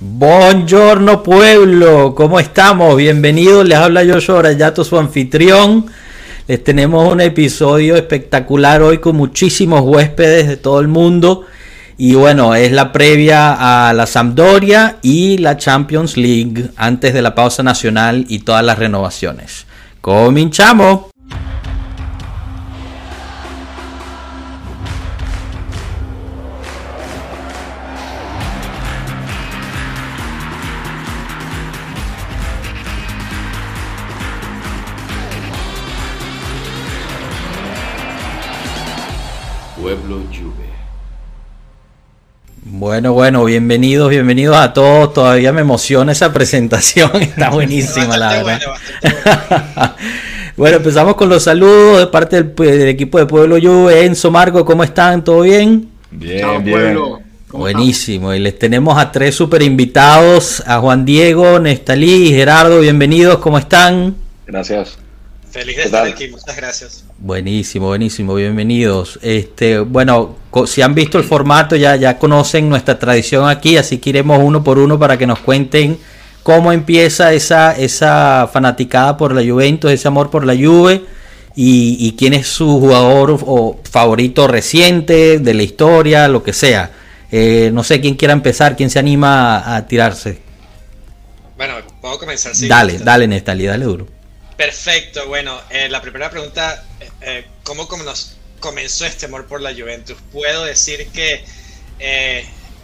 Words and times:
Buongiorno 0.00 1.24
pueblo, 1.24 2.14
¿cómo 2.14 2.38
estamos? 2.38 2.96
Bienvenidos, 2.96 3.66
les 3.66 3.78
habla 3.78 4.04
Joshua 4.08 4.38
Arayato, 4.38 4.84
su 4.84 4.96
anfitrión. 4.96 5.86
Les 6.46 6.62
tenemos 6.62 7.12
un 7.12 7.20
episodio 7.20 7.96
espectacular 7.96 8.80
hoy 8.80 8.98
con 8.98 9.16
muchísimos 9.16 9.80
huéspedes 9.80 10.46
de 10.46 10.56
todo 10.56 10.78
el 10.78 10.86
mundo. 10.86 11.46
Y 11.96 12.14
bueno, 12.14 12.54
es 12.54 12.70
la 12.70 12.92
previa 12.92 13.88
a 13.88 13.92
la 13.92 14.06
Sampdoria 14.06 14.98
y 15.02 15.38
la 15.38 15.56
Champions 15.56 16.16
League 16.16 16.70
antes 16.76 17.12
de 17.12 17.20
la 17.20 17.34
pausa 17.34 17.64
nacional 17.64 18.24
y 18.28 18.38
todas 18.38 18.64
las 18.64 18.78
renovaciones. 18.78 19.66
¡Cominchamos! 20.00 21.06
Bueno, 42.88 43.12
bueno, 43.12 43.44
bienvenidos, 43.44 44.08
bienvenidos 44.08 44.56
a 44.56 44.72
todos. 44.72 45.12
Todavía 45.12 45.52
me 45.52 45.60
emociona 45.60 46.12
esa 46.12 46.32
presentación, 46.32 47.10
está 47.20 47.50
buenísima 47.50 48.16
la 48.16 48.42
verdad. 48.42 48.60
Bueno, 50.56 50.78
empezamos 50.78 51.14
con 51.14 51.28
los 51.28 51.44
saludos 51.44 51.98
de 52.00 52.06
parte 52.06 52.42
del, 52.42 52.88
equipo 52.88 53.18
de 53.18 53.26
Pueblo 53.26 53.58
Juve. 53.60 54.06
Enzo, 54.06 54.30
Marco, 54.30 54.64
¿cómo 54.64 54.82
están? 54.82 55.22
¿Todo 55.22 55.42
bien? 55.42 55.86
Bien, 56.10 56.64
bien. 56.64 56.98
Buenísimo, 57.52 58.32
y 58.32 58.38
les 58.38 58.58
tenemos 58.58 58.98
a 58.98 59.12
tres 59.12 59.34
super 59.34 59.60
invitados, 59.60 60.62
a 60.66 60.78
Juan 60.80 61.04
Diego, 61.04 61.58
Nestalí 61.58 62.28
y 62.28 62.32
Gerardo, 62.32 62.80
bienvenidos, 62.80 63.36
¿cómo 63.38 63.58
están? 63.58 64.16
Gracias. 64.46 64.98
Feliz 65.58 65.76
de 65.76 65.82
estar 65.82 66.06
aquí, 66.06 66.28
muchas 66.28 66.56
gracias. 66.56 67.04
Buenísimo, 67.18 67.88
buenísimo, 67.88 68.32
bienvenidos. 68.36 69.18
Este, 69.22 69.80
bueno, 69.80 70.36
si 70.66 70.82
han 70.82 70.94
visto 70.94 71.18
el 71.18 71.24
formato 71.24 71.74
ya, 71.74 71.96
ya 71.96 72.16
conocen 72.16 72.68
nuestra 72.68 72.96
tradición 72.96 73.48
aquí, 73.48 73.76
así 73.76 73.98
que 73.98 74.10
iremos 74.10 74.38
uno 74.40 74.62
por 74.62 74.78
uno 74.78 75.00
para 75.00 75.18
que 75.18 75.26
nos 75.26 75.40
cuenten 75.40 75.98
cómo 76.44 76.70
empieza 76.70 77.32
esa, 77.32 77.76
esa 77.76 78.48
fanaticada 78.52 79.16
por 79.16 79.34
la 79.34 79.42
Juventus, 79.42 79.90
ese 79.90 80.06
amor 80.06 80.30
por 80.30 80.46
la 80.46 80.54
Juve 80.54 81.02
y, 81.56 82.14
quién 82.16 82.34
es 82.34 82.46
su 82.46 82.78
jugador 82.78 83.36
o 83.44 83.80
favorito 83.82 84.46
reciente 84.46 85.40
de 85.40 85.54
la 85.54 85.64
historia, 85.64 86.28
lo 86.28 86.44
que 86.44 86.52
sea. 86.52 86.92
Eh, 87.32 87.70
no 87.72 87.82
sé 87.82 88.00
quién 88.00 88.14
quiera 88.14 88.32
empezar, 88.32 88.76
quién 88.76 88.90
se 88.90 89.00
anima 89.00 89.74
a, 89.74 89.88
tirarse. 89.88 90.38
Bueno, 91.56 91.74
puedo 92.00 92.16
comenzar. 92.16 92.52
dale, 92.68 92.98
dale, 92.98 93.26
Nestali, 93.26 93.66
dale 93.66 93.84
duro. 93.84 94.17
Perfecto, 94.58 95.26
bueno, 95.28 95.58
eh, 95.70 95.88
la 95.88 96.02
primera 96.02 96.28
pregunta, 96.30 96.84
eh, 96.98 97.08
eh, 97.20 97.46
¿cómo 97.62 97.86
nos 98.04 98.38
comenzó 98.58 99.06
este 99.06 99.26
amor 99.26 99.46
por 99.46 99.60
la 99.60 99.72
Juventus? 99.72 100.18
Puedo 100.32 100.64
decir 100.64 101.06
que 101.12 101.44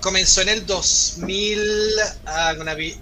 comenzó 0.01 0.43
en 0.43 0.51
el 0.51 0.67
2000, 0.67 1.61
ah, 2.27 2.55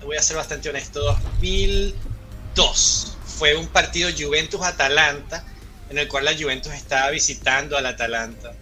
voy 0.06 0.16
a 0.16 0.22
ser 0.22 0.38
bastante 0.38 0.70
honesto, 0.70 1.00
2002. 1.00 3.18
Fue 3.26 3.54
un 3.56 3.66
partido 3.66 4.08
Juventus-Atalanta 4.10 5.44
en 5.90 5.98
el 5.98 6.08
cual 6.08 6.24
la 6.24 6.34
Juventus 6.34 6.72
estaba 6.72 7.10
visitando 7.10 7.76
al 7.76 7.84
Atalanta 7.84 8.54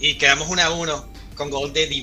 y 0.00 0.18
quedamos 0.18 0.48
1 0.48 0.60
a 0.60 0.70
1 0.70 1.12
con 1.36 1.50
gol 1.50 1.72
de 1.72 1.86
Di 1.86 2.02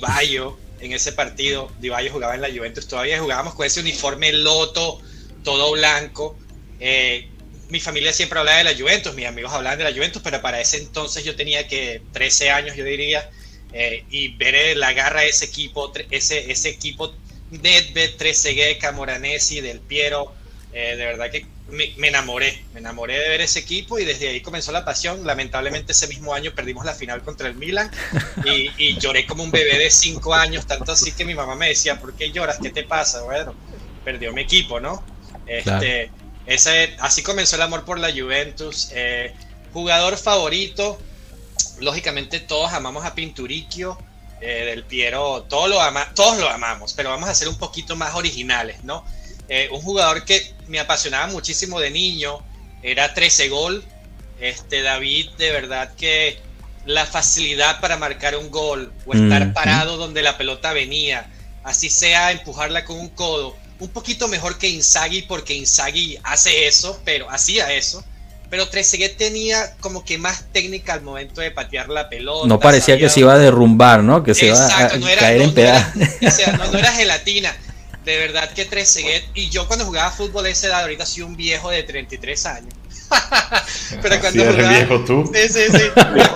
en 0.79 0.93
ese 0.93 1.11
partido. 1.11 1.69
Di 1.81 1.89
jugaba 2.09 2.35
en 2.35 2.41
la 2.41 2.49
Juventus, 2.49 2.87
todavía 2.87 3.19
jugábamos 3.19 3.53
con 3.53 3.65
ese 3.65 3.81
uniforme 3.81 4.31
loto, 4.31 5.01
todo 5.43 5.73
blanco. 5.73 6.37
Eh, 6.79 7.28
mi 7.69 7.79
familia 7.79 8.11
siempre 8.11 8.39
hablaba 8.39 8.57
de 8.57 8.63
la 8.63 8.75
Juventus, 8.75 9.13
mis 9.13 9.27
amigos 9.27 9.53
hablaban 9.53 9.77
de 9.77 9.85
la 9.85 9.93
Juventus, 9.93 10.21
pero 10.23 10.41
para 10.41 10.59
ese 10.59 10.77
entonces 10.77 11.23
yo 11.23 11.35
tenía 11.35 11.67
que 11.67 12.01
13 12.13 12.49
años, 12.49 12.75
yo 12.75 12.83
diría, 12.83 13.29
eh, 13.73 14.03
y 14.09 14.29
ver 14.29 14.75
la 14.77 14.93
garra 14.93 15.21
de 15.21 15.29
ese 15.29 15.45
equipo, 15.45 15.91
ese, 16.09 16.51
ese 16.51 16.69
equipo 16.69 17.13
Nedved, 17.51 18.15
Trezeguet, 18.15 18.79
Camoranesi, 18.79 19.61
Del 19.61 19.79
Piero, 19.79 20.33
eh, 20.73 20.95
de 20.95 21.05
verdad 21.05 21.31
que 21.31 21.45
me, 21.71 22.07
enamoré, 22.07 22.63
me 22.73 22.79
enamoré 22.79 23.19
de 23.19 23.29
ver 23.29 23.41
ese 23.41 23.59
equipo 23.59 23.99
y 23.99 24.05
desde 24.05 24.29
ahí 24.29 24.41
comenzó 24.41 24.71
la 24.71 24.85
pasión. 24.85 25.25
Lamentablemente 25.25 25.91
ese 25.91 26.07
mismo 26.07 26.33
año 26.33 26.51
perdimos 26.53 26.85
la 26.85 26.93
final 26.93 27.21
contra 27.21 27.47
el 27.47 27.55
Milan 27.55 27.91
y, 28.45 28.97
lloré 28.99 29.25
como 29.25 29.43
un 29.43 29.51
bebé 29.51 29.77
de 29.77 29.89
5 29.89 30.33
años, 30.33 30.65
tanto 30.65 30.91
así 30.91 31.11
que 31.11 31.25
mi 31.25 31.35
mamá 31.35 31.55
me 31.55 31.69
decía, 31.69 31.99
¿por 31.99 32.13
qué 32.13 32.31
lloras? 32.31 32.57
¿Qué 32.61 32.69
te 32.69 32.83
pasa? 32.83 33.21
Bueno, 33.23 33.55
perdió 34.03 34.33
mi 34.33 34.41
equipo, 34.41 34.79
¿no? 34.79 35.03
Este, 35.45 36.11
ese, 36.49 36.95
así 36.99 37.21
comenzó 37.21 37.57
el 37.57 37.61
amor 37.61 37.85
por 37.85 37.99
la 37.99 38.11
Juventus. 38.11 38.89
Eh, 38.91 39.33
jugador 39.71 40.17
favorito, 40.17 40.97
lógicamente 41.79 42.39
todos 42.39 42.73
amamos 42.73 43.05
a 43.05 43.13
Pinturicchio, 43.13 43.99
eh, 44.41 44.65
del 44.65 44.83
Piero, 44.83 45.45
todos 45.47 45.69
lo, 45.69 45.79
ama, 45.79 46.11
todos 46.15 46.39
lo 46.39 46.49
amamos, 46.49 46.93
pero 46.93 47.11
vamos 47.11 47.29
a 47.29 47.35
ser 47.35 47.49
un 47.49 47.57
poquito 47.57 47.95
más 47.95 48.15
originales, 48.15 48.83
¿no? 48.83 49.05
Eh, 49.47 49.69
un 49.71 49.81
jugador 49.81 50.25
que 50.25 50.55
me 50.67 50.79
apasionaba 50.79 51.27
muchísimo 51.27 51.79
de 51.79 51.91
niño, 51.91 52.39
era 52.81 53.13
13 53.13 53.49
gol. 53.49 53.83
Este 54.39 54.81
David, 54.81 55.29
de 55.37 55.51
verdad 55.51 55.93
que 55.95 56.39
la 56.85 57.05
facilidad 57.05 57.79
para 57.79 57.97
marcar 57.97 58.35
un 58.35 58.49
gol 58.49 58.91
o 59.05 59.13
estar 59.13 59.53
parado 59.53 59.97
donde 59.97 60.23
la 60.23 60.37
pelota 60.37 60.73
venía, 60.73 61.29
así 61.63 61.91
sea 61.91 62.31
empujarla 62.31 62.85
con 62.85 62.99
un 62.99 63.09
codo, 63.09 63.55
un 63.79 63.89
poquito 63.89 64.27
mejor 64.27 64.57
que 64.57 64.67
Inzaghi 64.67 65.23
porque 65.23 65.53
Inzaghi 65.53 66.17
hace 66.23 66.67
eso, 66.67 66.99
pero 67.05 67.29
hacía 67.29 67.73
eso. 67.73 68.03
Pero 68.49 68.67
Trezeguet 68.67 69.15
tenía 69.15 69.75
como 69.79 70.03
que 70.03 70.17
más 70.17 70.45
técnica 70.51 70.93
al 70.93 71.01
momento 71.01 71.39
de 71.39 71.51
patear 71.51 71.87
la 71.87 72.09
pelota. 72.09 72.47
No 72.47 72.59
parecía 72.59 72.97
que 72.97 73.07
se 73.07 73.19
iba 73.19 73.33
a 73.33 73.37
derrumbar, 73.37 74.01
¿no? 74.01 74.23
Que 74.23 74.33
se 74.33 74.47
iba 74.47 74.65
a 74.65 74.89
caer 74.89 75.41
en 75.41 75.53
pedazos. 75.53 75.93
No, 76.71 76.77
era 76.77 76.91
gelatina. 76.91 77.55
De 78.03 78.17
verdad 78.17 78.51
que 78.53 78.65
Trezeguet, 78.65 79.23
y 79.35 79.49
yo 79.49 79.67
cuando 79.67 79.85
jugaba 79.85 80.09
fútbol 80.09 80.45
a 80.45 80.49
esa 80.49 80.67
edad, 80.67 80.81
ahorita 80.81 81.05
soy 81.05 81.23
un 81.23 81.35
viejo 81.35 81.69
de 81.69 81.83
33 81.83 82.45
años. 82.47 82.73
pero 84.01 84.19
cuando 84.19 84.45
jugaba, 84.45 84.69
viejo 84.69 85.03
tú? 85.03 85.31
Sí, 85.33 85.47
sí, 85.47 85.71
sí. 85.71 85.83
Pero 85.93 86.29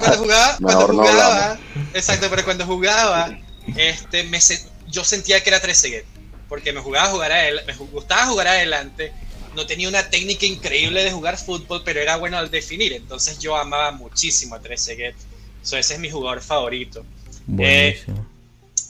cuando, 0.00 0.18
jugaba, 0.18 0.58
cuando 0.60 0.86
jugaba, 0.88 1.58
exacto, 1.94 2.26
pero 2.28 2.44
cuando 2.44 2.66
jugaba, 2.66 3.38
este, 3.76 4.24
me, 4.24 4.40
yo 4.88 5.04
sentía 5.04 5.40
que 5.42 5.50
era 5.50 5.60
Trezeguet 5.60 6.06
porque 6.50 6.72
me, 6.72 6.80
jugaba 6.80 7.06
a 7.06 7.10
jugar 7.12 7.32
me 7.64 7.74
gustaba 7.92 8.26
jugar 8.26 8.48
adelante, 8.48 9.12
no 9.54 9.64
tenía 9.64 9.88
una 9.88 10.10
técnica 10.10 10.44
increíble 10.44 11.04
de 11.04 11.12
jugar 11.12 11.38
fútbol, 11.38 11.82
pero 11.84 12.00
era 12.00 12.16
bueno 12.16 12.36
al 12.36 12.50
definir, 12.50 12.92
entonces 12.92 13.38
yo 13.38 13.56
amaba 13.56 13.92
muchísimo 13.92 14.56
a 14.56 14.60
Trezeguet, 14.60 15.14
so, 15.62 15.78
ese 15.78 15.94
es 15.94 16.00
mi 16.00 16.10
jugador 16.10 16.42
favorito. 16.42 17.04
Eh, 17.58 18.02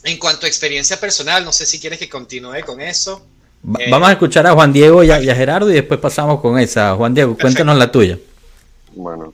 en 0.03 0.17
cuanto 0.17 0.47
a 0.47 0.49
experiencia 0.49 0.99
personal, 0.99 1.45
no 1.45 1.51
sé 1.51 1.67
si 1.67 1.79
quieres 1.79 1.99
que 1.99 2.09
continúe 2.09 2.65
con 2.65 2.81
eso. 2.81 3.25
Eh, 3.77 3.89
vamos 3.91 4.09
a 4.09 4.13
escuchar 4.13 4.47
a 4.47 4.53
Juan 4.53 4.73
Diego 4.73 5.03
y 5.03 5.11
a, 5.11 5.19
Gerardo 5.19 5.69
y 5.69 5.75
después 5.75 5.99
pasamos 5.99 6.41
con 6.41 6.57
esa. 6.57 6.95
Juan 6.95 7.13
Diego, 7.13 7.37
cuéntanos 7.37 7.77
la 7.77 7.91
tuya. 7.91 8.17
Bueno, 8.93 9.33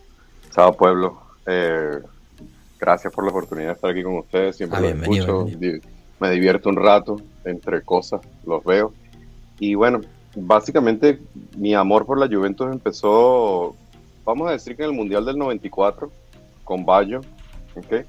chao 0.54 0.76
pueblo. 0.76 1.22
Eh, 1.46 2.00
gracias 2.78 3.14
por 3.14 3.24
la 3.24 3.32
oportunidad 3.32 3.70
de 3.70 3.74
estar 3.74 3.90
aquí 3.90 4.04
con 4.04 4.18
ustedes. 4.18 4.58
Siempre 4.58 4.80
ah, 4.80 4.96
escucho 5.02 5.48
me 6.20 6.32
divierto 6.32 6.70
un 6.70 6.78
rato, 6.78 7.22
entre 7.50 7.81
cosas, 7.81 8.22
los 8.46 8.63
veo. 8.63 8.94
Y 9.59 9.75
bueno, 9.75 10.02
básicamente 10.35 11.19
mi 11.58 11.74
amor 11.74 12.06
por 12.06 12.19
la 12.19 12.28
Juventus 12.28 12.72
empezó, 12.72 13.75
vamos 14.24 14.47
a 14.50 14.52
decir 14.52 14.75
que 14.75 14.84
en 14.84 14.90
el 14.90 14.96
Mundial 14.96 15.25
del 15.25 15.38
94, 15.38 16.12
con 16.63 16.85
Bayo, 16.85 17.22
¿okay? 17.75 18.03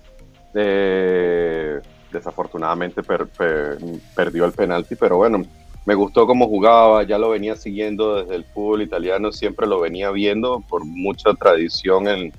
desafortunadamente 2.12 3.02
perdió 3.02 4.44
el 4.44 4.52
penalti, 4.52 4.96
pero 4.96 5.18
bueno, 5.18 5.42
me 5.84 5.94
gustó 5.94 6.26
cómo 6.26 6.48
jugaba, 6.48 7.02
ya 7.02 7.18
lo 7.18 7.30
venía 7.30 7.56
siguiendo 7.56 8.16
desde 8.16 8.34
el 8.34 8.44
fútbol 8.44 8.82
italiano, 8.82 9.32
siempre 9.32 9.66
lo 9.66 9.80
venía 9.80 10.10
viendo 10.10 10.62
por 10.68 10.84
mucha 10.84 11.32
tradición 11.34 12.08
en, 12.08 12.32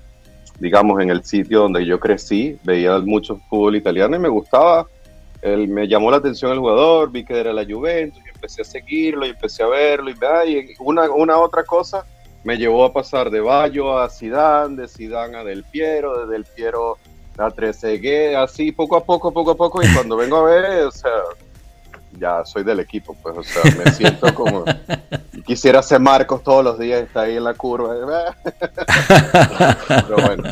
digamos, 0.60 1.01
en 1.01 1.10
el 1.10 1.24
sitio 1.24 1.62
donde 1.62 1.86
yo 1.86 2.00
crecí, 2.00 2.57
veía 2.63 3.00
mucho 3.00 3.40
fútbol 3.50 3.75
italiano 3.75 4.16
y 4.16 4.19
me 4.19 4.30
gustaba 4.30 4.86
él, 5.41 5.68
me 5.68 5.88
llamó 5.88 6.12
la 6.12 6.18
atención 6.18 6.51
el 6.51 6.59
jugador, 6.59 7.12
vi 7.12 7.24
que 7.24 7.39
era 7.39 7.53
la 7.53 7.65
Juventus, 7.65 8.21
y 8.25 8.30
empecé 8.30 8.62
a 8.62 8.65
seguirlo 8.65 9.25
y 9.25 9.30
empecé 9.30 9.63
a 9.63 9.68
verlo 9.68 10.09
y, 10.09 10.13
y 10.13 10.75
una, 10.80 11.09
una 11.09 11.38
otra 11.38 11.63
cosa 11.63 12.06
me 12.44 12.57
llevó 12.57 12.86
a 12.86 12.94
pasar 12.94 13.30
de 13.30 13.41
Bayo 13.41 13.97
a 13.97 14.09
Zidane, 14.09 14.75
de 14.75 14.88
Zidane 14.88 15.38
a 15.38 15.44
Del 15.44 15.63
Piero, 15.63 16.25
de 16.25 16.31
Del 16.31 16.45
Piero 16.45 16.97
a 17.38 17.51
Trezeguet, 17.51 18.36
así 18.36 18.71
poco 18.71 18.97
a 18.97 19.03
poco, 19.03 19.31
poco 19.31 19.51
a 19.51 19.56
poco 19.56 19.83
y 19.83 19.94
cuando 19.94 20.18
vengo 20.18 20.38
a 20.38 20.44
ver, 20.44 20.86
o 20.86 20.91
sea, 20.91 21.12
ya 22.18 22.44
soy 22.44 22.63
del 22.63 22.80
equipo, 22.80 23.15
pues, 23.21 23.38
o 23.38 23.44
sea, 23.44 23.63
me 23.77 23.91
siento 23.91 24.33
como 24.33 24.65
quisiera 25.45 25.81
ser 25.81 26.00
Marcos 26.00 26.44
todos 26.44 26.63
los 26.63 26.80
días, 26.80 27.01
está 27.03 27.21
ahí 27.21 27.38
en 27.38 27.44
la 27.44 27.53
curva. 27.53 27.95
Pero 29.88 30.15
bueno, 30.15 30.44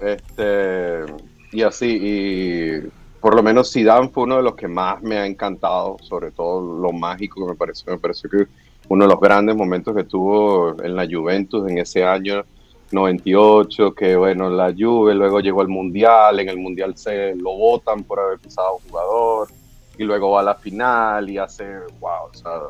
este, 0.00 1.04
y 1.52 1.62
así, 1.62 1.98
y 2.00 3.01
por 3.22 3.36
lo 3.36 3.42
menos 3.42 3.72
Zidane 3.72 4.08
fue 4.08 4.24
uno 4.24 4.38
de 4.38 4.42
los 4.42 4.56
que 4.56 4.66
más 4.66 5.00
me 5.00 5.16
ha 5.16 5.24
encantado, 5.24 5.96
sobre 6.02 6.32
todo 6.32 6.60
lo 6.60 6.92
mágico 6.92 7.46
que 7.46 7.52
me 7.52 7.56
pareció, 7.56 7.92
me 7.92 7.98
pareció 7.98 8.28
que 8.28 8.46
uno 8.88 9.04
de 9.04 9.10
los 9.10 9.20
grandes 9.20 9.54
momentos 9.54 9.94
que 9.94 10.02
tuvo 10.02 10.82
en 10.82 10.96
la 10.96 11.06
Juventus 11.06 11.70
en 11.70 11.78
ese 11.78 12.04
año 12.04 12.44
98, 12.90 13.94
que 13.94 14.16
bueno, 14.16 14.50
la 14.50 14.74
Juve 14.76 15.14
luego 15.14 15.38
llegó 15.38 15.60
al 15.60 15.68
Mundial, 15.68 16.40
en 16.40 16.48
el 16.48 16.58
Mundial 16.58 16.96
se 16.96 17.36
lo 17.36 17.56
votan 17.56 18.02
por 18.02 18.18
haber 18.18 18.40
pisado 18.40 18.80
jugador, 18.88 19.48
y 19.96 20.02
luego 20.02 20.32
va 20.32 20.40
a 20.40 20.44
la 20.44 20.54
final 20.56 21.30
y 21.30 21.38
hace, 21.38 21.64
wow, 22.00 22.28
o 22.28 22.34
sea, 22.34 22.60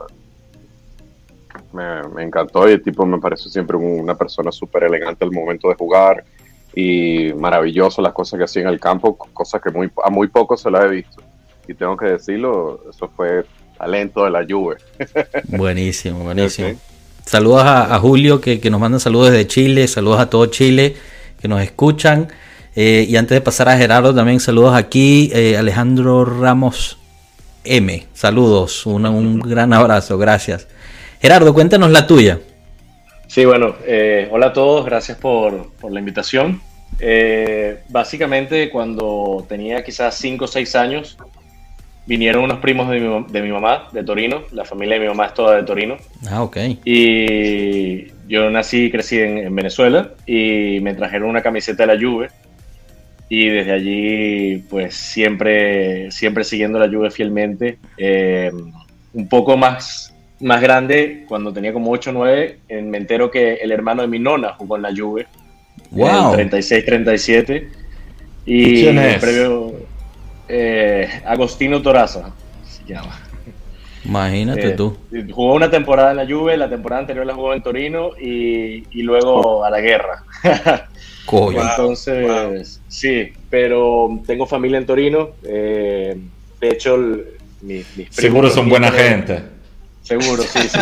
me, 1.73 2.23
encantó 2.23 2.69
y 2.69 2.73
el 2.73 2.83
tipo 2.83 3.07
me 3.07 3.19
pareció 3.19 3.51
siempre 3.51 3.79
una 3.79 4.15
persona 4.15 4.53
súper 4.53 4.85
elegante 4.85 5.25
al 5.25 5.33
momento 5.33 5.71
de 5.71 5.77
jugar, 5.77 6.23
y 6.75 7.33
maravilloso 7.35 8.01
las 8.01 8.13
cosas 8.13 8.39
que 8.39 8.45
hacía 8.45 8.63
en 8.63 8.69
el 8.69 8.81
campo, 8.81 9.17
cosas 9.17 9.61
que 9.61 9.71
muy, 9.71 9.91
a 10.03 10.11
muy 10.11 10.29
pocos 10.29 10.61
se 10.61 10.71
las 10.71 10.85
he 10.85 10.89
visto. 10.89 11.23
Y 11.69 11.75
tengo 11.75 11.97
que 11.97 12.07
decirlo, 12.07 12.81
eso 12.91 13.11
fue 13.15 13.45
talento 13.77 14.25
de 14.25 14.31
la 14.31 14.45
Juve. 14.49 14.77
Buenísimo, 15.49 16.21
buenísimo. 16.21 16.75
Saludos 17.25 17.63
a, 17.65 17.99
Julio 18.01 18.41
que, 18.41 18.59
nos 18.71 18.81
manda 18.81 18.99
saludos 18.99 19.31
desde 19.31 19.47
Chile, 19.47 19.87
saludos 19.87 20.21
a 20.21 20.29
todo 20.29 20.47
Chile 20.47 20.97
que 21.41 21.49
nos 21.49 21.63
escuchan. 21.63 22.29
Eh, 22.75 23.07
y 23.09 23.17
antes 23.17 23.37
de 23.37 23.41
pasar 23.41 23.69
a 23.69 23.77
Gerardo, 23.77 24.15
también 24.15 24.41
saludos 24.41 24.75
aquí, 24.75 25.31
eh, 25.35 25.57
Alejandro 25.57 26.25
Ramos 26.25 26.99
M. 27.65 28.07
Saludos, 28.13 28.87
un 28.87 29.39
gran 29.41 29.73
abrazo, 29.73 30.19
gracias. 30.19 30.67
Gerardo, 31.21 31.55
cuéntanos 31.55 31.91
la 31.91 32.07
tuya. 32.07 32.41
Sí, 33.33 33.47
bueno, 33.47 33.77
eh, 33.87 34.29
hola 34.31 34.49
a 34.49 34.53
todos, 34.53 34.85
gracias 34.85 35.17
por, 35.17 35.71
la 35.91 35.99
invitación. 35.99 36.61
Eh, 37.01 37.79
básicamente, 37.89 38.69
cuando 38.69 39.47
tenía 39.49 39.83
quizás 39.83 40.17
5 40.17 40.45
o 40.45 40.47
6 40.47 40.77
años, 40.77 41.17
vinieron 42.05 42.45
unos 42.45 42.59
primos 42.59 42.91
de 42.91 43.01
mi, 43.41 43.51
mamá, 43.51 43.89
de 43.91 44.05
Torino. 44.05 44.43
La 44.53 44.67
familia 44.67 44.97
de 44.97 45.01
mi 45.01 45.09
mamá 45.09 45.29
es 45.29 45.33
toda 45.33 45.57
de 45.57 45.63
Torino. 45.63 45.97
Ah, 46.29 46.43
ok. 46.43 46.59
Y 46.85 48.09
yo 48.29 48.51
nací 48.51 48.85
y 48.85 48.91
crecí 48.91 49.19
en, 49.19 49.57
Venezuela 49.57 50.11
y 50.27 50.81
me 50.83 50.93
trajeron 50.93 51.31
una 51.31 51.41
camiseta 51.41 51.87
de 51.87 51.97
la 51.97 51.99
Juve. 51.99 52.29
Y 53.31 53.49
desde 53.49 53.73
allí, 53.73 54.59
pues 54.69 54.95
siempre, 54.95 56.11
siempre 56.11 56.45
siguiendo 56.45 56.79
la 56.79 56.87
Juve 56.87 57.11
fielmente. 57.11 57.79
Eh, 57.97 58.51
un 59.15 59.29
poco 59.31 59.57
más 59.57 60.12
más 60.43 60.61
grande, 60.61 61.25
cuando 61.29 61.53
tenía 61.53 61.73
como 61.73 61.91
8 61.91 62.11
o 62.11 62.13
9, 62.13 62.59
me 62.83 62.99
entero 62.99 63.31
que 63.31 63.55
el 63.55 63.73
hermano 63.73 64.03
de 64.03 64.09
mi 64.09 64.19
nona 64.19 64.55
jugó 64.55 64.77
en 64.77 64.83
la 64.83 64.91
Juve. 64.95 65.27
Wow. 65.91 66.35
36-37. 66.35 67.69
Y 68.45 68.83
¿Quién 68.83 68.99
es? 68.99 69.21
previo 69.21 69.73
eh, 70.49 71.09
Agostino 71.25 71.81
Toraza 71.81 72.33
se 72.65 72.93
llama. 72.93 73.19
Imagínate 74.05 74.69
eh, 74.69 74.73
tú. 74.73 74.97
Jugó 75.31 75.55
una 75.55 75.71
temporada 75.71 76.11
en 76.11 76.17
la 76.17 76.27
Juve, 76.27 76.57
la 76.57 76.69
temporada 76.69 77.03
anterior 77.03 77.25
la 77.25 77.35
jugó 77.35 77.55
en 77.55 77.63
Torino 77.63 78.11
y, 78.21 78.85
y 78.91 79.03
luego 79.03 79.65
a 79.65 79.71
la 79.71 79.81
guerra. 79.81 80.25
Entonces, 81.33 82.81
sí, 82.89 83.33
pero 83.49 84.21
tengo 84.27 84.47
familia 84.47 84.79
en 84.79 84.87
Torino. 84.87 85.31
Eh, 85.45 86.17
de 86.61 86.69
hecho, 86.69 86.99
mis, 87.61 87.97
mis 87.97 88.09
Seguro 88.11 88.51
son 88.51 88.69
buena 88.69 88.91
gente. 88.91 89.43
Seguro, 90.03 90.43
sí, 90.43 90.59
sí. 90.69 90.79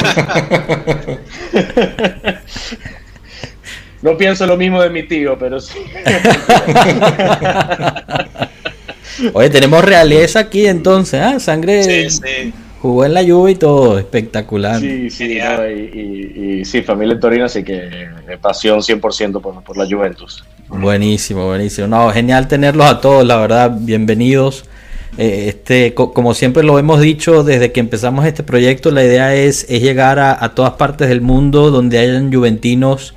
no 4.02 4.16
pienso 4.16 4.46
lo 4.46 4.56
mismo 4.56 4.80
de 4.82 4.90
mi 4.90 5.02
tío, 5.02 5.38
pero 5.38 5.60
sí. 5.60 5.78
Oye, 9.34 9.50
tenemos 9.50 9.84
realeza 9.84 10.40
aquí 10.40 10.66
entonces, 10.66 11.20
¿ah? 11.20 11.38
Sangre. 11.38 11.84
Sí, 11.84 12.10
sí. 12.10 12.52
Jugó 12.80 13.04
en 13.04 13.12
la 13.12 13.22
lluvia 13.22 13.52
y 13.52 13.56
todo, 13.56 13.98
espectacular. 13.98 14.80
Sí, 14.80 15.10
sí, 15.10 15.38
y, 15.38 16.64
sí, 16.64 16.80
familia 16.80 17.12
en 17.12 17.20
Torino, 17.20 17.44
así 17.44 17.62
que 17.62 18.08
pasión 18.40 18.80
100% 18.80 19.42
por, 19.42 19.62
por 19.62 19.76
la 19.76 19.84
Juventus. 19.84 20.42
Buenísimo, 20.68 21.46
buenísimo. 21.46 21.88
No, 21.88 22.10
genial 22.10 22.48
tenerlos 22.48 22.86
a 22.86 23.00
todos, 23.02 23.26
la 23.26 23.36
verdad, 23.36 23.70
bienvenidos. 23.78 24.64
Eh, 25.18 25.46
este, 25.48 25.92
como 25.94 26.34
siempre 26.34 26.62
lo 26.62 26.78
hemos 26.78 27.00
dicho 27.00 27.42
desde 27.42 27.72
que 27.72 27.80
empezamos 27.80 28.24
este 28.26 28.42
proyecto, 28.42 28.90
la 28.90 29.04
idea 29.04 29.34
es, 29.34 29.66
llegar 29.68 30.18
a, 30.18 30.54
todas 30.54 30.72
partes 30.72 31.08
del 31.08 31.20
mundo 31.20 31.70
donde 31.70 31.98
hayan 31.98 32.32
juventinos 32.32 33.14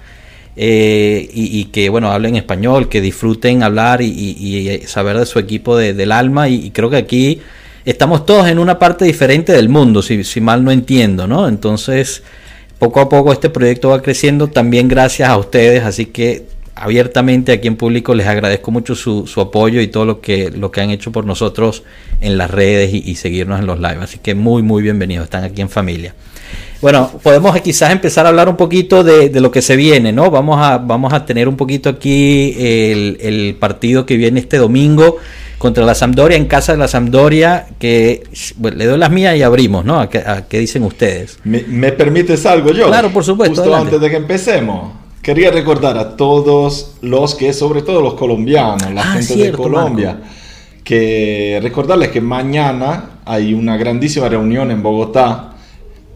eh, 0.55 1.29
y, 1.33 1.65
que 1.65 1.89
bueno 1.89 2.11
hablen 2.11 2.35
español, 2.35 2.89
que 2.89 3.01
disfruten 3.01 3.63
hablar 3.63 4.01
y, 4.01 4.81
saber 4.87 5.17
de 5.17 5.25
su 5.25 5.39
equipo 5.39 5.77
del 5.77 6.11
alma. 6.11 6.49
Y, 6.49 6.71
creo 6.71 6.89
que 6.89 6.97
aquí 6.97 7.41
estamos 7.85 8.25
todos 8.25 8.47
en 8.47 8.59
una 8.59 8.79
parte 8.79 9.05
diferente 9.05 9.53
del 9.53 9.69
mundo, 9.69 10.01
si, 10.01 10.23
si 10.23 10.41
mal 10.41 10.63
no 10.63 10.71
entiendo, 10.71 11.27
¿no? 11.27 11.47
Entonces, 11.47 12.23
poco 12.79 12.99
a 13.01 13.09
poco 13.09 13.31
este 13.31 13.49
proyecto 13.49 13.89
va 13.89 14.01
creciendo 14.01 14.47
también 14.47 14.87
gracias 14.87 15.29
a 15.29 15.37
ustedes, 15.37 15.83
así 15.83 16.07
que 16.07 16.52
abiertamente 16.75 17.51
aquí 17.51 17.67
en 17.67 17.75
público 17.75 18.15
les 18.15 18.27
agradezco 18.27 18.71
mucho 18.71 18.95
su, 18.95 19.25
apoyo 19.39 19.81
y 19.81 19.87
todo 19.87 20.05
lo 20.05 20.21
que, 20.21 20.51
lo 20.51 20.71
que 20.71 20.81
han 20.81 20.89
hecho 20.89 21.11
por 21.11 21.25
nosotros 21.25 21.83
en 22.21 22.37
las 22.37 22.49
redes 22.49 22.93
y, 22.93 23.15
seguirnos 23.15 23.59
en 23.59 23.67
los 23.67 23.79
lives. 23.79 24.01
Así 24.01 24.19
que 24.19 24.35
muy, 24.35 24.61
muy 24.61 24.81
bienvenidos, 24.81 25.25
están 25.25 25.43
aquí 25.43 25.61
en 25.61 25.69
familia. 25.69 26.15
Bueno, 26.81 27.09
podemos 27.21 27.59
quizás 27.61 27.91
empezar 27.91 28.25
a 28.25 28.29
hablar 28.29 28.49
un 28.49 28.57
poquito 28.57 29.03
de, 29.03 29.29
lo 29.39 29.51
que 29.51 29.61
se 29.61 29.75
viene, 29.75 30.11
¿no? 30.11 30.29
Vamos 30.29 30.59
a, 30.61 30.79
vamos 30.79 31.13
a 31.13 31.25
tener 31.25 31.47
un 31.47 31.55
poquito 31.55 31.89
aquí 31.89 32.55
el, 32.57 33.55
partido 33.59 34.05
que 34.05 34.17
viene 34.17 34.39
este 34.39 34.57
domingo 34.57 35.17
contra 35.57 35.85
la 35.85 35.95
Sampdoria, 35.95 36.35
en 36.35 36.45
casa 36.45 36.73
de 36.73 36.79
la 36.79 36.89
Sampdoria, 36.89 37.67
que 37.79 38.23
le 38.61 38.85
doy 38.85 38.97
las 38.97 39.11
mías 39.11 39.37
y 39.37 39.43
abrimos, 39.43 39.85
¿no? 39.85 39.99
¿A 40.01 40.09
qué, 40.09 40.59
dicen 40.59 40.83
ustedes? 40.83 41.39
¿Me, 41.45 41.93
permites 41.93 42.45
algo 42.45 42.71
yo? 42.71 42.87
Claro, 42.87 43.11
por 43.11 43.23
supuesto. 43.23 43.61
Justo 43.61 43.73
antes 43.73 44.01
de 44.01 44.09
que 44.09 44.17
empecemos. 44.17 45.02
Quería 45.23 45.51
recordar 45.51 45.97
a 45.97 46.17
todos 46.17 46.95
los 47.01 47.33
que, 47.33 47.53
sobre 47.53 47.81
todo 47.81 48.01
los 48.01 48.15
colombianos, 48.15 48.91
la 48.91 49.03
ah, 49.03 49.13
gente 49.13 49.37
de 49.37 49.53
Colombia, 49.53 50.19
que 50.83 51.61
recordarles 51.63 52.09
que 52.09 52.19
mañana 52.19 53.21
hay 53.23 53.53
una 53.53 53.77
grandísima 53.77 54.27
reunión 54.27 54.69
en 54.69 54.83
Bogotá 54.83 55.53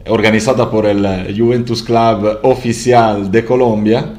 organizada 0.09 0.69
por 0.69 0.85
el 0.85 1.33
Juventus 1.37 1.83
Club 1.83 2.39
oficial 2.43 3.31
de 3.31 3.45
Colombia 3.45 4.13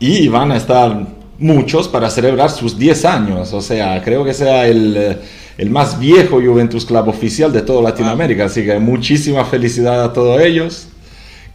y 0.00 0.26
van 0.26 0.50
a 0.50 0.56
estar 0.56 1.00
muchos 1.38 1.86
para 1.86 2.10
celebrar 2.10 2.50
sus 2.50 2.76
10 2.76 3.04
años, 3.04 3.52
o 3.52 3.60
sea, 3.60 4.02
creo 4.02 4.24
que 4.24 4.34
sea 4.34 4.66
el, 4.66 5.16
el 5.56 5.70
más 5.70 5.96
viejo 5.96 6.40
Juventus 6.40 6.84
Club 6.84 7.06
oficial 7.06 7.52
de 7.52 7.62
toda 7.62 7.82
Latinoamérica, 7.82 8.46
así 8.46 8.64
que 8.64 8.80
muchísima 8.80 9.44
felicidad 9.44 10.02
a 10.02 10.12
todos 10.12 10.40
ellos 10.40 10.88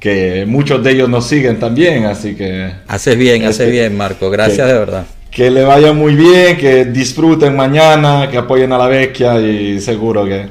que 0.03 0.43
muchos 0.45 0.83
de 0.83 0.91
ellos 0.91 1.07
nos 1.07 1.25
siguen 1.25 1.62
también, 1.62 2.03
así 2.03 2.36
que... 2.36 2.74
Haces 2.89 3.17
bien, 3.17 3.45
haces 3.45 3.72
bien, 3.72 3.95
Marco, 3.95 4.29
gracias 4.29 4.67
de 4.67 4.74
verdad. 4.74 5.05
Que 5.31 5.50
le 5.50 5.63
vaya 5.63 5.93
muy 5.93 6.13
bien, 6.13 6.57
que 6.57 6.83
disfruten 6.83 7.55
mañana, 7.55 8.27
que 8.29 8.38
apoyen 8.38 8.74
a 8.74 8.77
la 8.77 8.88
vecchia 8.88 9.39
y 9.39 9.79
seguro 9.79 10.25
que, 10.25 10.48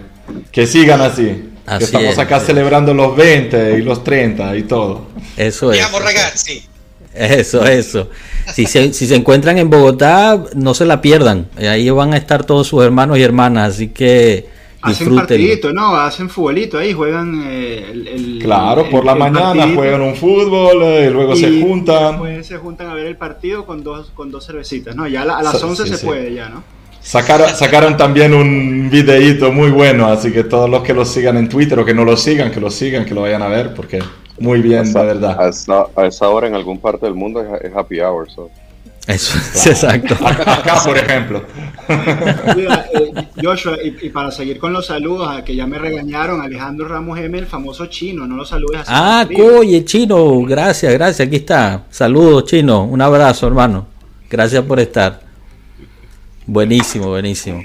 que 0.51 0.67
sigan 0.67 1.03
así. 1.03 1.51
que 1.77 1.85
estamos 1.85 2.17
acá 2.19 2.41
celebrando 2.41 2.95
los 2.95 3.15
20 3.15 3.77
y 3.77 3.83
los 3.83 4.03
30 4.03 4.57
y 4.57 4.63
todo. 4.63 5.09
Eso 5.37 5.71
es. 5.71 5.93
ragazzi. 5.93 6.63
Eso, 7.13 7.67
eso. 7.67 8.09
Si 8.55 8.65
se, 8.65 8.95
si 8.95 9.07
se 9.07 9.17
encuentran 9.17 9.59
en 9.59 9.69
Bogotá, 9.69 10.43
no 10.55 10.73
se 10.73 10.87
la 10.87 11.03
pierdan. 11.03 11.47
Ahí 11.59 11.91
van 11.91 12.15
a 12.15 12.17
estar 12.17 12.45
todos 12.45 12.69
sus 12.69 12.83
hermanos 12.83 13.19
y 13.19 13.23
hermanas, 13.23 13.75
así 13.75 13.89
que 13.89 14.47
Hacen 14.83 15.15
partidito, 15.15 15.73
¿no? 15.73 15.97
Hacen 15.97 16.29
futbolito 16.29 16.79
ahí, 16.79 16.93
juegan 16.93 17.43
eh, 17.47 17.91
el, 17.93 18.39
Claro, 18.43 18.91
por 18.91 19.05
la 19.05 19.15
mañana 19.15 19.69
juegan 19.75 20.03
un 20.03 20.17
fútbol 20.17 20.83
eh, 20.83 21.07
y 21.09 21.13
luego 21.13 21.37
se 21.37 21.63
juntan. 21.63 22.13
Después 22.13 22.47
se 22.47 22.59
juntan 22.59 22.89
a 22.89 22.95
ver 22.95 23.07
el 23.07 23.17
partido 23.17 23.65
con 23.65 23.83
dos, 23.83 24.11
con 24.15 24.31
dos 24.31 24.47
cervecitas, 24.47 24.97
¿no? 24.97 25.07
Ya 25.07 25.23
a, 25.23 25.43
las 25.43 25.63
11 25.63 25.87
se 25.87 26.05
puede 26.05 26.35
ya, 26.35 26.49
¿no? 26.49 26.65
Sacaron, 27.01 27.49
sacaron 27.49 27.97
también 27.97 28.33
un 28.33 28.89
videíto 28.89 29.51
muy 29.51 29.71
bueno, 29.71 30.07
así 30.07 30.31
que 30.31 30.45
todos 30.45 30.71
los 30.71 30.83
que 30.83 30.95
lo 30.95 31.05
sigan 31.05 31.37
en 31.37 31.49
Twitter 31.49 31.79
o 31.79 31.85
que 31.85 31.95
no 31.95 32.05
lo 32.05 32.17
sigan, 32.17 32.53
que 32.53 32.61
lo 32.61 32.71
sigan, 32.71 33.05
que 33.05 33.13
lo 33.13 33.23
vayan 33.23 33.43
a 33.43 33.49
ver, 33.49 33.75
porque 33.75 34.01
muy 34.39 34.61
bien, 34.61 34.93
la 34.93 35.03
verdad. 35.03 35.37
A 35.97 36.07
esa, 36.07 36.29
hora 36.29 36.47
en 36.47 36.55
algún 36.55 36.79
parte 36.79 37.07
del 37.07 37.15
mundo 37.15 37.45
es, 37.61 37.73
happy 37.75 38.01
hour, 38.01 38.31
so. 38.31 38.51
Eso, 39.07 39.39
exacto. 39.71 40.15
Acá, 40.25 40.81
por 40.85 40.97
ejemplo. 40.97 41.45
Eh, 41.93 43.13
Joshua, 43.43 43.77
y, 43.83 44.09
para 44.11 44.31
seguir 44.31 44.59
con 44.59 44.73
los 44.73 44.87
saludos, 44.87 45.29
a 45.29 45.45
que 45.45 45.55
ya 45.55 45.67
me 45.67 45.79
regañaron, 45.79 46.41
Alejandro 46.41 46.89
Ramos 46.89 47.19
M, 47.19 47.37
el 47.37 47.47
famoso 47.47 47.87
chino, 47.87 48.27
no 48.27 48.37
lo 48.37 48.45
saludes 48.47 48.83
así. 48.83 48.91
Ah, 48.95 49.27
oye, 49.59 49.85
chino, 49.85 50.41
gracias, 50.43 50.93
gracias, 50.95 51.27
aquí 51.27 51.37
está. 51.37 51.85
Saludos, 51.91 52.47
chino, 52.47 52.85
un 52.85 53.03
abrazo, 53.03 53.47
hermano. 53.47 53.89
Gracias 54.31 54.65
por 54.65 54.81
estar. 54.81 55.21
Buenísimo, 56.47 57.09
buenísimo. 57.09 57.63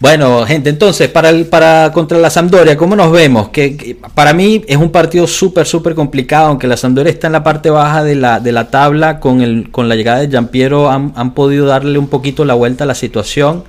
Bueno, 0.00 0.46
gente, 0.46 0.70
entonces, 0.70 1.08
para, 1.10 1.28
el, 1.28 1.44
para 1.44 1.92
contra 1.92 2.16
la 2.16 2.30
Sampdoria, 2.30 2.74
¿cómo 2.74 2.96
nos 2.96 3.12
vemos? 3.12 3.50
Que, 3.50 3.98
para 4.14 4.32
mí 4.32 4.64
es 4.66 4.78
un 4.78 4.90
partido 4.90 5.26
súper, 5.26 5.66
súper 5.66 5.94
complicado, 5.94 6.46
aunque 6.46 6.66
la 6.66 6.78
Sampdoria 6.78 7.12
está 7.12 7.26
en 7.26 7.34
la 7.34 7.44
parte 7.44 7.68
baja 7.68 8.02
de 8.02 8.14
la, 8.14 8.40
de 8.40 8.50
la 8.50 8.70
tabla, 8.70 9.20
con, 9.20 9.42
el, 9.42 9.70
con 9.70 9.90
la 9.90 9.96
llegada 9.96 10.20
de 10.20 10.28
Giampiero 10.28 10.90
han, 10.90 11.12
han 11.16 11.34
podido 11.34 11.66
darle 11.66 11.98
un 11.98 12.08
poquito 12.08 12.46
la 12.46 12.54
vuelta 12.54 12.84
a 12.84 12.86
la 12.86 12.94
situación. 12.94 13.64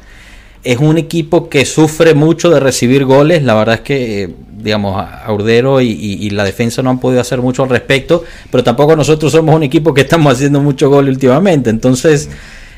es 0.63 0.77
un 0.77 0.97
equipo 0.97 1.49
que 1.49 1.65
sufre 1.65 2.13
mucho 2.13 2.49
de 2.49 2.59
recibir 2.59 3.05
goles. 3.05 3.43
La 3.43 3.55
verdad 3.55 3.75
es 3.75 3.81
que, 3.81 4.33
digamos, 4.57 5.03
Aurdero 5.25 5.81
y, 5.81 6.29
la 6.29 6.43
defensa 6.43 6.81
no 6.81 6.91
han 6.91 6.99
podido 6.99 7.19
hacer 7.19 7.41
mucho 7.41 7.63
al 7.63 7.69
respecto. 7.69 8.23
Pero 8.49 8.63
tampoco 8.63 8.95
nosotros 8.95 9.31
somos 9.31 9.55
un 9.55 9.63
equipo 9.63 9.93
que 9.93 10.01
estamos 10.01 10.33
haciendo 10.33 10.61
mucho 10.61 10.89
gol 10.89 11.09
últimamente. 11.09 11.69
Entonces, 11.69 12.29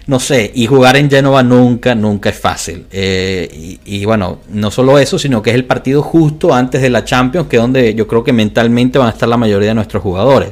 no 0.07 0.19
sé. 0.19 0.51
Y 0.53 0.67
jugar 0.67 0.97
en 0.97 1.09
Genova 1.09 1.43
nunca, 1.43 1.95
nunca 1.95 2.29
es 2.29 2.39
fácil. 2.39 2.85
Eh, 2.91 3.77
y, 3.85 4.05
bueno, 4.05 4.39
no 4.49 4.71
solo 4.71 4.99
eso, 4.99 5.17
sino 5.17 5.41
que 5.41 5.51
es 5.51 5.55
el 5.55 5.65
partido 5.65 6.01
justo 6.01 6.53
antes 6.53 6.81
de 6.81 6.89
la 6.89 7.05
Champions, 7.05 7.47
que 7.47 7.57
es 7.57 7.61
donde 7.61 7.93
yo 7.95 8.07
creo 8.07 8.23
que 8.23 8.33
mentalmente 8.33 8.99
van 8.99 9.07
a 9.07 9.11
estar 9.11 9.29
la 9.29 9.37
mayoría 9.37 9.69
de 9.69 9.75
nuestros 9.75 10.03
jugadores. 10.03 10.51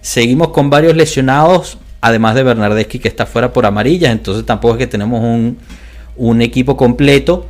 Seguimos 0.00 0.48
con 0.48 0.70
varios 0.70 0.94
lesionados, 0.96 1.78
además 2.00 2.34
de 2.34 2.42
Bernardeschi 2.42 2.98
que 2.98 3.08
está 3.08 3.26
fuera 3.26 3.52
por 3.52 3.66
amarillas. 3.66 4.12
Entonces 4.12 4.44
tampoco 4.44 4.74
es 4.74 4.78
que 4.78 4.86
tenemos 4.86 5.22
un 5.22 5.58
un 6.16 6.42
equipo 6.42 6.76
completo. 6.76 7.46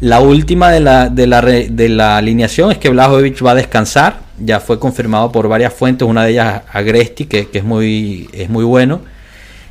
La 0.00 0.20
última 0.20 0.70
de 0.70 0.80
la, 0.80 1.08
de 1.08 1.26
la, 1.26 1.40
de 1.40 1.88
la 1.88 2.16
alineación 2.16 2.72
es 2.72 2.78
que 2.78 2.90
Blajovic 2.90 3.44
va 3.44 3.52
a 3.52 3.54
descansar. 3.54 4.20
Ya 4.38 4.60
fue 4.60 4.78
confirmado 4.78 5.30
por 5.30 5.48
varias 5.48 5.72
fuentes, 5.72 6.06
una 6.06 6.24
de 6.24 6.32
ellas 6.32 6.62
Agresti, 6.72 7.26
que, 7.26 7.48
que 7.48 7.58
es, 7.58 7.64
muy, 7.64 8.28
es 8.32 8.50
muy 8.50 8.64
bueno. 8.64 9.00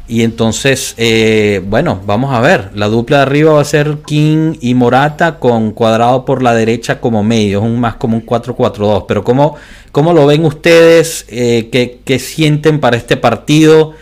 Y 0.08 0.24
entonces, 0.24 0.96
eh, 0.98 1.62
bueno, 1.66 2.02
vamos 2.06 2.34
a 2.34 2.42
ver. 2.42 2.72
La 2.76 2.88
dupla 2.88 3.18
de 3.18 3.24
arriba 3.24 3.54
va 3.54 3.62
a 3.62 3.66
ser 3.66 4.00
King 4.06 4.56
y 4.60 4.74
Morata 4.74 5.40
con 5.40 5.72
cuadrado 5.72 6.26
por 6.26 6.44
la 6.44 6.54
derecha 6.54 7.00
como 7.00 7.24
medio. 7.24 7.60
Es 7.60 7.66
un 7.66 7.80
más 7.80 7.96
como 7.96 8.18
un 8.18 8.26
4-4-2. 8.26 9.06
Pero 9.08 9.24
¿cómo, 9.24 9.56
¿cómo, 9.92 10.14
lo 10.14 10.26
ven 10.26 10.44
ustedes? 10.46 11.26
Eh, 11.30 11.70
¿qué, 11.72 12.00
¿Qué 12.04 12.20
sienten 12.20 12.80
para 12.80 12.98
este 12.98 13.18
partido? 13.18 13.94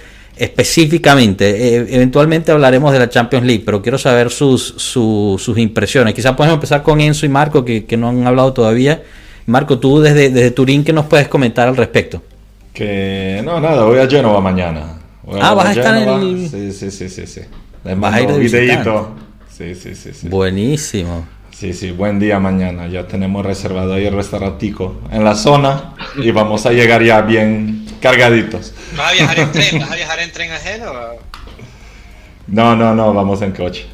específicamente. 0.42 1.76
Eh, 1.76 1.86
eventualmente 1.92 2.52
hablaremos 2.52 2.92
de 2.92 2.98
la 2.98 3.10
Champions 3.10 3.46
League, 3.46 3.62
pero 3.64 3.80
quiero 3.84 4.00
saber 4.00 4.32
sus, 4.32 4.74
sus 4.78 5.58
impresiones. 5.60 6.16
Quizás 6.16 6.34
podemos 6.34 6.56
empezar 6.56 6.82
con 6.82 7.00
Enzo 7.00 7.28
y 7.28 7.30
Marco, 7.30 7.64
que, 7.64 7.86
no 7.96 8.10
han 8.10 8.26
hablado 8.26 8.52
todavía. 8.52 9.04
Marco, 9.46 9.78
tú 9.78 10.02
desde, 10.02 10.32
desde 10.32 10.50
Turín, 10.50 10.84
¿qué 10.84 10.94
nos 10.94 11.06
puedes 11.06 11.28
comentar 11.28 11.68
al 11.68 11.78
respecto? 11.78 12.24
Que 12.74 13.42
no, 13.44 13.60
nada, 13.60 13.84
voy 13.86 14.00
a 14.00 14.08
Génova 14.08 14.42
mañana. 14.42 15.01
Ah, 15.40 15.54
vas 15.54 15.68
a 15.68 15.72
estar 15.72 15.98
en 15.98 16.10
el... 16.10 16.50
Sí, 16.50 16.72
sí, 16.72 16.92
sí, 16.92 17.10
sí. 17.10 17.28
sí. 17.28 17.42
vas 17.84 18.14
a 18.14 18.22
ir 18.22 18.30
de 18.30 18.84
Sí, 19.50 19.76
sí, 19.76 19.96
sí, 19.96 20.14
sí. 20.14 20.28
Buenísimo. 20.28 21.28
Sí, 21.52 21.74
sí, 21.74 21.92
buen 21.92 22.20
día 22.20 22.40
mañana. 22.40 22.88
Ya 22.88 23.08
tenemos 23.08 23.46
reservado 23.46 23.94
ahí 23.94 24.06
el 24.06 24.16
restaurantico 24.16 25.02
en 25.12 25.24
la 25.24 25.36
zona 25.36 25.94
y 26.16 26.32
vamos 26.32 26.66
a 26.66 26.72
llegar 26.72 27.04
ya 27.04 27.22
bien 27.22 27.86
cargaditos. 28.02 28.74
¿Vas 28.98 29.12
a 29.12 29.14
viajar 29.14 29.40
en 29.40 29.52
tren? 29.52 29.80
¿Vas 29.80 29.92
a 29.92 29.96
viajar 29.96 30.20
en 30.20 30.32
tren 30.32 30.52
ajeno? 30.52 30.94
No, 32.48 32.76
no, 32.76 32.96
no, 32.96 33.14
vamos 33.14 33.42
en 33.44 33.52
coche. 33.52 33.86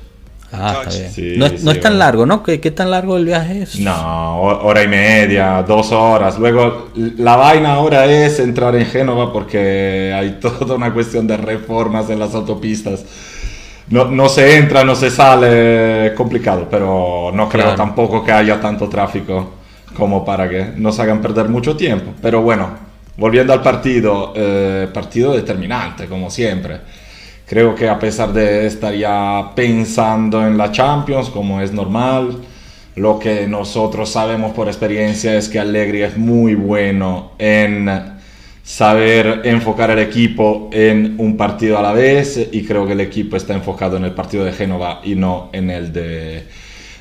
Ah, 0.52 0.84
está 0.88 1.10
bien. 1.16 1.40
no, 1.40 1.72
es, 1.72 1.80
tan 1.82 2.00
largo, 2.00 2.26
¿no? 2.26 2.42
¿Qué, 2.42 2.62
¿Qué, 2.62 2.72
tan 2.72 2.90
largo 2.90 3.18
el 3.18 3.26
viaje 3.26 3.64
es? 3.64 3.80
No, 3.80 4.42
hora 4.42 4.82
y 4.82 4.88
media, 4.88 5.64
dos 5.64 5.92
horas. 5.92 6.40
Luego, 6.40 6.90
la 6.96 7.36
vaina 7.36 7.74
ahora 7.74 8.06
es 8.06 8.40
entrar 8.40 8.76
en 8.76 8.86
Génova 8.86 9.34
porque 9.34 10.14
hay 10.16 10.32
toda 10.42 10.76
una 10.76 10.94
cuestión 10.94 11.28
de 11.28 11.38
reformas 11.38 12.10
en 12.10 12.20
las 12.20 12.34
autopistas 12.34 13.04
no, 13.90 14.06
no, 14.06 14.28
se 14.28 14.58
entra, 14.58 14.84
no 14.84 14.96
se 14.96 15.10
sale, 15.10 16.14
complicado, 16.14 16.68
pero 16.70 17.32
no 17.34 17.48
creo 17.48 17.74
tampoco 17.76 18.24
que 18.24 18.34
haya 18.34 18.60
tanto 18.60 18.90
tráfico 18.90 19.54
como 19.96 20.26
para 20.26 20.50
que 20.50 20.74
nos 20.76 21.00
hagan 21.00 21.22
perder 21.22 21.48
mucho 21.48 21.78
tiempo. 21.78 22.14
Pero 22.22 22.42
bueno, 22.42 22.70
volviendo 23.16 23.54
al 23.54 23.62
partido, 23.62 24.34
eh, 24.36 24.90
partido 24.94 25.34
determinante, 25.34 26.08
como 26.08 26.30
siempre. 26.30 26.82
Creo 27.48 27.76
que 27.76 27.88
a 27.88 27.98
pesar 27.98 28.34
de 28.34 28.68
estar 28.68 28.94
ya 28.94 29.54
pensando 29.56 30.46
en 30.46 30.58
la 30.58 30.70
Champions, 30.70 31.30
como 31.30 31.62
es 31.62 31.72
normal, 31.72 32.40
lo 32.96 33.18
que 33.20 33.48
nosotros 33.48 34.10
sabemos 34.10 34.52
por 34.52 34.68
experiencia 34.68 35.34
es 35.34 35.48
que 35.48 35.58
Allegri 35.58 36.02
es 36.02 36.18
muy 36.18 36.56
bueno 36.56 37.32
en 37.38 37.90
saber 38.64 39.44
enfocar 39.46 39.92
el 39.92 40.00
equipo 40.00 40.70
en 40.74 41.16
un 41.20 41.38
partido 41.38 41.78
a 41.78 41.82
la 41.82 41.94
vez 41.94 42.50
y 42.52 42.66
creo 42.66 42.86
que 42.86 42.92
el 42.92 43.00
equipo 43.00 43.38
está 43.38 43.54
enfocado 43.54 43.96
en 43.96 44.04
el 44.04 44.12
partido 44.12 44.44
de 44.44 44.52
Génova 44.52 45.00
y 45.06 45.16
no 45.16 45.50
en 45.54 45.70
el 45.70 45.94
de, 45.94 46.44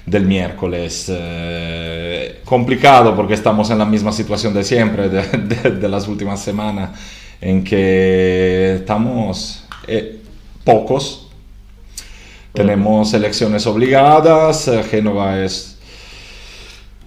del 0.06 0.26
miércoles. 0.26 1.06
Eh, 1.08 2.42
complicado 2.44 3.16
porque 3.16 3.34
estamos 3.34 3.68
en 3.70 3.78
la 3.78 3.84
misma 3.84 4.12
situación 4.12 4.54
de 4.54 4.62
siempre, 4.62 5.08
de, 5.08 5.88
las 5.88 6.06
últimas 6.06 6.40
semanas, 6.40 6.90
en 7.40 7.64
que 7.64 8.76
estamos 8.76 9.64
eh, 9.88 10.20
pocos. 10.66 11.28
Tenemos 12.52 13.14
elecciones 13.14 13.66
obligadas, 13.66 14.66
eh, 14.68 14.82
Génova 14.82 15.38
es 15.38 15.78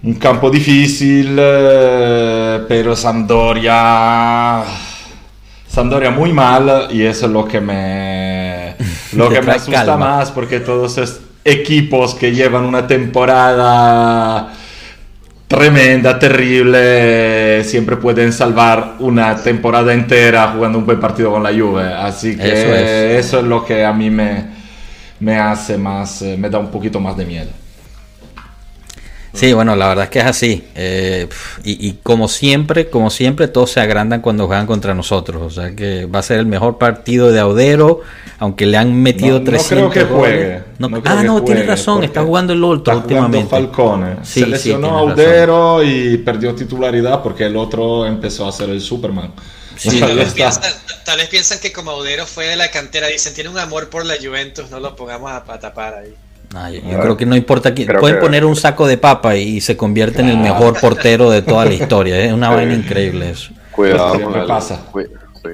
un 0.02 0.14
campo 0.14 0.50
difícil, 0.50 1.36
eh, 1.38 2.64
pero 2.66 2.96
Sampdoria... 2.96 4.64
Sampdoria 5.68 6.10
muy 6.10 6.32
mal 6.32 6.88
y 6.90 7.02
eso 7.02 7.26
es 7.26 7.32
lo 7.32 7.44
que 7.44 7.60
me, 7.60 8.74
lo 9.12 9.28
que 9.28 9.40
me 9.40 9.52
asusta 9.52 9.96
más 9.96 10.32
porque 10.32 10.58
todos 10.58 10.98
esos 10.98 11.20
equipos 11.44 12.14
que 12.14 12.32
llevan 12.32 12.64
una 12.64 12.88
temporada 12.88 14.52
tremenda, 15.50 16.16
terrible, 16.16 17.64
siempre 17.64 17.96
pueden 17.96 18.32
salvar 18.32 18.94
una 19.00 19.34
temporada 19.34 19.92
entera 19.92 20.52
jugando 20.54 20.78
un 20.78 20.86
buen 20.86 21.00
partido 21.00 21.32
con 21.32 21.42
la 21.42 21.50
Juve. 21.50 21.92
Así 21.92 22.36
que 22.36 23.18
eso 23.18 23.38
es, 23.40 23.44
lo 23.44 23.64
que 23.64 23.84
a 23.84 23.92
mí 23.92 24.10
me, 24.10 24.44
me 25.18 25.38
hace 25.38 25.76
más, 25.76 26.22
eh, 26.22 26.36
me 26.38 26.48
da 26.48 26.60
un 26.60 26.70
poquito 26.70 27.00
más 27.00 27.16
de 27.16 27.26
miedo. 27.26 27.50
Sí, 29.32 29.52
bueno, 29.52 29.76
la 29.76 29.88
verdad 29.88 30.04
es 30.04 30.10
que 30.10 30.18
es 30.18 30.24
así. 30.24 30.64
Eh, 30.74 31.28
y, 31.62 31.92
como 32.02 32.28
siempre, 32.28 32.90
como 32.90 33.10
siempre, 33.10 33.46
todos 33.48 33.70
se 33.70 33.80
agrandan 33.80 34.20
cuando 34.20 34.46
juegan 34.46 34.66
contra 34.66 34.94
nosotros. 34.94 35.42
O 35.42 35.50
sea 35.50 35.74
que 35.74 36.06
va 36.06 36.18
a 36.18 36.22
ser 36.22 36.40
el 36.40 36.46
mejor 36.46 36.78
partido 36.78 37.30
de 37.30 37.38
Audero, 37.38 38.00
aunque 38.38 38.66
le 38.66 38.76
han 38.76 39.00
metido 39.00 39.38
no, 39.38 39.44
300 39.44 39.84
no 39.84 39.90
creo 39.90 40.08
que 40.08 40.14
juegue. 40.14 40.62
ah, 41.04 41.22
no, 41.22 41.42
tiene 41.44 41.62
razón, 41.62 42.02
está 42.02 42.24
jugando 42.24 42.52
el 42.52 42.62
Olto 42.64 42.90
últimamente. 42.90 43.48
Falcone. 43.48 44.16
se 44.22 44.46
lesionó 44.46 44.98
Audero 44.98 45.82
y 45.84 46.18
perdió 46.18 46.54
titularidad 46.54 47.22
porque 47.22 47.46
el 47.46 47.56
otro 47.56 48.06
empezó 48.06 48.48
a 48.48 48.52
ser 48.52 48.70
el 48.70 48.80
Superman. 48.80 49.32
tal, 49.84 50.16
vez 50.16 51.28
piensan, 51.28 51.60
que 51.60 51.72
como 51.72 51.92
Audero 51.92 52.26
fue 52.26 52.46
de 52.46 52.56
la 52.56 52.70
cantera, 52.70 53.06
dicen, 53.06 53.32
tiene 53.32 53.48
un 53.48 53.58
amor 53.58 53.90
por 53.90 54.04
la 54.04 54.16
Juventus, 54.20 54.70
no 54.70 54.80
lo 54.80 54.96
pongamos 54.96 55.30
a 55.30 55.44
tapar 55.60 55.94
ahí. 55.94 56.14
Ah, 56.54 56.70
yo, 56.70 56.80
creo 56.80 57.16
que 57.16 57.26
no 57.26 57.36
importa 57.36 57.72
quién. 57.72 57.88
Pueden 58.00 58.18
poner 58.18 58.44
un 58.44 58.56
saco 58.56 58.86
de 58.86 58.98
papa 58.98 59.36
y 59.36 59.60
se 59.60 59.76
convierte 59.76 60.20
en 60.20 60.30
el 60.30 60.38
mejor 60.38 60.80
portero 60.80 61.30
de 61.30 61.42
toda 61.42 61.64
la 61.64 61.74
historia. 61.74 62.18
Es 62.18 62.32
una 62.32 62.50
vaina 62.50 62.74
increíble 62.74 63.30
eso. 63.30 63.52
Cuidado 63.70 64.20
con, 64.20 64.32
la 64.32 64.46
pasa? 64.46 64.84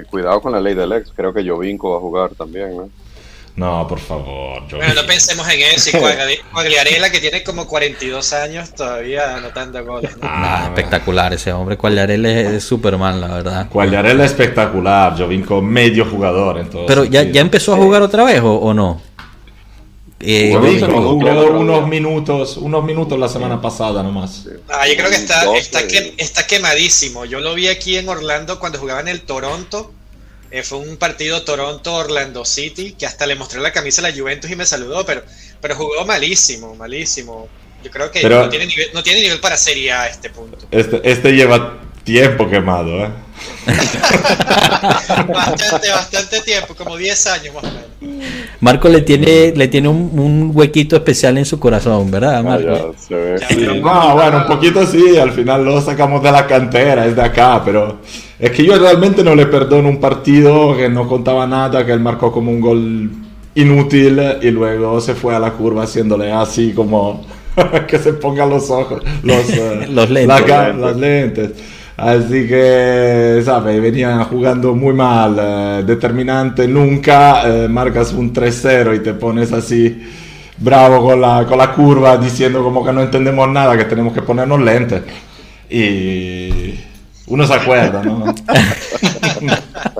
cuidado 0.09 0.41
con 0.41 0.51
la 0.51 0.59
ley 0.59 0.73
del 0.73 0.91
ex. 0.93 1.11
Creo 1.15 1.33
que 1.33 1.47
Jovinko 1.47 1.91
va 1.91 1.97
a 1.97 1.99
jugar 1.99 2.31
también, 2.31 2.75
¿no? 2.75 2.89
No, 3.55 3.87
por 3.87 3.99
favor. 3.99 4.63
Bueno, 4.69 4.93
no 4.93 5.07
pensemos 5.07 5.47
en 5.49 5.61
eso. 5.61 5.89
Y 5.97 5.99
Cuagliarela, 6.51 7.09
que 7.11 7.19
tiene 7.19 7.43
como 7.43 7.67
42 7.67 8.33
años, 8.33 8.73
todavía 8.73 9.35
anotando 9.35 9.83
goles. 9.83 10.15
Ah, 10.21 10.65
espectacular 10.65 11.33
ese 11.33 11.51
hombre. 11.53 11.75
Cuagliarela 11.75 12.29
es, 12.29 12.63
Superman, 12.63 13.19
la 13.19 13.27
verdad. 13.27 13.69
Cuagliarela 13.69 14.25
es 14.25 14.31
espectacular. 14.31 15.17
Jovinko, 15.17 15.61
medio 15.61 16.05
jugador. 16.05 16.59
Entonces, 16.59 16.85
Pero 16.87 17.05
ya, 17.05 17.23
ya 17.23 17.41
empezó 17.41 17.73
a 17.73 17.77
jugar 17.77 18.03
otra 18.03 18.23
vez, 18.23 18.41
¿o 18.43 18.73
no? 18.75 19.06
Eh, 20.19 20.51
jugó 20.51 21.13
unos 21.13 21.87
minutos, 21.87 22.57
unos 22.57 22.83
minutos 22.83 23.19
la 23.19 23.29
semana 23.29 23.61
pasada 23.61 24.01
nomás. 24.01 24.45
Ah, 24.67 24.87
yo 24.87 24.95
creo 24.95 25.09
que 25.09 25.15
está, 25.15 25.45
está, 26.17 26.47
quemadísimo. 26.47 27.25
Yo 27.25 27.39
lo 27.39 27.53
vi 27.53 27.67
aquí 27.67 27.97
en 27.97 28.09
Orlando 28.09 28.59
cuando 28.59 28.79
jugaba 28.79 29.01
en 29.01 29.09
el 29.09 29.21
Toronto. 29.21 29.93
Eh, 30.49 30.63
fue 30.63 30.79
un 30.79 30.97
partido 30.97 31.43
Toronto-Orlando 31.43 32.45
City 32.45 32.93
que 32.93 33.05
hasta 33.05 33.27
le 33.27 33.35
mostré 33.35 33.59
la 33.59 33.73
camisa 33.73 34.01
a 34.01 34.09
la 34.09 34.17
Juventus 34.17 34.49
y 34.49 34.55
me 34.55 34.65
saludó, 34.65 35.05
pero, 35.05 35.21
pero 35.61 35.75
jugó 35.75 36.05
malísimo, 36.05 36.73
malísimo. 36.75 37.47
Yo 37.83 37.91
creo 37.91 38.09
que 38.09 38.27
no, 38.27 38.49
tiene 38.49 38.65
nivel, 38.65 38.89
no 38.93 39.03
tiene 39.03 39.21
nivel 39.21 39.39
para 39.39 39.55
Serie 39.57 39.91
A 39.91 40.03
a 40.03 40.07
este 40.07 40.29
punto. 40.29 40.65
Este, 40.71 41.01
este 41.03 41.33
lleva 41.33 41.79
tiempo 42.03 42.49
quemado, 42.49 43.05
¿eh? 43.05 43.11
bastante, 45.27 45.89
bastante 45.89 46.41
tiempo, 46.41 46.73
como 46.75 46.95
10 46.97 47.27
años 47.27 47.53
más 47.53 47.63
o 47.65 47.67
menos. 47.67 47.87
Marco 48.59 48.89
le 48.89 49.01
tiene, 49.01 49.53
le 49.55 49.67
tiene 49.67 49.87
un, 49.87 50.51
huequito 50.53 50.95
especial 50.95 51.37
en 51.37 51.45
su 51.45 51.59
corazón, 51.59 52.09
¿verdad, 52.09 52.43
Marco? 52.43 52.95
no, 53.09 54.15
bueno, 54.15 54.37
un 54.37 54.47
poquito 54.47 54.85
sí, 54.85 55.17
al 55.17 55.31
final 55.31 55.63
lo 55.63 55.79
sacamos 55.81 56.23
de 56.23 56.31
la 56.31 56.47
cantera, 56.47 57.05
es 57.05 57.15
de 57.15 57.21
acá, 57.21 57.61
pero 57.63 57.97
es 58.39 58.51
que 58.51 58.65
yo 58.65 58.77
realmente 58.77 59.23
no 59.23 59.35
le 59.35 59.45
perdono 59.45 59.89
un 59.89 59.99
partido 59.99 60.75
que 60.75 60.89
no 60.89 61.07
contaba 61.07 61.45
nada, 61.45 61.85
que 61.85 61.91
él 61.91 61.99
marcó 61.99 62.31
como 62.31 62.51
un 62.51 62.61
gol 62.61 63.11
inútil 63.55 64.21
y 64.41 64.51
luego 64.51 65.01
se 65.01 65.15
fue 65.15 65.35
a 65.35 65.39
la 65.39 65.51
curva 65.51 65.83
haciéndole 65.83 66.31
así 66.31 66.73
como 66.73 67.25
que 67.87 67.97
se 67.97 68.13
pongan 68.13 68.49
los 68.49 68.69
ojos, 68.69 69.01
los, 69.23 69.49
eh, 69.49 69.87
los 69.89 70.09
lentes. 70.09 70.75
las 70.77 70.97
lentes. 70.97 71.51
Así 71.97 72.47
que, 72.47 73.41
¿sabes? 73.43 73.81
Venía 73.81 74.23
jugando 74.25 74.75
muy 74.75 74.93
mal, 74.93 75.35
eh, 75.39 75.83
determinante 75.83 76.67
nunca, 76.67 77.41
eh, 77.47 77.67
marcas 77.67 78.13
un 78.13 78.31
3-0 78.31 78.95
y 78.95 78.99
te 78.99 79.15
pones 79.15 79.51
así 79.51 79.99
bravo 80.57 81.03
con 81.03 81.19
la, 81.19 81.43
con 81.47 81.57
la 81.57 81.73
curva 81.73 82.17
diciendo 82.17 82.63
como 82.63 82.85
que 82.85 82.93
no 82.93 83.01
entendemos 83.01 83.49
nada, 83.49 83.75
que 83.75 83.85
tenemos 83.85 84.13
que 84.13 84.21
ponernos 84.21 84.61
lentes. 84.61 85.01
Y 85.71 86.75
uno 87.25 87.47
se 87.47 87.53
acuerda, 87.55 88.03
¿no? 88.03 88.25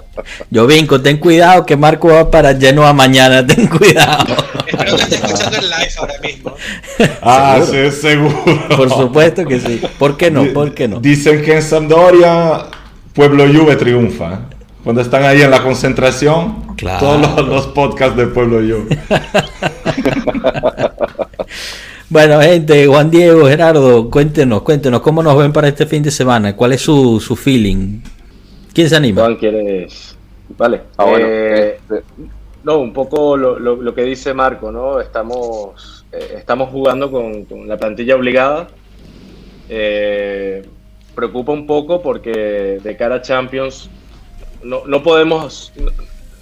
Yo 0.49 0.67
vinco, 0.67 1.01
ten 1.01 1.17
cuidado 1.17 1.65
que 1.65 1.75
Marco 1.77 2.07
va 2.09 2.29
para 2.31 2.55
Genoa 2.55 2.93
mañana, 2.93 3.45
ten 3.45 3.67
cuidado. 3.67 4.35
Espero 4.67 4.95
que 4.97 5.03
esté 5.03 5.15
escuchando 5.15 5.57
el 5.57 5.69
live 5.69 5.91
ahora 5.99 6.13
mismo. 6.21 6.53
Ah, 7.21 7.59
sí, 7.65 7.91
seguro. 7.91 8.35
Por 8.75 8.89
supuesto 8.89 9.45
que 9.45 9.59
sí. 9.59 9.81
¿Por 9.99 10.17
qué 10.17 10.31
no? 10.31 10.45
¿Por 10.53 10.73
qué 10.73 10.87
no? 10.87 10.99
Dicen 10.99 11.41
que 11.43 11.55
en 11.55 11.61
Sampdoria 11.63 12.65
Pueblo 13.13 13.45
Juve 13.47 13.75
triunfa. 13.75 14.33
¿eh? 14.33 14.37
Cuando 14.83 15.01
están 15.01 15.23
ahí 15.23 15.41
en 15.41 15.51
la 15.51 15.61
concentración, 15.63 16.75
Claro. 16.77 16.99
todos 16.99 17.21
los, 17.21 17.47
los 17.47 17.67
podcasts 17.67 18.15
de 18.15 18.27
Pueblo 18.27 18.57
Juve. 18.59 18.97
Bueno, 22.09 22.39
gente, 22.39 22.87
Juan 22.87 23.11
Diego, 23.11 23.47
Gerardo, 23.47 24.09
cuéntenos, 24.09 24.61
cuéntenos, 24.61 25.01
¿cómo 25.01 25.21
nos 25.21 25.37
ven 25.37 25.51
para 25.51 25.67
este 25.67 25.85
fin 25.85 26.01
de 26.01 26.09
semana? 26.11 26.55
¿Cuál 26.55 26.71
es 26.71 26.81
su, 26.81 27.19
su 27.19 27.35
feeling? 27.35 27.99
¿Quién 28.77 28.89
se 28.89 28.95
anima? 28.95 29.21
Juan, 29.21 29.37
¿quieres? 29.37 30.15
Vale. 30.55 30.81
Ah, 30.97 31.05
bueno, 31.05 31.25
Eh, 31.27 31.79
este, 31.81 32.03
No, 32.63 32.77
un 32.77 32.93
poco 32.93 33.35
lo, 33.35 33.57
lo- 33.57 33.77
lo 33.81 33.95
que 33.95 34.03
dice 34.03 34.35
Marco, 34.35 34.71
¿no? 34.71 34.99
Estamos, 35.01 36.05
eh, 36.11 36.35
estamos 36.37 36.69
jugando 36.69 37.09
con, 37.09 37.45
con 37.45 37.67
la 37.67 37.75
plantilla 37.75 38.15
obligada. 38.15 38.67
Eh, 39.67 40.63
preocupa 41.15 41.53
un 41.53 41.65
poco 41.65 42.03
porque 42.03 42.79
de 42.83 42.95
cara 42.95 43.15
a 43.15 43.21
Champions 43.23 43.89
no, 44.63 44.85
no 44.85 45.01
podemos 45.01 45.73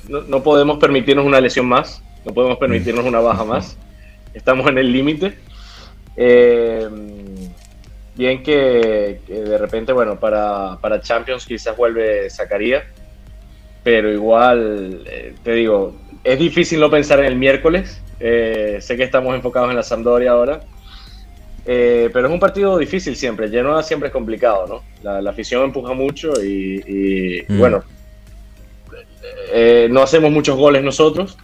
no, 0.09 0.21
no 0.23 0.43
podemos 0.43 0.77
permitirnos 0.77 1.25
una 1.25 1.39
lesión 1.39 1.67
más, 1.67 2.03
no 2.25 2.33
podemos 2.33 2.57
permitirnos 2.57 3.05
una 3.05 3.21
baja 3.21 3.45
más. 3.45 3.77
Estamos 4.33 4.67
en 4.67 4.77
el 4.77 4.91
límite. 4.91 5.37
Eh, 6.17 6.89
bien 8.15 8.41
que, 8.43 9.19
que 9.27 9.33
de 9.33 9.57
repente, 9.57 9.91
bueno, 9.93 10.19
para, 10.19 10.77
para 10.81 11.01
Champions 11.01 11.45
quizás 11.45 11.75
vuelve 11.75 12.29
Zacarías 12.29 12.83
pero 13.83 14.11
igual, 14.11 15.03
eh, 15.05 15.35
te 15.43 15.53
digo, 15.53 15.93
es 16.23 16.39
difícil 16.39 16.79
no 16.79 16.89
pensar 16.89 17.19
en 17.19 17.25
el 17.25 17.35
miércoles. 17.35 18.01
Eh, 18.19 18.79
sé 18.81 18.97
que 18.97 19.03
estamos 19.03 19.35
enfocados 19.35 19.69
en 19.69 19.75
la 19.75 19.83
Sampdoria 19.83 20.31
ahora, 20.31 20.61
Eh, 21.67 22.09
pero 22.13 22.27
es 22.27 22.33
un 22.33 22.39
partido 22.39 22.77
difícil 22.79 23.15
siempre. 23.15 23.47
Genoa 23.49 23.83
siempre 23.83 24.07
es 24.07 24.13
complicado, 24.13 24.65
¿no? 24.67 24.83
La, 25.03 25.21
la 25.21 25.29
afición 25.31 25.63
empuja 25.65 25.93
mucho 25.93 26.31
y, 26.43 26.81
y, 26.87 27.45
Mm. 27.47 27.59
bueno, 27.59 27.83
eh, 29.53 29.87
no 29.91 30.01
hacemos 30.01 30.31
muchos 30.31 30.57
goles 30.57 30.83
nosotros. 30.83 31.37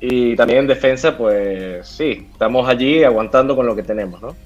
Y 0.00 0.36
también 0.36 0.60
en 0.60 0.66
defensa, 0.68 1.16
pues 1.16 1.86
sí, 1.88 2.28
estamos 2.32 2.68
allí 2.68 3.02
aguantando 3.02 3.56
con 3.56 3.66
lo 3.66 3.74
que 3.74 3.82
tenemos, 3.82 4.22
¿no? 4.22 4.36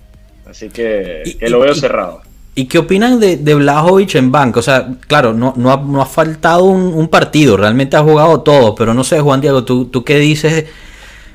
Así 0.49 0.69
que, 0.69 1.23
Y- 1.25 1.35
que 1.35 1.49
lo 1.51 1.61
veo 1.61 1.73
y- 1.73 1.79
cerrado. 1.79 2.21
¿Y 2.55 2.67
qué 2.67 2.77
opinan 2.79 3.19
de, 3.19 3.39
de 3.39 3.55
Blajovic 3.55 4.15
en 4.17 4.31
banca? 4.31 4.61
O 4.61 4.63
sea, 4.63 4.87
claro, 5.07 5.33
no, 5.33 5.55
no, 5.57 5.73
ha, 5.73 5.79
no 5.79 6.03
ha 6.03 6.07
faltado 6.07 6.65
un, 6.65 6.83
un 6.93 7.09
partido, 7.09 7.57
realmente 7.57 7.97
ha 7.97 8.03
jugado 8.03 8.43
todo, 8.43 8.75
pero 8.75 8.93
no 8.93 9.05
sé, 9.05 9.21
Juan 9.21 9.41
Diego, 9.41 9.65
¿tú, 9.65 9.87
¿tú 9.87 10.05
qué 10.05 10.19
dices? 10.19 10.67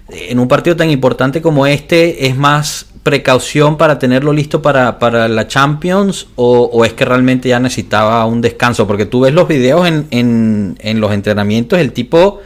En 0.09 0.37
un 0.39 0.47
partido 0.47 0.75
tan 0.75 0.91
importante 0.91 1.41
como 1.41 1.65
este, 1.65 2.27
¿es 2.27 2.37
más 2.37 2.85
precaución 3.01 3.77
para 3.77 3.97
tenerlo 3.97 4.31
listo 4.31 4.61
para, 4.61 4.99
para 4.99 5.27
la 5.27 5.47
Champions 5.47 6.27
o, 6.35 6.69
o 6.71 6.85
es 6.85 6.93
que 6.93 7.03
realmente 7.03 7.49
ya 7.49 7.59
necesitaba 7.59 8.23
un 8.27 8.39
descanso? 8.39 8.85
Porque 8.85 9.07
tú 9.07 9.21
ves 9.21 9.33
los 9.33 9.47
videos 9.47 9.87
en, 9.87 10.05
en, 10.11 10.77
en 10.81 11.01
los 11.01 11.11
entrenamientos, 11.13 11.79
el 11.79 11.93
tipo 11.93 12.41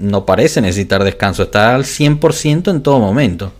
no 0.00 0.26
parece 0.26 0.60
necesitar 0.60 1.04
descanso, 1.04 1.44
está 1.44 1.76
al 1.76 1.84
100% 1.84 2.70
en 2.72 2.82
todo 2.82 2.98
momento. 2.98 3.52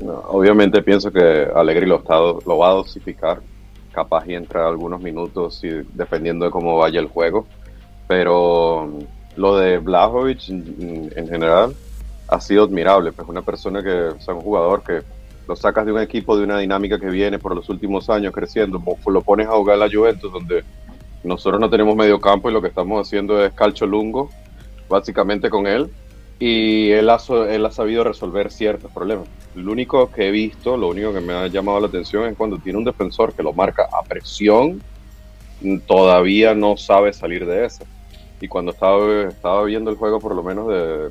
No, 0.00 0.14
obviamente 0.28 0.82
pienso 0.82 1.10
que 1.10 1.48
Alegri 1.54 1.86
lo, 1.86 1.96
está, 1.96 2.18
lo 2.18 2.58
va 2.58 2.70
a 2.70 2.74
dosificar, 2.74 3.40
capaz 3.92 4.26
y 4.28 4.34
entra 4.34 4.68
algunos 4.68 5.00
minutos 5.00 5.62
y 5.64 5.70
dependiendo 5.92 6.44
de 6.44 6.50
cómo 6.50 6.76
vaya 6.76 7.00
el 7.00 7.08
juego, 7.08 7.46
pero 8.06 8.86
mm, 8.86 9.40
lo 9.40 9.56
de 9.56 9.78
Blajovic 9.78 10.48
en, 10.50 11.12
en 11.16 11.28
general 11.28 11.74
ha 12.28 12.40
sido 12.40 12.64
admirable, 12.64 13.12
pues 13.12 13.28
una 13.28 13.42
persona 13.42 13.82
que, 13.82 13.90
o 13.90 14.20
sea, 14.20 14.34
un 14.34 14.42
jugador 14.42 14.82
que 14.82 15.02
lo 15.48 15.56
sacas 15.56 15.86
de 15.86 15.92
un 15.92 16.00
equipo, 16.00 16.36
de 16.36 16.44
una 16.44 16.58
dinámica 16.58 17.00
que 17.00 17.08
viene 17.08 17.38
por 17.38 17.56
los 17.56 17.68
últimos 17.70 18.10
años 18.10 18.34
creciendo, 18.34 18.82
lo 19.06 19.22
pones 19.22 19.48
a 19.48 19.52
jugar 19.52 19.76
a 19.76 19.86
la 19.86 19.90
Juventus 19.90 20.30
donde 20.30 20.62
nosotros 21.24 21.58
no 21.58 21.70
tenemos 21.70 21.96
medio 21.96 22.20
campo 22.20 22.50
y 22.50 22.52
lo 22.52 22.60
que 22.60 22.68
estamos 22.68 23.06
haciendo 23.06 23.42
es 23.42 23.52
calcho 23.54 23.86
lungo, 23.86 24.30
básicamente 24.90 25.48
con 25.48 25.66
él, 25.66 25.90
y 26.38 26.90
él 26.90 27.10
ha, 27.10 27.18
él 27.48 27.66
ha 27.66 27.70
sabido 27.70 28.04
resolver 28.04 28.52
ciertos 28.52 28.92
problemas. 28.92 29.26
Lo 29.54 29.72
único 29.72 30.10
que 30.10 30.28
he 30.28 30.30
visto, 30.30 30.76
lo 30.76 30.88
único 30.88 31.12
que 31.12 31.20
me 31.20 31.32
ha 31.32 31.46
llamado 31.48 31.80
la 31.80 31.88
atención 31.88 32.26
es 32.26 32.36
cuando 32.36 32.58
tiene 32.58 32.78
un 32.78 32.84
defensor 32.84 33.34
que 33.34 33.42
lo 33.42 33.52
marca 33.52 33.88
a 33.92 34.02
presión, 34.02 34.80
mm, 35.60 35.78
todavía 35.80 36.54
no 36.54 36.76
sabe 36.76 37.12
salir 37.12 37.44
de 37.44 37.64
esa. 37.64 37.84
Y 38.40 38.46
cuando 38.46 38.70
estaba, 38.70 39.28
estaba 39.28 39.64
viendo 39.64 39.90
el 39.90 39.96
juego, 39.96 40.20
por 40.20 40.34
lo 40.34 40.44
menos 40.44 40.68
de, 40.68 41.08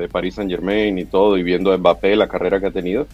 de 0.00 0.08
Paris 0.08 0.36
Saint 0.36 0.50
Germain 0.50 0.98
y 0.98 1.04
todo, 1.04 1.36
y 1.36 1.42
viendo 1.42 1.70
a 1.70 1.76
Mbappé, 1.76 2.16
la 2.16 2.28
carrera 2.28 2.58
que 2.58 2.66
ha 2.66 2.70
tenido, 2.70 3.06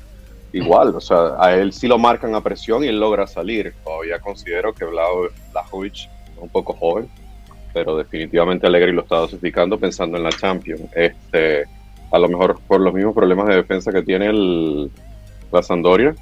igual, 0.53 0.95
o 0.95 1.01
sea, 1.01 1.35
a 1.39 1.57
él 1.57 1.73
sí 1.73 1.89
lo 1.89 1.99
marcan 1.99 2.33
a 2.37 2.41
presión 2.41 2.85
y 2.85 2.87
él 2.87 3.01
logra 3.01 3.27
salir. 3.27 3.75
Todavía 3.83 4.21
considero 4.21 4.73
que 4.73 4.85
Blajovic 4.85 5.95
es 5.95 6.09
un 6.39 6.49
poco 6.49 6.75
joven, 6.75 7.09
pero 7.75 7.97
definitivamente 7.97 8.67
Alegri 8.67 8.93
lo 8.93 9.03
está 9.03 9.17
dosificando 9.17 9.79
pensando 9.79 10.17
en 10.17 10.23
la 10.23 10.31
Champions. 10.31 10.83
Este, 10.95 11.65
a 12.11 12.19
lo 12.19 12.29
mejor 12.29 12.59
por 12.67 12.81
los 12.81 12.95
mismos 12.95 13.15
problemas 13.15 13.49
de 13.49 13.57
defensa 13.57 13.93
que 13.93 14.03
tiene 14.03 14.27
el, 14.27 14.91
la 15.53 15.63
Sampdoria, 15.63 16.15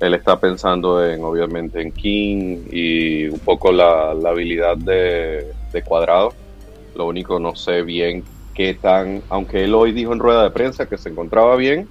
él 0.00 0.14
está 0.14 0.38
pensando 0.38 1.04
en, 1.04 1.22
obviamente, 1.22 1.80
en 1.80 1.92
King 1.92 2.64
y 2.70 3.28
un 3.28 3.38
poco 3.38 3.72
la, 3.72 4.12
la 4.14 4.30
habilidad 4.30 4.76
de, 4.76 5.46
de 5.72 5.82
Cuadrado. 5.82 6.34
Lo 6.94 7.06
único, 7.06 7.38
no 7.38 7.54
sé 7.54 7.82
bien 7.82 8.24
qué 8.54 8.74
tan, 8.74 9.22
aunque 9.28 9.64
él 9.64 9.74
hoy 9.74 9.92
dijo 9.92 10.12
en 10.12 10.18
rueda 10.18 10.42
de 10.42 10.50
prensa 10.50 10.88
que 10.88 10.98
se 10.98 11.08
encontraba 11.08 11.54
bien, 11.54 11.88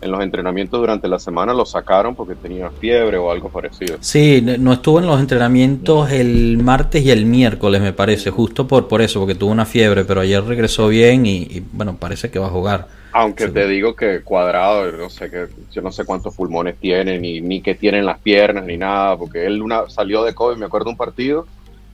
en 0.00 0.10
los 0.10 0.22
entrenamientos 0.22 0.78
durante 0.80 1.08
la 1.08 1.18
semana 1.18 1.52
lo 1.52 1.64
sacaron 1.66 2.14
porque 2.14 2.36
tenía 2.36 2.70
fiebre 2.70 3.16
o 3.16 3.30
algo 3.30 3.50
parecido. 3.50 3.96
Sí, 4.00 4.42
no- 4.58 4.72
estuvo 4.72 5.00
en 5.00 5.06
los 5.06 5.18
entrenamientos 5.20 6.10
el 6.12 6.58
martes 6.62 7.02
y 7.04 7.10
el 7.10 7.26
miércoles, 7.26 7.80
me 7.80 7.92
parece, 7.92 8.30
justo 8.30 8.66
por, 8.66 8.86
por 8.88 9.02
eso, 9.02 9.18
porque 9.20 9.34
tuvo 9.34 9.50
una 9.50 9.64
fiebre, 9.66 10.04
pero 10.04 10.20
ayer 10.20 10.42
regresó 10.44 10.88
bien 10.88 11.26
y, 11.26 11.38
y, 11.42 11.60
bueno, 11.72 11.96
parece 11.98 12.30
que 12.30 12.38
va 12.38 12.46
a 12.46 12.50
jugar. 12.50 12.86
Aunque 13.12 13.46
Sí. 13.46 13.52
te 13.52 13.66
digo 13.66 13.96
que 13.96 14.20
cuadrado, 14.22 14.92
no 14.92 15.08
sé 15.10 15.30
que, 15.30 15.46
yo 15.72 15.82
no 15.82 15.90
sé 15.90 16.04
cuántos 16.04 16.34
pulmones 16.34 16.78
tiene, 16.78 17.18
ni, 17.18 17.40
ni 17.40 17.60
que 17.62 17.74
tienen 17.74 18.04
las 18.06 18.20
piernas, 18.20 18.64
ni 18.66 18.76
nada, 18.76 19.16
porque 19.16 19.46
él 19.46 19.62
una, 19.62 19.88
salió 19.88 20.22
de 20.22 20.34
COVID, 20.34 20.58
me 20.58 20.66
acuerdo 20.66 20.90
un 20.90 20.96
partido, 20.96 21.46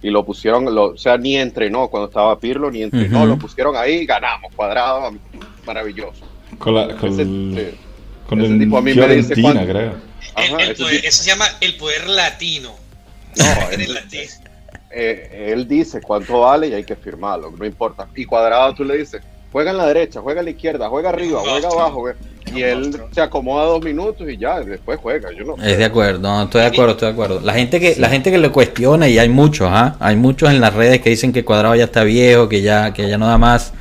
y 0.03 0.11
lo 0.11 0.25
pusieron, 0.27 0.75
lo- 0.75 0.89
o 0.91 0.97
sea, 0.99 1.17
ni 1.17 1.37
entrenó 1.37 1.89
cuando 1.89 2.09
estaba 2.09 2.39
Pirlo, 2.39 2.71
ni 2.71 2.83
entrenó, 2.83 3.21
Ujú. 3.21 3.27
lo 3.29 3.37
pusieron 3.39 3.75
ahí, 3.77 4.05
ganamos, 4.05 4.53
cuadrado, 4.55 5.11
maravilloso. 5.67 6.27
Con, 6.59 6.75
la, 6.75 6.95
con, 6.97 7.09
Ese- 7.11 7.25
sí. 7.25 7.79
Con 8.37 8.45
ese 8.45 8.53
el 8.55 8.59
tipo 8.61 8.79
a 8.79 8.83
mí 8.83 8.95
me 8.95 9.09
dice 9.17 9.41
cuánto- 9.43 9.65
creo. 9.67 9.93
El- 10.37 10.55
Ajá, 10.55 10.63
el 10.65 10.71
ese 10.73 10.83
poder- 10.83 10.97
tipo- 10.97 11.09
eso 11.09 11.23
se 11.23 11.31
llama 11.31 11.47
el 11.61 11.77
poder 11.77 12.09
latino. 12.09 12.71
No, 13.37 13.45
En 13.73 13.81
el 13.81 13.89
él, 13.89 13.95
latino. 13.95 14.23
eh, 14.91 15.51
él 15.53 15.67
dice 15.69 16.01
cuánto 16.01 16.41
vale 16.41 16.69
y 16.69 16.75
hay 16.75 16.85
que 16.85 16.97
firmarlo, 16.97 17.51
no 17.51 17.65
importa. 17.65 18.09
Y 18.15 18.25
cuadrado 18.25 18.75
tú 18.75 18.85
le 18.85 18.97
dices, 18.99 19.23
juega 19.53 19.71
en 19.71 19.77
la 19.77 19.87
derecha, 19.87 20.21
juega 20.21 20.41
en 20.41 20.47
la 20.47 20.51
izquierda, 20.53 20.89
juega 20.89 21.09
arriba, 21.11 21.41
juega 21.45 21.69
abajo, 21.69 22.05
y 22.55 22.63
él 22.63 22.95
se 23.13 23.21
acomoda 23.21 23.65
dos 23.65 23.83
minutos 23.83 24.29
y 24.29 24.37
ya, 24.37 24.61
después 24.61 24.99
juega. 25.03 25.31
Yo 25.33 25.45
no 25.45 25.57
Es 25.63 25.79
de 25.79 25.85
acuerdo, 25.85 26.21
no, 26.21 26.43
estoy 26.45 26.61
de 26.61 26.67
acuerdo, 26.69 26.93
estoy 26.93 27.07
de 27.09 27.13
acuerdo. 27.13 27.41
La 27.41 27.55
gente 27.55 27.81
que, 27.81 27.97
la 27.97 28.09
gente 28.09 28.31
que 28.31 28.39
le 28.39 28.51
cuestiona, 28.51 29.09
y 29.09 29.19
hay 29.19 29.29
muchos, 29.29 29.69
¿ah? 29.71 29.97
hay 30.01 30.15
muchos 30.17 30.51
en 30.51 30.61
las 30.61 30.75
redes 30.75 31.01
que 31.01 31.11
dicen 31.11 31.33
que 31.33 31.45
Cuadrado 31.45 31.75
ya 31.75 31.85
está 31.85 32.05
viejo, 32.05 32.49
que 32.49 32.63
ya, 32.63 32.93
que 32.93 33.09
ya 33.09 33.19
no 33.19 33.27
da 33.27 33.39
más. 33.39 33.73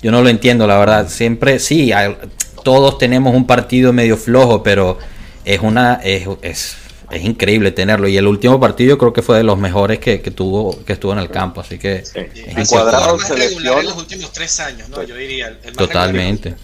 Yo 0.00 0.10
no 0.10 0.22
lo 0.22 0.28
entiendo, 0.30 0.66
la 0.66 0.78
verdad. 0.78 1.08
Siempre, 1.08 1.58
sí, 1.58 1.92
hay- 1.92 2.16
todos 2.62 2.98
tenemos 2.98 3.34
un 3.34 3.46
partido 3.46 3.92
medio 3.92 4.16
flojo, 4.16 4.62
pero 4.62 4.98
es 5.44 5.60
una, 5.60 5.94
es, 6.04 6.26
es, 6.42 6.76
es 7.10 7.24
increíble 7.24 7.72
tenerlo. 7.72 8.08
Y 8.08 8.16
el 8.16 8.26
último 8.26 8.58
partido 8.60 8.90
yo 8.90 8.98
creo 8.98 9.12
que 9.12 9.22
fue 9.22 9.36
de 9.38 9.44
los 9.44 9.58
mejores 9.58 9.98
que, 9.98 10.20
que 10.22 10.30
tuvo, 10.30 10.82
que 10.84 10.94
estuvo 10.94 11.12
en 11.12 11.18
el 11.18 11.28
campo, 11.30 11.60
así 11.60 11.78
que 11.78 12.04
Sí. 12.04 12.20
es 12.56 12.68
Cuadrado 12.70 13.16
más 13.16 13.26
se 13.28 13.34
regular 13.34 13.54
lesiona. 13.54 13.80
en 13.80 13.86
los 13.86 13.96
últimos 13.96 14.32
tres 14.32 14.60
años, 14.60 14.88
¿no? 14.88 15.02
Yo 15.02 15.14
diría. 15.16 15.48
el- 15.48 15.58
más 15.64 15.72
totalmente. 15.74 16.54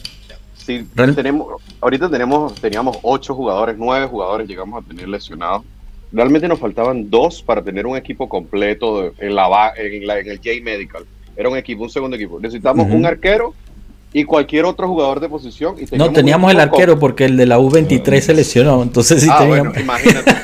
Sí, 0.56 0.86
tenemos, 1.14 1.62
ahorita 1.80 2.10
tenemos, 2.10 2.54
teníamos 2.56 2.98
ocho 3.02 3.34
jugadores, 3.34 3.76
nueve 3.78 4.06
jugadores 4.06 4.46
llegamos 4.46 4.84
a 4.84 4.86
tener 4.86 5.08
lesionados. 5.08 5.62
Realmente 6.12 6.46
nos 6.46 6.58
faltaban 6.58 7.08
dos 7.10 7.42
para 7.42 7.62
tener 7.62 7.86
un 7.86 7.96
equipo 7.96 8.28
completo 8.28 9.02
de- 9.02 9.12
en, 9.26 9.34
la, 9.34 9.72
en, 9.76 10.06
la- 10.06 10.18
en 10.18 10.28
el 10.30 10.36
J 10.36 10.50
Medical. 10.62 11.04
Era 11.36 11.48
un 11.48 11.56
equipo, 11.56 11.84
un 11.84 11.90
segundo 11.90 12.16
equipo. 12.16 12.38
Necesitamos 12.38 12.86
Ujú. 12.86 12.96
un 12.96 13.06
arquero 13.06 13.54
y 14.12 14.24
cualquier 14.24 14.64
otro 14.64 14.88
jugador 14.88 15.20
de 15.20 15.28
posición. 15.28 15.76
Y 15.78 15.96
No, 15.96 16.10
teníamos 16.12 16.50
el 16.50 16.60
arquero 16.60 16.98
porque 16.98 17.26
el 17.26 17.36
de 17.36 17.46
la 17.46 17.58
U23 17.58 18.20
se 18.20 18.34
lesionó, 18.34 18.82
entonces 18.82 19.22
sí 19.22 19.28
ah, 19.30 19.38
teníamos. 19.38 19.74
bueno, 19.74 19.80
imagínate. 19.80 20.30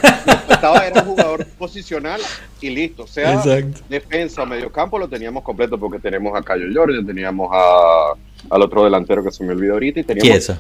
Estaba, 0.49 0.87
era 0.87 1.03
un 1.03 1.09
jugador 1.09 1.47
posicional 1.59 2.21
y 2.61 2.71
listo. 2.71 3.07
Sea 3.07 3.35
Exacto. 3.35 3.81
defensa 3.89 4.43
o 4.43 4.47
mediocampo 4.47 4.99
lo 4.99 5.09
teníamos 5.09 5.43
completo 5.43 5.79
porque 5.79 5.99
tenemos 5.99 6.39
a 6.39 6.43
Cayo 6.43 6.67
Jordan, 6.73 7.07
teníamos 7.07 7.51
a, 7.53 8.13
al 8.51 8.63
otro 8.63 8.85
delantero 8.85 9.25
que 9.25 9.31
se 9.31 9.45
me 9.45 9.53
olvidó 9.53 9.75
ahorita, 9.75 10.01
y 10.01 10.05
teníamos 10.05 10.53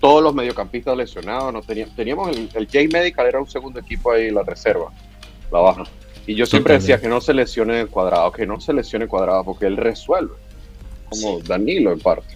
todos 0.00 0.22
los 0.22 0.34
mediocampistas 0.34 0.96
lesionados, 0.96 1.52
no 1.52 1.62
teníamos, 1.62 1.96
teníamos 1.96 2.28
el, 2.30 2.48
el 2.54 2.66
J 2.66 2.78
Medical 2.92 3.26
era 3.26 3.40
un 3.40 3.48
segundo 3.48 3.80
equipo 3.80 4.12
ahí, 4.12 4.30
la 4.30 4.42
reserva, 4.42 4.90
la 5.50 5.58
baja. 5.58 5.84
Y 6.26 6.34
yo 6.34 6.46
siempre 6.46 6.74
decía 6.74 7.00
que 7.00 7.08
no 7.08 7.20
se 7.20 7.34
lesione 7.34 7.80
el 7.80 7.88
cuadrado, 7.88 8.30
que 8.30 8.46
no 8.46 8.60
se 8.60 8.72
lesione 8.72 9.04
el 9.04 9.08
cuadrado, 9.08 9.44
porque 9.44 9.66
él 9.66 9.76
resuelve, 9.76 10.34
como 11.12 11.40
Danilo 11.40 11.92
en 11.92 12.00
parte. 12.00 12.34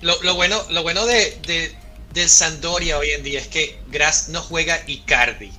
Lo, 0.00 0.34
bueno, 0.34 0.60
lo 0.70 0.82
bueno 0.82 1.06
de, 1.06 1.38
de, 1.46 1.72
del 2.12 2.28
Sandoria 2.28 2.98
hoy 2.98 3.10
en 3.10 3.22
día 3.22 3.40
es 3.40 3.46
que 3.46 3.78
Gras 3.90 4.28
no 4.28 4.42
juega 4.42 4.82
Icardi 4.86 5.52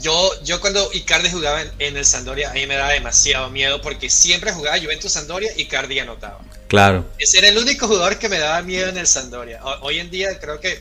yo, 0.00 0.30
yo 0.42 0.60
cuando 0.60 0.90
Icardi 0.92 1.30
jugaba 1.30 1.62
en, 1.78 1.96
el 1.96 2.04
Sandoria, 2.04 2.50
a 2.50 2.54
mí 2.54 2.66
me 2.66 2.74
daba 2.74 2.92
demasiado 2.92 3.50
miedo 3.50 3.80
porque 3.80 4.10
siempre 4.10 4.52
jugaba 4.52 4.78
Juventus 4.78 5.12
Sandoria 5.12 5.52
y 5.56 5.62
Icardi 5.62 5.98
anotaba. 5.98 6.40
Claro. 6.68 7.04
Ese 7.18 7.38
era 7.38 7.48
el 7.48 7.58
único 7.58 7.86
jugador 7.86 8.18
que 8.18 8.28
me 8.28 8.38
daba 8.38 8.60
miedo 8.62 8.88
en 8.88 8.98
el 8.98 9.06
Sandoria. 9.06 9.60
Hoy 9.82 9.98
en 9.98 10.10
día 10.10 10.38
creo 10.40 10.60
que 10.60 10.80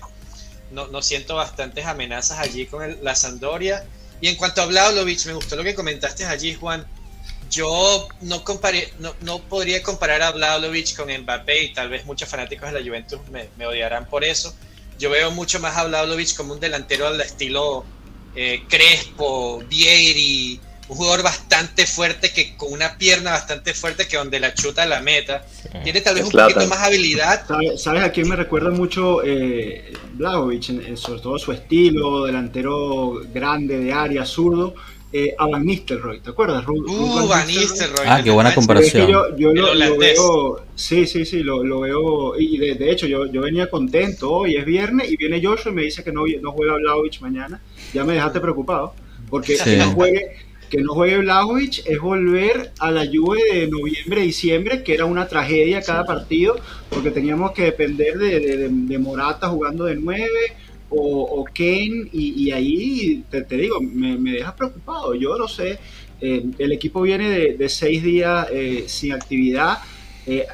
no, 0.72 0.88
no 0.88 1.02
siento 1.02 1.36
bastantes 1.36 1.86
amenazas 1.86 2.40
allí 2.40 2.66
con 2.66 3.04
la 3.04 3.16
Sandoria. 3.16 3.86
Y 4.22 4.30
en 4.30 4.36
cuanto 4.36 4.62
a 4.62 4.66
Vlaovic, 4.66 5.26
me 5.26 5.34
gustó 5.34 5.56
lo 5.56 5.64
que 5.64 5.76
comentaste 5.76 6.26
allí, 6.26 6.56
Juan. 6.56 6.86
Yo 7.54 8.08
no, 8.22 8.44
comparé, 8.44 8.92
no, 9.00 9.14
no 9.22 9.38
podría 9.40 9.84
comparar 9.84 10.24
a 10.24 10.32
Vlaovic 10.32 10.96
con 10.96 11.10
Mbappé 11.12 11.66
y 11.66 11.74
tal 11.74 11.88
vez 11.90 12.04
muchos 12.04 12.28
fanáticos 12.28 12.72
de 12.72 12.80
la 12.80 12.86
Juventus 12.86 13.20
me, 13.32 13.50
me 13.58 13.68
odiarán 13.68 14.08
por 14.08 14.24
eso. 14.24 14.56
Yo 14.98 15.12
veo 15.12 15.30
mucho 15.30 15.60
más 15.60 15.78
a 15.78 15.86
Vlaovic 15.86 16.36
como 16.36 16.54
un 16.54 16.60
delantero 16.60 17.06
al 17.06 17.22
estilo 17.22 17.86
eh, 18.36 18.64
Crespo, 18.68 19.64
Vieri, 19.70 20.60
un 20.88 20.98
jugador 20.98 21.22
bastante 21.22 21.86
fuerte 21.86 22.34
que 22.34 22.58
con 22.58 22.74
una 22.74 22.98
pierna 22.98 23.32
bastante 23.32 23.76
fuerte 23.76 24.08
que 24.08 24.18
donde 24.18 24.40
la 24.40 24.56
chuta 24.56 24.88
la 24.88 25.02
meta. 25.02 25.46
Tiene 25.84 26.02
tal 26.02 26.16
vez 26.16 26.26
un 26.26 26.32
poquito 26.32 26.66
más 26.66 26.80
habilidad. 26.80 27.46
¿Sabes, 27.78 28.04
a 28.04 28.12
quién 28.12 28.30
me 28.30 28.36
recuerda 28.36 28.72
mucho 28.72 29.24
eh, 29.24 29.94
sobre 30.96 31.22
todo 31.22 31.38
su 31.38 31.52
estilo, 31.52 32.26
delantero 32.26 33.22
grande 33.32 33.78
de 33.78 33.94
área, 33.94 34.26
zurdo 34.26 34.74
eh, 35.16 35.36
a 35.38 35.46
Van 35.46 35.64
Nistelrooy, 35.64 36.22
¿te 36.22 36.32
acuerdas? 36.32 36.66
uh, 36.68 37.28
Van 37.28 37.46
Nistelrooy. 37.46 38.08
Ah, 38.08 38.22
qué 38.24 38.32
buena 38.32 38.54
comparación. 38.56 39.08
yo, 39.08 39.54
lo, 39.54 39.98
veo, 39.98 40.66
sí, 40.74 41.06
sí, 41.06 41.24
sí, 41.24 41.44
lo, 41.44 41.82
veo, 41.82 42.34
y 42.40 42.58
de, 42.58 42.92
hecho 42.92 43.06
yo, 43.06 43.28
yo, 43.28 43.42
venía 43.42 43.70
contento, 43.70 44.32
hoy 44.32 44.56
es 44.56 44.66
viernes 44.66 45.12
y 45.12 45.16
viene 45.16 45.40
Joshua 45.40 45.72
y 45.72 45.76
me 45.76 45.84
dice 45.84 46.04
que 46.04 46.12
no, 46.12 46.24
no 46.42 46.52
juega 46.52 46.78
Vlaovic 46.78 47.22
mañana, 47.22 47.62
ya 47.94 48.04
me 48.04 48.14
dejaste 48.14 48.40
preocupado, 48.40 48.96
porque 49.30 49.56
que 49.56 49.78
no 49.78 49.92
juegue, 49.92 50.32
que 50.72 50.82
no 50.82 50.96
juegue 50.96 51.20
Vlaovic 51.20 51.86
es 51.86 52.00
volver 52.00 52.72
a 52.80 52.90
la 52.90 53.06
lluvia 53.06 53.54
de 53.54 53.68
noviembre, 53.68 54.22
diciembre, 54.22 54.82
que 54.82 54.96
era 54.96 55.06
una 55.06 55.28
tragedia 55.28 55.84
cada 55.84 56.06
partido, 56.06 56.56
porque 56.90 57.12
teníamos 57.12 57.52
que 57.52 57.66
depender 57.66 58.18
de, 58.18 58.40
de, 58.40 58.70
de 58.70 58.98
Morata 58.98 59.48
jugando 59.50 59.86
de 59.86 59.96
nueve, 59.96 60.58
o, 60.96 61.46
Ken, 61.46 62.10
y, 62.12 62.52
ahí 62.52 63.24
te, 63.30 63.44
digo, 63.58 63.82
me, 63.82 64.18
me, 64.18 64.32
deja 64.34 64.56
preocupado. 64.56 65.14
Yo 65.16 65.38
no 65.38 65.48
sé, 65.48 65.80
eh, 66.22 66.46
el 66.58 66.72
equipo 66.72 67.02
viene 67.02 67.30
de, 67.30 67.70
seis 67.70 68.04
días 68.04 68.48
eh, 68.52 68.86
sin 68.88 69.14
actividad. 69.14 69.80
Eh, 70.26 70.46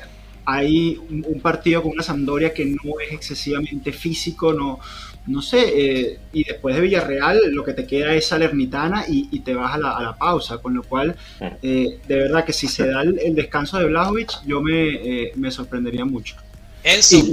hay 0.45 0.97
un, 0.97 1.39
partido 1.41 1.83
con 1.83 1.91
una 1.91 2.01
Sampdoria 2.01 2.53
que 2.53 2.65
no 2.65 2.99
es 2.99 3.13
excesivamente 3.13 3.91
físico, 3.91 4.51
no, 4.51 4.79
no 5.27 5.43
sé, 5.43 6.17
y 6.33 6.43
después 6.43 6.73
de 6.73 6.81
Villarreal 6.81 7.51
lo 7.51 7.63
que 7.63 7.73
te 7.73 7.85
queda 7.85 8.15
es 8.15 8.25
Salernitana 8.25 9.05
y, 9.07 9.39
te 9.41 9.53
vas 9.53 9.75
a 9.75 9.77
la, 9.77 10.15
pausa, 10.17 10.57
con 10.57 10.73
lo 10.73 10.81
cual, 10.81 11.15
de 11.61 11.99
verdad 12.07 12.45
que 12.45 12.53
si 12.53 12.67
se 12.67 12.87
da 12.87 13.03
el, 13.03 13.35
descanso 13.35 13.77
de 13.77 13.85
Blajovic, 13.85 14.43
yo 14.47 14.59
me, 14.59 15.31
me 15.35 15.51
sorprendería 15.51 16.03
mucho. 16.03 16.35
Enzo, 16.83 17.25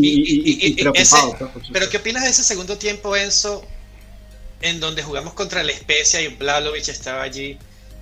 pero 1.73 1.89
¿qué 1.89 1.99
opinas 1.99 2.25
de 2.25 2.31
ese 2.31 2.43
segundo 2.43 2.77
tiempo, 2.77 3.15
Enzo, 3.17 3.65
en 4.61 4.81
donde 4.81 5.03
jugamos 5.03 5.35
contra 5.35 5.63
la 5.63 5.73
Especia 5.73 6.21
y 6.21 6.29
Vladovic 6.29 6.89
estaba 6.89 7.23
allí? 7.23 7.57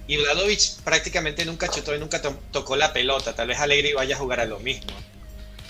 Y 0.06 0.16
Vladovic 0.18 0.80
prácticamente 0.84 1.44
nunca 1.44 1.68
chutó 1.68 1.94
y 1.94 1.98
nunca 1.98 2.20
tocó 2.50 2.76
la 2.76 2.92
pelota. 2.92 3.34
Tal 3.34 3.48
vez 3.48 3.58
Alegri 3.58 3.92
vaya 3.92 4.16
a 4.16 4.18
jugar 4.18 4.40
a 4.40 4.46
lo 4.46 4.58
mismo. 4.60 4.92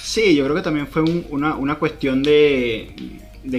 Sí, 0.01 0.35
yo 0.35 0.45
creo 0.45 0.57
que 0.57 0.63
también 0.63 0.87
fue 0.87 1.03
una, 1.03 1.79
cuestión 1.79 2.23
de, 2.23 2.95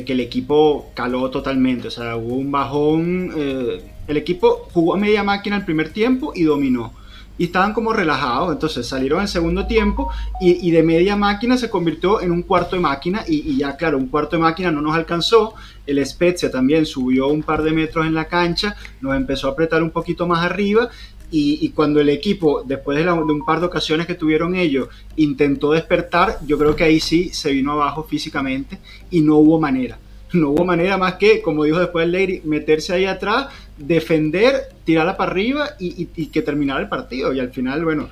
que 0.06 0.14
el 0.14 0.20
equipo 0.20 0.92
caló 0.94 1.30
totalmente. 1.32 1.88
O 1.88 1.92
sea, 1.92 2.18
hubo 2.18 2.36
un 2.36 2.52
bajón. 2.52 3.34
Eh, 3.38 3.82
el 4.08 4.18
equipo 4.18 4.70
jugó 4.74 4.94
a 4.94 4.98
media 4.98 5.24
máquina 5.24 5.58
el 5.58 5.66
primer 5.66 5.92
tiempo 5.92 6.34
y 6.36 6.44
dominó 6.44 6.94
y 7.38 7.46
estaban 7.46 7.74
como 7.74 7.94
relajados. 7.94 8.54
Entonces 8.54 8.88
salieron 8.88 9.22
el 9.22 9.28
segundo 9.28 9.68
tiempo 9.68 10.12
y, 10.40 10.72
de 10.72 10.84
media 10.84 11.16
máquina 11.16 11.58
se 11.58 11.70
convirtió 11.70 12.22
en 12.22 12.32
un 12.32 12.44
cuarto 12.44 12.76
de 12.76 12.82
máquina 12.82 13.24
y, 13.28 13.58
ya 13.58 13.76
claro, 13.76 13.98
un 13.98 14.08
cuarto 14.08 14.36
de 14.36 14.44
máquina 14.44 14.72
no 14.72 14.82
nos 14.82 14.96
alcanzó. 14.96 15.54
El 15.86 16.04
Spezia 16.06 16.50
también 16.50 16.86
subió 16.86 17.28
un 17.28 17.44
par 17.44 17.62
de 17.64 17.72
metros 17.72 18.06
en 18.06 18.14
la 18.14 18.26
cancha, 18.26 18.76
nos 19.02 19.16
empezó 19.16 19.48
a 19.48 19.52
apretar 19.52 19.84
un 19.84 19.92
poquito 19.92 20.28
más 20.28 20.44
arriba 20.44 20.90
y, 21.32 21.70
cuando 21.70 22.00
el 22.00 22.10
equipo, 22.10 22.64
después 22.66 22.98
de, 22.98 23.04
de, 23.04 23.12
un 23.12 23.46
par 23.46 23.60
de 23.60 23.66
ocasiones 23.66 24.08
que 24.08 24.16
tuvieron 24.16 24.56
ellos, 24.56 24.88
intentó 25.16 25.72
despertar, 25.72 26.40
yo 26.46 26.58
creo 26.58 26.76
que 26.76 26.84
ahí 26.84 27.00
sí 27.00 27.30
se 27.30 27.52
vino 27.52 27.74
abajo 27.74 28.04
físicamente 28.04 28.80
y 29.12 29.22
no 29.22 29.36
hubo 29.38 29.60
manera. 29.60 30.00
No 30.34 30.50
hubo 30.50 30.66
manera 30.66 30.98
más 30.98 31.16
que, 31.16 31.42
como 31.42 31.64
dijo 31.64 31.80
después 31.80 32.06
el 32.06 32.12
Lady, 32.12 32.42
meterse 32.44 32.94
ahí 32.94 33.06
atrás, 33.06 33.48
defender, 33.78 34.70
tirarla 34.84 35.18
para 35.18 35.32
arriba 35.32 35.72
y, 35.80 36.06
que 36.28 36.42
terminara 36.42 36.80
el 36.82 36.90
partido. 36.90 37.34
Y 37.34 37.40
al 37.40 37.52
final, 37.52 37.84
bueno, 37.84 38.10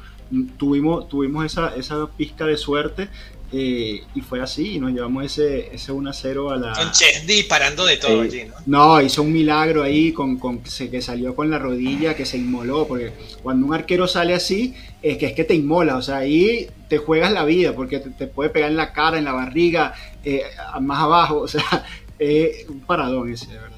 tuvimos, 0.57 1.07
tuvimos 1.09 1.45
esa, 1.45 1.75
esa 1.75 2.07
pizca 2.17 2.45
de 2.45 2.57
suerte 2.57 3.09
eh, 3.55 4.01
y 4.15 4.21
fue 4.21 4.41
así, 4.41 4.73
y 4.73 4.79
nos 4.79 4.91
llevamos 4.91 5.25
ese, 5.25 5.69
ese 5.71 5.91
1 5.91 6.11
0 6.11 6.49
a 6.49 6.57
la. 6.57 6.73
Con 6.73 6.91
Chesney 6.91 7.43
parando 7.43 7.85
de 7.85 7.97
todo 7.97 8.21
allí, 8.21 8.45
¿no? 8.45 8.55
No, 8.65 8.99
hizo 8.99 9.21
un 9.21 9.31
milagro 9.31 9.83
ahí 9.83 10.11
con, 10.11 10.39
con 10.39 10.63
que 10.63 11.01
salió 11.03 11.35
con 11.35 11.51
la 11.51 11.59
rodilla, 11.59 12.15
que 12.15 12.25
se 12.25 12.37
inmoló, 12.37 12.87
porque 12.87 13.13
cuando 13.43 13.67
un 13.67 13.75
arquero 13.75 14.07
sale 14.07 14.33
así, 14.33 14.73
es 15.03 15.19
que 15.19 15.27
es 15.27 15.33
que 15.33 15.43
te 15.43 15.53
inmola, 15.53 15.97
o 15.97 16.01
sea, 16.01 16.17
ahí 16.17 16.67
te 16.89 16.97
juegas 16.97 17.31
la 17.31 17.45
vida, 17.45 17.75
porque 17.75 17.99
te, 17.99 18.25
puede 18.25 18.49
pegar 18.49 18.71
en 18.71 18.77
la 18.77 18.91
cara, 18.91 19.19
en 19.19 19.25
la 19.25 19.33
barriga, 19.33 19.93
eh, 20.23 20.41
más 20.81 21.03
abajo, 21.03 21.37
o 21.41 21.47
sea, 21.47 21.85
es 22.17 22.67
un 22.67 22.79
paradón 22.79 23.31
ese, 23.31 23.51
de 23.51 23.59
verdad. 23.59 23.72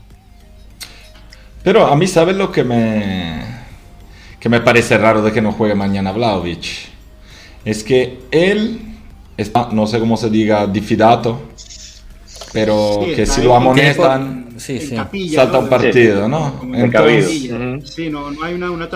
Pero 1.65 1.87
a 1.87 1.95
mí, 1.95 2.05
¿sabes 2.05 2.35
lo 2.35 2.51
que 2.51 2.63
me, 2.63 3.41
que 4.39 4.49
me 4.49 4.61
parece 4.61 4.99
raro 4.99 5.23
de 5.23 5.31
que 5.31 5.41
no 5.41 5.51
juegue 5.51 5.73
mañana 5.73 6.11
Vlaovic? 6.11 6.63
Es 7.65 7.83
que 7.83 8.19
él 8.29 8.81
está, 9.35 9.69
no 9.71 9.87
sé 9.87 9.99
cómo 9.99 10.15
se 10.15 10.29
diga, 10.29 10.67
difidato, 10.67 11.41
pero 12.53 12.99
que 13.15 13.25
si 13.25 13.41
lo 13.41 13.55
amonestan, 13.55 14.49
sí, 14.57 14.79
salta 15.33 15.57
un 15.57 15.67
partido, 15.67 16.29
¿no? 16.29 16.61
Entonces, 16.71 17.49
no, 18.11 18.29
no 18.29 18.43
hay 18.43 18.53
una, 18.53 18.69
una 18.69 18.87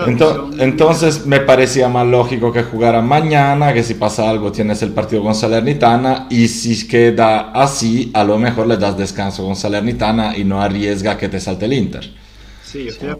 entonces, 0.60 1.26
me 1.26 1.40
parecía 1.40 1.88
más 1.88 2.06
lógico 2.06 2.52
que 2.52 2.62
jugara 2.62 3.02
mañana, 3.02 3.74
que 3.74 3.82
si 3.82 3.94
pasa 3.94 4.30
algo 4.30 4.52
tienes 4.52 4.80
el 4.82 4.90
partido 4.90 5.24
con 5.24 5.34
Salernitana 5.34 6.28
y 6.30 6.46
si 6.46 6.86
queda 6.86 7.50
así, 7.50 8.12
a 8.14 8.22
lo 8.22 8.38
mejor 8.38 8.68
le 8.68 8.76
das 8.76 8.96
descanso 8.96 9.44
con 9.44 9.56
Salernitana 9.56 10.38
y 10.38 10.44
no 10.44 10.62
arriesga 10.62 11.18
que 11.18 11.28
te 11.28 11.40
salte 11.40 11.64
el 11.64 11.72
Inter. 11.72 12.29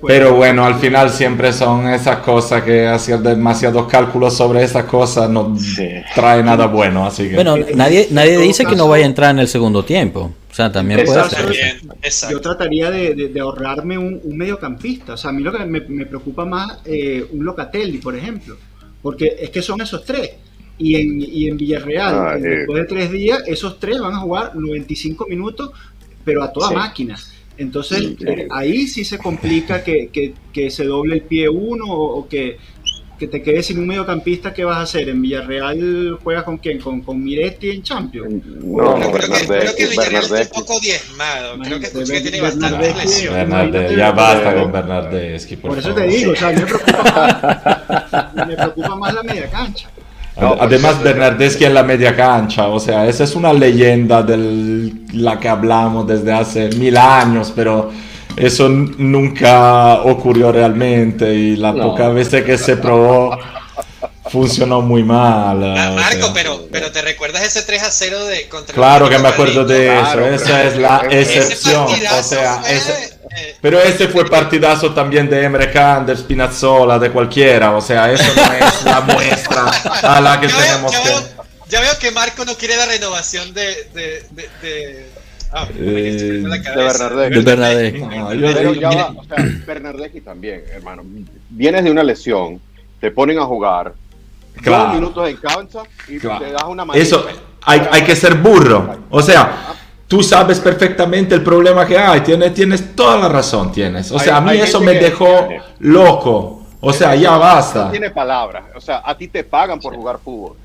Pero 0.07 0.35
bueno, 0.35 0.65
al 0.65 0.77
final 0.77 1.11
siempre 1.11 1.53
son 1.53 1.89
esas 1.89 2.19
cosas 2.19 2.63
que 2.63 2.87
hacer 2.87 3.21
demasiados 3.21 3.87
cálculos 3.87 4.37
sobre 4.37 4.63
esas 4.63 4.85
cosas 4.85 5.29
no 5.29 5.57
trae 6.15 6.43
nada 6.43 6.67
bueno, 6.67 7.07
así 7.07 7.29
que... 7.29 7.35
Bueno, 7.35 7.57
nadie, 7.75 8.09
nadie 8.11 8.39
dice 8.39 8.65
que 8.65 8.77
no 8.77 8.89
vaya 8.89 9.05
a 9.05 9.09
entrar 9.09 9.31
en 9.31 9.41
el 9.41 9.49
segundo 9.49 9.85
tiempo. 9.85 10.33
O 10.51 10.55
sea, 10.55 10.73
también 10.73 11.05
puede 11.05 11.31
ser. 12.11 12.31
Yo 12.31 12.41
trataría 12.41 12.91
de, 12.91 13.41
ahorrarme 13.41 13.97
un, 13.97 14.21
mediocampista. 14.37 15.15
O 15.15 15.17
sea, 15.17 15.31
a 15.31 15.33
mí 15.33 15.43
lo 15.43 15.53
que 15.53 15.65
me, 15.65 16.07
preocupa 16.07 16.45
más 16.45 16.81
eh, 16.85 17.25
un 17.33 17.45
Locatelli, 17.45 17.99
por 17.99 18.17
ejemplo. 18.17 18.57
Porque 19.01 19.37
es 19.41 19.51
que 19.51 19.63
son 19.63 19.81
esos 19.81 20.05
tres. 20.05 20.33
Y 20.77 20.97
en, 20.97 21.21
y 21.21 21.47
en 21.47 21.57
Villarreal, 21.57 22.15
ah, 22.15 22.37
después 22.39 22.83
de 22.83 22.89
tres 22.89 23.11
días, 23.11 23.43
esos 23.47 23.79
tres 23.79 24.01
van 24.01 24.15
a 24.15 24.19
jugar 24.19 24.57
95 24.57 25.27
minutos, 25.27 25.71
pero 26.25 26.43
a 26.43 26.53
toda 26.53 26.71
máquina. 26.71 27.17
Entonces, 27.61 28.15
eh, 28.27 28.49
ahí 28.51 28.87
sí 28.87 29.05
se 29.05 29.19
complica 29.19 29.85
que, 29.85 30.35
se 30.71 30.85
doble 30.85 31.17
el 31.17 31.23
pie 31.23 31.47
uno 31.51 31.85
o, 31.87 32.27
que, 32.27 32.57
te 33.19 33.43
quedes 33.43 33.67
sin 33.67 33.79
un 33.79 33.87
mediocampista, 33.87 34.55
¿qué 34.55 34.65
vas 34.65 34.79
a 34.79 34.81
hacer? 34.81 35.11
¿En 35.11 35.21
Villarreal 35.21 36.19
juegas 36.25 36.45
con 36.45 36.57
quién? 36.57 36.79
¿Con, 36.79 37.03
con 37.03 37.23
Miretti 37.23 37.69
en 37.69 37.83
Champions? 37.83 38.47
No, 38.47 38.97
no 38.97 39.13
creo, 39.13 39.31
que, 39.31 39.47
creo 39.47 39.77
que 39.77 39.87
Villarreal 39.89 40.25
está 40.25 40.59
un 40.59 40.65
poco 40.65 40.81
diezmado. 40.81 41.59
Creo 41.59 41.81
que, 41.81 41.91
que 41.91 42.21
tiene 42.23 42.41
bastante 42.41 42.95
lesiones. 42.95 43.95
ya 43.95 44.11
basta 44.13 44.55
con 44.55 44.73
Bernardeschi. 44.73 45.57
Por, 45.57 45.73
por 45.73 45.79
eso 45.81 45.95
te 45.95 46.07
digo, 46.07 46.33
o 46.33 46.37
sea, 46.37 46.53
me 46.53 46.63
preocupa, 46.63 47.03
más, 48.03 48.35
me 48.49 48.57
preocupa 48.57 48.97
más 48.97 49.15
la 49.15 49.23
media 49.23 49.51
cancha. 49.51 49.91
Además, 50.41 50.93
pues, 50.95 51.05
Bernardeschi 51.05 51.65
en 51.65 51.75
la 51.75 51.83
media 51.83 52.17
cancha, 52.17 52.69
o 52.69 52.81
sea, 52.81 53.07
esa 53.07 53.25
es 53.25 53.35
una 53.35 53.53
leyenda 53.53 54.23
de 54.23 54.93
la 55.13 55.39
que 55.39 55.49
hablamos 55.49 56.07
desde 56.07 56.33
hace 56.33 56.69
mil 56.71 56.97
años, 56.97 57.53
pero 57.55 57.91
eso 58.37 58.69
nunca 58.69 60.03
ocurrió 60.03 60.51
realmente 60.53 61.33
y 61.33 61.57
la 61.57 61.75
poca 61.75 62.09
veces 62.09 62.45
que 62.45 62.57
se 62.57 62.77
probó 62.77 63.37
funcionó 64.31 64.81
muy 64.81 65.03
mal. 65.03 65.77
Ah, 65.77 65.93
Marco, 65.95 66.31
pero, 66.33 66.69
pero 66.71 66.93
te 66.93 67.03
recuerdas 67.03 67.43
ese 67.43 67.63
3 67.63 67.83
a 67.83 67.91
0 67.91 68.25
de 68.27 68.49
contra 68.49 68.75
Claro 68.75 69.09
que 69.09 69.19
me 69.19 69.29
acuerdo 69.29 69.65
de 69.65 70.01
eso, 70.01 70.21
esa 70.21 70.65
es 70.65 70.77
la 70.77 71.03
excepción. 71.11 71.87
O 71.87 72.23
sea, 72.23 72.63
ese, 72.69 72.93
eh, 72.93 73.20
pero 73.61 73.81
ese 73.81 74.09
fue 74.09 74.29
partidazo 74.29 74.93
también 74.93 75.29
de 75.29 75.45
Emre 75.45 75.71
Can, 75.71 76.05
de 76.07 76.17
Spinazzola, 76.17 76.99
de 76.99 77.11
cualquiera. 77.11 77.77
O 77.77 77.81
sea, 77.81 78.11
eso 78.13 78.25
no 78.35 78.53
es 78.53 78.85
la 78.85 79.01
muestra 79.13 79.71
a 80.03 80.21
la 80.21 80.41
que 80.41 80.49
tenemos 80.49 80.93
ya 80.93 81.03
que. 81.03 81.09
Veo, 81.09 81.21
ya 81.69 81.81
veo 81.81 81.99
que 82.01 82.11
Marco 82.11 82.45
no 82.45 82.55
quiere 82.55 82.77
la 82.77 82.87
renovación 82.87 83.55
de. 83.55 83.85
de, 83.95 84.25
de, 84.31 84.49
de... 84.63 85.07
Ah, 85.53 85.67
eh. 85.77 85.81
De. 85.81 86.41
No, 86.43 86.57
ya 88.75 88.91
va, 88.91 89.15
o 89.17 89.25
sea, 89.25 90.23
también, 90.25 90.65
hermano. 90.73 91.03
Vienes 91.49 91.85
de 91.85 91.91
una 91.91 92.03
lesión, 92.03 92.61
te 93.01 93.11
ponen 93.11 93.39
a 93.39 93.45
jugar, 93.45 93.95
claro. 94.63 94.85
dos 94.85 94.95
minutos 94.95 95.29
en 95.29 95.37
cancha 95.37 95.83
y 96.07 96.19
claro. 96.19 96.45
te 96.45 96.53
das 96.53 96.65
una 96.65 96.85
manita. 96.85 97.05
Eso, 97.05 97.27
hay, 97.63 97.83
hay 97.91 98.03
que 98.03 98.15
ser 98.15 98.37
burro. 98.37 99.07
O 99.11 99.23
sea, 99.23 99.75
tú 100.11 100.25
sabes 100.25 100.59
perfectamente 100.59 101.37
el 101.37 101.43
problema 101.43 101.87
que 101.87 101.97
hay, 101.97 102.23
tienes, 102.23 102.53
tienes 102.53 102.97
toda 102.97 103.17
la 103.17 103.29
razón, 103.29 103.71
tienes. 103.71 104.11
O 104.11 104.19
sea, 104.19 104.39
a 104.39 104.41
mí 104.41 104.59
eso 104.59 104.81
me 104.81 104.95
dejó 104.95 105.49
loco. 105.79 106.63
O 106.81 106.93
sea, 106.93 107.15
ya 107.15 107.37
basta. 107.37 107.85
No 107.85 107.91
tiene 107.93 108.11
palabras. 108.11 108.65
O 108.75 108.81
sea, 108.81 109.03
a 109.05 109.17
ti 109.17 109.29
te 109.29 109.45
pagan 109.45 109.79
por 109.79 109.95
jugar 109.95 110.19
fútbol. 110.19 110.57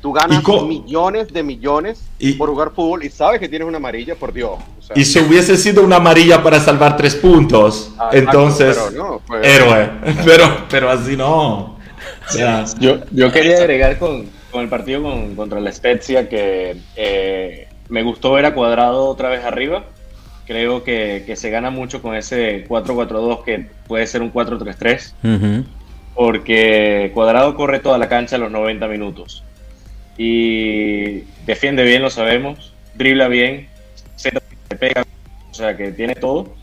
Tú 0.00 0.12
ganas 0.12 0.42
millones 0.66 1.30
de 1.32 1.42
millones 1.42 2.02
y, 2.18 2.32
por 2.32 2.48
jugar 2.48 2.70
fútbol 2.74 3.04
y 3.04 3.10
sabes 3.10 3.40
que 3.40 3.48
tienes 3.48 3.68
una 3.68 3.76
amarilla, 3.76 4.14
por 4.14 4.32
Dios. 4.32 4.52
O 4.78 4.82
sea, 4.82 4.98
y 4.98 5.04
si 5.04 5.18
hubiese 5.18 5.58
sido 5.58 5.82
una 5.82 5.96
amarilla 5.96 6.42
para 6.42 6.58
salvar 6.58 6.96
tres 6.96 7.14
puntos, 7.14 7.92
ah, 7.98 8.08
entonces, 8.12 8.78
pero 8.78 9.02
no, 9.02 9.20
pues, 9.26 9.46
héroe. 9.46 9.90
Pero, 10.24 10.64
pero 10.70 10.90
así 10.90 11.16
no. 11.16 11.76
O 12.26 12.32
sea, 12.32 12.64
yo, 12.78 13.00
yo 13.10 13.30
quería 13.30 13.58
agregar 13.58 13.98
con, 13.98 14.26
con 14.50 14.62
el 14.62 14.68
partido 14.68 15.02
con, 15.02 15.34
contra 15.34 15.60
la 15.60 15.72
Spezia 15.72 16.28
que 16.28 16.76
eh, 16.96 17.68
me 17.88 18.02
gustó 18.02 18.32
ver 18.32 18.46
a 18.46 18.54
Cuadrado 18.54 19.06
otra 19.06 19.28
vez 19.28 19.44
arriba. 19.44 19.84
Creo 20.46 20.84
que, 20.84 21.24
que 21.26 21.36
se 21.36 21.50
gana 21.50 21.70
mucho 21.70 22.02
con 22.02 22.14
ese 22.14 22.66
4-4-2 22.68 23.44
que 23.44 23.66
puede 23.86 24.06
ser 24.06 24.22
un 24.22 24.32
4-3-3. 24.32 25.12
Uh 25.22 25.26
-huh. 25.26 25.64
Porque 26.14 27.10
Cuadrado 27.14 27.54
corre 27.54 27.80
toda 27.80 27.98
la 27.98 28.08
cancha 28.08 28.36
a 28.36 28.38
los 28.38 28.50
90 28.50 28.86
minutos 28.88 29.42
y 30.16 31.24
defiende 31.44 31.82
bien, 31.82 32.02
lo 32.02 32.10
sabemos, 32.10 32.72
dribla 32.94 33.28
bien, 33.28 33.68
se 34.16 34.30
pega, 34.78 35.04
o 35.50 35.54
sea 35.54 35.76
que 35.76 35.92
tiene 35.92 36.14
todo. 36.14 36.54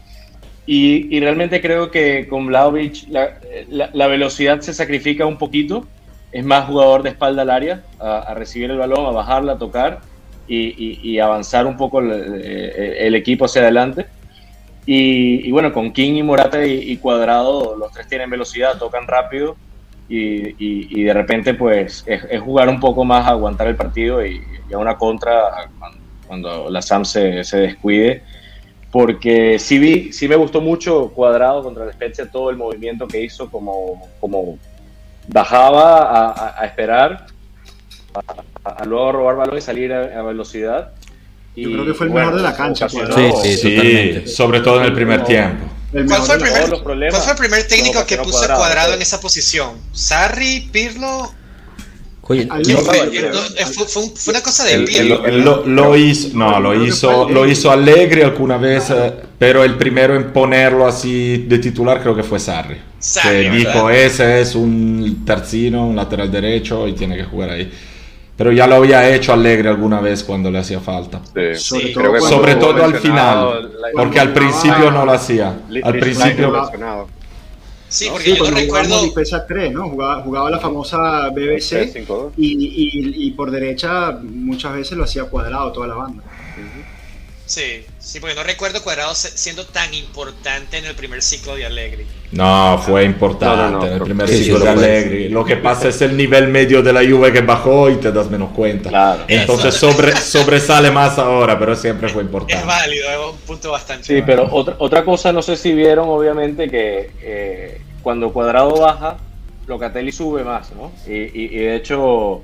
Y, 0.66 1.16
y 1.16 1.20
realmente 1.20 1.60
creo 1.60 1.92
que 1.92 2.28
con 2.28 2.48
Vlaovic 2.48 3.10
la, 3.10 3.40
la, 3.70 3.90
la, 3.94 4.08
velocidad 4.08 4.62
se 4.62 4.74
sacrifica 4.74 5.26
un 5.26 5.38
poquito, 5.38 5.86
es 6.32 6.46
más 6.46 6.66
jugador 6.66 7.04
de 7.04 7.10
espalda 7.10 7.42
al 7.42 7.50
área, 7.50 7.84
a, 8.00 8.20
a 8.20 8.34
recibir 8.36 8.72
el 8.72 8.78
balón, 8.78 9.06
a 9.06 9.10
bajarla, 9.10 9.54
a 9.54 9.58
tocar 9.58 10.02
y, 10.54 11.00
y, 11.02 11.20
avanzar 11.20 11.66
un 11.66 11.78
poco 11.78 12.00
el, 12.00 12.12
el, 12.12 13.16
equipo 13.16 13.46
hacia 13.46 13.62
adelante. 13.62 14.08
Y, 14.86 15.48
y, 15.48 15.52
bueno, 15.52 15.72
con 15.72 15.94
King 15.94 16.16
y 16.16 16.24
Morata 16.24 16.66
y, 16.66 16.98
Cuadrado, 16.98 17.78
los 17.78 17.92
tres 17.94 18.08
tienen 18.08 18.30
velocidad, 18.30 18.78
tocan 18.78 19.08
rápido 19.08 19.56
y, 20.10 21.04
de 21.04 21.14
repente 21.14 21.54
pues 21.54 22.04
es, 22.06 22.26
es, 22.30 22.42
jugar 22.42 22.68
un 22.68 22.82
poco 22.82 23.06
más 23.06 23.28
aguantar 23.28 23.68
el 23.68 23.78
partido 23.78 24.26
y 24.26 24.42
a 24.74 24.78
una 24.78 24.98
contra 24.98 25.70
cuando, 25.80 25.98
cuando, 26.28 26.70
la 26.70 26.82
SAM 26.82 27.06
se, 27.06 27.46
se, 27.46 27.58
descuide 27.58 28.22
porque 28.92 29.58
sí 29.58 29.80
vi, 29.80 30.12
sí 30.12 30.28
me 30.28 30.36
gustó 30.36 30.60
mucho 30.60 31.12
Cuadrado 31.16 31.64
contra 31.64 31.86
la 31.86 31.94
Spezia 31.94 32.30
todo 32.30 32.50
el 32.50 32.58
movimiento 32.58 33.08
que 33.08 33.24
hizo 33.24 33.50
como, 33.50 34.06
como 34.20 34.58
bajaba 35.30 36.00
a, 36.00 36.32
a, 36.32 36.62
a 36.62 36.66
esperar 36.66 37.28
a, 38.14 38.70
a, 38.70 38.86
luego 38.86 39.12
robar 39.12 39.36
balón 39.36 39.58
y 39.58 39.62
salir 39.62 39.94
a, 39.94 40.22
velocidad 40.22 40.92
yo 41.56 41.72
creo 41.72 41.86
que 41.86 41.94
fue 41.94 42.06
el 42.08 42.14
bueno, 42.14 42.28
mejor 42.28 42.42
de 42.42 42.50
la 42.50 42.56
cancha. 42.56 42.88
Sí, 42.88 43.00
sí, 43.44 43.58
sí, 43.58 44.32
sobre 44.32 44.62
todo 44.62 44.80
en 44.80 44.86
el 44.86 44.94
primer 44.94 45.24
tiempo. 45.26 45.66
El 45.92 46.06
¿Cuál, 46.06 46.22
fue 46.22 46.36
el 46.36 46.42
primer, 46.42 46.70
¿Cuál 46.70 47.22
fue 47.22 47.32
el 47.34 47.38
primer 47.38 47.68
técnico 47.68 48.00
no, 48.00 48.06
que 48.06 48.18
puso 48.18 48.38
cuadrado, 48.38 48.60
cuadrado 48.62 48.94
en 48.94 49.02
esa 49.02 49.20
posición? 49.20 49.72
¿Sarri? 49.92 50.70
¿Pirlo? 50.72 51.34
Oye, 52.22 52.48
¿Quién 52.64 52.78
fue? 52.78 52.96
fue, 52.96 53.86
fue, 53.88 54.04
fue, 54.16 54.32
una 54.32 54.42
cosa 54.42 54.64
de 54.64 54.80
Pirlo. 54.80 55.26
El, 55.26 55.34
el, 55.34 55.42
lo, 55.42 55.66
lo, 55.66 55.98
hizo, 55.98 56.30
no, 56.34 56.62
lo 56.62 56.82
hizo, 56.82 57.30
lo 57.30 57.46
hizo 57.46 57.70
Allegri 57.70 58.22
alguna 58.22 58.56
vez, 58.56 58.90
eh, 58.90 59.14
pero 59.38 59.66
el 59.66 59.76
primero 59.76 60.16
en 60.16 60.32
ponerlo 60.32 60.88
así 60.88 61.40
de 61.40 61.60
titular 61.60 62.02
creo 62.02 62.16
que 62.16 62.24
fue 62.24 62.40
Sarri. 62.40 62.78
Sarri 63.00 63.50
que 63.50 63.50
dijo, 63.50 63.90
ese 63.90 64.40
es 64.40 64.56
un 64.56 65.26
terzino, 65.26 65.88
un 65.88 65.98
lateral 65.98 66.32
derecho 66.32 66.88
y 66.88 66.94
tiene 66.94 67.18
que 67.18 67.26
jugar 67.26 67.50
ahí. 67.50 67.70
Pero 68.38 68.52
ya 68.52 68.66
lo 68.66 68.76
había 68.76 69.14
hecho 69.14 69.34
Alegre 69.34 69.70
alguna 69.70 70.02
vez 70.02 70.24
cuando 70.24 70.50
le 70.50 70.60
hacía 70.60 70.80
falta. 70.80 71.22
Sí, 71.26 71.56
sobre, 71.56 71.88
sí, 71.88 71.94
todo, 71.94 72.22
sobre 72.22 72.56
todo 72.56 72.84
al 72.84 72.96
final, 72.96 73.72
porque 73.94 74.20
al 74.20 74.34
principio 74.34 74.90
no 74.90 75.06
lo 75.06 75.12
hacía. 75.12 75.60
Al 75.84 76.00
principio... 76.00 76.70
Sí, 77.88 78.08
porque 78.10 78.32
sí, 78.32 78.38
yo 78.38 78.50
recuerdo. 78.50 79.14
Pesa 79.14 79.46
3, 79.46 79.74
¿no? 79.74 79.90
Jugaba, 79.90 80.22
jugaba, 80.22 80.50
la 80.50 80.60
famosa 80.60 81.30
BBC 81.30 81.94
y, 82.38 82.48
y, 82.48 83.28
y, 83.28 83.32
por 83.32 83.52
derecha 83.52 84.18
muchas 84.22 84.76
veces 84.76 84.98
lo 84.98 85.04
hacía 85.04 85.26
cuadrado 85.26 85.74
toda 85.74 85.88
la 85.88 85.96
banda. 85.96 86.24
Uh 86.24 86.62
-huh. 86.62 87.01
Sí, 87.52 87.86
sí, 88.00 88.22
porque 88.22 88.34
no 88.34 88.44
recuerdo 88.44 88.82
Cuadrado 88.82 89.14
siendo 89.14 89.66
tan 89.66 89.94
importante 89.94 90.78
en 90.78 90.86
el 90.86 90.96
primer 90.96 91.22
ciclo 91.22 91.54
de 91.54 91.66
Allegri. 91.66 92.08
No, 92.32 92.82
fue 92.82 93.04
importante 93.04 93.58
no, 93.58 93.72
no, 93.72 93.80
no, 93.80 93.88
en 93.88 93.92
el 93.92 94.02
primer 94.02 94.30
sí, 94.30 94.46
ciclo 94.46 94.60
sí, 94.60 94.64
de 94.64 94.70
Allegri. 94.70 95.28
Lo 95.28 95.44
que 95.44 95.58
pasa 95.58 95.90
es 95.90 96.02
el 96.02 96.16
nivel 96.16 96.48
medio 96.48 96.82
de 96.82 96.94
la 96.94 97.02
Juve 97.02 97.34
que 97.34 97.42
bajó 97.42 97.90
y 97.90 97.98
te 97.98 98.10
das 98.14 98.30
menos 98.30 98.52
cuenta. 98.52 98.88
Claro, 98.88 99.26
Entonces 99.28 99.76
sobre, 99.76 100.16
sobresale 100.16 100.92
más 100.92 101.20
ahora, 101.20 101.60
pero 101.60 101.76
siempre 101.76 102.08
fue 102.08 102.22
importante. 102.22 102.56
Es 102.56 102.66
válido, 102.66 103.10
es 103.10 103.34
un 103.34 103.38
punto 103.40 103.72
bastante. 103.72 104.06
Sí, 104.06 104.22
válido. 104.22 104.28
pero 104.28 104.56
otra, 104.56 104.76
otra 104.80 105.04
cosa, 105.04 105.34
no 105.34 105.42
sé 105.42 105.58
si 105.58 105.74
vieron, 105.74 106.08
obviamente, 106.08 106.70
que 106.70 107.12
eh, 107.22 107.82
cuando 108.02 108.32
Cuadrado 108.32 108.80
baja, 108.80 109.18
Locatelli 109.68 110.14
sube 110.14 110.46
más, 110.46 110.72
¿no? 110.72 110.94
Y, 111.06 111.16
y, 111.16 111.50
y 111.52 111.58
de 111.58 111.76
hecho 111.76 112.44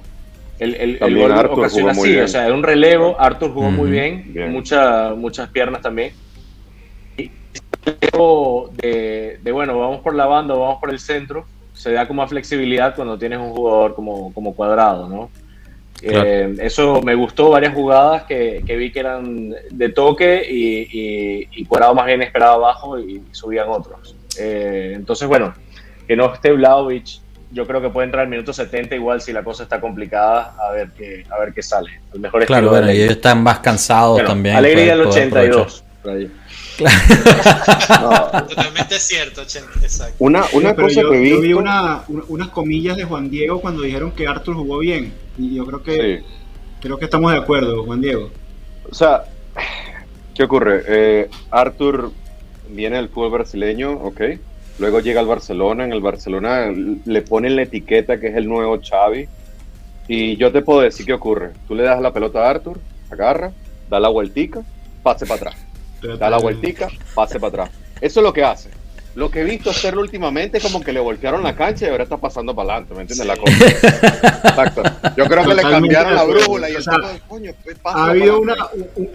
el, 0.59 0.75
el, 0.75 0.97
el 1.01 1.17
gol 1.17 1.31
Arthur 1.31 1.59
ocasiona 1.59 1.91
así, 1.91 2.11
bien. 2.11 2.23
o 2.23 2.27
sea, 2.27 2.45
era 2.45 2.53
un 2.53 2.63
relevo, 2.63 3.15
Arthur 3.19 3.53
jugó 3.53 3.71
muy 3.71 3.89
bien, 3.91 4.33
bien. 4.33 4.51
Mucha, 4.51 5.13
muchas 5.13 5.49
piernas 5.49 5.81
también. 5.81 6.13
Y 7.17 7.31
de, 8.81 9.39
de, 9.41 9.51
bueno, 9.51 9.79
vamos 9.79 10.01
por 10.01 10.15
la 10.15 10.25
banda, 10.25 10.53
vamos 10.55 10.79
por 10.79 10.89
el 10.89 10.99
centro, 10.99 11.45
se 11.73 11.91
da 11.91 12.07
como 12.07 12.21
más 12.21 12.29
flexibilidad 12.29 12.95
cuando 12.95 13.17
tienes 13.17 13.39
un 13.39 13.51
jugador 13.51 13.95
como, 13.95 14.33
como 14.33 14.55
cuadrado, 14.55 15.07
¿no? 15.07 15.29
Claro. 15.99 16.27
Eh, 16.27 16.55
eso 16.59 17.01
me 17.01 17.15
gustó, 17.15 17.49
varias 17.49 17.73
jugadas 17.73 18.23
que, 18.23 18.63
que, 18.65 18.77
vi 18.77 18.91
que 18.91 18.99
eran 18.99 19.55
de 19.71 19.89
toque 19.89 20.45
y, 20.47 20.81
y, 20.91 21.47
y 21.51 21.65
Cuadrado 21.65 21.95
más 21.95 22.05
bien 22.05 22.21
esperaba 22.21 22.53
abajo 22.53 22.99
y 22.99 23.23
subían 23.31 23.67
otros. 23.69 24.15
Eh, 24.39 24.93
entonces, 24.95 25.27
bueno, 25.27 25.55
que 26.07 26.15
no 26.15 26.31
esté 26.33 26.51
Vlaovic 26.51 27.19
yo 27.51 27.65
creo 27.65 27.81
que 27.81 27.89
puede 27.89 28.05
entrar 28.05 28.23
al 28.23 28.29
minuto 28.29 28.53
70 28.53 28.95
igual 28.95 29.21
si 29.21 29.31
la 29.31 29.43
cosa 29.43 29.63
está 29.63 29.79
complicada 29.79 30.55
a 30.59 30.71
ver 30.71 30.89
qué 30.97 31.25
a 31.29 31.39
ver 31.39 31.53
qué 31.53 31.61
sale 31.61 32.01
el 32.13 32.19
mejor 32.19 32.45
claro 32.45 32.69
bueno, 32.69 32.89
ellos 32.89 33.11
están 33.11 33.41
más 33.41 33.59
cansados 33.59 34.13
bueno, 34.13 34.29
también 34.29 34.55
alegría 34.55 34.97
del 34.97 35.07
82 35.07 35.83
no. 38.01 38.45
totalmente 38.47 38.99
cierto 38.99 39.41
exacto. 39.41 40.15
una, 40.19 40.43
una 40.53 40.69
sí, 40.69 40.75
cosa 40.75 41.01
yo, 41.01 41.09
que 41.09 41.19
vi 41.19 41.29
yo 41.31 41.41
vi 41.41 41.53
una, 41.53 42.03
unas 42.07 42.49
comillas 42.49 42.95
de 42.97 43.03
Juan 43.03 43.29
Diego 43.29 43.59
cuando 43.59 43.81
dijeron 43.81 44.11
que 44.11 44.27
Arthur 44.27 44.55
jugó 44.55 44.77
bien 44.79 45.13
y 45.37 45.55
yo 45.55 45.65
creo 45.65 45.83
que 45.83 46.17
sí. 46.19 46.25
creo 46.79 46.97
que 46.97 47.05
estamos 47.05 47.31
de 47.31 47.39
acuerdo 47.39 47.83
Juan 47.83 48.01
Diego 48.01 48.29
o 48.89 48.93
sea 48.93 49.23
qué 50.35 50.43
ocurre 50.43 50.83
eh, 50.87 51.29
Arthur 51.49 52.11
viene 52.69 52.97
del 52.97 53.09
fútbol 53.09 53.31
brasileño 53.31 53.93
ok 53.93 54.21
Luego 54.79 54.99
llega 54.99 55.19
al 55.19 55.27
Barcelona, 55.27 55.85
en 55.85 55.91
el 55.91 56.01
Barcelona 56.01 56.71
le 57.05 57.21
ponen 57.23 57.55
la 57.55 57.63
etiqueta 57.63 58.19
que 58.19 58.27
es 58.27 58.35
el 58.35 58.47
nuevo 58.47 58.79
Xavi. 58.79 59.27
Y 60.07 60.37
yo 60.37 60.51
te 60.51 60.61
puedo 60.61 60.81
decir 60.81 61.05
qué 61.05 61.13
ocurre. 61.13 61.51
Tú 61.67 61.75
le 61.75 61.83
das 61.83 62.01
la 62.01 62.13
pelota 62.13 62.45
a 62.45 62.49
Arthur, 62.51 62.79
agarra, 63.09 63.51
da 63.89 63.99
la 63.99 64.09
vueltica, 64.09 64.61
pase 65.03 65.25
para 65.25 65.49
atrás. 65.49 65.55
Da 66.19 66.29
la 66.29 66.37
vueltica, 66.37 66.89
pase 67.15 67.39
para 67.39 67.63
atrás. 67.63 67.71
Eso 67.99 68.19
es 68.19 68.23
lo 68.23 68.31
que 68.31 68.43
hace. 68.43 68.69
Lo 69.15 69.31
que 69.31 69.41
he 69.41 69.43
visto 69.43 69.71
hacerlo 69.71 70.01
últimamente 70.01 70.59
es 70.59 70.63
como 70.63 70.79
que 70.79 70.93
le 70.93 70.99
voltearon 70.99 71.41
la 71.41 71.55
cancha 71.55 71.87
y 71.87 71.89
ahora 71.89 72.03
está 72.03 72.17
pasando 72.17 72.55
para 72.55 72.75
adelante, 72.75 72.93
¿me 72.93 73.01
entiendes? 73.01 73.25
Sí. 73.25 73.27
La 73.27 73.35
cosa. 73.35 74.49
Exacto. 74.49 74.83
Yo 75.17 75.25
creo 75.25 75.43
que 75.43 75.55
Totalmente 75.55 75.55
le 75.55 75.61
cambiaron 75.63 76.15
la 76.15 76.23
brújula 76.23 76.69
y 76.69 76.73
el 76.73 76.77
o 76.77 76.81
sea, 76.83 76.93
tipo, 76.93 77.27
coño, 77.27 77.51
Ha 77.83 78.09
habido 78.11 78.39
una, 78.39 78.55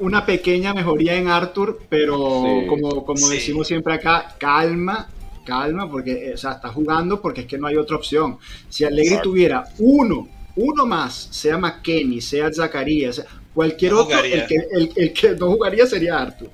una, 0.00 0.26
pequeña 0.26 0.74
mejoría 0.74 1.14
en 1.14 1.28
Arthur, 1.28 1.78
pero 1.88 2.16
sí. 2.44 2.66
como, 2.66 3.04
como 3.04 3.26
sí. 3.28 3.34
decimos 3.34 3.68
siempre 3.68 3.94
acá, 3.94 4.34
calma, 4.38 5.08
calma, 5.42 5.90
porque 5.90 6.30
eh, 6.30 6.34
o 6.34 6.36
sea, 6.36 6.52
está 6.52 6.68
jugando 6.68 7.20
porque 7.20 7.42
es 7.42 7.46
que 7.46 7.58
no 7.58 7.66
hay 7.66 7.76
otra 7.76 7.96
opción. 7.96 8.38
Si 8.68 8.84
Exacto. 8.84 9.22
tuviera 9.22 9.64
uno, 9.78 10.28
uno 10.56 10.86
más, 10.86 11.28
sea 11.30 11.58
McKenny, 11.58 12.20
sea 12.20 12.52
Zacarías, 12.52 13.24
cualquier 13.54 13.92
no 13.92 14.00
otro, 14.00 14.18
el 14.20 14.46
que, 14.46 14.56
el, 14.72 14.90
el 14.96 15.12
que, 15.12 15.30
no 15.30 15.52
jugaría 15.52 15.86
sería 15.86 16.18
Arthur. 16.18 16.50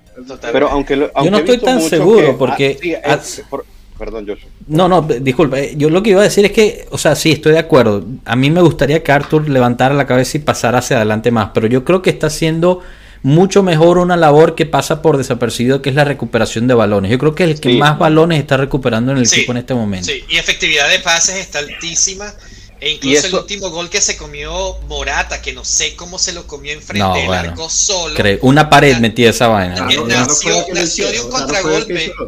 Pero 0.53 0.69
aunque, 0.69 0.95
aunque 0.95 1.25
yo 1.25 1.31
no 1.31 1.39
estoy 1.39 1.59
tan 1.59 1.81
seguro 1.81 2.27
que, 2.27 2.33
porque 2.35 3.01
ah, 3.05 3.19
sí, 3.23 3.41
es, 3.41 3.47
por, 3.49 3.65
perdón, 3.99 4.27
Joshua. 4.27 4.49
No, 4.67 4.89
no, 4.89 5.03
disculpe. 5.03 5.75
Yo 5.77 5.91
lo 5.91 6.03
que 6.03 6.11
iba 6.11 6.21
a 6.21 6.25
decir 6.25 6.45
es 6.45 6.53
que, 6.53 6.87
o 6.91 6.99
sea, 6.99 7.15
sí, 7.15 7.33
estoy 7.33 7.53
de 7.53 7.59
acuerdo. 7.59 8.05
A 8.25 8.37
mí 8.37 8.51
me 8.51 8.61
gustaría 8.61 9.03
que 9.03 9.13
Arthur 9.13 9.49
levantara 9.49 9.95
la 9.95 10.07
cabeza 10.07 10.37
y 10.39 10.41
pasara 10.41 10.79
hacia 10.79 10.97
adelante 10.97 11.31
más, 11.31 11.51
pero 11.53 11.67
yo 11.67 11.85
creo 11.85 12.03
que 12.03 12.11
está 12.11 12.29
haciendo 12.29 12.81
mucho 13.23 13.63
mejor 13.63 13.99
una 13.99 14.17
labor 14.17 14.55
que 14.55 14.67
pasa 14.67 15.03
por 15.03 15.17
desapercibido, 15.17 15.83
que 15.83 15.91
es 15.91 15.95
la 15.95 16.05
recuperación 16.05 16.67
de 16.69 16.75
balones. 16.75 17.11
Yo 17.11 17.19
creo 17.19 17.35
que 17.35 17.45
es 17.45 17.51
el 17.51 17.61
que 17.61 17.75
más 17.75 17.99
balones 17.99 18.39
está 18.41 18.57
recuperando 18.57 19.13
en 19.13 19.19
el 19.19 19.25
equipo 19.25 19.53
en 19.53 19.59
este 19.59 19.75
momento. 19.75 20.07
Sí, 20.07 20.25
y 20.29 20.37
efectividad 20.37 20.89
de 20.89 21.01
pases 21.01 21.37
está 21.37 21.59
altísima. 21.59 22.33
E 22.81 22.93
incluso 22.93 23.27
el 23.27 23.35
último 23.35 23.71
gol 23.71 23.91
que 23.91 24.01
se 24.01 24.17
comió 24.17 24.79
Morata, 24.83 25.43
que 25.43 25.53
no 25.53 25.65
sé 25.65 25.97
cómo 25.97 26.17
se 26.17 26.33
lo 26.33 26.47
comió 26.47 26.73
enfrente 26.73 27.19
del 27.19 27.33
arco 27.33 27.69
solo. 27.69 28.15
Una 28.43 28.71
pared 28.71 28.99
metía 28.99 29.31
esa 29.31 29.49
vaina. 29.49 29.75
nació, 30.07 31.11
de 31.11 31.21
un 31.21 31.31
contragolpe. 31.31 32.13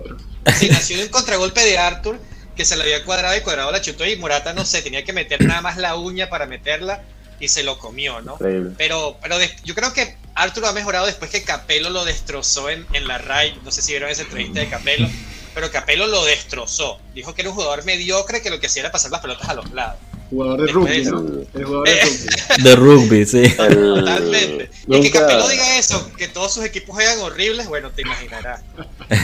Sí, 0.58 0.70
nació 0.70 0.96
de 0.96 1.04
un 1.04 1.10
contragolpe 1.10 1.62
de 1.62 1.76
Arthur 1.76 2.18
que 2.56 2.64
se 2.64 2.74
le 2.74 2.82
había 2.82 3.04
cuadrado 3.04 3.36
y 3.36 3.42
cuadrado 3.42 3.70
la 3.70 3.82
chutó 3.82 4.06
y 4.06 4.16
Morata 4.16 4.54
no 4.54 4.64
sé, 4.64 4.80
tenía 4.80 5.04
que 5.04 5.12
meter 5.12 5.44
nada 5.44 5.60
más 5.60 5.76
la 5.76 5.96
uña 5.96 6.30
para 6.30 6.46
meterla 6.46 7.02
y 7.40 7.48
se 7.48 7.62
lo 7.62 7.78
comió, 7.78 8.20
¿no? 8.20 8.36
Pero, 8.76 9.18
pero 9.20 9.36
yo 9.64 9.74
creo 9.74 9.92
que 9.92 10.16
Arthur 10.34 10.66
ha 10.66 10.72
mejorado 10.72 11.06
después 11.06 11.30
que 11.30 11.42
Capello 11.42 11.90
lo 11.90 12.04
destrozó 12.04 12.70
en, 12.70 12.86
en 12.92 13.06
la 13.06 13.18
RAI. 13.18 13.58
No 13.64 13.70
sé 13.70 13.82
si 13.82 13.92
vieron 13.92 14.10
esa 14.10 14.22
entrevista 14.22 14.60
de 14.60 14.68
Capello, 14.68 15.08
pero 15.54 15.70
Capello 15.70 16.06
lo 16.06 16.24
destrozó. 16.24 16.98
Dijo 17.14 17.34
que 17.34 17.42
era 17.42 17.50
un 17.50 17.56
jugador 17.56 17.84
mediocre 17.84 18.42
que 18.42 18.50
lo 18.50 18.60
que 18.60 18.66
hacía 18.66 18.82
era 18.82 18.92
pasar 18.92 19.10
las 19.10 19.20
pelotas 19.20 19.48
a 19.48 19.54
los 19.54 19.70
lados. 19.72 19.96
Jugador 20.30 20.64
de 20.64 20.72
rugby, 20.72 21.04
¿no? 21.04 21.18
El 21.54 21.64
jugador 21.64 21.88
de 21.88 22.00
rugby. 22.00 22.62
de 22.62 22.76
rugby, 22.76 23.26
sí. 23.26 23.48
Totalmente. 23.56 24.70
Y 24.86 25.00
que 25.00 25.10
Capello 25.10 25.48
diga 25.48 25.78
eso, 25.78 26.10
que 26.16 26.28
todos 26.28 26.54
sus 26.54 26.64
equipos 26.64 26.94
juegan 26.94 27.18
horribles, 27.20 27.66
bueno, 27.66 27.90
te 27.90 28.02
imaginarás. 28.02 28.62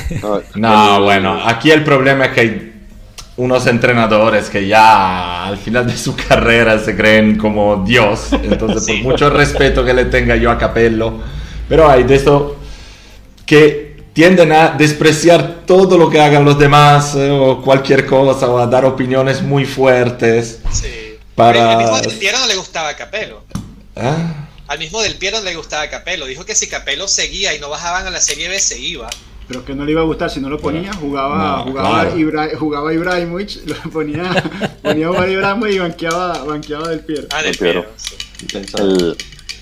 no, 0.57 1.03
bueno, 1.03 1.40
aquí 1.47 1.71
el 1.71 1.85
problema 1.85 2.27
es 2.27 2.33
que 2.33 2.40
hay 2.40 2.76
unos 3.37 3.66
entrenadores 3.66 4.49
que 4.49 4.66
ya 4.66 5.46
al 5.46 5.59
final 5.59 5.87
de 5.87 5.96
su 5.96 6.16
carrera 6.29 6.79
se 6.79 6.96
creen 6.96 7.37
como 7.37 7.85
Dios. 7.85 8.33
Entonces, 8.33 8.87
por 8.87 9.12
mucho 9.12 9.31
respeto 9.31 9.85
que 9.85 9.92
le 9.92 10.07
tenga 10.07 10.37
yo 10.37 10.51
a 10.51 10.59
Capello, 10.59 11.20
pero 11.68 11.90
hay 11.90 12.05
de 12.05 12.14
esto 12.14 12.57
que 13.44 14.05
tienden 14.12 14.51
a 14.53 14.70
despreciar 14.70 15.66
todo 15.66 15.99
lo 15.99 16.09
que 16.09 16.20
hagan 16.20 16.44
los 16.44 16.59
demás 16.59 17.14
eh, 17.16 17.31
o 17.31 17.61
cualquier 17.61 18.07
cosa 18.07 18.49
o 18.49 18.59
a 18.59 18.66
dar 18.66 18.85
opiniones 18.87 19.42
muy 19.42 19.66
fuertes. 19.66 20.61
Sí. 20.72 21.18
Para... 21.35 21.72
Al 21.72 21.79
mismo 21.79 22.01
Del 22.01 22.18
Piero 22.18 22.38
no 22.38 22.46
le 22.46 22.57
gustaba 22.57 22.96
Capello. 22.96 23.42
¿Ah? 23.94 24.49
Al 24.68 24.79
mismo 24.79 25.03
Del 25.03 25.16
Piero 25.16 25.38
no 25.38 25.44
le 25.44 25.55
gustaba 25.55 25.88
Capello. 25.90 26.25
Dijo 26.25 26.46
que 26.46 26.55
si 26.55 26.66
Capello 26.66 27.07
seguía 27.07 27.55
y 27.55 27.61
no 27.61 27.68
bajaban 27.68 28.07
a 28.07 28.11
la 28.11 28.20
Serie 28.20 28.49
B 28.49 28.59
se 28.59 28.79
iba. 28.79 29.11
Pero 29.49 29.65
que 29.65 29.75
no 29.75 29.85
le 29.85 29.93
iba 29.93 30.01
a 30.01 30.05
gustar 30.05 30.29
si 30.29 30.41
no 30.41 30.49
lo 30.49 30.59
ponía, 30.59 30.93
jugaba, 30.95 31.61
jugaba, 31.61 32.11
jugaba 32.59 32.93
Ibrahimovic, 32.93 33.67
lo 33.85 33.91
ponía, 33.91 34.25
ponía 34.83 35.09
a 35.09 35.29
Ibrahimovic 35.29 35.75
y 35.75 35.79
banqueaba, 35.79 36.45
banqueaba 36.45 36.89
Del 36.89 37.01
Piero. 37.01 37.29
Ah, 37.33 37.43
Del 37.43 37.57
Piero. 37.57 37.85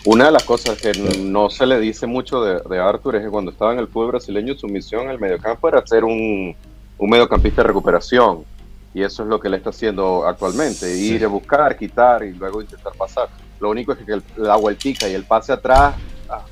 Una 0.07 0.27
de 0.27 0.33
las 0.33 0.45
cosas 0.45 0.79
que 0.79 0.93
no 1.21 1.49
se 1.49 1.67
le 1.67 1.81
dice 1.81 2.07
mucho 2.07 2.43
de, 2.43 2.61
de, 2.69 2.79
Arthur 2.79 3.17
es 3.17 3.23
que 3.25 3.31
cuando 3.31 3.51
estaba 3.51 3.73
en 3.73 3.79
el 3.79 3.89
fútbol 3.89 4.13
brasileño 4.13 4.55
su 4.55 4.69
misión 4.69 5.05
en 5.05 5.11
el 5.11 5.19
mediocampo 5.19 5.67
era 5.67 5.87
ser 5.87 6.05
un, 6.05 6.55
un 6.99 7.11
mediocampista 7.11 7.63
de 7.63 7.69
recuperación. 7.69 8.45
Y 8.93 9.03
eso 9.03 9.23
es 9.25 9.29
lo 9.29 9.41
que 9.41 9.49
él 9.49 9.55
está 9.55 9.71
haciendo 9.71 10.27
actualmente, 10.27 10.97
ir 10.97 11.25
a 11.25 11.29
buscar, 11.29 11.77
quitar 11.77 12.23
y 12.23 12.33
luego 12.33 12.61
intentar 12.61 12.93
pasar. 12.93 13.29
Lo 13.61 13.71
único 13.71 13.93
es 13.93 13.99
que 13.99 14.13
el, 14.13 14.23
la 14.37 14.57
vueltica 14.57 15.09
y 15.09 15.15
el 15.15 15.25
pase 15.25 15.53
atrás... 15.53 15.95
Ah, 16.29 16.43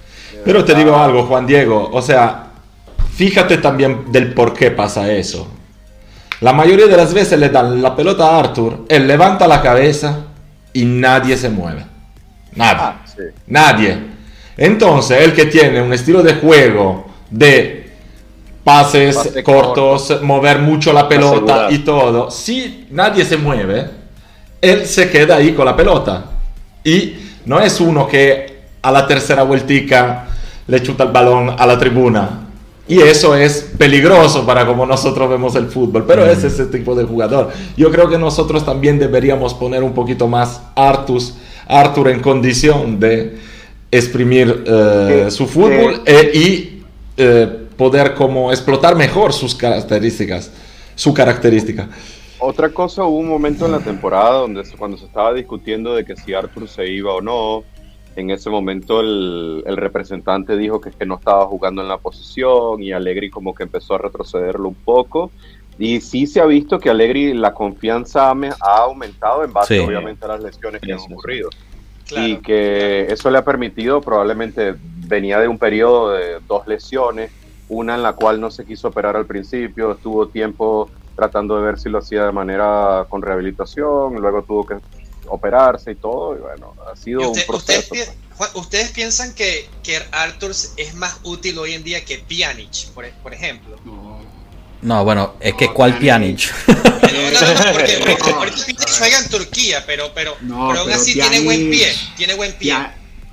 Pero 0.44 0.64
te 0.64 0.74
digo 0.74 0.96
algo, 0.96 1.24
Juan 1.24 1.46
Diego, 1.46 1.88
o 1.92 2.02
sea, 2.02 2.51
fíjate 3.22 3.58
también 3.58 4.10
del 4.10 4.34
por 4.34 4.52
qué 4.52 4.72
pasa 4.72 5.12
eso. 5.12 5.46
La 6.40 6.52
mayoría 6.52 6.88
de 6.88 6.96
las 6.96 7.14
veces 7.14 7.38
le 7.38 7.50
dan 7.50 7.80
la 7.80 7.94
pelota 7.94 8.26
a 8.26 8.40
Arthur, 8.40 8.84
él 8.88 9.06
levanta 9.06 9.46
la 9.46 9.62
cabeza 9.62 10.24
y 10.72 10.84
nadie 10.84 11.36
se 11.36 11.48
mueve. 11.48 11.86
Nada. 12.56 13.04
Ah, 13.06 13.22
Nadie. 13.46 13.96
Entonces, 14.56 15.22
el 15.22 15.32
que 15.34 15.46
tiene 15.46 15.80
un 15.80 15.92
estilo 15.92 16.20
de 16.20 16.34
juego 16.34 17.06
de 17.30 17.92
pases 18.64 19.16
cortos, 19.44 20.20
mover 20.22 20.58
mucho 20.58 20.92
la 20.92 21.08
pelota 21.08 21.68
y 21.70 21.78
todo, 21.78 22.28
si 22.28 22.88
nadie 22.90 23.24
se 23.24 23.36
mueve, 23.36 23.88
él 24.60 24.84
se 24.84 25.08
queda 25.10 25.36
ahí 25.36 25.52
con 25.52 25.64
la 25.64 25.76
pelota. 25.76 26.24
Y 26.82 27.14
no 27.44 27.60
es 27.60 27.80
uno 27.80 28.08
que 28.08 28.62
a 28.82 28.90
la 28.90 29.06
tercera 29.06 29.44
vueltica 29.44 30.24
le 30.66 30.82
chuta 30.82 31.04
el 31.04 31.12
balón 31.12 31.54
a 31.56 31.64
la 31.64 31.78
tribuna. 31.78 32.48
Y 32.92 33.00
eso 33.00 33.34
es 33.34 33.70
peligroso 33.78 34.44
para 34.44 34.66
como 34.66 34.84
nosotros 34.84 35.30
vemos 35.30 35.54
el 35.54 35.68
fútbol, 35.68 36.04
pero 36.06 36.26
es 36.26 36.44
ese 36.44 36.66
tipo 36.66 36.94
de 36.94 37.04
jugador. 37.04 37.48
Yo 37.74 37.90
creo 37.90 38.10
que 38.10 38.18
nosotros 38.18 38.66
también 38.66 38.98
deberíamos 38.98 39.54
poner 39.54 39.82
un 39.82 39.94
poquito 39.94 40.28
más 40.28 40.60
Artus 40.74 41.36
Arthur 41.66 42.10
en 42.10 42.20
condición 42.20 43.00
de 43.00 43.38
exprimir 43.90 44.64
eh, 44.66 45.28
su 45.30 45.46
fútbol 45.46 46.02
eh, 46.04 46.32
y 46.34 46.82
eh, 47.16 47.66
poder 47.78 48.12
como 48.12 48.52
explotar 48.52 48.94
mejor 48.94 49.32
sus 49.32 49.54
características, 49.54 50.52
su 50.94 51.14
característica. 51.14 51.88
Otra 52.40 52.68
cosa, 52.68 53.04
hubo 53.04 53.16
un 53.16 53.28
momento 53.28 53.64
en 53.64 53.72
la 53.72 53.80
temporada 53.80 54.40
donde 54.40 54.64
cuando 54.76 54.98
se 54.98 55.06
estaba 55.06 55.32
discutiendo 55.32 55.94
de 55.94 56.04
que 56.04 56.14
si 56.14 56.34
Arthur 56.34 56.68
se 56.68 56.86
iba 56.86 57.14
o 57.14 57.22
no, 57.22 57.64
en 58.16 58.30
ese 58.30 58.50
momento 58.50 59.00
el, 59.00 59.64
representante 59.66 60.56
dijo 60.56 60.80
que, 60.80 60.90
que 60.90 61.06
no 61.06 61.16
estaba 61.16 61.46
jugando 61.46 61.82
en 61.82 61.88
la 61.88 61.98
posición 61.98 62.82
y 62.82 62.92
Allegri 62.92 63.30
como 63.30 63.54
que 63.54 63.64
empezó 63.64 63.94
a 63.94 63.98
retrocederlo 63.98 64.68
un 64.68 64.74
poco. 64.74 65.30
Y 65.78 66.00
sí 66.00 66.26
se 66.26 66.40
ha 66.40 66.46
visto 66.46 66.78
que 66.78 66.90
Allegri 66.90 67.32
la 67.32 67.54
confianza 67.54 68.30
ha 68.30 68.76
aumentado 68.78 69.44
en 69.44 69.52
base 69.52 69.80
obviamente 69.80 70.24
a 70.24 70.28
las 70.28 70.42
lesiones 70.42 70.80
que 70.80 70.92
han 70.92 70.98
ocurrido. 70.98 71.48
y 72.14 72.36
que 72.36 73.06
eso 73.10 73.30
le 73.30 73.38
ha 73.38 73.44
permitido, 73.44 74.02
probablemente 74.02 74.74
venía 75.06 75.40
de 75.40 75.48
un 75.48 75.58
periodo 75.58 76.10
de 76.10 76.40
dos 76.46 76.66
lesiones, 76.66 77.30
una 77.68 77.94
en 77.94 78.02
la 78.02 78.12
cual 78.12 78.38
no 78.38 78.50
se 78.50 78.66
quiso 78.66 78.88
operar 78.88 79.16
al 79.16 79.24
principio, 79.24 79.92
estuvo 79.92 80.26
tiempo 80.28 80.90
tratando 81.16 81.56
de 81.56 81.62
ver 81.62 81.78
si 81.78 81.88
lo 81.88 81.98
hacía 81.98 82.26
de 82.26 82.32
manera 82.32 83.06
con 83.08 83.22
rehabilitación, 83.22 84.16
luego 84.16 84.42
tuvo 84.42 84.66
que 84.66 84.76
operarse 85.32 85.92
y 85.92 85.94
todo, 85.94 86.36
y 86.36 86.40
bueno, 86.40 86.74
ha 86.90 86.94
sido 86.96 87.30
un 87.30 87.40
proceso. 87.46 87.94
Ustedes, 88.54 88.90
piensan 88.90 89.34
que, 89.34 89.68
que 89.82 90.02
Arthur 90.10 90.50
es 90.50 90.94
más 90.94 91.20
útil 91.22 91.58
hoy 91.58 91.74
en 91.74 91.84
día 91.84 92.04
que 92.04 92.18
Pjanic, 92.18 92.88
por, 92.88 93.08
por 93.22 93.32
ejemplo? 93.32 93.76
No, 94.82 95.04
bueno, 95.04 95.34
es 95.40 95.54
que 95.54 95.72
¿cuál 95.72 95.98
Pjanic? 95.98 96.52
No, 97.12 97.18
no, 97.30 97.54
no, 97.54 97.72
porque, 97.72 98.16
juega 98.98 99.18
en 99.18 99.28
Turquía, 99.28 99.84
pero, 99.84 100.12
pero, 100.14 100.34
pero 100.40 100.80
aún 100.80 100.92
así 100.92 101.12
tiene 101.12 101.40
buen 101.40 101.70
pie, 101.70 101.94
tiene 102.16 102.32
buen 102.34 102.52
pie. 102.54 102.74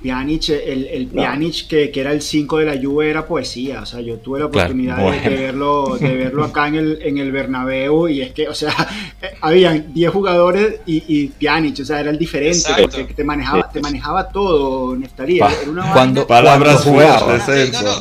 Pjanic, 0.02 0.48
el, 0.48 0.86
el 0.86 1.06
Pjanic 1.06 1.68
que, 1.68 1.90
que, 1.90 2.00
era 2.00 2.12
el 2.12 2.22
5 2.22 2.58
de 2.58 2.64
la 2.64 2.80
Juve 2.80 3.10
era 3.10 3.26
poesía, 3.26 3.82
o 3.82 3.86
sea, 3.86 4.00
yo 4.00 4.18
tuve 4.18 4.40
la 4.40 4.46
oportunidad 4.46 4.96
de, 4.96 5.28
verlo, 5.28 5.96
de 5.98 6.14
verlo 6.14 6.44
acá 6.44 6.68
en 6.68 6.76
el, 6.76 7.02
en 7.02 7.18
el 7.18 7.32
Bernabéu 7.32 8.08
y 8.08 8.22
es 8.22 8.32
que, 8.32 8.48
o 8.48 8.54
sea, 8.54 8.74
habían 9.40 9.92
10 9.92 10.10
jugadores 10.10 10.80
y, 10.86 11.04
y 11.06 11.28
Pjanic, 11.28 11.80
o 11.80 11.84
sea, 11.84 12.00
era 12.00 12.10
el 12.10 12.18
diferente, 12.18 12.68
porque 12.90 13.14
te 13.14 13.24
manejaba, 13.24 13.70
te 13.70 13.80
manejaba 13.80 14.28
todo, 14.28 14.96
Neftalí, 14.96 15.38
era 15.38 15.50
una 15.68 15.92
cuando, 15.92 16.26
palabras 16.26 16.82
fuertes, 16.84 17.48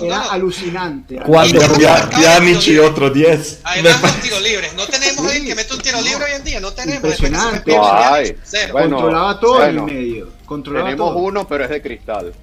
era 0.03 0.31
alucinante. 0.31 1.17
Cuando 1.17 1.59
Pjanic 1.59 2.67
y 2.67 2.79
otro 2.79 3.09
10. 3.09 3.61
Además, 3.63 4.01
los 4.01 4.21
tiros 4.21 4.41
libres, 4.41 4.73
no 4.75 4.85
tenemos 4.85 5.25
alguien 5.25 5.45
que 5.45 5.55
mete 5.55 5.73
un 5.73 5.81
tiro 5.81 6.01
libre 6.01 6.25
hoy 6.25 6.31
en 6.35 6.43
día, 6.43 6.59
no 6.59 6.71
tenemos. 6.71 7.03
Impresionante, 7.03 7.75
controlaba 8.71 9.39
todo 9.39 9.63
en 9.63 9.77
el 9.77 9.83
medio. 9.83 10.38
Tenemos 10.63 11.13
uno, 11.15 11.47
pero 11.47 11.63
es 11.63 11.69
de 11.69 11.81
cristal. 11.81 12.33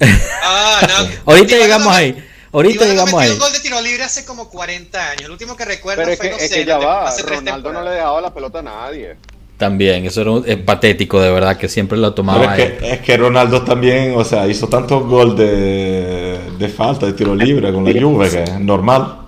Ah, 0.44 0.80
no. 0.88 1.08
Ahorita 1.32 1.56
llegamos 1.56 1.94
ahí. 1.94 2.16
Ahorita 2.52 2.84
llegamos 2.84 3.14
ahí. 3.14 3.30
un 3.30 3.38
gol 3.38 3.52
de 3.52 3.60
tiro 3.60 3.80
libre 3.80 4.02
hace 4.02 4.24
como 4.24 4.48
40 4.48 5.10
años. 5.10 5.22
El 5.22 5.30
último 5.30 5.56
que 5.56 5.64
recuerdo 5.64 6.02
fue, 6.02 6.18
que, 6.18 6.30
no 6.30 6.38
sé, 6.38 6.64
ya 6.64 6.78
va. 6.78 7.14
Ronaldo 7.24 7.72
no 7.72 7.82
le 7.82 7.90
dejaba 7.90 8.20
la 8.20 8.34
pelota 8.34 8.58
a 8.58 8.62
nadie. 8.62 9.16
También, 9.56 10.04
eso 10.04 10.22
era 10.22 10.52
es 10.52 10.56
patético, 10.58 11.20
de 11.20 11.30
verdad, 11.30 11.56
que 11.56 11.68
siempre 11.68 11.96
lo 11.96 12.12
tomaba. 12.12 12.56
Es 12.56 12.72
que, 12.72 12.92
es 12.94 13.00
que, 13.00 13.16
Ronaldo 13.16 13.62
también, 13.62 14.14
o 14.16 14.24
sea, 14.24 14.48
hizo 14.48 14.66
tantos 14.68 15.06
gol 15.06 15.36
de, 15.36 16.40
de 16.58 16.68
falta, 16.68 17.06
de 17.06 17.12
tiro 17.12 17.36
libre 17.36 17.72
con 17.72 17.84
la 17.84 18.00
Juve, 18.00 18.28
que 18.28 18.42
es 18.42 18.58
normal. 18.58 19.18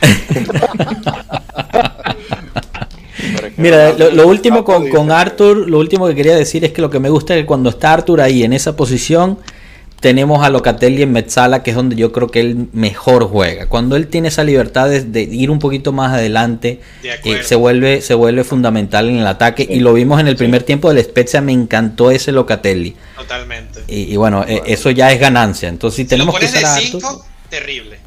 Mira, 3.56 3.92
lo, 3.92 4.26
último 4.26 4.64
con, 4.64 4.88
con, 4.88 5.10
Arthur, 5.10 5.68
lo 5.68 5.78
último 5.78 6.06
que 6.08 6.14
quería 6.14 6.36
decir 6.36 6.64
es 6.64 6.72
que 6.72 6.82
lo 6.82 6.90
que 6.90 6.98
me 6.98 7.08
gusta 7.08 7.34
es 7.34 7.42
que 7.42 7.46
cuando 7.46 7.70
está 7.70 7.92
Arthur 7.92 8.20
ahí 8.20 8.42
en 8.42 8.52
esa 8.52 8.76
posición, 8.76 9.38
tenemos 10.04 10.44
a 10.44 10.50
Locatelli 10.50 11.00
en 11.00 11.12
Metzala, 11.12 11.62
que 11.62 11.70
es 11.70 11.76
donde 11.76 11.96
yo 11.96 12.12
creo 12.12 12.28
que 12.28 12.40
él 12.40 12.68
mejor 12.74 13.24
juega. 13.24 13.70
Cuando 13.70 13.96
él 13.96 14.08
tiene 14.08 14.28
esa 14.28 14.44
libertad 14.44 14.90
de, 14.90 15.22
ir 15.22 15.50
un 15.50 15.58
poquito 15.58 15.92
más 15.92 16.12
adelante, 16.12 16.82
eh, 17.02 17.40
se, 17.42 17.54
vuelve, 17.54 18.02
se 18.02 18.12
vuelve 18.12 18.44
fundamental 18.44 19.08
en 19.08 19.16
el 19.16 19.26
ataque. 19.26 19.66
Y 19.66 19.80
lo 19.80 19.94
vimos 19.94 20.20
en 20.20 20.28
el 20.28 20.36
primer 20.36 20.62
tiempo 20.62 20.92
del 20.92 21.02
Spezia, 21.02 21.40
me 21.40 21.52
encantó 21.52 22.10
ese 22.10 22.32
Locatelli. 22.32 22.94
Totalmente. 23.16 23.80
Y, 23.88 24.14
bueno, 24.16 24.44
eh, 24.46 24.60
eso 24.66 24.90
ya 24.90 25.10
es 25.10 25.18
ganancia. 25.18 25.70
Entonces, 25.70 25.96
si, 25.96 26.04
tenemos 26.04 26.38
que 26.38 26.44
usar 26.44 26.66
a 26.66 26.74
Arthur, 26.74 27.22
terrible. 27.48 28.03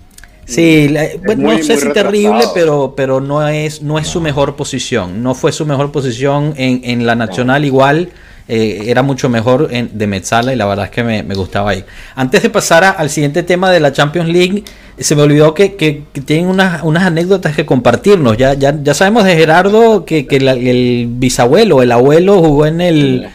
Sí, 0.48 0.96
bueno, 1.26 1.52
no 1.52 1.62
sé 1.62 1.78
si 1.78 1.92
terrible, 1.92 2.46
pero, 2.54 2.94
pero 2.96 3.20
no 3.20 3.48
es, 3.48 3.82
no 3.82 4.00
es 4.00 4.08
su 4.08 4.22
mejor 4.22 4.56
posición. 4.56 5.22
No 5.22 5.36
fue 5.36 5.52
su 5.52 5.66
mejor 5.66 5.92
posición 5.92 6.54
en, 6.58 6.82
en 6.84 7.06
la 7.06 7.16
nacional 7.16 7.66
igual. 7.66 8.10
Eh, 8.50 8.86
era 8.86 9.04
mucho 9.04 9.28
mejor 9.28 9.68
en, 9.72 9.98
de 9.98 10.08
Metzala 10.08 10.54
y 10.54 10.56
la 10.56 10.66
verdad 10.66 10.86
es 10.86 10.92
que 10.92 11.04
me, 11.04 11.22
gustaba 11.36 11.72
ahí. 11.72 11.84
Antes 12.16 12.44
de 12.44 12.50
pasar 12.50 12.96
al 12.98 13.10
siguiente 13.10 13.44
tema 13.44 13.70
de 13.70 13.82
la 13.82 13.92
Champions 13.92 14.30
League, 14.30 14.64
se 14.98 15.16
me 15.18 15.24
olvidó 15.24 15.54
que, 15.54 15.76
que, 15.76 16.04
tienen 16.26 16.48
unas, 16.48 16.82
unas, 16.84 17.04
anécdotas 17.04 17.54
que 17.54 17.66
compartirnos. 17.66 18.38
Ya, 18.38 18.54
ya, 18.54 18.74
ya 18.82 18.94
sabemos 18.94 19.26
de 19.26 19.36
Gerardo 19.36 20.06
que, 20.06 20.26
el 20.30 21.08
bisabuelo, 21.10 21.82
el 21.82 21.92
abuelo 21.92 22.40
jugó 22.40 22.66
en 22.66 22.80
el 22.80 23.28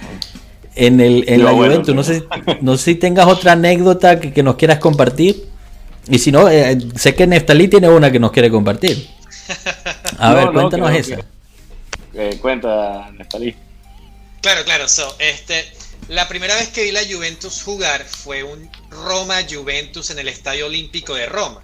en 0.77 1.01
el 1.01 1.25
en 1.29 1.45
la 1.45 1.53
Juventus. 1.53 1.95
No 1.95 2.03
sé, 2.05 2.25
no 2.63 2.79
sé 2.79 2.85
si 2.85 2.95
tengas 2.95 3.27
otra 3.27 3.53
anécdota 3.53 4.19
que, 4.19 4.43
nos 4.43 4.57
quieras 4.57 4.79
compartir. 4.79 5.52
Y 6.09 6.19
si 6.19 6.33
no, 6.33 6.49
eh, 6.49 6.79
sé 6.97 7.15
que 7.15 7.27
Neftalí 7.27 7.69
tiene 7.69 7.89
una 7.89 8.11
que 8.11 8.19
nos 8.19 8.33
quiere 8.33 8.51
compartir. 8.51 9.09
A 10.19 10.35
ver, 10.35 10.53
cuéntanos 10.53 10.91
esa. 10.93 11.19
Eh, 12.15 12.39
cuenta, 12.41 13.11
Neftalí. 13.13 13.55
Claro, 14.41 14.65
claro. 14.65 14.89
So, 14.89 15.15
este, 15.19 15.65
la 16.09 16.29
primera 16.29 16.55
vez 16.57 16.69
que 16.69 16.83
vi 16.83 16.91
la 16.91 17.03
Juventus 17.09 17.63
jugar 17.63 18.05
fue 18.05 18.43
un 18.43 18.69
Roma-Juventus 18.91 20.11
en 20.11 20.19
el 20.19 20.29
Estadio 20.29 20.67
Olímpico 20.67 21.15
de 21.15 21.27
Roma. 21.27 21.61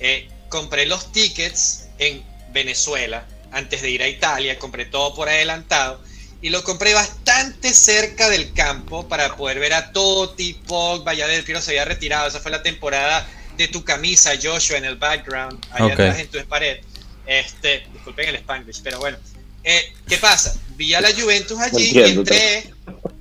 Eh, 0.00 0.28
compré 0.48 0.86
los 0.86 1.10
tickets 1.12 1.88
en 1.98 2.22
Venezuela 2.52 3.26
antes 3.50 3.82
de 3.82 3.90
ir 3.90 4.02
a 4.02 4.08
Italia, 4.08 4.58
compré 4.58 4.84
todo 4.84 5.14
por 5.14 5.28
adelantado 5.28 6.00
y 6.40 6.50
lo 6.50 6.62
compré 6.62 6.94
bastante 6.94 7.72
cerca 7.72 8.28
del 8.28 8.52
campo 8.52 9.08
para 9.08 9.34
poder 9.36 9.58
ver 9.58 9.74
a 9.74 9.92
Totti, 9.92 10.54
Pogba, 10.54 11.14
ya 11.14 11.26
del 11.26 11.42
Piero 11.42 11.60
se 11.60 11.72
había 11.72 11.84
retirado, 11.84 12.28
esa 12.28 12.40
fue 12.40 12.50
la 12.50 12.62
temporada 12.62 13.26
de 13.58 13.68
tu 13.68 13.84
camisa, 13.84 14.32
Joshua, 14.40 14.78
en 14.78 14.84
el 14.84 14.96
background, 14.96 15.58
allá 15.72 15.92
atrás 15.92 16.18
en 16.20 16.28
tu 16.28 16.38
pared. 16.46 16.78
Este, 17.26 17.86
disculpen 17.92 18.28
el 18.28 18.36
Spanglish, 18.36 18.80
pero 18.82 19.00
bueno. 19.00 19.18
Eh, 19.64 19.92
¿Qué 20.08 20.16
pasa? 20.16 20.54
Vi 20.76 20.94
a 20.94 21.00
la 21.00 21.12
Juventus 21.12 21.58
allí 21.58 21.90
y 21.92 21.98
entré, 21.98 22.58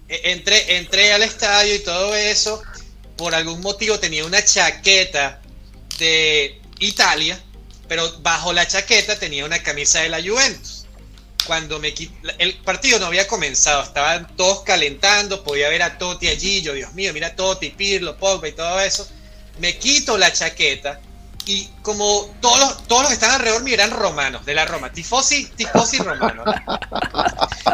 eh, 0.07 0.21
entré, 0.25 0.77
entré 0.77 1.11
al 1.11 1.23
estadio 1.23 1.75
y 1.75 1.79
todo 1.79 2.15
eso. 2.15 2.61
Por 3.17 3.33
algún 3.33 3.61
motivo 3.61 3.99
tenía 3.99 4.23
una 4.25 4.45
chaqueta 4.45 5.41
de 5.97 6.61
Italia, 6.79 7.41
pero 7.87 8.19
bajo 8.19 8.53
la 8.53 8.67
chaqueta 8.67 9.17
tenía 9.17 9.43
una 9.43 9.61
camisa 9.63 10.01
de 10.01 10.09
la 10.09 10.21
Juventus. 10.21 10.85
Cuando 11.47 11.79
me 11.79 11.93
el 12.37 12.53
partido 12.59 12.99
no 12.99 13.07
había 13.07 13.27
comenzado, 13.27 13.81
estaban 13.81 14.35
todos 14.35 14.61
calentando, 14.63 15.43
podía 15.43 15.69
ver 15.69 15.81
a 15.81 15.97
Totti 15.97 16.27
allí, 16.27 16.61
yo 16.61 16.73
Dios 16.73 16.93
mío, 16.93 17.11
mira 17.13 17.35
Totti, 17.35 17.71
Pirlo, 17.71 18.17
Pogba 18.17 18.47
y 18.47 18.51
todo 18.51 18.79
eso. 18.81 19.09
Me 19.59 19.77
quito 19.77 20.17
la 20.17 20.31
chaqueta 20.31 20.99
y 21.47 21.69
como 21.81 22.35
todos 22.41 22.59
los, 22.59 22.87
todos 22.87 23.03
los 23.03 23.09
que 23.09 23.13
están 23.13 23.31
alrededor 23.31 23.63
mío 23.63 23.73
eran 23.73 23.91
romanos, 23.91 24.45
de 24.45 24.53
la 24.53 24.65
Roma, 24.65 24.91
tifosi, 24.91 25.45
tifosi 25.55 25.97
romano. 25.99 26.43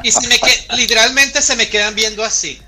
Y 0.04 0.12
se 0.12 0.28
me 0.28 0.40
literalmente 0.76 1.42
se 1.42 1.56
me 1.56 1.68
quedan 1.68 1.96
viendo 1.96 2.24
así. 2.24 2.62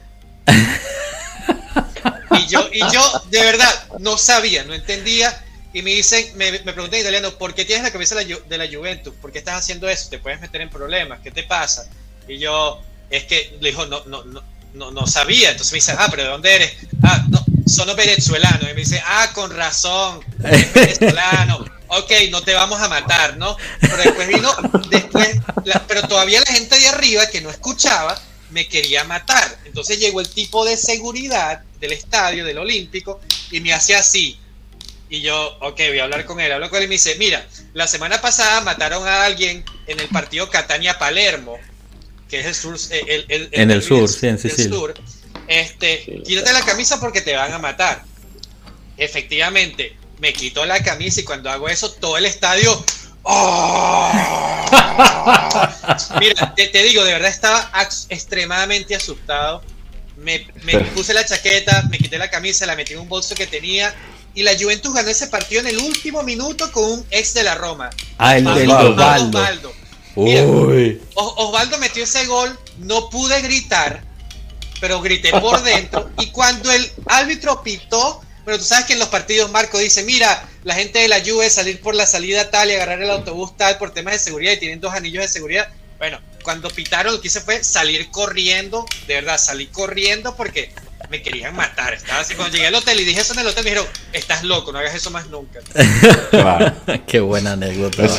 Y 2.32 2.48
yo, 2.48 2.68
y 2.72 2.80
yo 2.92 3.24
de 3.30 3.40
verdad 3.42 3.88
no 4.00 4.18
sabía, 4.18 4.64
no 4.64 4.74
entendía. 4.74 5.42
Y 5.74 5.82
me 5.82 5.92
dicen, 5.92 6.26
me, 6.38 6.52
me 6.52 6.74
pregunté 6.74 6.96
en 6.98 7.02
italiano, 7.02 7.32
¿por 7.38 7.54
qué 7.54 7.66
tienes 7.66 7.84
la 7.84 7.92
cabeza 7.92 8.16
de 8.16 8.58
la, 8.58 8.68
Juventus? 8.68 9.14
¿Por 9.22 9.32
qué 9.32 9.40
estás 9.40 9.60
haciendo 9.60 9.90
eso? 9.90 10.10
Te 10.10 10.20
puedes 10.20 10.40
meter 10.40 10.62
en 10.62 10.70
problemas, 10.70 11.20
¿qué 11.20 11.32
te 11.32 11.44
pasa? 11.44 11.88
Y 12.28 12.40
yo, 12.40 12.82
es 13.10 13.26
que 13.26 13.58
le 13.60 13.70
dijo, 13.72 13.86
no, 13.86 14.04
no, 14.06 14.24
no, 14.24 14.42
no, 14.76 14.92
no 14.92 15.08
sabía. 15.08 15.52
Entonces 15.52 15.74
me 15.74 15.78
dice, 15.78 15.96
ah, 15.98 16.08
pero 16.10 16.24
¿de 16.24 16.30
dónde 16.30 16.56
eres? 16.56 16.74
Ah, 17.04 17.26
no, 17.30 17.44
son 17.68 17.96
venezolanos. 17.96 18.64
Y 18.64 18.74
me 18.74 18.74
dice, 18.76 19.02
ah, 19.06 19.32
con 19.34 19.56
razón, 19.56 20.20
eres 20.44 20.74
venezolano. 20.74 21.66
ok, 21.88 22.12
no 22.30 22.42
te 22.42 22.54
vamos 22.54 22.80
a 22.82 22.88
matar, 22.88 23.38
¿no? 23.38 23.58
Pero 23.80 23.98
después 23.98 24.28
vino, 24.28 24.54
después, 24.90 25.38
pero 25.88 26.08
todavía 26.08 26.40
la 26.40 26.54
gente 26.54 26.80
de 26.80 26.88
arriba 26.88 27.28
que 27.28 27.42
no 27.42 27.50
escuchaba 27.50 28.20
me 28.52 28.68
quería 28.68 29.04
matar. 29.04 29.58
Entonces 29.66 30.00
llegó 30.00 30.22
el 30.22 30.30
tipo 30.30 30.66
de 30.66 30.78
seguridad 30.78 31.62
del 31.80 31.94
estadio, 31.94 32.46
del 32.46 32.58
Olímpico, 32.58 33.20
y 33.52 33.60
me 33.60 33.74
hacía 33.74 34.00
así. 34.00 34.40
Y 35.10 35.22
yo, 35.22 35.58
ok, 35.62 35.78
voy 35.90 36.00
a 36.00 36.04
hablar 36.06 36.26
con 36.26 36.40
él. 36.40 36.52
Hablo 36.52 36.70
con 36.70 36.80
él 36.80 36.86
y 36.86 36.88
me 36.88 36.94
dice, 36.94 37.16
mira, 37.16 37.46
la 37.74 37.88
semana 37.88 38.22
pasada 38.22 38.62
mataron 38.62 39.08
a 39.08 39.24
alguien 39.24 39.64
en 39.88 40.00
el 40.00 40.08
partido 40.08 40.50
Catania-Palermo, 40.50 41.60
que 42.36 42.42
es 42.42 42.48
el 42.48 42.56
sur, 42.56 42.78
el, 43.08 43.50
en 43.52 43.72
el, 43.72 43.82
sur, 43.82 44.10
sí, 44.10 44.28
en 44.28 44.38
Sicilia. 44.38 44.70
Sur 44.70 44.94
este, 45.48 46.22
quítate 46.26 46.54
la 46.54 46.66
camisa 46.66 47.00
porque 47.00 47.22
te 47.22 47.36
van 47.36 47.54
a 47.54 47.60
matar. 47.60 48.04
Efectivamente, 48.98 49.96
me 50.20 50.34
quito 50.34 50.66
la 50.66 50.82
camisa 50.82 51.22
y 51.22 51.24
cuando 51.24 51.50
hago 51.50 51.70
eso, 51.70 51.92
todo 51.94 52.18
el 52.18 52.26
estadio. 52.26 52.84
¡oh! 53.24 54.12
Mira, 56.20 56.54
te, 56.56 56.84
digo, 56.84 57.04
de 57.04 57.14
verdad 57.14 57.30
estaba 57.30 57.72
extremadamente 58.10 58.96
asustado. 58.96 59.62
Me, 60.18 60.48
puse 60.96 61.14
la 61.14 61.26
chaqueta, 61.26 61.84
me 61.90 61.98
quité 61.98 62.18
la 62.18 62.30
camisa, 62.30 62.66
la 62.66 62.76
metí 62.76 62.94
en 62.94 63.00
un 63.00 63.10
bolso 63.10 63.36
que 63.36 63.48
tenía. 63.48 63.94
Y 64.34 64.44
la 64.44 64.52
Juventus 64.60 64.94
ganó 64.94 65.10
ese 65.10 65.28
partido 65.28 65.62
en 65.62 65.68
el 65.68 65.78
último 65.78 66.24
minuto 66.24 66.72
con 66.72 66.84
un 66.84 67.06
ex 67.12 67.34
de 67.34 67.44
la 67.44 67.56
Roma. 67.56 67.90
Ah, 68.18 68.38
el, 68.38 68.48
Osvaldo. 68.48 69.74
Osvaldo 71.16 71.78
metió 71.78 72.04
ese 72.04 72.26
gol, 72.26 72.58
no 72.78 73.10
pude 73.10 73.42
gritar 73.42 74.04
pero 74.80 75.02
grité 75.02 75.32
por 75.32 75.62
dentro. 75.64 76.10
Y 76.20 76.28
cuando 76.28 76.72
el 76.72 76.92
árbitro 77.08 77.62
pitó, 77.64 78.22
pero 78.46 78.58
tú 78.58 78.64
sabes 78.64 78.86
que 78.86 78.94
en 78.94 79.00
los 79.00 79.10
partidos 79.10 79.52
Marco 79.52 79.78
dice, 79.78 80.04
mira, 80.04 80.48
la 80.64 80.76
gente 80.76 81.00
de 81.00 81.08
la 81.08 81.22
Juve 81.22 81.50
salir 81.50 81.82
por 81.82 81.96
la 81.96 82.06
salida 82.06 82.50
tal 82.50 82.70
y 82.70 82.74
agarrar 82.74 83.02
el 83.02 83.10
autobús 83.10 83.58
tal 83.58 83.78
por 83.78 83.92
temas 83.92 84.14
de 84.14 84.20
seguridad 84.20 84.54
y 84.54 84.60
tienen 84.60 84.80
dos 84.80 84.94
anillos 84.94 85.24
de 85.24 85.28
seguridad. 85.28 85.70
Bueno, 85.98 86.20
cuando 86.44 86.70
pitaron 86.70 87.14
lo 87.14 87.22
que 87.22 87.28
hice 87.28 87.42
fue 87.42 87.64
salir 87.64 88.12
corriendo, 88.12 88.86
de 89.08 89.16
verdad, 89.16 89.38
salí 89.38 89.68
corriendo 89.68 90.36
porque 90.36 90.72
me 91.10 91.22
querían 91.22 91.56
matar. 91.56 91.94
Estaba 91.94 92.22
así, 92.22 92.36
cuando 92.36 92.56
llegué 92.56 92.68
al 92.68 92.76
hotel 92.76 93.00
y 93.00 93.04
dije 93.06 93.22
eso 93.22 93.34
en 93.34 93.40
el 93.40 93.48
hotel, 93.48 93.64
me 93.64 93.70
dijeron, 93.72 93.90
estás 94.14 94.44
loco, 94.44 94.72
no 94.72 94.80
hagas 94.80 94.96
eso 94.96 95.12
más 95.12 95.28
nunca. 95.30 95.60
Qué 97.08 97.20
buena 97.20 97.54
anécdota. 97.54 98.08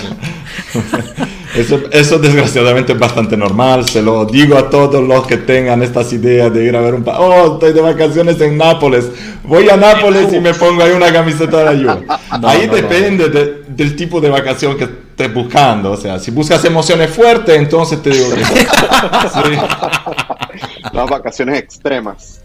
Eso, 1.55 1.81
eso, 1.91 2.19
desgraciadamente 2.19 2.93
es 2.93 2.99
bastante 2.99 3.35
normal, 3.35 3.89
se 3.89 4.03
lo 4.03 4.27
digo 4.27 4.59
a 4.59 4.69
todos 4.69 5.03
los 5.03 5.27
que 5.27 5.39
tengan 5.39 5.83
estas 5.83 6.13
ideas 6.13 6.53
de 6.53 6.65
ir 6.65 6.77
a 6.77 6.81
ver 6.81 6.93
un... 6.93 7.03
Pa 7.03 7.19
oh, 7.19 7.55
estoy 7.55 7.73
de 7.73 7.81
vacaciones 7.81 8.39
en 8.43 8.59
Nápoles, 8.59 9.07
voy 9.43 9.71
a 9.71 9.77
Nápoles 9.77 10.35
y 10.35 10.41
me 10.41 10.53
pongo 10.53 10.83
ahí 10.83 10.91
una 10.91 11.11
camiseta 11.11 11.59
de 11.59 11.65
la 11.65 11.71
Juve. 11.95 12.07
ahí 12.47 12.67
depende 12.67 13.65
del 13.69 13.97
tipo 13.97 14.21
de 14.21 14.29
vacación 14.29 14.77
que 14.77 14.85
estés 14.85 15.33
buscando, 15.33 15.93
o 15.93 15.97
sea, 15.97 16.19
si 16.19 16.31
buscas 16.31 16.63
emociones 16.67 17.11
fuertes, 17.11 17.57
entonces 17.57 18.03
te 18.03 18.11
digo 18.11 18.27
que... 18.35 18.43
Las 20.93 21.11
vacaciones 21.11 21.59
extremas. 21.59 22.41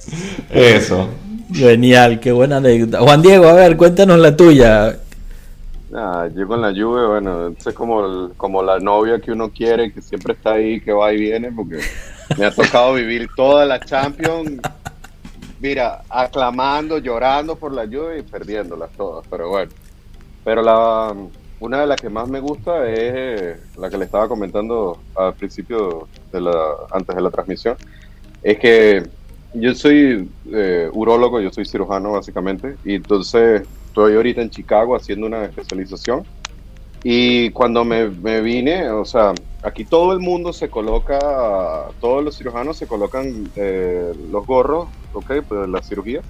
Eso. 0.49 1.09
Genial, 1.53 2.19
qué 2.19 2.31
buena 2.31 2.57
anécdota. 2.57 2.99
Juan 3.01 3.21
Diego, 3.21 3.47
a 3.47 3.53
ver, 3.53 3.75
cuéntanos 3.75 4.19
la 4.19 4.35
tuya. 4.35 4.97
Ah, 5.93 6.29
yo 6.33 6.47
con 6.47 6.61
la 6.61 6.71
lluvia, 6.71 7.07
bueno, 7.07 7.47
es 7.47 7.73
como, 7.73 8.29
como 8.37 8.63
la 8.63 8.79
novia 8.79 9.19
que 9.19 9.31
uno 9.31 9.49
quiere, 9.49 9.91
que 9.91 10.01
siempre 10.01 10.33
está 10.33 10.53
ahí, 10.53 10.79
que 10.79 10.93
va 10.93 11.11
y 11.11 11.17
viene, 11.17 11.51
porque 11.51 11.79
me 12.37 12.45
ha 12.45 12.51
tocado 12.51 12.93
vivir 12.93 13.27
toda 13.35 13.65
la 13.65 13.77
Champions, 13.79 14.61
mira, 15.59 16.01
aclamando, 16.09 16.97
llorando 16.97 17.57
por 17.57 17.73
la 17.73 17.83
lluvia 17.83 18.19
y 18.19 18.21
perdiéndolas 18.21 18.91
todas, 18.91 19.25
pero 19.29 19.49
bueno. 19.49 19.71
Pero 20.45 20.61
la, 20.61 21.13
una 21.59 21.81
de 21.81 21.87
las 21.87 21.99
que 21.99 22.09
más 22.09 22.29
me 22.29 22.39
gusta 22.39 22.89
es 22.89 23.59
la 23.77 23.89
que 23.89 23.97
le 23.97 24.05
estaba 24.05 24.29
comentando 24.29 24.97
al 25.15 25.33
principio, 25.33 26.07
de 26.31 26.39
la, 26.39 26.53
antes 26.91 27.15
de 27.15 27.21
la 27.21 27.29
transmisión, 27.29 27.75
es 28.41 28.57
que 28.59 29.03
yo 29.53 29.73
soy 29.75 30.29
eh, 30.53 30.89
urólogo, 30.93 31.39
yo 31.41 31.51
soy 31.51 31.65
cirujano 31.65 32.13
básicamente, 32.13 32.77
y 32.83 32.95
entonces 32.95 33.63
estoy 33.87 34.15
ahorita 34.15 34.41
en 34.41 34.49
Chicago 34.49 34.95
haciendo 34.95 35.27
una 35.27 35.45
especialización. 35.45 36.25
Y 37.03 37.49
cuando 37.49 37.83
me, 37.83 38.07
vine, 38.41 38.89
o 38.91 39.05
sea, 39.05 39.33
aquí 39.63 39.85
todo 39.85 40.13
el 40.13 40.19
mundo 40.19 40.53
se 40.53 40.69
coloca, 40.69 41.17
todos 41.99 42.23
los 42.23 42.37
cirujanos 42.37 42.77
se 42.77 42.85
colocan 42.87 43.51
eh, 43.55 44.13
los 44.29 44.45
gorros, 44.45 44.87
ok, 45.13 45.31
pues 45.47 45.67
la 45.67 45.81
cirugía, 45.81 46.21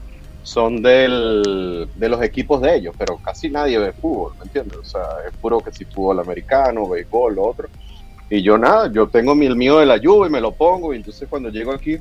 son 0.44 0.82
del, 0.82 1.90
de 1.94 2.10
los 2.10 2.22
equipos 2.24 2.62
de 2.62 2.76
ellos, 2.78 2.96
pero 2.98 3.18
casi 3.18 3.50
nadie 3.50 3.78
ve 3.80 3.92
fútbol, 3.92 4.34
¿me 4.40 4.46
entiendes? 4.46 4.78
O 4.78 4.84
sea, 4.84 5.04
es 5.28 5.36
puro 5.38 5.60
que 5.60 5.74
si 5.74 5.86
fútbol 5.86 6.20
americano, 6.20 6.88
béisbol, 6.88 7.36
lo 7.36 7.48
otro. 7.48 7.68
Y 8.32 8.42
yo 8.44 8.58
nada, 8.58 8.90
yo 8.90 9.10
tengo 9.10 9.36
mi, 9.36 9.46
el 9.46 9.58
mío 9.58 9.80
de 9.80 9.86
la 9.86 9.98
lluvia 9.98 10.30
y 10.30 10.32
me 10.32 10.40
lo 10.40 10.54
pongo, 10.54 10.94
y 10.94 10.96
entonces 10.96 11.28
cuando 11.30 11.50
llego 11.50 11.74
aquí, 11.74 11.98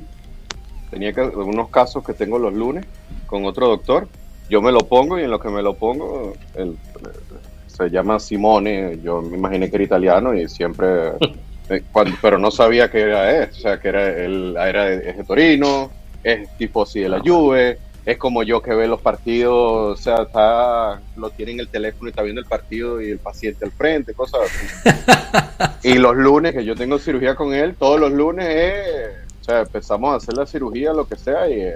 tenía 0.89 1.11
que, 1.11 1.23
unos 1.23 1.69
casos 1.69 2.05
que 2.05 2.13
tengo 2.13 2.39
los 2.39 2.53
lunes 2.53 2.85
con 3.27 3.43
otro 3.43 3.67
doctor, 3.67 4.07
yo 4.49 4.61
me 4.61 4.71
lo 4.71 4.79
pongo 4.79 5.19
y 5.19 5.23
en 5.23 5.29
lo 5.29 5.41
que 5.41 5.49
me 5.49 5.61
lo 5.61 5.73
pongo, 5.73 6.31
se 7.67 7.89
llama 7.89 8.17
Simone, 8.17 8.99
yo 9.03 9.21
me 9.21 9.35
imaginé 9.35 9.69
que 9.69 9.75
era 9.75 9.83
italiano 9.83 10.33
y 10.33 10.47
siempre, 10.47 10.87
eh, 11.69 11.83
pero 12.21 12.37
no 12.37 12.49
sabía 12.49 12.89
que 12.89 13.01
era 13.01 13.43
él, 13.43 13.49
o 13.51 13.53
sea, 13.53 13.77
que 13.77 13.89
era, 13.89 14.07
él, 14.07 14.55
era 14.57 14.85
de, 14.85 15.23
Torino, 15.25 15.91
es 16.23 16.47
tipo 16.55 16.83
así 16.83 17.01
de 17.01 17.09
la 17.09 17.19
Juve, 17.19 17.77
es 18.05 18.17
como 18.17 18.43
yo 18.43 18.61
que 18.61 18.73
ve 18.73 18.87
los 18.87 19.01
partidos, 19.01 19.53
o 19.53 19.95
sea, 19.95 20.23
está, 20.23 21.01
lo 21.15 21.29
tiene 21.29 21.51
en 21.53 21.59
el 21.59 21.67
teléfono 21.67 22.07
y 22.07 22.11
está 22.11 22.23
viendo 22.23 22.41
el 22.41 22.47
partido 22.47 23.01
y 23.01 23.11
el 23.11 23.19
paciente 23.19 23.65
al 23.65 23.71
frente, 23.71 24.13
cosas 24.13 24.41
así. 24.43 24.99
y 25.89 25.95
los 25.95 26.15
lunes 26.15 26.53
que 26.53 26.65
yo 26.65 26.75
tengo 26.75 26.97
cirugía 26.97 27.35
con 27.35 27.53
él, 27.53 27.75
todos 27.75 27.99
los 27.99 28.11
lunes, 28.11 28.83
o 29.41 29.43
sea, 29.43 29.61
empezamos 29.61 30.13
a 30.13 30.17
hacer 30.17 30.35
la 30.35 30.47
cirugía, 30.47 30.93
lo 30.93 31.07
que 31.07 31.15
sea, 31.15 31.47
y 31.47 31.71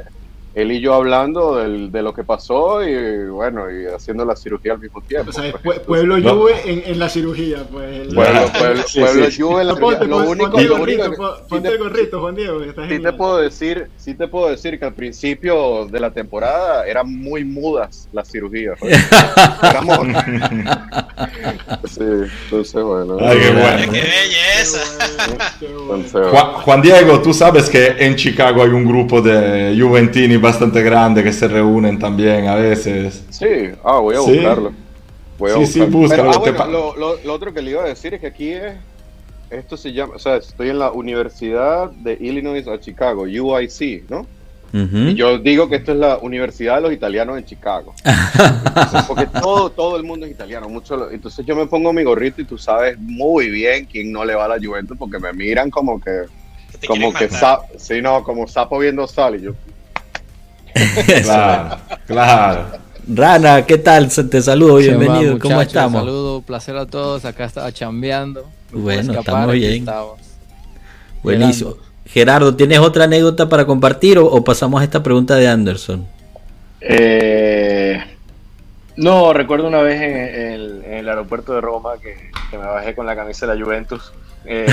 él 0.55 0.71
y 0.71 0.79
yo 0.79 0.93
hablando 0.93 1.57
del, 1.57 1.91
de 1.91 2.01
lo 2.01 2.13
que 2.13 2.23
pasó 2.23 2.81
y 2.81 3.27
bueno, 3.27 3.69
y 3.69 3.87
haciendo 3.87 4.23
la 4.23 4.37
cirugía 4.37 4.71
al 4.71 4.79
mismo 4.79 5.01
tiempo. 5.01 5.31
O 5.31 5.33
sea, 5.33 5.51
Pueblo 5.85 6.15
Juve 6.15 6.53
en, 6.63 6.83
en, 6.85 6.97
la 6.97 7.09
cirugía, 7.09 7.67
pues. 7.69 8.13
Pueblo, 8.13 8.45
pueblo, 8.57 8.83
pueblo 8.93 9.27
Juve 9.37 9.61
en 9.61 9.67
la 9.67 9.75
cirugía. 9.75 10.07
lo 10.07 10.17
único, 10.29 10.51
ponte, 10.51 10.63
lo 10.63 10.75
único 10.77 11.37
ponte 11.49 11.67
el 11.67 11.77
gorrito, 11.77 12.21
Juan 12.21 12.35
Diego. 12.35 12.61
Sí 12.87 12.99
te, 12.99 13.11
puedo 13.11 13.37
decir, 13.39 13.87
sí 13.97 14.13
te 14.13 14.29
puedo 14.29 14.49
decir 14.49 14.79
que 14.79 14.85
al 14.85 14.93
principio 14.93 15.87
de 15.87 15.99
la 15.99 16.11
temporada 16.11 16.87
eran 16.87 17.13
muy 17.13 17.43
mudas 17.43 18.07
las 18.13 18.31
cirugías. 18.31 18.79
Éramos... 19.61 19.99
sí, 21.83 22.01
entonces 22.45 22.81
bueno. 22.81 23.17
Ay, 23.19 23.39
qué 23.39 23.51
bueno. 23.51 23.91
¡Qué 23.91 24.01
belleza! 24.01 24.79
Juan, 26.31 26.53
Juan 26.53 26.81
Diego, 26.81 27.21
tú 27.21 27.33
sabes 27.33 27.69
que 27.69 27.87
en 27.99 28.15
Chicago 28.15 28.63
hay 28.63 28.69
un 28.69 28.85
grupo 28.85 29.21
de 29.21 29.77
Juventini 29.77 30.44
bastante 30.45 30.81
grande 30.81 31.23
que 31.23 31.33
se 31.33 31.47
reúnen 31.47 31.99
también 31.99 32.47
a 32.47 32.55
veces. 32.55 33.23
Sí, 33.29 33.71
ah, 33.83 33.99
voy 33.99 34.15
a 34.15 34.19
buscarlo. 34.19 34.73
sí, 35.57 35.65
sí, 35.65 35.81
búscalo. 35.81 36.31
Ah, 36.31 36.67
lo, 36.67 36.95
lo, 36.95 37.33
otro 37.33 37.53
que 37.53 37.61
le 37.61 37.71
iba 37.71 37.83
a 37.83 37.87
decir 37.87 38.13
es 38.13 38.21
que 38.21 38.27
aquí 38.27 38.51
es, 38.51 38.73
esto 39.49 39.75
se 39.75 39.91
llama, 39.91 40.13
o 40.15 40.19
sea, 40.19 40.37
estoy 40.37 40.69
en 40.69 40.79
la 40.79 40.91
Universidad 40.91 41.91
de 41.91 42.17
Illinois 42.19 42.67
a 42.67 42.79
Chicago, 42.79 43.23
UIC, 43.23 44.09
¿no? 44.09 44.25
Y 44.73 45.15
yo 45.15 45.37
digo 45.37 45.69
que 45.69 45.77
esto 45.77 45.93
es 45.93 45.99
la 45.99 46.17
Universidad 46.17 46.75
de 46.75 46.81
los 46.81 46.91
Italianos 46.91 47.37
en 47.37 47.45
Chicago. 47.45 47.93
porque 49.07 49.25
todo, 49.27 49.69
todo 49.69 49.95
el 49.95 50.03
mundo 50.03 50.25
es 50.25 50.33
italiano. 50.33 50.67
Mucho, 50.67 51.09
entonces 51.11 51.45
yo 51.45 51.55
me 51.55 51.65
pongo 51.65 51.93
mi 51.93 52.03
gorrito 52.03 52.41
y 52.41 52.45
tú 52.45 52.57
sabes 52.57 52.99
muy 52.99 53.49
bien 53.49 53.85
quién 53.85 54.11
no 54.11 54.25
le 54.25 54.35
va 54.35 54.45
a 54.45 54.47
la 54.49 54.57
Juventus 54.57 54.97
porque 54.97 55.17
me 55.17 55.31
miran 55.31 55.69
como 55.69 56.01
que... 56.01 56.23
Como 56.87 57.13
que, 57.13 57.29
sí, 57.77 58.01
no, 58.01 58.21
como 58.21 58.47
sapo 58.47 58.77
viendo 58.77 59.07
sal 59.07 59.35
y 59.37 59.43
yo, 59.43 59.53
claro, 61.23 61.77
claro. 62.05 62.65
Rana, 63.07 63.65
¿qué 63.65 63.77
tal? 63.77 64.09
Te 64.09 64.41
saludo, 64.41 64.77
bienvenido. 64.77 65.39
¿Cómo 65.39 65.61
estamos? 65.61 66.01
Saludo, 66.01 66.41
placer 66.41 66.75
a 66.75 66.85
todos. 66.85 67.23
Acá 67.23 67.45
estaba 67.45 67.71
chambeando. 67.71 68.49
Bueno, 68.71 69.19
estamos 69.19 69.53
bien. 69.53 69.85
Buenísimo. 71.23 71.77
Gerardo, 72.05 72.55
¿tienes 72.55 72.79
otra 72.79 73.05
anécdota 73.05 73.47
para 73.47 73.65
compartir 73.65 74.17
o, 74.19 74.43
pasamos 74.43 74.81
a 74.81 74.83
esta 74.83 75.01
pregunta 75.01 75.35
de 75.35 75.47
Anderson? 75.47 76.07
Eh, 76.81 78.03
no, 78.95 79.33
recuerdo 79.33 79.67
una 79.67 79.81
vez 79.81 80.01
en, 80.01 80.83
el 80.93 81.09
aeropuerto 81.09 81.53
de 81.53 81.61
Roma 81.61 81.93
que, 82.01 82.31
me 82.51 82.65
bajé 82.65 82.95
con 82.95 83.05
la 83.05 83.15
camisa 83.15 83.47
de 83.47 83.55
la 83.55 83.63
Juventus. 83.63 84.13
Eh, 84.45 84.67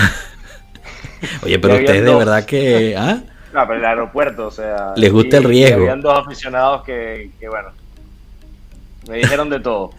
Oye, 1.45 1.59
pero 1.59 1.75
ustedes 1.77 2.05
de 2.05 2.15
verdad 2.15 2.45
que... 2.45 2.97
¿ah? 2.97 3.23
No, 3.53 3.67
pero 3.67 3.79
el 3.79 3.85
aeropuerto, 3.85 4.47
o 4.47 4.51
sea. 4.51 4.93
Les 4.97 5.13
gusta 5.13 5.39
el 5.39 5.45
riesgo. 5.45 5.83
habían 5.83 6.01
dos 6.01 6.19
aficionados 6.19 6.83
que, 6.85 7.31
que, 7.39 7.49
bueno, 7.49 7.71
me 9.09 9.19
dijeron 9.19 9.51
de 9.51 9.61
todo. 9.61 9.91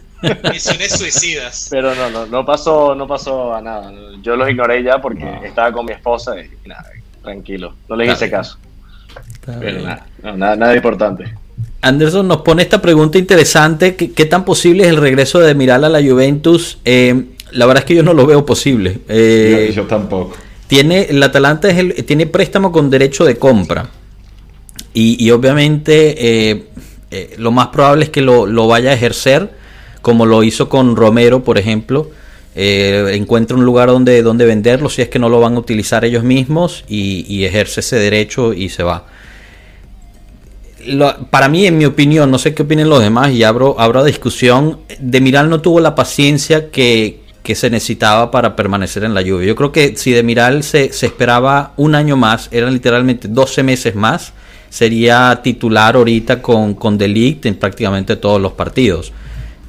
Misiones 0.50 0.92
suicidas. 0.92 1.68
Pero 1.70 1.94
no, 1.94 2.08
no, 2.08 2.26
no 2.26 2.46
pasó, 2.46 2.94
no 2.94 3.06
pasó 3.06 3.54
a 3.54 3.60
nada. 3.60 3.92
Yo 4.22 4.36
los 4.36 4.48
ignoré 4.48 4.82
ya 4.82 4.98
porque 5.00 5.40
estaba 5.44 5.70
con 5.70 5.84
mi 5.84 5.92
esposa 5.92 6.34
y, 6.40 6.50
nada, 6.66 6.86
tranquilo. 7.22 7.74
No 7.88 7.96
les 7.96 8.12
hice 8.12 8.30
caso. 8.30 8.58
Pero 9.60 9.82
nada, 9.82 10.06
nada, 10.22 10.56
nada 10.56 10.74
importante. 10.74 11.34
Anderson 11.82 12.26
nos 12.26 12.38
pone 12.38 12.62
esta 12.62 12.80
pregunta 12.80 13.18
interesante. 13.18 13.94
¿Qué, 13.96 14.24
tan 14.24 14.44
posible 14.44 14.84
es 14.84 14.88
el 14.88 14.96
regreso 14.96 15.40
de 15.40 15.54
Miral 15.54 15.84
a 15.84 15.90
la 15.90 16.02
Juventus? 16.02 16.78
Eh, 16.84 17.26
la 17.52 17.66
verdad 17.66 17.82
es 17.82 17.86
que 17.86 17.94
yo 17.94 18.02
no 18.02 18.14
lo 18.14 18.24
veo 18.24 18.46
posible. 18.46 19.00
Eh, 19.08 19.70
yo 19.74 19.84
tampoco. 19.84 20.34
Tiene, 20.74 21.02
el 21.02 21.22
Atalanta 21.22 21.70
es 21.70 21.78
el, 21.78 22.04
tiene 22.04 22.26
préstamo 22.26 22.72
con 22.72 22.90
derecho 22.90 23.24
de 23.24 23.36
compra. 23.36 23.90
Y, 24.92 25.30
obviamente 25.30 26.50
eh, 26.50 26.64
eh, 27.12 27.34
lo 27.38 27.52
más 27.52 27.68
probable 27.68 28.06
es 28.06 28.10
que 28.10 28.22
lo, 28.22 28.66
vaya 28.66 28.90
a 28.90 28.94
ejercer, 28.94 29.50
como 30.02 30.26
lo 30.26 30.42
hizo 30.42 30.68
con 30.68 30.96
Romero, 30.96 31.44
por 31.44 31.58
ejemplo. 31.58 32.10
Eh, 32.56 33.12
encuentra 33.14 33.56
un 33.56 33.64
lugar 33.64 33.88
donde, 33.88 34.22
donde 34.22 34.46
venderlo 34.46 34.88
si 34.88 35.02
es 35.02 35.08
que 35.08 35.20
no 35.20 35.28
lo 35.28 35.38
van 35.38 35.54
a 35.54 35.60
utilizar 35.60 36.04
ellos 36.04 36.24
mismos 36.24 36.84
y, 36.88 37.44
ejerce 37.44 37.78
ese 37.78 37.96
derecho 37.96 38.52
y 38.52 38.68
se 38.68 38.82
va. 38.82 39.06
para 41.30 41.48
mí, 41.48 41.66
en 41.66 41.78
mi 41.78 41.84
opinión, 41.84 42.32
no 42.32 42.38
sé 42.38 42.52
qué 42.52 42.64
opinen 42.64 42.88
los 42.88 43.00
demás 43.00 43.30
y 43.30 43.44
abro, 43.44 43.76
abro 43.78 44.02
discusión, 44.02 44.80
de 44.98 45.20
Miral 45.20 45.48
no 45.48 45.60
tuvo 45.60 45.78
la 45.78 45.94
paciencia 45.94 46.72
que, 46.72 47.23
que 47.44 47.54
se 47.54 47.68
necesitaba 47.68 48.30
para 48.30 48.56
permanecer 48.56 49.04
en 49.04 49.12
la 49.12 49.20
lluvia. 49.20 49.46
Yo 49.46 49.54
creo 49.54 49.70
que 49.70 49.98
si 49.98 50.12
de 50.12 50.22
Miral 50.22 50.62
se, 50.62 50.86
esperaba 50.86 51.74
un 51.76 51.94
año 51.94 52.16
más, 52.16 52.48
eran 52.50 52.72
literalmente 52.72 53.28
12 53.28 53.62
meses 53.62 53.94
más, 53.94 54.32
sería 54.70 55.40
titular 55.42 55.94
ahorita 55.94 56.40
con, 56.40 56.72
con 56.72 56.96
Delict 56.96 57.44
en 57.44 57.56
prácticamente 57.56 58.16
todos 58.16 58.40
los 58.40 58.54
partidos. 58.54 59.12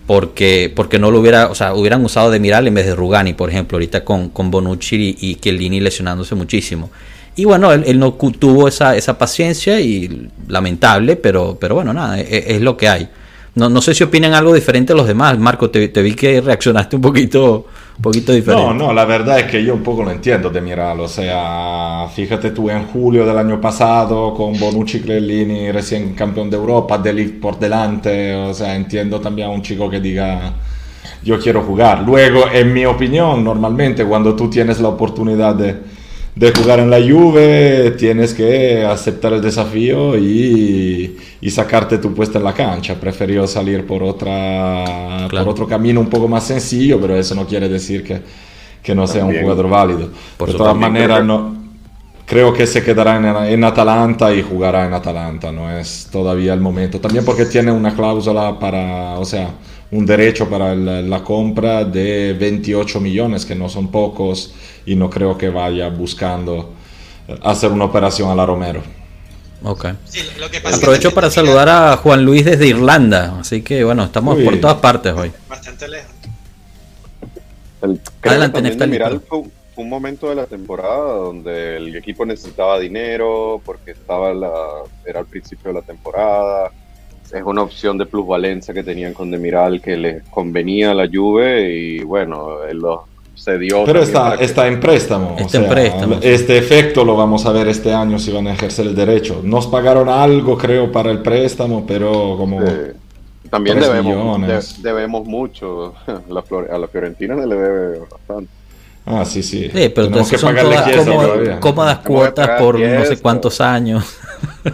Porque, 0.08 0.72
porque 0.74 1.00
no 1.00 1.12
lo 1.12 1.20
hubiera, 1.20 1.48
o 1.48 1.56
sea, 1.56 1.74
hubieran 1.74 2.06
usado 2.06 2.32
de 2.32 2.40
Miral 2.40 2.66
en 2.66 2.76
vez 2.76 2.86
de 2.86 2.96
Rugani, 2.96 3.34
por 3.34 3.50
ejemplo, 3.50 3.76
ahorita 3.76 4.06
con, 4.06 4.30
con 4.30 4.52
Bonucci 4.52 5.18
y, 5.20 5.38
y 5.44 5.80
lesionándose 5.82 6.34
muchísimo. 6.34 6.90
Y 7.36 7.44
bueno, 7.44 7.74
él, 7.74 8.00
no 8.00 8.14
tuvo 8.14 8.70
esa, 8.70 8.96
esa 8.96 9.18
paciencia 9.18 9.82
y 9.82 10.30
lamentable, 10.48 11.18
pero, 11.18 11.58
pero 11.60 11.76
bueno, 11.76 11.92
nada, 11.92 12.22
es, 12.22 12.28
es 12.30 12.62
lo 12.62 12.78
que 12.78 12.88
hay. 12.88 13.10
No, 13.56 13.70
no 13.70 13.82
sé 13.82 13.94
si 13.94 14.04
opinan 14.04 14.34
algo 14.34 14.54
diferente 14.54 14.94
a 14.94 14.96
los 14.96 15.08
demás. 15.08 15.40
Marco, 15.40 15.70
te, 15.70 15.88
vi 15.88 16.14
que 16.14 16.42
reaccionaste 16.42 16.98
un 16.98 17.02
poquito, 17.02 17.68
un 17.96 18.02
poquito 18.02 18.34
diferente. 18.34 18.66
No, 18.66 18.74
no, 18.74 18.94
la 18.94 19.06
verdad 19.06 19.40
es 19.40 19.46
que 19.46 19.64
yo 19.64 19.74
un 19.74 19.84
poco 19.84 20.04
lo 20.04 20.12
entiendo 20.12 20.50
de 20.50 20.60
Miral. 20.60 21.00
O 21.00 21.08
sea, 21.08 22.06
fíjate 22.14 22.52
tú 22.52 22.70
en 22.70 22.86
julio 22.88 23.26
del 23.26 23.38
año 23.38 23.62
pasado 23.62 24.34
con 24.34 24.60
Bonucci 24.60 25.00
Clellini 25.00 25.72
recién 25.72 26.14
campeón 26.14 26.50
de 26.50 26.58
Europa, 26.58 26.98
Delict 26.98 27.40
por 27.40 27.58
delante. 27.58 28.36
O 28.36 28.54
sea, 28.54 28.76
entiendo 28.76 29.22
también 29.22 29.48
a 29.48 29.52
un 29.52 29.62
chico 29.62 29.90
que 29.90 30.02
diga 30.02 30.54
yo 31.24 31.40
quiero 31.40 31.64
jugar. 31.64 32.04
Luego, 32.06 32.46
en 32.52 32.74
mi 32.74 32.86
opinión, 32.86 33.44
normalmente 33.44 34.06
cuando 34.06 34.36
tú 34.36 34.50
tienes 34.50 34.80
la 34.80 34.90
oportunidad 34.90 35.56
de 35.56 35.76
de 36.36 36.52
jugar 36.52 36.80
en 36.80 36.90
la 36.90 37.00
Juve, 37.00 37.92
tienes 37.92 38.34
que 38.34 38.84
aceptar 38.84 39.32
el 39.34 39.42
desafío 39.42 40.18
y, 40.18 41.18
y 41.40 41.50
sacarte 41.50 41.98
tu 41.98 42.14
puesta 42.14 42.40
en 42.40 42.44
la 42.44 42.54
cancha. 42.54 42.96
Preferió 43.00 43.48
salir 43.48 43.88
por, 43.88 44.04
otra, 44.04 45.28
por 45.30 45.48
otro 45.48 45.66
camino 45.66 46.02
un 46.02 46.10
poco 46.10 46.28
más 46.28 46.44
sencillo, 46.44 47.00
pero 47.00 47.16
eso 47.16 47.36
no 47.36 47.48
quiere 47.48 47.70
decir 47.70 48.04
que, 48.04 48.22
que 48.84 48.94
no 48.94 49.08
sea 49.08 49.24
un 49.24 49.40
jugador 49.40 49.70
válido. 49.70 50.10
Por 50.36 50.52
de 50.52 50.58
todas 50.58 50.76
maneras, 50.76 51.24
no, 51.24 51.56
creo 52.26 52.54
que 52.54 52.68
se 52.68 52.84
quedará 52.84 53.16
en, 53.16 53.54
en, 53.54 53.64
Atalanta 53.64 54.34
y 54.34 54.42
jugará 54.42 54.86
en 54.88 54.94
Atalanta. 54.94 55.54
No 55.54 55.72
es 55.72 56.10
todavía 56.12 56.54
el 56.54 56.60
momento. 56.60 57.00
También 57.00 57.24
porque 57.24 57.46
tiene 57.46 57.72
una 57.72 57.96
cláusula 57.96 58.60
para, 58.60 59.18
o 59.18 59.24
sea, 59.24 59.52
un 59.92 60.06
derecho 60.06 60.50
para 60.50 60.76
la 60.76 61.24
compra 61.24 61.86
de 61.86 62.34
28 62.34 63.00
millones, 63.00 63.46
que 63.46 63.56
no 63.56 63.70
son 63.70 63.92
pocos 63.92 64.54
y 64.86 64.96
no 64.96 65.10
creo 65.10 65.38
que 65.38 65.50
vaya 65.50 65.90
buscando 65.90 66.74
hacer 67.42 67.72
una 67.72 67.86
operación 67.86 68.30
a 68.30 68.36
la 68.36 68.46
Romero. 68.46 68.82
Ok. 69.64 69.86
Aprovecho 70.74 71.14
para 71.14 71.30
saludar 71.32 71.70
a 71.70 71.98
Juan 71.98 72.24
Luis 72.24 72.46
desde 72.46 72.68
Irlanda, 72.68 73.40
así 73.40 73.62
que 73.62 73.84
bueno, 73.84 74.04
estamos 74.04 74.38
por 74.40 74.60
todas 74.60 74.78
partes 74.78 75.14
hoy. 75.14 75.32
Bastante 75.50 75.88
lejos. 75.88 76.12
Adelante, 78.22 78.88
Miral 78.88 79.22
fue, 79.28 79.44
un 79.76 79.90
momento 79.90 80.30
de 80.30 80.36
la 80.36 80.46
temporada 80.46 81.16
donde 81.16 81.78
el 81.78 81.96
equipo 81.96 82.26
necesitaba 82.26 82.80
dinero 82.80 83.62
porque 83.64 83.92
estaba 83.92 84.34
la, 84.34 84.52
era 85.06 85.20
al 85.20 85.26
principio 85.26 85.72
de 85.72 85.80
la 85.80 85.86
temporada. 85.86 86.72
Es 87.34 87.44
una 87.44 87.64
opción 87.64 87.98
de 87.98 88.06
plusvalencia 88.06 88.74
que 88.74 88.84
tenían 88.84 89.14
con 89.14 89.32
Demiral 89.32 89.82
que 89.82 89.98
les 89.98 90.24
convenía 90.30 90.92
a 90.92 90.94
la 90.94 91.10
Juve 91.12 91.72
y 91.72 92.04
bueno, 92.04 92.60
los 92.72 93.00
se 93.36 93.60
dio. 93.60 93.84
Pero 93.86 94.02
está, 94.02 94.36
está 94.36 94.68
en 94.68 94.80
préstamo. 94.80 95.36
Este 96.22 96.58
efecto 96.58 97.04
lo 97.04 97.16
vamos 97.16 97.46
a 97.46 97.52
ver 97.52 97.68
este 97.68 97.94
año 97.94 98.18
si 98.18 98.32
van 98.32 98.48
a 98.48 98.54
ejercer 98.54 98.88
el 98.88 98.96
derecho. 98.96 99.42
Nos 99.44 99.68
pagaron 99.68 100.10
algo, 100.10 100.58
creo, 100.58 100.92
para 100.92 101.12
el 101.12 101.22
préstamo, 101.22 101.86
pero 101.86 102.36
como. 102.38 102.62
También 103.50 103.80
debemos, 103.80 104.82
debemos 104.82 105.26
mucho. 105.28 105.94
a 106.08 106.78
la 106.78 106.88
Fiorentina 106.88 107.36
le 107.36 107.56
debe 107.56 108.00
bastante. 108.00 108.52
Ah, 109.06 109.24
sí, 109.24 109.44
sí. 109.44 109.70
Sí, 109.74 109.90
pero 109.90 110.08
entonces 110.08 110.42
son 110.42 110.56
todas 110.56 111.60
cómodas, 111.60 112.00
cuotas 112.00 112.60
por 112.60 112.80
no 112.80 113.06
sé 113.06 113.18
cuántos 113.18 113.62
años. 113.62 114.04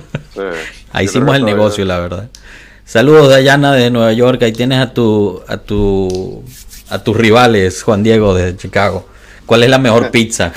Ahí 0.93 1.05
hicimos 1.05 1.35
el 1.35 1.43
negocio, 1.43 1.83
la 1.85 1.99
verdad. 1.99 2.29
Saludos, 2.85 3.29
Dayana 3.29 3.73
de 3.73 3.89
Nueva 3.89 4.13
York. 4.13 4.41
Ahí 4.43 4.51
tienes 4.51 4.79
a 4.79 4.93
tu, 4.93 5.41
a 5.47 5.57
tu 5.57 6.43
a 6.91 6.99
tus 6.99 7.15
rivales, 7.15 7.83
Juan 7.83 8.03
Diego 8.03 8.33
de 8.33 8.55
Chicago. 8.57 9.07
¿Cuál 9.45 9.63
es 9.63 9.69
la 9.69 9.79
mejor 9.79 10.11
pizza? 10.11 10.51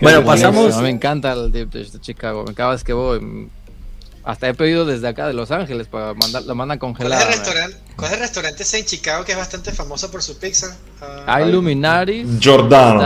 bueno, 0.00 0.24
pasamos. 0.24 0.80
me 0.80 0.88
encanta 0.88 1.32
el 1.32 1.52
dip 1.52 1.72
de 1.72 2.00
Chicago. 2.00 2.44
Me 2.44 2.52
acabas 2.52 2.82
que 2.82 2.94
voy. 2.94 3.48
Hasta 4.26 4.48
he 4.48 4.54
pedido 4.54 4.84
desde 4.84 5.06
acá 5.06 5.28
de 5.28 5.34
Los 5.34 5.52
Ángeles 5.52 5.86
para 5.86 6.12
mandar, 6.14 6.42
lo 6.42 6.54
mandan 6.56 6.78
¿Cuál 6.80 6.90
es 6.90 6.96
congelada. 6.98 7.22
el 7.22 7.28
restaurante, 7.38 7.76
cuál 7.94 8.08
es 8.10 8.14
el 8.14 8.20
restaurante 8.20 8.64
en 8.76 8.84
Chicago 8.84 9.24
que 9.24 9.32
es 9.32 9.38
bastante 9.38 9.70
famoso 9.70 10.10
por 10.10 10.20
su 10.20 10.36
pizza? 10.36 10.76
Ah, 11.00 11.22
Hay 11.28 11.52
Luminaris. 11.52 12.26
Jordanos. 12.42 13.04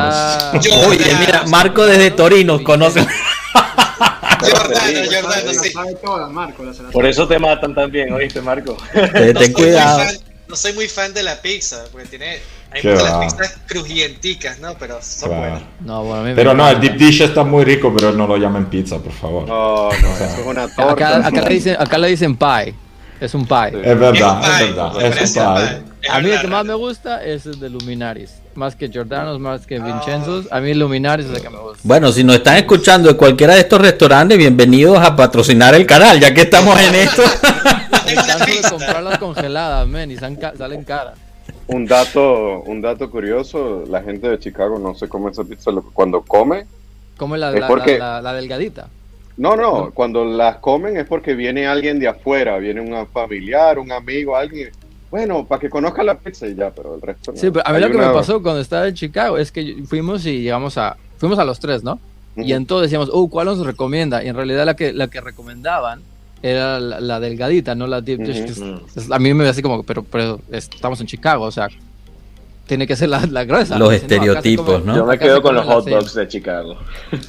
está- 0.64 0.88
Oye, 0.88 1.14
mira, 1.20 1.44
Marco 1.46 1.84
desde 1.84 2.10
Torino 2.12 2.64
conoce. 2.64 3.06
Giordano, 4.42 5.10
Giordano, 5.10 5.52
sí. 5.52 5.72
la- 5.74 5.84
la- 5.84 6.90
Por 6.90 7.04
eso 7.04 7.28
te 7.28 7.38
matan 7.38 7.74
también, 7.74 8.10
¿oíste, 8.12 8.40
Marco? 8.40 8.76
Ten, 8.92 9.04
No 9.04 9.12
ten 9.12 9.34
soy, 9.36 9.44
muy 9.48 9.52
cuidado. 9.52 9.98
fan, 9.98 10.18
no 10.48 10.56
soy 10.56 10.72
muy 10.72 10.88
fan 10.88 11.12
de 11.12 11.22
la 11.22 11.42
pizza, 11.42 11.84
porque 11.92 12.08
tiene. 12.08 12.40
Hay 12.72 12.82
muchas 12.84 13.04
va. 13.04 13.18
las 13.20 13.34
pizzas 13.34 13.58
crujienticas, 13.66 14.58
¿no? 14.60 14.74
Pero 14.78 14.98
son 15.02 15.28
Claro. 15.30 15.42
buenas. 15.42 15.62
No, 15.80 16.02
bueno, 16.04 16.20
a 16.20 16.22
mí 16.22 16.28
me 16.30 16.34
Pero 16.36 16.54
no, 16.54 16.68
el 16.68 16.80
deep 16.80 16.96
dish 16.96 17.20
está 17.22 17.42
muy 17.44 17.64
rico, 17.64 17.92
pero 17.96 18.12
no 18.12 18.26
lo 18.26 18.36
llamen 18.36 18.66
pizza, 18.66 18.98
por 18.98 19.12
favor. 19.12 19.46
No, 19.48 19.88
no, 19.90 19.92
eso 19.92 20.24
es 20.24 20.46
una 20.46 20.68
torta. 20.68 20.92
Acá, 20.92 21.26
acá 21.26 21.40
le 21.42 21.54
dicen, 21.54 21.76
acá 21.78 21.98
le 21.98 22.08
dicen 22.08 22.36
pie. 22.36 22.74
Es 23.20 23.34
un 23.34 23.46
pie. 23.46 23.68
Es 23.82 23.98
verdad, 23.98 24.60
Es 24.62 24.66
verdad. 24.68 24.92
Es 25.02 25.36
un 25.36 25.42
pie. 25.44 25.66
pie. 25.66 25.82
Es 26.02 26.10
A 26.10 26.20
mí 26.20 26.30
el 26.30 26.40
que 26.40 26.46
más 26.46 26.64
me 26.64 26.72
gusta 26.74 27.22
es 27.22 27.44
el 27.44 27.60
de 27.60 27.68
Luminaris. 27.68 28.36
Más 28.54 28.74
que 28.74 28.90
Jordanos, 28.92 29.38
más 29.38 29.66
que 29.66 29.78
Vincenzo's. 29.78 30.46
A 30.50 30.60
mí 30.60 30.72
Luminaris 30.72 31.26
es 31.26 31.36
el 31.36 31.42
que 31.42 31.50
me 31.50 31.58
gusta. 31.58 31.78
Bueno, 31.82 32.10
si 32.12 32.24
nos 32.24 32.36
están 32.36 32.56
escuchando 32.56 33.08
de 33.10 33.16
cualquiera 33.16 33.54
de 33.54 33.60
estos 33.60 33.80
restaurantes, 33.80 34.38
bienvenidos 34.38 34.98
a 34.98 35.14
patrocinar 35.14 35.74
el 35.74 35.84
canal, 35.86 36.18
ya 36.18 36.32
que 36.32 36.42
estamos 36.42 36.80
en 36.80 36.94
esto. 36.94 37.22
Canso 38.26 38.44
de 38.46 38.70
comprarlas 38.70 39.18
congeladas, 39.18 39.86
men, 39.86 40.10
y 40.10 40.16
salen 40.16 40.36
caras. 40.84 41.14
Un 41.68 41.86
dato, 41.86 42.60
un 42.62 42.80
dato 42.80 43.10
curioso, 43.10 43.84
la 43.88 44.02
gente 44.02 44.28
de 44.28 44.38
Chicago 44.38 44.78
no 44.78 44.94
se 44.94 45.08
come 45.08 45.30
esa 45.30 45.44
pizza, 45.44 45.70
cuando 45.92 46.22
come, 46.22 46.66
Como 47.16 47.36
la, 47.36 47.50
la, 47.52 47.66
porque- 47.68 47.98
la- 47.98 48.14
la- 48.16 48.22
la 48.22 48.32
delgadita. 48.34 48.88
no, 49.36 49.56
no, 49.56 49.90
cuando 49.92 50.24
las 50.24 50.56
comen 50.56 50.96
es 50.96 51.06
porque 51.06 51.34
viene 51.34 51.66
alguien 51.66 51.98
de 51.98 52.08
afuera, 52.08 52.58
viene 52.58 52.80
un 52.80 53.06
familiar, 53.08 53.78
un 53.78 53.90
amigo, 53.92 54.36
alguien, 54.36 54.70
bueno, 55.10 55.44
para 55.44 55.60
que 55.60 55.68
conozca 55.70 56.02
la 56.02 56.14
pizza 56.16 56.46
y 56.46 56.54
ya, 56.54 56.70
pero 56.70 56.94
el 56.94 57.00
resto 57.02 57.32
no. 57.32 57.38
Sí, 57.38 57.50
pero 57.50 57.66
a 57.66 57.70
mí 57.70 57.76
Hay 57.76 57.82
lo 57.82 57.90
que 57.90 57.98
me 57.98 58.12
pasó 58.12 58.42
cuando 58.42 58.60
estaba 58.60 58.86
en 58.88 58.94
Chicago 58.94 59.38
es 59.38 59.50
que 59.50 59.82
fuimos 59.88 60.24
y 60.26 60.40
llegamos 60.42 60.78
a. 60.78 60.96
Fuimos 61.18 61.38
a 61.38 61.44
los 61.44 61.58
tres, 61.60 61.82
¿no? 61.82 61.98
Y 62.36 62.52
entonces 62.52 62.84
decíamos, 62.90 63.10
oh, 63.12 63.28
¿cuál 63.28 63.46
nos 63.46 63.66
recomienda? 63.66 64.22
Y 64.24 64.28
en 64.28 64.36
realidad 64.36 64.64
la 64.64 64.74
que, 64.76 64.92
la 64.92 65.08
que 65.08 65.20
recomendaban 65.20 66.00
era 66.42 66.80
la, 66.80 67.00
la 67.00 67.20
delgadita, 67.20 67.74
no 67.74 67.86
la 67.86 67.98
Ujú. 67.98 68.22
es- 68.94 69.10
a 69.10 69.18
mí 69.18 69.34
me 69.34 69.44
ve 69.44 69.50
así 69.50 69.62
como, 69.62 69.82
pero, 69.82 70.02
pero 70.02 70.40
estamos 70.50 71.00
en 71.00 71.06
Chicago, 71.06 71.44
o 71.44 71.50
sea, 71.50 71.68
tiene 72.66 72.86
que 72.86 72.94
ser 72.94 73.08
la, 73.08 73.26
la 73.26 73.44
gruesa. 73.44 73.76
Los 73.78 73.90
Dice, 73.90 74.02
estereotipos, 74.04 74.84
¿no? 74.84 74.94
Yo 74.96 75.04
me 75.04 75.18
quedo 75.18 75.42
con 75.42 75.54
los 75.56 75.66
hot 75.66 75.88
dogs 75.88 76.14
de 76.14 76.28
Chicago. 76.28 76.76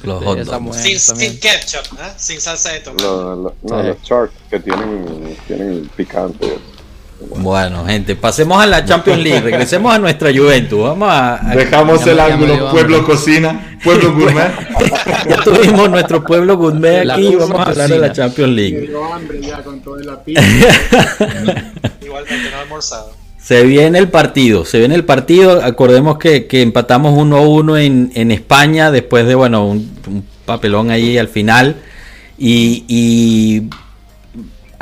Los 0.04 0.20
Sí, 0.20 0.24
hot 0.24 0.38
dogs. 0.38 0.76
Sin, 0.76 0.98
sin 1.00 1.40
ketchup, 1.40 1.98
¿ah? 2.00 2.14
sin 2.16 2.40
salsa 2.40 2.70
de 2.72 2.80
tomate. 2.80 3.02
Lo- 3.02 3.34
lo- 3.36 3.54
no, 3.62 3.80
Sí. 3.82 3.86
los 3.88 4.02
sharks 4.02 4.34
que 4.48 4.60
tienen, 4.60 5.36
tienen 5.48 5.90
picante. 5.96 6.58
Bueno, 7.36 7.84
gente, 7.86 8.14
pasemos 8.16 8.62
a 8.62 8.66
la 8.66 8.84
Champions 8.84 9.20
League. 9.22 9.40
Regresemos 9.40 9.94
a 9.94 9.98
nuestra 9.98 10.30
Juventus. 10.34 10.80
Vamos 10.82 11.08
a. 11.08 11.50
a- 11.50 11.54
Dejamos 11.56 12.04
me- 12.04 12.10
el 12.12 12.16
me 12.16 12.22
ángulo 12.22 12.70
pueblo 12.70 13.04
cocina, 13.04 13.76
pueblo 13.82 14.12
gourmet. 14.16 14.50
ya 15.28 15.36
tuvimos 15.42 15.90
nuestro 15.90 16.22
pueblo 16.24 16.56
gourmet 16.56 17.08
aquí. 17.10 17.24
cocina. 17.34 17.38
Vamos 17.46 17.60
a 17.66 17.70
hablar 17.70 17.88
de 17.90 17.98
la 17.98 18.12
Champions 18.12 18.50
Me 18.50 18.56
League. 18.56 18.80
dio 18.88 19.12
hambre 19.12 19.40
ya 19.40 19.62
con 19.62 19.80
toda 19.80 20.02
la 20.04 20.22
pizza. 20.22 20.42
Igualmente 22.02 22.50
no 22.50 22.56
he 22.56 22.60
almorzado. 22.60 23.12
Se 23.38 23.64
viene 23.64 23.98
el 23.98 24.08
partido, 24.08 24.64
se 24.64 24.78
viene 24.78 24.94
el 24.94 25.04
partido. 25.04 25.62
Acordemos 25.64 26.18
que, 26.18 26.46
que 26.46 26.62
empatamos 26.62 27.14
1-1 27.18 27.80
en, 27.84 28.12
en 28.14 28.30
España 28.30 28.90
después 28.92 29.26
de, 29.26 29.34
bueno, 29.34 29.66
un, 29.66 29.90
un 30.06 30.24
papelón 30.44 30.90
ahí 30.92 31.18
al 31.18 31.26
final. 31.28 31.74
Y, 32.38 32.84
y 32.88 33.68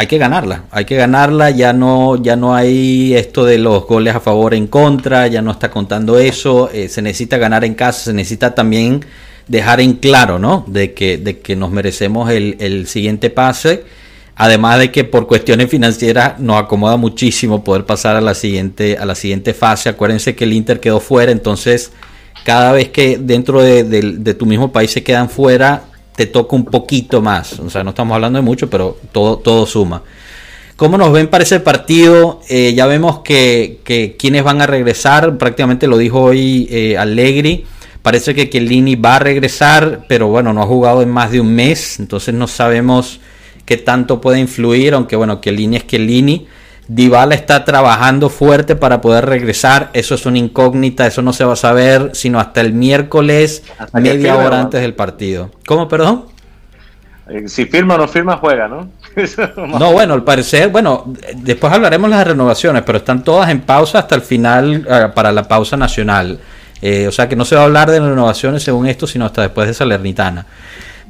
hay 0.01 0.07
que 0.07 0.17
ganarla, 0.17 0.65
hay 0.71 0.87
que 0.87 0.97
ganarla. 0.97 1.51
Ya 1.51 1.75
no, 1.75 2.17
ya 2.23 2.35
no 2.35 2.55
hay 2.55 3.15
esto 3.15 3.45
de 3.45 3.59
los 3.59 3.87
goles 3.87 4.15
a 4.15 4.21
favor 4.21 4.55
en 4.55 4.67
contra, 4.67 5.27
ya 5.27 5.43
no 5.43 5.51
está 5.51 5.71
contando 5.71 6.19
eso. 6.19 6.71
eh, 6.73 6.89
se 6.89 7.03
necesita 7.03 7.37
ganar 7.37 7.67
en 7.67 7.75
casa, 7.75 8.05
se 8.05 8.15
necesita 8.15 8.55
también 8.55 9.05
dejar 9.47 9.79
en 9.83 9.93
claro, 9.95 10.39
¿no? 10.39 10.65
De 10.67 10.95
que, 10.95 11.19
de 11.19 11.41
que 11.41 11.55
nos 11.55 11.71
merecemos 11.71 12.31
el, 12.31 12.87
siguiente 12.87 13.29
pase. 13.29 13.85
Además 14.37 14.79
de 14.79 14.91
que 14.91 15.05
por 15.05 15.27
cuestiones 15.27 15.69
financieras 15.69 16.39
nos 16.41 16.59
acomoda 16.63 16.97
muchísimo 16.97 17.63
poder 17.63 17.85
pasar 17.85 18.17
a 18.17 18.23
la 18.23 18.35
siguiente, 18.35 18.97
a 18.97 19.05
la 19.05 19.15
siguiente 19.15 19.53
fase. 19.53 19.91
Acuérdense 19.91 20.35
que 20.35 20.45
el 20.45 20.55
Inter 20.55 20.81
quedó 20.81 20.99
fuera, 21.01 21.31
entonces 21.31 21.93
cada 22.47 22.73
vez 22.73 22.89
que 22.89 23.19
dentro 23.19 23.61
de, 23.61 23.85
de- 23.85 24.15
de 24.17 24.33
tu 24.33 24.47
mismo 24.47 24.73
país 24.73 24.93
se 24.93 25.03
quedan 25.03 25.29
fuera, 25.29 25.83
te 26.21 26.27
toca 26.27 26.55
un 26.55 26.67
poquito 26.67 27.23
más. 27.23 27.59
O 27.61 27.71
sea, 27.71 27.83
no 27.83 27.91
estamos 27.91 28.15
hablando 28.15 28.39
de 28.39 28.43
mucho, 28.43 28.69
pero 28.69 28.99
todo, 29.11 29.39
todo 29.39 29.65
suma. 29.65 30.03
¿Cómo 30.77 30.99
nos 30.99 31.15
ven 31.15 31.29
para 31.29 31.45
ese 31.45 31.61
partido? 31.61 32.43
Eh, 32.51 32.75
ya 32.75 32.85
vemos 32.85 33.21
que, 33.21 33.79
quienes 34.19 34.45
van 34.45 34.61
a 34.61 34.67
regresar, 34.67 35.39
prácticamente 35.39 35.87
lo 35.87 35.97
dijo 35.97 36.21
hoy 36.21 36.69
eh, 36.71 36.99
Allegri. 36.99 37.65
Parece 38.03 38.35
que 38.35 38.51
Chiellini 38.51 38.97
va 38.97 39.17
a 39.17 39.19
regresar, 39.21 40.05
pero 40.11 40.29
bueno, 40.29 40.53
no 40.53 40.61
ha 40.61 40.67
jugado 40.67 41.01
en 41.01 41.09
más 41.09 41.31
de 41.31 41.41
un 41.41 41.55
mes, 41.55 41.99
entonces 41.99 42.35
no 42.35 42.47
sabemos 42.47 43.21
qué 43.65 43.79
tanto 43.79 44.21
puede 44.21 44.41
influir, 44.41 44.93
aunque 44.93 45.17
bueno, 45.17 45.41
Chiellini 45.41 45.77
es 45.77 45.87
Chiellini. 45.87 46.47
Dybala 46.93 47.37
está 47.37 47.65
trabajando 47.65 48.29
fuerte 48.31 48.75
para 48.75 49.01
poder 49.01 49.25
regresar, 49.25 49.91
eso 49.93 50.17
es 50.17 50.27
una 50.27 50.39
incógnita, 50.39 51.07
eso 51.07 51.23
no 51.23 51.33
se 51.33 51.45
va 51.45 51.53
a 51.53 51.57
saber 51.57 52.11
sino 52.15 52.41
hasta 52.41 52.61
el 52.63 52.73
miércoles, 52.73 53.63
Hasta 53.79 54.01
media 54.01 54.33
firme, 54.33 54.45
hora 54.45 54.57
¿no? 54.57 54.63
antes 54.65 54.81
del 54.81 54.95
partido. 54.95 55.53
¿Cómo, 55.69 55.87
perdón? 55.87 56.25
Eh, 57.29 57.47
Si 57.47 57.67
firma 57.67 57.95
o 57.95 57.99
no 57.99 58.09
firma, 58.09 58.39
juega, 58.39 58.67
¿no? 58.67 58.89
No, 59.79 59.93
bueno, 59.93 60.15
al 60.15 60.25
parecer, 60.25 60.71
bueno, 60.71 61.15
después 61.37 61.73
hablaremos 61.73 62.11
de 62.11 62.17
las 62.17 62.27
renovaciones, 62.27 62.83
pero 62.83 62.99
están 62.99 63.23
todas 63.23 63.51
en 63.51 63.61
pausa 63.61 64.01
hasta 64.01 64.17
el 64.17 64.23
final 64.23 64.85
eh, 64.91 65.09
para 65.15 65.31
la 65.31 65.47
pausa 65.47 65.77
nacional. 65.77 66.41
Eh, 66.83 67.07
o 67.07 67.13
sea 67.13 67.29
que 67.29 67.37
no 67.37 67.45
se 67.45 67.55
va 67.55 67.61
a 67.61 67.65
hablar 67.67 67.89
de 67.89 68.01
renovaciones 68.01 68.65
según 68.65 68.89
esto, 68.89 69.07
sino 69.07 69.27
hasta 69.27 69.43
después 69.43 69.69
de 69.69 69.75
Salernitana. 69.75 70.45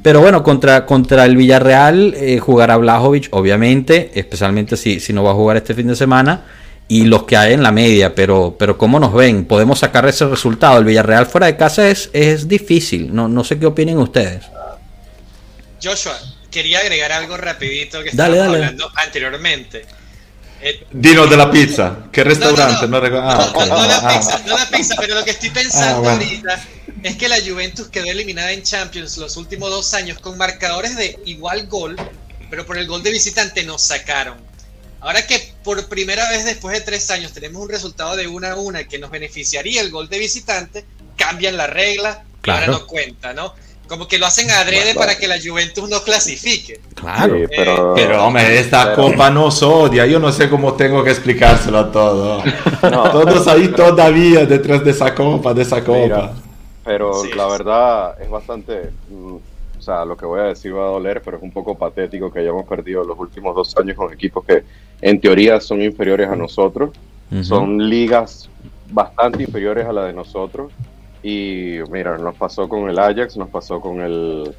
Pero 0.03 0.21
bueno, 0.21 0.41
contra, 0.43 0.85
contra 0.85 1.25
el 1.25 1.35
Villarreal 1.37 2.15
eh, 2.15 2.39
jugará 2.39 2.77
Blajovic, 2.77 3.27
obviamente, 3.31 4.11
especialmente 4.15 4.75
si, 4.77 4.99
si 4.99 5.13
no 5.13 5.23
va 5.23 5.31
a 5.31 5.35
jugar 5.35 5.57
este 5.57 5.75
fin 5.75 5.87
de 5.87 5.95
semana, 5.95 6.43
y 6.87 7.05
los 7.05 7.23
que 7.23 7.37
hay 7.37 7.53
en 7.53 7.63
la 7.63 7.71
media, 7.71 8.15
pero, 8.15 8.55
pero 8.57 8.77
¿cómo 8.77 8.99
nos 8.99 9.13
ven? 9.13 9.45
¿Podemos 9.45 9.79
sacar 9.79 10.05
ese 10.07 10.25
resultado? 10.25 10.77
El 10.79 10.85
Villarreal 10.85 11.25
fuera 11.25 11.47
de 11.47 11.55
casa 11.55 11.87
es, 11.87 12.09
es 12.13 12.47
difícil, 12.47 13.13
no, 13.13 13.27
no 13.27 13.43
sé 13.43 13.59
qué 13.59 13.65
opinen 13.67 13.97
ustedes. 13.97 14.43
Joshua, 15.81 16.17
quería 16.49 16.79
agregar 16.79 17.11
algo 17.11 17.37
rapidito 17.37 18.03
que 18.03 18.11
Dale, 18.11 18.33
estábamos 18.37 18.37
dale. 18.37 18.57
hablando 18.65 18.91
anteriormente. 18.95 19.85
Eh, 20.61 20.85
Dinos 20.91 21.29
de 21.29 21.37
la 21.37 21.49
pizza. 21.49 21.97
¿Qué 22.11 22.23
restaurante? 22.23 22.87
No, 22.87 22.99
no, 23.01 23.09
no. 23.09 23.19
Ah, 23.29 23.51
no, 23.53 23.65
no 23.65 23.85
la 23.87 23.95
ah, 23.97 24.13
pizza, 24.19 24.41
no 24.45 24.57
la 24.57 24.69
pizza, 24.69 24.95
pero 24.99 25.15
lo 25.15 25.23
que 25.25 25.31
estoy 25.31 25.49
pensando 25.49 25.97
Ah, 26.09 26.15
bueno. 26.15 26.23
ahorita 26.23 26.63
es 27.03 27.15
que 27.17 27.27
la 27.27 27.37
Juventus 27.41 27.87
quedó 27.89 28.05
eliminada 28.05 28.51
en 28.51 28.61
Champions 28.61 29.17
los 29.17 29.37
últimos 29.37 29.69
dos 29.71 29.93
años 29.95 30.19
con 30.19 30.37
marcadores 30.37 30.95
de 30.95 31.17
igual 31.25 31.67
gol, 31.67 31.95
pero 32.49 32.65
por 32.65 32.77
el 32.77 32.85
gol 32.87 33.01
de 33.01 33.09
visitante 33.11 33.63
nos 33.63 33.81
sacaron. 33.81 34.37
Ahora 34.99 35.25
que 35.25 35.53
por 35.63 35.87
primera 35.87 36.29
vez 36.29 36.45
después 36.45 36.77
de 36.77 36.81
tres 36.81 37.09
años 37.09 37.31
tenemos 37.33 37.59
un 37.63 37.69
resultado 37.69 38.15
de 38.15 38.27
una 38.27 38.51
a 38.51 38.55
una 38.55 38.83
que 38.87 38.99
nos 38.99 39.09
beneficiaría 39.09 39.81
el 39.81 39.89
gol 39.89 40.09
de 40.09 40.19
visitante, 40.19 40.85
cambian 41.17 41.57
la 41.57 41.65
regla, 41.65 42.23
Claro. 42.41 42.65
ahora 42.65 42.79
no 42.79 42.87
cuenta, 42.87 43.33
¿no? 43.33 43.55
Como 43.91 44.07
que 44.07 44.17
lo 44.17 44.25
hacen 44.25 44.49
adrede 44.49 44.95
para 44.95 45.17
que 45.17 45.27
la 45.27 45.35
Juventus 45.37 45.89
no 45.89 46.01
clasifique. 46.01 46.79
Claro. 46.95 47.35
Sí, 47.37 47.43
pero, 47.53 47.93
Pero 47.93 48.25
hombre, 48.25 48.57
esta 48.57 48.95
pero- 48.95 49.09
copa 49.09 49.29
nos 49.29 49.61
odia. 49.61 50.05
Yo 50.05 50.17
no 50.17 50.31
sé 50.31 50.49
cómo 50.49 50.75
tengo 50.75 51.03
que 51.03 51.09
explicárselo 51.11 51.77
a 51.77 51.91
todos. 51.91 52.41
No. 52.89 53.11
Todos 53.11 53.47
ahí 53.49 53.67
todavía 53.67 54.45
detrás 54.45 54.81
de 54.85 54.91
esa 54.91 55.13
copa, 55.13 55.53
de 55.53 55.63
esa 55.63 55.83
copa. 55.83 55.99
Mira, 55.99 56.31
pero 56.85 57.13
Sí, 57.21 57.31
la 57.35 57.47
verdad 57.47 58.15
es 58.21 58.29
bastante, 58.29 58.91
mm, 59.09 59.35
o 59.77 59.81
sea, 59.81 60.05
lo 60.05 60.15
que 60.15 60.25
voy 60.25 60.39
a 60.39 60.43
decir 60.43 60.73
va 60.73 60.83
a 60.85 60.91
doler, 60.91 61.21
pero 61.21 61.35
es 61.35 61.43
un 61.43 61.51
poco 61.51 61.77
patético 61.77 62.31
que 62.31 62.39
hayamos 62.39 62.65
perdido 62.65 63.03
los 63.03 63.19
últimos 63.19 63.53
dos 63.53 63.75
años 63.77 63.97
con 63.97 64.13
equipos 64.13 64.45
que 64.45 64.63
en 65.01 65.19
teoría 65.19 65.59
son 65.59 65.81
inferiores 65.81 66.29
a 66.29 66.35
nosotros, 66.37 66.91
son 67.43 67.89
ligas 67.89 68.49
bastante 68.89 69.43
inferiores 69.43 69.85
a 69.85 69.91
la 69.91 70.05
de 70.05 70.13
nosotros. 70.13 70.71
Y 71.23 71.77
mira, 71.91 72.17
nos 72.17 72.35
pasó 72.35 72.67
con 72.67 72.89
el 72.89 72.97
Ajax, 72.97 73.37
nos 73.37 73.49
pasó 73.49 73.79
con 73.79 74.01
el 74.01 74.55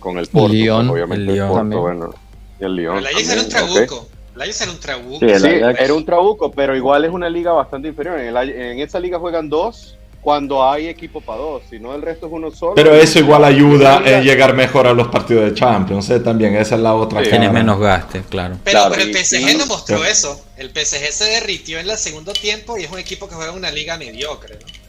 con 0.00 0.18
el 0.18 0.26
Porto, 0.28 0.48
Lyon, 0.54 0.88
pues, 0.88 1.02
obviamente 1.02 1.22
el 1.24 1.28
el, 1.28 1.34
Lyon 1.34 1.48
Porto, 1.48 1.60
también. 1.60 1.80
bueno, 1.82 2.14
y 2.58 2.64
el 2.64 2.78
el 2.78 3.06
Ajax 3.06 3.28
era 3.30 3.42
un 3.42 3.48
trabuco. 3.48 4.08
El 4.34 4.42
Ajax 4.42 4.60
era 4.62 4.70
un 4.72 4.80
trabuco. 4.80 5.18
Sí, 5.20 5.24
el 5.26 5.40
Sí, 5.40 5.46
Ajax. 5.48 5.80
era 5.80 5.94
un 5.94 6.04
trabuco, 6.04 6.50
pero 6.50 6.76
igual 6.76 7.04
es 7.04 7.10
una 7.12 7.28
liga 7.28 7.52
bastante 7.52 7.88
inferior. 7.88 8.18
En, 8.18 8.34
el 8.36 8.50
en 8.50 8.78
esa 8.80 8.98
liga 8.98 9.18
juegan 9.18 9.48
dos 9.48 9.96
cuando 10.22 10.68
hay 10.68 10.86
equipo 10.88 11.20
para 11.22 11.38
dos, 11.38 11.62
si 11.70 11.78
no 11.78 11.94
el 11.94 12.02
resto 12.02 12.26
es 12.26 12.32
uno 12.32 12.50
solo. 12.50 12.74
Pero 12.74 12.92
eso 12.94 13.18
igual 13.20 13.42
ayuda 13.44 14.02
en 14.04 14.22
llegar 14.22 14.54
mejor 14.54 14.86
a 14.86 14.92
los 14.92 15.08
partidos 15.08 15.44
de 15.44 15.54
Champions. 15.54 16.10
¿eh? 16.10 16.20
También 16.20 16.54
esa 16.56 16.74
es 16.74 16.80
la 16.82 16.94
otra 16.94 17.20
Sí. 17.20 17.26
cara. 17.26 17.38
Tienes 17.38 17.52
menos 17.54 17.78
gaste, 17.80 18.22
claro. 18.28 18.56
Pero, 18.64 18.78
Claro, 18.80 18.94
pero 18.96 19.02
el 19.08 19.14
PSG 19.16 19.56
no 19.58 19.66
mostró 19.66 20.04
eso. 20.04 20.38
El 20.58 20.70
PSG 20.70 21.10
se 21.12 21.24
derritió 21.24 21.78
en 21.78 21.88
el 21.88 21.96
segundo 21.96 22.32
tiempo 22.34 22.76
y 22.76 22.84
es 22.84 22.90
un 22.90 22.98
equipo 22.98 23.28
que 23.28 23.34
juega 23.34 23.50
en 23.52 23.58
una 23.58 23.70
liga 23.70 23.96
mediocre. 23.96 24.58
¿no? 24.60 24.79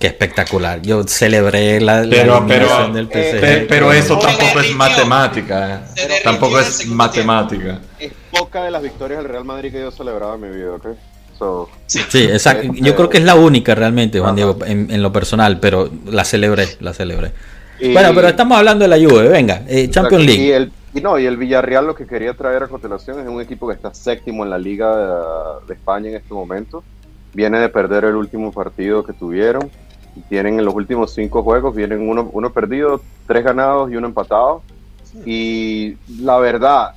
Qué 0.00 0.08
espectacular. 0.08 0.80
Yo 0.80 1.06
celebré 1.06 1.80
la, 1.80 2.04
pero, 2.10 2.44
pero, 2.48 2.88
del 2.88 3.06
PSG. 3.06 3.68
Pero, 3.68 3.92
eso 3.92 4.18
tampoco 4.18 4.60
es 4.60 4.74
matemática. 4.74 5.82
¿eh? 5.94 6.20
Tampoco 6.24 6.58
es 6.58 6.86
matemática. 6.86 7.80
Es 7.98 8.10
poca 8.30 8.64
de 8.64 8.70
las 8.70 8.82
victorias 8.82 9.22
del 9.22 9.30
Real 9.30 9.44
Madrid 9.44 9.70
que 9.70 9.80
yo 9.80 9.90
celebraba 9.90 10.34
en 10.36 10.40
mi 10.40 10.56
vida, 10.56 10.72
¿ok? 10.72 10.86
sí, 11.86 12.24
exacto. 12.24 12.68
Este, 12.68 12.80
yo 12.80 12.94
creo 12.94 13.08
que 13.08 13.18
es 13.18 13.24
la 13.24 13.34
única 13.34 13.74
realmente, 13.74 14.20
Juan 14.20 14.34
Diego, 14.34 14.58
en, 14.64 15.02
lo 15.02 15.12
personal, 15.12 15.58
pero 15.60 15.90
la 16.06 16.24
celebré, 16.24 16.66
la 16.80 16.92
celebré. 16.92 17.32
bueno, 17.92 18.10
pero 18.14 18.28
estamos 18.28 18.58
hablando 18.58 18.86
de 18.86 18.88
la 18.88 18.96
Juve, 18.96 19.28
venga, 19.28 19.62
eh, 19.68 19.88
Champions 19.90 20.24
League. 20.24 20.42
Y 20.42 20.50
el, 20.50 20.72
no, 21.02 21.18
y 21.18 21.26
el 21.26 21.36
Villarreal 21.36 21.86
lo 21.86 21.94
que 21.94 22.06
quería 22.06 22.34
traer 22.34 22.64
a 22.64 22.68
continuación 22.68 23.20
es 23.20 23.28
un 23.28 23.40
equipo 23.40 23.68
que 23.68 23.74
está 23.74 23.94
séptimo 23.94 24.44
en 24.44 24.50
la 24.50 24.58
Liga 24.58 25.60
de, 25.66 25.74
España 25.74 26.10
en 26.10 26.16
este 26.16 26.34
momento. 26.34 26.82
Viene 27.32 27.60
de 27.60 27.68
perder 27.68 28.04
el 28.04 28.16
último 28.16 28.52
partido 28.52 29.04
que 29.04 29.12
tuvieron. 29.12 29.70
Tienen 30.28 30.58
en 30.58 30.64
los 30.64 30.74
últimos 30.74 31.12
cinco 31.12 31.42
juegos, 31.42 31.74
vienen 31.74 32.08
uno, 32.08 32.28
uno 32.32 32.52
perdido, 32.52 33.00
tres 33.26 33.44
ganados 33.44 33.90
y 33.90 33.96
uno 33.96 34.06
empatado. 34.06 34.62
Y 35.24 35.96
la 36.20 36.38
verdad 36.38 36.94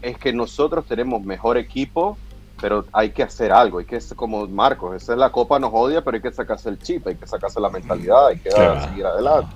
es 0.00 0.18
que 0.18 0.32
nosotros 0.32 0.84
tenemos 0.86 1.22
mejor 1.22 1.56
equipo 1.56 2.16
pero 2.62 2.86
hay 2.92 3.10
que 3.10 3.24
hacer 3.24 3.50
algo, 3.50 3.80
hay 3.80 3.84
que 3.84 4.00
ser 4.00 4.16
como 4.16 4.46
Marcos, 4.46 4.94
esa 5.02 5.12
es 5.14 5.18
la 5.18 5.30
copa 5.30 5.58
nos 5.58 5.72
odia, 5.74 6.00
pero 6.00 6.14
hay 6.14 6.22
que 6.22 6.32
sacarse 6.32 6.68
el 6.68 6.78
chip, 6.78 7.04
hay 7.08 7.16
que 7.16 7.26
sacarse 7.26 7.60
la 7.60 7.68
mentalidad, 7.68 8.28
hay 8.28 8.38
que 8.38 8.50
seguir 8.50 9.04
adelante. 9.04 9.52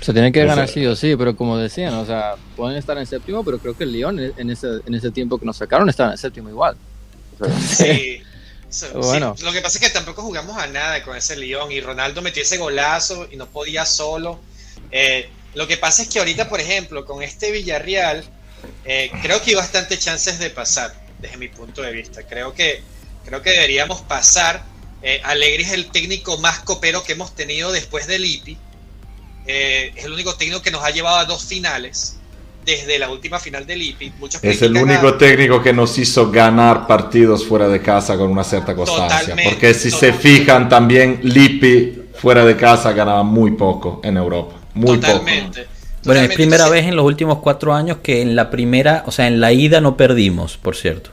Se 0.00 0.12
tiene 0.14 0.32
que 0.32 0.44
ganar 0.46 0.66
sí 0.66 0.86
o 0.86 0.96
sí, 0.96 1.14
pero 1.14 1.36
como 1.36 1.58
decían, 1.58 1.92
o 1.94 2.06
sea, 2.06 2.36
pueden 2.56 2.78
estar 2.78 2.96
en 2.96 3.04
séptimo, 3.04 3.44
pero 3.44 3.58
creo 3.58 3.76
que 3.76 3.84
el 3.84 3.92
Lyon 3.92 4.18
en 4.18 4.50
ese, 4.50 4.80
en 4.86 4.94
ese 4.94 5.10
tiempo 5.10 5.36
que 5.36 5.44
nos 5.44 5.58
sacaron 5.58 5.86
estaba 5.90 6.12
en 6.12 6.18
séptimo 6.18 6.48
igual. 6.48 6.74
Sí. 7.60 8.22
bueno. 8.94 9.34
lo 9.40 9.52
que 9.52 9.60
pasa 9.60 9.78
es 9.78 9.84
que 9.84 9.90
tampoco 9.90 10.22
jugamos 10.22 10.56
a 10.56 10.66
nada 10.66 11.02
con 11.02 11.16
ese 11.16 11.36
Lyon 11.36 11.70
y 11.72 11.80
Ronaldo 11.80 12.22
metió 12.22 12.42
ese 12.42 12.58
golazo 12.58 13.28
y 13.30 13.36
no 13.36 13.46
podía 13.46 13.84
solo. 13.86 14.40
Eh, 14.90 15.28
lo 15.54 15.66
que 15.66 15.76
pasa 15.76 16.02
es 16.02 16.08
que 16.08 16.18
ahorita, 16.18 16.48
por 16.48 16.60
ejemplo, 16.60 17.04
con 17.04 17.22
este 17.22 17.50
Villarreal, 17.52 18.24
eh, 18.84 19.10
creo 19.22 19.40
que 19.40 19.50
hay 19.50 19.56
bastantes 19.56 20.00
chances 20.00 20.38
de 20.38 20.50
pasar 20.50 20.94
desde 21.20 21.36
mi 21.36 21.48
punto 21.48 21.82
de 21.82 21.92
vista. 21.92 22.26
Creo 22.26 22.54
que, 22.54 22.82
creo 23.24 23.42
que 23.42 23.50
deberíamos 23.50 24.00
pasar. 24.02 24.64
Eh, 25.02 25.20
Alegri 25.22 25.62
es 25.62 25.72
el 25.72 25.90
técnico 25.90 26.38
más 26.38 26.60
copero 26.60 27.04
que 27.04 27.12
hemos 27.12 27.34
tenido 27.34 27.72
después 27.72 28.06
del 28.06 28.24
IPI. 28.24 28.58
Eh, 29.46 29.92
es 29.94 30.04
el 30.04 30.12
único 30.12 30.34
técnico 30.36 30.62
que 30.62 30.70
nos 30.70 30.82
ha 30.82 30.90
llevado 30.90 31.18
a 31.18 31.24
dos 31.24 31.44
finales 31.44 32.16
desde 32.64 32.98
la 32.98 33.10
última 33.10 33.38
final 33.38 33.66
del 33.66 33.82
IPI. 33.82 34.12
es 34.42 34.62
el 34.62 34.76
único 34.76 35.14
técnico 35.14 35.62
que 35.62 35.72
nos 35.72 35.98
hizo 35.98 36.30
ganar 36.30 36.86
partidos 36.86 37.44
fuera 37.44 37.68
de 37.68 37.80
casa 37.80 38.16
con 38.16 38.30
una 38.30 38.44
cierta 38.44 38.74
constancia. 38.74 39.36
porque 39.44 39.74
si 39.74 39.90
se 39.90 40.12
fijan 40.12 40.68
también, 40.68 41.20
Lippi 41.22 42.02
fuera 42.14 42.44
de 42.44 42.56
casa 42.56 42.92
ganaba 42.92 43.22
muy 43.22 43.52
poco 43.52 44.00
en 44.02 44.16
Europa. 44.16 44.54
Muy 44.74 44.98
totalmente. 44.98 45.62
poco. 45.62 45.74
Bueno, 46.04 46.20
es 46.20 46.34
primera 46.34 46.68
vez 46.68 46.84
en 46.84 46.96
los 46.96 47.04
últimos 47.06 47.38
cuatro 47.38 47.72
años 47.72 47.98
que 48.02 48.20
en 48.20 48.36
la 48.36 48.50
primera, 48.50 49.04
o 49.06 49.10
sea, 49.10 49.26
en 49.26 49.40
la 49.40 49.52
ida 49.52 49.80
no 49.80 49.96
perdimos, 49.96 50.58
por 50.58 50.76
cierto. 50.76 51.10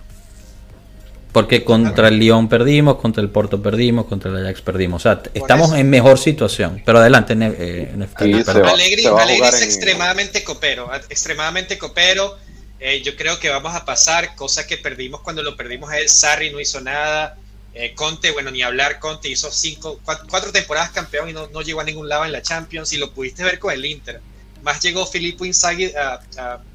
Porque 1.31 1.63
contra 1.63 2.09
el 2.09 2.19
Lyon 2.19 2.49
perdimos, 2.49 2.97
contra 2.97 3.23
el 3.23 3.29
Porto 3.29 3.61
perdimos, 3.61 4.05
contra 4.05 4.31
el 4.31 4.45
Ajax 4.45 4.61
perdimos. 4.61 5.01
O 5.01 5.03
sea, 5.03 5.21
estamos 5.33 5.73
en 5.73 5.89
mejor 5.89 6.19
situación. 6.19 6.81
Pero 6.85 6.99
adelante, 6.99 7.35
eh, 7.39 7.91
Alegri, 8.15 9.05
es 9.05 9.61
extremadamente 9.61 10.43
copero, 10.43 10.91
extremadamente 11.09 11.77
copero. 11.77 12.37
Eh, 12.79 13.01
yo 13.01 13.15
creo 13.15 13.39
que 13.39 13.49
vamos 13.49 13.73
a 13.75 13.85
pasar, 13.85 14.35
cosa 14.35 14.67
que 14.67 14.75
perdimos 14.77 15.21
cuando 15.21 15.41
lo 15.41 15.55
perdimos 15.55 15.89
a 15.89 15.99
él. 15.99 16.09
Sarri 16.09 16.49
no 16.49 16.59
hizo 16.59 16.81
nada. 16.81 17.37
Eh, 17.73 17.93
Conte, 17.95 18.31
bueno, 18.31 18.51
ni 18.51 18.61
hablar, 18.61 18.99
Conte 18.99 19.29
hizo 19.29 19.49
cinco, 19.51 20.01
cuatro, 20.03 20.51
temporadas 20.51 20.89
campeón 20.89 21.29
y 21.29 21.33
no, 21.33 21.47
no, 21.47 21.61
llegó 21.61 21.79
a 21.79 21.85
ningún 21.85 22.09
lado 22.09 22.25
en 22.25 22.33
la 22.33 22.41
Champions. 22.41 22.91
Y 22.91 22.97
lo 22.97 23.13
pudiste 23.13 23.43
ver 23.45 23.57
con 23.57 23.71
el 23.71 23.85
Inter. 23.85 24.19
Más 24.63 24.81
llegó 24.81 25.07
Filippo 25.07 25.45
Inzaghi, 25.45 25.93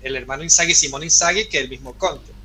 el 0.02 0.16
hermano 0.16 0.42
Inzaghi, 0.42 0.74
Simón 0.74 1.02
Inzaghi, 1.02 1.46
que 1.46 1.58
el 1.58 1.68
mismo 1.68 1.92
Conte. 1.94 2.35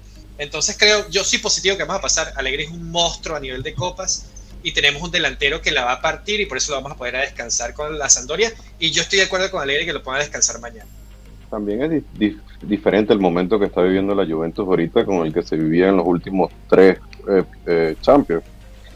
Entonces 0.41 0.75
creo, 0.75 1.07
yo 1.11 1.23
sí 1.23 1.37
positivo 1.37 1.77
que 1.77 1.83
vamos 1.83 1.99
a 1.99 2.01
pasar. 2.01 2.33
Alegre 2.35 2.63
es 2.63 2.71
un 2.71 2.89
monstruo 2.89 3.37
a 3.37 3.39
nivel 3.39 3.61
de 3.61 3.75
copas 3.75 4.25
y 4.63 4.71
tenemos 4.71 4.99
un 5.03 5.11
delantero 5.11 5.61
que 5.61 5.69
la 5.69 5.85
va 5.85 5.91
a 5.91 6.01
partir 6.01 6.41
y 6.41 6.47
por 6.47 6.57
eso 6.57 6.71
lo 6.71 6.77
vamos 6.77 6.93
a 6.93 6.95
poder 6.97 7.15
a 7.17 7.19
descansar 7.19 7.75
con 7.75 7.99
la 7.99 8.09
Sandoria. 8.09 8.51
Y 8.79 8.89
yo 8.89 9.03
estoy 9.03 9.19
de 9.19 9.25
acuerdo 9.25 9.51
con 9.51 9.61
Alegre 9.61 9.85
que 9.85 9.93
lo 9.93 10.01
ponga 10.01 10.17
a 10.17 10.21
descansar 10.21 10.59
mañana. 10.59 10.89
También 11.51 11.83
es 11.93 12.33
diferente 12.63 13.13
el 13.13 13.19
momento 13.19 13.59
que 13.59 13.65
está 13.65 13.83
viviendo 13.83 14.15
la 14.15 14.25
Juventus 14.25 14.67
ahorita 14.67 15.05
con 15.05 15.27
el 15.27 15.31
que 15.31 15.43
se 15.43 15.55
vivía 15.55 15.89
en 15.89 15.97
los 15.97 16.07
últimos 16.07 16.51
tres 16.67 16.97
eh, 17.29 17.43
eh, 17.67 17.95
Champions. 18.01 18.43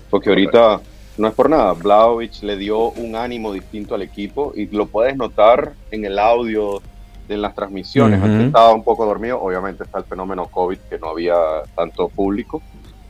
Porque 0.09 0.29
ahorita 0.29 0.81
no 1.17 1.27
es 1.27 1.33
por 1.35 1.47
nada, 1.47 1.73
Vlaovic 1.73 2.41
le 2.41 2.57
dio 2.57 2.89
un 2.89 3.15
ánimo 3.15 3.53
distinto 3.53 3.93
al 3.93 4.01
equipo 4.01 4.51
y 4.55 4.65
lo 4.65 4.87
puedes 4.87 5.15
notar 5.15 5.73
en 5.91 6.05
el 6.05 6.17
audio 6.17 6.81
de 7.27 7.37
las 7.37 7.55
transmisiones. 7.55 8.23
estaba 8.23 8.73
un 8.73 8.83
poco 8.83 9.05
dormido, 9.05 9.41
obviamente 9.41 9.83
está 9.83 9.99
el 9.99 10.05
fenómeno 10.05 10.47
COVID 10.47 10.77
que 10.89 10.99
no 10.99 11.09
había 11.09 11.35
tanto 11.75 12.09
público, 12.09 12.61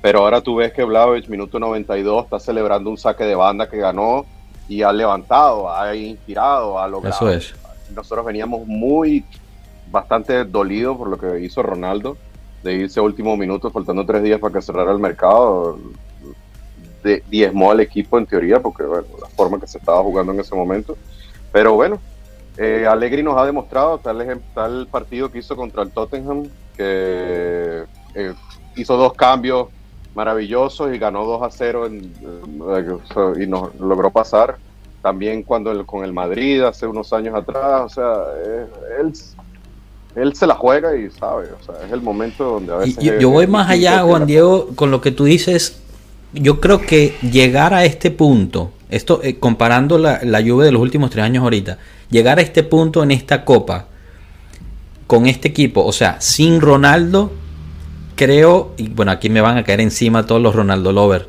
pero 0.02 0.20
ahora 0.20 0.42
tú 0.42 0.56
ves 0.58 0.72
que 0.72 0.84
Vlaovic, 0.84 1.28
minuto 1.30 1.60
92, 1.60 2.26
está 2.26 2.40
celebrando 2.40 2.90
un 2.90 2.98
saque 2.98 3.24
de 3.24 3.36
banda 3.36 3.70
que 3.70 3.78
ganó 3.78 4.26
y 4.68 4.82
ha 4.82 4.92
levantado, 4.92 5.72
ha 5.74 5.96
inspirado, 5.96 6.80
ha 6.80 6.88
logrado. 6.88 7.16
Eso 7.16 7.30
es. 7.30 7.56
Nosotros 7.94 8.26
veníamos 8.26 8.66
muy, 8.68 9.24
bastante 9.92 10.44
dolidos 10.46 10.98
por 10.98 11.08
lo 11.10 11.18
que 11.18 11.40
hizo 11.40 11.62
Ronaldo, 11.62 12.18
de 12.64 12.74
irse 12.74 13.00
a 13.00 13.04
último 13.04 13.38
minuto, 13.38 13.70
faltando 13.70 14.06
tres 14.06 14.24
días 14.24 14.40
para 14.40 14.54
que 14.54 14.62
cerrara 14.62 14.92
el 14.92 15.00
mercado. 15.00 15.80
De, 17.04 17.24
diezmó 17.30 17.70
al 17.70 17.82
equipo 17.82 18.18
en 18.18 18.26
teoría, 18.26 18.60
porque 18.60 18.84
bueno, 18.84 19.06
la 19.22 19.28
forma 19.30 19.60
que 19.60 19.68
se 19.68 19.78
estaba 19.78 20.02
jugando 20.02 20.32
en 20.32 20.40
ese 20.40 20.56
momento. 20.56 20.98
Pero 21.52 21.74
bueno, 21.74 22.00
eh, 22.58 22.86
Allegri 22.90 23.22
nos 23.22 23.38
ha 23.38 23.46
demostrado, 23.46 23.98
tal, 23.98 24.42
tal 24.54 24.88
partido 24.88 25.32
que 25.32 25.40
hizo 25.40 25.56
contra 25.56 25.84
el 25.84 25.92
Tottenham, 25.92 26.48
que 26.78 27.84
eh, 28.14 28.34
hizo 28.76 28.98
dos 28.98 29.14
cambios 29.14 29.68
maravillosos 30.16 30.96
y 30.96 30.98
ganó 30.98 31.26
2 31.26 31.42
a 31.44 31.50
0 31.52 31.90
eh, 31.92 33.44
y 33.44 33.48
nos 33.48 33.76
logró 33.76 34.10
pasar. 34.10 34.58
También 35.02 35.44
cuando 35.44 35.86
con 35.86 36.04
el 36.06 36.14
Madrid 36.14 36.64
hace 36.64 36.88
unos 36.88 37.12
años 37.14 37.36
atrás, 37.36 37.82
o 37.82 37.90
sea, 37.90 38.24
él, 39.00 39.14
él 40.16 40.36
se 40.36 40.48
la 40.48 40.56
juega 40.56 40.96
y 40.96 41.12
sabe, 41.12 41.50
o 41.52 41.64
sea, 41.64 41.86
es 41.86 41.92
el 41.92 42.02
momento 42.02 42.46
donde 42.46 42.74
a 42.74 42.78
veces... 42.78 43.04
yo, 43.04 43.20
yo 43.20 43.30
voy 43.30 43.46
más 43.46 43.70
allá, 43.70 44.02
Juan 44.02 44.26
Diego, 44.26 44.70
con 44.76 44.90
lo 44.90 45.02
que 45.02 45.12
tú 45.12 45.26
dices, 45.26 45.80
yo 46.34 46.60
creo 46.60 46.82
que 46.82 47.16
llegar 47.22 47.74
a 47.74 47.86
este 47.86 48.10
punto, 48.10 48.72
esto 48.90 49.20
eh, 49.22 49.38
comparando 49.38 50.00
la, 50.00 50.22
la 50.24 50.40
lluvia 50.42 50.66
de 50.66 50.72
los 50.72 50.82
últimos 50.82 51.12
tres 51.12 51.24
años 51.24 51.44
ahorita, 51.44 51.78
llegar 52.10 52.40
a 52.40 52.42
este 52.42 52.64
punto 52.64 53.04
en 53.04 53.12
esta 53.12 53.46
copa 53.46 53.88
con 55.08 55.28
este 55.28 55.50
equipo, 55.50 55.86
o 55.86 55.92
sea, 55.92 56.20
sin 56.20 56.62
Ronaldo, 56.62 57.32
creo, 58.16 58.74
y 58.78 58.90
bueno, 58.90 59.12
aquí 59.12 59.30
me 59.30 59.42
van 59.42 59.58
a 59.58 59.64
caer 59.64 59.82
encima 59.82 60.26
todos 60.26 60.42
los 60.42 60.56
Ronaldo 60.56 60.92
lovers, 60.92 61.26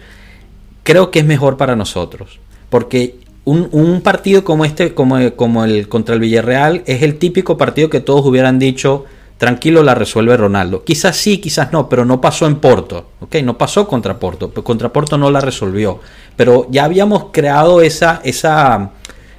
creo 0.82 1.10
que 1.10 1.18
es 1.18 1.26
mejor 1.26 1.56
para 1.56 1.76
nosotros, 1.76 2.38
porque 2.70 3.16
un, 3.44 3.68
un 3.72 4.00
partido 4.00 4.44
como 4.44 4.64
este, 4.64 4.94
como, 4.94 5.32
como 5.36 5.64
el 5.64 5.88
contra 5.88 6.14
el 6.14 6.20
Villarreal, 6.20 6.82
es 6.86 7.02
el 7.02 7.18
típico 7.18 7.56
partido 7.56 7.90
que 7.90 8.00
todos 8.00 8.24
hubieran 8.24 8.58
dicho, 8.58 9.04
tranquilo 9.38 9.82
la 9.82 9.94
resuelve 9.94 10.36
Ronaldo. 10.36 10.82
Quizás 10.84 11.16
sí, 11.16 11.38
quizás 11.38 11.72
no, 11.72 11.88
pero 11.88 12.04
no 12.04 12.20
pasó 12.20 12.46
en 12.46 12.56
Porto, 12.56 13.10
¿ok? 13.20 13.36
No 13.44 13.58
pasó 13.58 13.86
contra 13.86 14.18
Porto, 14.18 14.52
contra 14.64 14.92
Porto 14.92 15.18
no 15.18 15.30
la 15.30 15.40
resolvió, 15.40 16.00
pero 16.36 16.66
ya 16.70 16.84
habíamos 16.84 17.26
creado 17.32 17.82
esa, 17.82 18.20
esa 18.24 18.92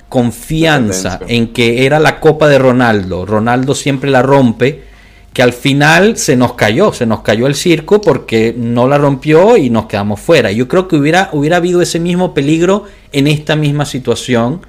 confianza 0.10 1.20
en 1.28 1.54
que 1.54 1.86
era 1.86 2.00
la 2.00 2.20
copa 2.20 2.48
de 2.48 2.60
Ronaldo. 2.60 3.26
Ronaldo 3.26 3.76
siempre 3.76 4.10
la 4.10 4.22
rompe, 4.22 4.84
que 5.34 5.44
al 5.44 5.54
final 5.54 6.18
se 6.18 6.36
nos 6.36 6.54
cayó, 6.54 6.94
se 6.94 7.06
nos 7.06 7.22
cayó 7.22 7.46
el 7.46 7.56
circo 7.56 8.02
porque 8.02 8.56
no 8.58 8.88
la 8.88 8.98
rompió 8.98 9.58
y 9.58 9.70
nos 9.70 9.86
quedamos 9.86 10.20
fuera. 10.20 10.52
Yo 10.52 10.68
creo 10.68 10.88
que 10.88 10.96
hubiera, 10.96 11.30
hubiera 11.34 11.58
habido 11.58 11.82
ese 11.82 12.00
mismo 12.00 12.34
peligro 12.34 12.86
en 13.12 13.28
esta 13.28 13.56
misma 13.56 13.86
situación, 13.86 14.62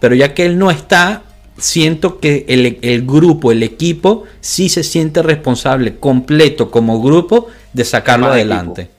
pero 0.00 0.14
ya 0.14 0.32
que 0.32 0.46
él 0.46 0.58
no 0.58 0.70
está, 0.70 1.24
siento 1.58 2.20
que 2.20 2.46
el, 2.48 2.78
el, 2.80 3.06
grupo, 3.06 3.52
el 3.52 3.62
equipo, 3.62 4.24
sí 4.40 4.68
se 4.68 4.82
siente 4.82 5.22
responsable 5.22 5.96
completo 5.98 6.70
como 6.70 7.02
grupo 7.02 7.48
de 7.72 7.84
sacarlo 7.84 8.28
adelante. 8.28 8.93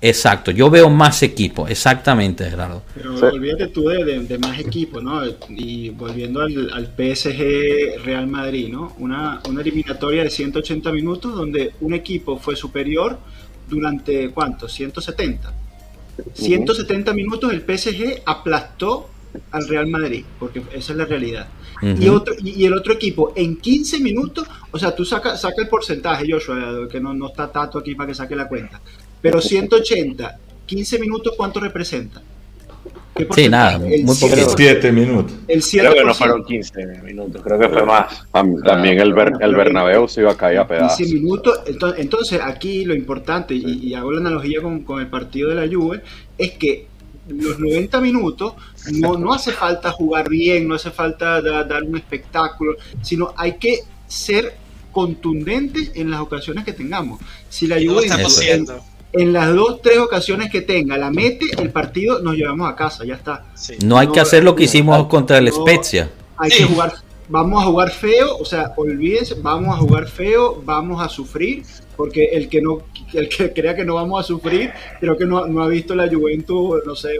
Exacto, 0.00 0.50
yo 0.50 0.68
veo 0.68 0.90
más 0.90 1.22
equipo, 1.22 1.66
exactamente, 1.66 2.48
Gerardo. 2.50 2.82
Pero 2.94 3.14
olvídate 3.14 3.68
tú 3.68 3.88
de, 3.88 4.38
más 4.38 4.58
equipo, 4.58 5.00
¿no? 5.00 5.22
Y 5.48 5.90
volviendo 5.90 6.42
al, 6.42 6.92
PSG 6.94 8.04
Real 8.04 8.26
Madrid, 8.26 8.68
¿no? 8.70 8.94
Una, 8.98 9.40
una, 9.48 9.62
eliminatoria 9.62 10.24
de 10.24 10.30
180 10.30 10.92
minutos 10.92 11.34
donde 11.34 11.72
un 11.80 11.94
equipo 11.94 12.38
fue 12.38 12.54
superior 12.54 13.18
durante, 13.68 14.30
¿cuánto? 14.30 14.68
170. 14.68 15.54
170 16.34 17.12
minutos 17.14 17.52
el 17.52 17.60
PSG 17.60 18.22
aplastó 18.24 19.10
al 19.50 19.66
Real 19.68 19.86
Madrid, 19.88 20.24
porque 20.38 20.62
esa 20.72 20.92
es 20.92 20.98
la 20.98 21.04
realidad. 21.04 21.48
y, 21.82 22.08
otro, 22.08 22.34
y, 22.38 22.64
el 22.64 22.72
otro 22.72 22.92
equipo 22.92 23.32
en 23.34 23.56
15 23.56 24.00
minutos, 24.00 24.46
o 24.70 24.78
sea, 24.78 24.94
tú 24.94 25.04
saca, 25.04 25.36
saca 25.36 25.62
el 25.62 25.68
porcentaje, 25.68 26.24
Joshua, 26.30 26.88
que 26.90 27.00
no, 27.00 27.12
no 27.14 27.28
está 27.28 27.50
tanto 27.50 27.78
aquí 27.78 27.94
para 27.94 28.08
que 28.08 28.14
saque 28.14 28.36
la 28.36 28.48
cuenta. 28.48 28.80
Pero 29.24 29.40
180, 29.40 30.38
15 30.66 30.98
minutos, 30.98 31.32
¿cuánto 31.34 31.58
representa? 31.58 32.20
Sí, 33.34 33.48
nada, 33.48 33.78
muy 33.78 34.04
poquito. 34.04 34.50
7 34.54 34.92
minutos. 34.92 35.34
El 35.48 35.62
creo 35.62 35.94
que 35.94 36.04
no 36.04 36.12
fueron 36.12 36.44
15 36.44 36.86
minutos, 37.02 37.40
creo 37.42 37.58
que 37.58 37.70
fue 37.70 37.86
más. 37.86 38.22
También 38.30 39.00
el, 39.00 39.14
el 39.40 39.54
Bernabéu 39.54 40.08
se 40.08 40.20
iba 40.20 40.32
a 40.32 40.36
caer 40.36 40.58
a 40.58 40.68
pedazos. 40.68 40.98
15 40.98 41.14
minutos. 41.14 41.60
Entonces, 41.96 42.38
aquí 42.44 42.84
lo 42.84 42.94
importante, 42.94 43.54
y, 43.54 43.94
hago 43.94 44.12
la 44.12 44.20
analogía 44.20 44.60
con, 44.60 44.82
con 44.82 45.00
el 45.00 45.06
partido 45.06 45.48
de 45.48 45.54
la 45.54 45.74
Juve, 45.74 46.02
es 46.36 46.50
que 46.58 46.86
los 47.26 47.58
90 47.58 48.02
minutos 48.02 48.52
no, 48.92 49.16
no 49.16 49.32
hace 49.32 49.52
falta 49.52 49.90
jugar 49.90 50.28
bien, 50.28 50.68
no 50.68 50.74
hace 50.74 50.90
falta 50.90 51.40
dar 51.40 51.82
un 51.82 51.96
espectáculo, 51.96 52.76
sino 53.00 53.32
hay 53.38 53.54
que 53.54 53.78
ser 54.06 54.54
contundentes 54.92 55.92
en 55.94 56.10
las 56.10 56.20
ocasiones 56.20 56.66
que 56.66 56.74
tengamos. 56.74 57.20
Si 57.48 57.66
la 57.66 57.76
Juve 57.76 58.06
en, 58.50 58.66
en, 59.14 59.32
las 59.32 59.54
dos, 59.54 59.80
tres 59.82 59.98
ocasiones 59.98 60.50
que 60.50 60.60
tenga 60.60 60.98
la 60.98 61.10
mete, 61.10 61.46
el 61.58 61.70
partido 61.70 62.20
nos 62.20 62.34
llevamos 62.34 62.68
a 62.70 62.76
casa, 62.76 63.04
ya 63.04 63.14
está. 63.14 63.44
No 63.82 63.98
hay 63.98 64.08
que 64.08 64.20
hacer 64.20 64.44
lo 64.44 64.54
que 64.54 64.64
hicimos 64.64 65.06
contra 65.06 65.38
el 65.38 65.50
Spezia. 65.50 66.10
Hay 66.36 66.50
que 66.50 66.64
jugar 66.64 66.92
vamos 67.28 67.62
a 67.62 67.66
jugar 67.66 67.90
feo, 67.90 68.36
o 68.38 68.44
sea, 68.44 68.72
olvídense, 68.76 69.34
vamos 69.40 69.74
a 69.74 69.78
jugar 69.78 70.06
feo, 70.06 70.62
vamos 70.64 71.02
a 71.02 71.08
sufrir, 71.08 71.64
porque 71.96 72.26
el 72.32 72.48
que 72.48 72.60
no 72.60 72.82
el 73.12 73.28
que 73.28 73.52
crea 73.52 73.74
que 73.74 73.84
no 73.84 73.94
vamos 73.94 74.20
a 74.20 74.22
sufrir, 74.26 74.72
creo 75.00 75.16
que 75.16 75.24
no, 75.24 75.46
no 75.46 75.62
ha 75.62 75.68
visto 75.68 75.94
la 75.94 76.08
Juventus, 76.08 76.80
no 76.84 76.94
sé, 76.94 77.16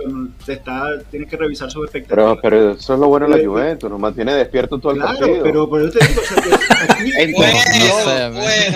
está, 0.46 0.98
tiene 1.10 1.26
que 1.26 1.36
revisar 1.36 1.70
sus 1.70 1.84
expectativas. 1.84 2.38
Pero, 2.40 2.40
pero 2.42 2.70
eso 2.72 2.94
es 2.94 3.00
lo 3.00 3.08
bueno 3.08 3.26
de 3.26 3.36
la 3.36 3.42
eh, 3.42 3.46
Juventus, 3.46 3.90
nos 3.90 4.00
mantiene 4.00 4.34
despierto 4.34 4.78
todo 4.78 4.92
el 4.92 4.98
claro, 4.98 5.18
partido. 5.18 5.42
pero 5.42 5.68
por 5.68 5.82
eso 5.82 5.98
te 5.98 6.06
digo, 6.06 6.20
o 6.20 6.24
sea, 6.24 6.36
que 6.46 7.22
aquí 7.22 7.32
bueno, 7.32 7.58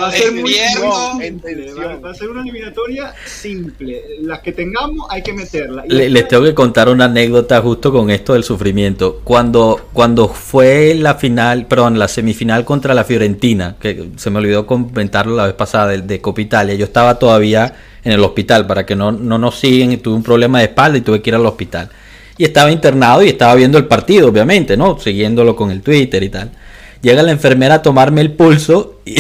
va 0.01 0.09
a 0.09 0.13
ser 0.13 0.33
muy 0.33 0.53
simple, 0.53 1.75
va 2.05 2.11
a 2.11 2.15
ser 2.15 2.31
una 2.31 2.43
eliminatoria 2.43 3.15
simple. 3.27 4.03
Las 4.23 4.41
que 4.41 4.53
tengamos 4.53 5.07
hay 5.11 5.23
que 5.23 5.33
meterla. 5.33 5.85
Le, 5.87 6.09
les 6.09 6.29
tengo 6.29 6.45
que 6.45 6.55
contar 6.55 6.89
una 6.89 7.07
anécdota 7.07 7.61
justo 7.61 7.93
con 7.93 8.11
esto 8.11 8.35
del 8.35 8.45
sufrimiento. 8.45 9.21
Cuando, 9.25 9.89
cuando 9.93 10.29
fue 10.29 10.95
la 10.95 11.15
final, 11.15 11.67
perdón, 11.67 11.99
la 11.99 12.09
semifinal 12.09 12.65
contra 12.65 12.95
la 12.95 13.05
Fiorentina, 13.05 13.77
que 13.81 14.11
se 14.17 14.31
me 14.31 14.39
olvidó 14.39 14.67
comentarlo 14.67 15.37
la 15.37 15.47
vez 15.47 15.55
pasada 15.55 15.88
de, 15.89 16.03
de 16.03 16.21
Copa 16.21 16.41
Italia, 16.41 16.75
yo 16.75 16.85
estaba 16.85 17.19
todavía 17.19 17.75
en 18.05 18.13
el 18.13 18.25
hospital 18.25 18.67
para 18.67 18.87
que 18.87 18.97
no, 18.97 19.13
no 19.13 19.39
nos 19.39 19.59
siguen. 19.59 19.99
Tuve 20.01 20.15
un 20.15 20.23
problema 20.23 20.59
de 20.59 20.67
espalda 20.67 20.99
y 20.99 21.03
tuve 21.03 21.21
que 21.21 21.31
ir 21.31 21.35
al 21.35 21.47
hospital. 21.47 21.91
Y 22.37 22.45
estaba 22.45 22.71
internado 22.71 23.23
y 23.23 23.29
estaba 23.29 23.55
viendo 23.55 23.79
el 23.79 23.87
partido, 23.87 24.29
obviamente, 24.29 24.77
¿no? 24.77 24.99
Siguiéndolo 24.99 25.57
con 25.57 25.71
el 25.71 25.83
Twitter 25.83 26.23
y 26.23 26.29
tal. 26.29 26.51
Llega 27.03 27.23
la 27.23 27.31
enfermera 27.31 27.77
a 27.77 27.83
tomarme 27.83 28.21
el 28.21 28.33
pulso 28.33 29.01
y, 29.05 29.17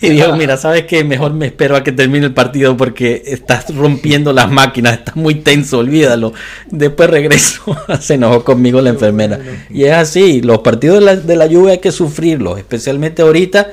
dijo, 0.00 0.34
mira, 0.34 0.56
¿sabes 0.56 0.84
qué? 0.84 1.04
Mejor 1.04 1.32
me 1.32 1.46
espero 1.46 1.76
a 1.76 1.84
que 1.84 1.92
termine 1.92 2.26
el 2.26 2.34
partido 2.34 2.76
porque 2.76 3.22
estás 3.26 3.72
rompiendo 3.74 4.32
las 4.32 4.50
máquinas, 4.50 4.94
está 4.94 5.12
muy 5.14 5.36
tenso, 5.36 5.78
olvídalo. 5.78 6.32
Después 6.68 7.10
regreso, 7.10 7.76
se 8.00 8.14
enojó 8.14 8.44
conmigo 8.44 8.80
la 8.80 8.90
enfermera. 8.90 9.38
Y 9.70 9.84
es 9.84 9.92
así, 9.92 10.40
los 10.40 10.58
partidos 10.60 10.98
de 10.98 11.04
la, 11.04 11.16
de 11.16 11.36
la 11.36 11.46
lluvia 11.46 11.72
hay 11.72 11.78
que 11.78 11.92
sufrirlos, 11.92 12.58
especialmente 12.58 13.22
ahorita 13.22 13.68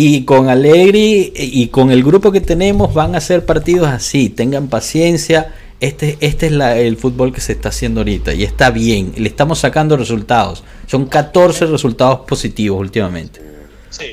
y 0.00 0.24
con 0.24 0.48
Allegri 0.48 1.32
y 1.34 1.66
con 1.66 1.90
el 1.90 2.04
grupo 2.04 2.30
que 2.30 2.40
tenemos 2.40 2.94
van 2.94 3.16
a 3.16 3.20
ser 3.20 3.44
partidos 3.44 3.88
así. 3.88 4.28
Tengan 4.28 4.68
paciencia. 4.68 5.52
Este, 5.80 6.16
este 6.20 6.46
es 6.46 6.52
el 6.52 6.96
fútbol 6.96 7.32
que 7.32 7.40
se 7.40 7.50
está 7.50 7.70
haciendo 7.70 8.02
ahorita 8.02 8.32
y 8.32 8.44
está 8.44 8.70
bien. 8.70 9.12
Le 9.16 9.28
estamos 9.28 9.58
sacando 9.58 9.96
resultados. 9.96 10.62
Son 10.86 11.06
14 11.06 11.66
resultados 11.66 12.20
positivos 12.28 12.78
últimamente. 12.78 13.40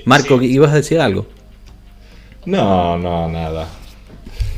Marco, 0.06 0.42
¿ibas 0.42 0.72
a 0.72 0.78
decir 0.78 1.00
algo? 1.00 1.28
No, 2.48 2.98
no, 2.98 3.30
nada. 3.30 3.68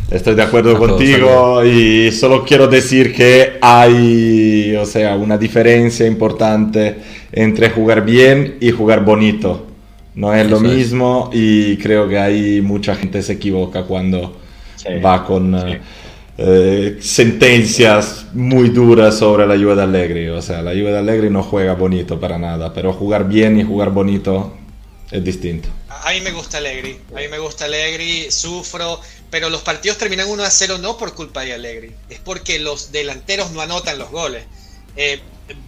Estoy 0.10 0.34
de 0.34 0.44
acuerdo 0.44 0.78
contigo 0.80 1.66
y 1.66 2.10
solo 2.14 2.46
quiero 2.46 2.68
decir 2.68 3.14
que 3.14 3.58
hay, 3.62 4.74
o 4.78 4.86
sea, 4.86 5.18
una 5.18 5.38
diferencia 5.38 6.08
importante 6.08 6.96
entre 7.34 7.70
jugar 7.72 8.06
bien 8.06 8.56
y 8.62 8.72
jugar 8.72 9.04
bonito. 9.04 9.68
No 10.18 10.34
es 10.34 10.50
lo 10.50 10.60
mismo 10.60 11.30
y 11.32 11.78
creo 11.78 12.10
que 12.10 12.18
hay 12.18 12.60
mucha 12.60 12.96
gente 12.96 13.22
se 13.22 13.34
equivoca 13.34 13.84
cuando 13.84 14.36
va 15.06 15.24
con 15.24 15.54
eh, 15.54 15.80
eh, 16.40 16.98
sentencias 17.00 18.26
muy 18.34 18.70
duras 18.70 19.20
sobre 19.20 19.46
la 19.46 19.54
Juve 19.54 19.76
de 19.76 19.84
Allegri. 19.84 20.30
O 20.30 20.42
sea, 20.42 20.64
la 20.64 20.72
Juve 20.72 20.92
de 20.92 20.98
Allegri 20.98 21.30
no 21.30 21.44
juega 21.44 21.76
bonito 21.76 22.20
para 22.20 22.40
nada, 22.40 22.74
pero 22.74 22.94
jugar 22.94 23.28
bien 23.28 23.60
y 23.60 23.64
jugar 23.64 23.92
bonito 23.92 24.58
es 25.12 25.24
distinto. 25.24 25.70
A 25.88 26.10
mí 26.12 26.22
me 26.22 26.32
gusta 26.32 26.58
Allegri, 26.58 26.98
a 27.12 27.20
mí 27.20 27.28
me 27.30 27.38
gusta 27.38 27.66
Allegri, 27.66 28.32
sufro, 28.32 29.00
pero 29.30 29.52
los 29.52 29.62
partidos 29.62 30.00
terminan 30.00 30.28
1 30.30 30.44
a 30.44 30.50
0 30.50 30.80
no 30.82 30.98
por 30.98 31.14
culpa 31.14 31.42
de 31.42 31.54
Allegri, 31.54 31.92
es 32.10 32.18
porque 32.18 32.58
los 32.58 32.92
delanteros 32.92 33.52
no 33.52 33.62
anotan 33.62 34.00
los 34.00 34.10
goles. 34.10 34.46
Eh, 34.96 35.20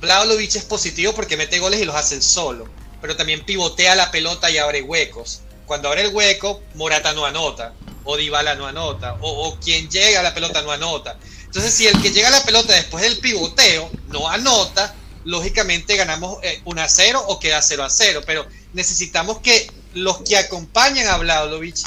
es 0.01 0.63
positivo 0.63 1.13
porque 1.13 1.37
mete 1.37 1.59
goles 1.59 1.79
y 1.79 1.85
los 1.85 1.95
hace 1.95 2.19
solo 2.19 2.78
pero 3.01 3.15
también 3.15 3.43
pivotea 3.45 3.95
la 3.95 4.11
pelota 4.11 4.49
y 4.49 4.57
abre 4.57 4.81
huecos. 4.81 5.41
Cuando 5.65 5.89
abre 5.89 6.01
el 6.01 6.13
hueco, 6.13 6.61
Morata 6.75 7.13
no 7.13 7.25
anota, 7.25 7.73
o 8.03 8.17
Dybala 8.17 8.55
no 8.55 8.65
anota, 8.65 9.17
o, 9.21 9.57
quien 9.63 9.89
llega 9.89 10.19
a 10.19 10.23
la 10.23 10.33
pelota 10.33 10.61
no 10.61 10.71
anota. 10.71 11.17
Entonces, 11.45 11.73
si 11.73 11.87
el 11.87 12.01
que 12.01 12.11
llega 12.11 12.27
a 12.27 12.31
la 12.31 12.43
pelota 12.43 12.73
después 12.73 13.03
del 13.03 13.17
pivoteo 13.19 13.89
no 14.07 14.27
anota, 14.29 14.95
lógicamente 15.25 15.95
ganamos 15.95 16.37
1 16.65 16.81
eh, 16.81 16.83
a 16.83 16.87
0 16.87 17.23
o 17.27 17.39
queda 17.39 17.61
0 17.61 17.83
a 17.83 17.89
0. 17.89 18.21
Pero 18.25 18.45
necesitamos 18.73 19.39
que 19.39 19.69
los 19.93 20.21
que 20.21 20.37
acompañan 20.37 21.07
a 21.07 21.17
Vladovic 21.17 21.77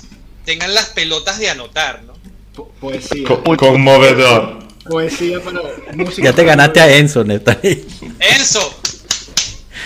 tengan 0.44 0.74
las 0.74 0.86
pelotas 0.90 1.38
de 1.38 1.50
anotar, 1.50 2.02
¿no? 2.02 2.12
Poesía. 2.80 3.26
conmovedor. 3.56 4.62
Poesía 4.84 5.40
para 5.40 5.60
música. 5.94 6.30
Ya 6.30 6.32
te 6.34 6.44
ganaste 6.44 6.80
a 6.80 6.96
Enzo, 6.96 7.24
neta. 7.24 7.58
Enzo, 7.62 8.81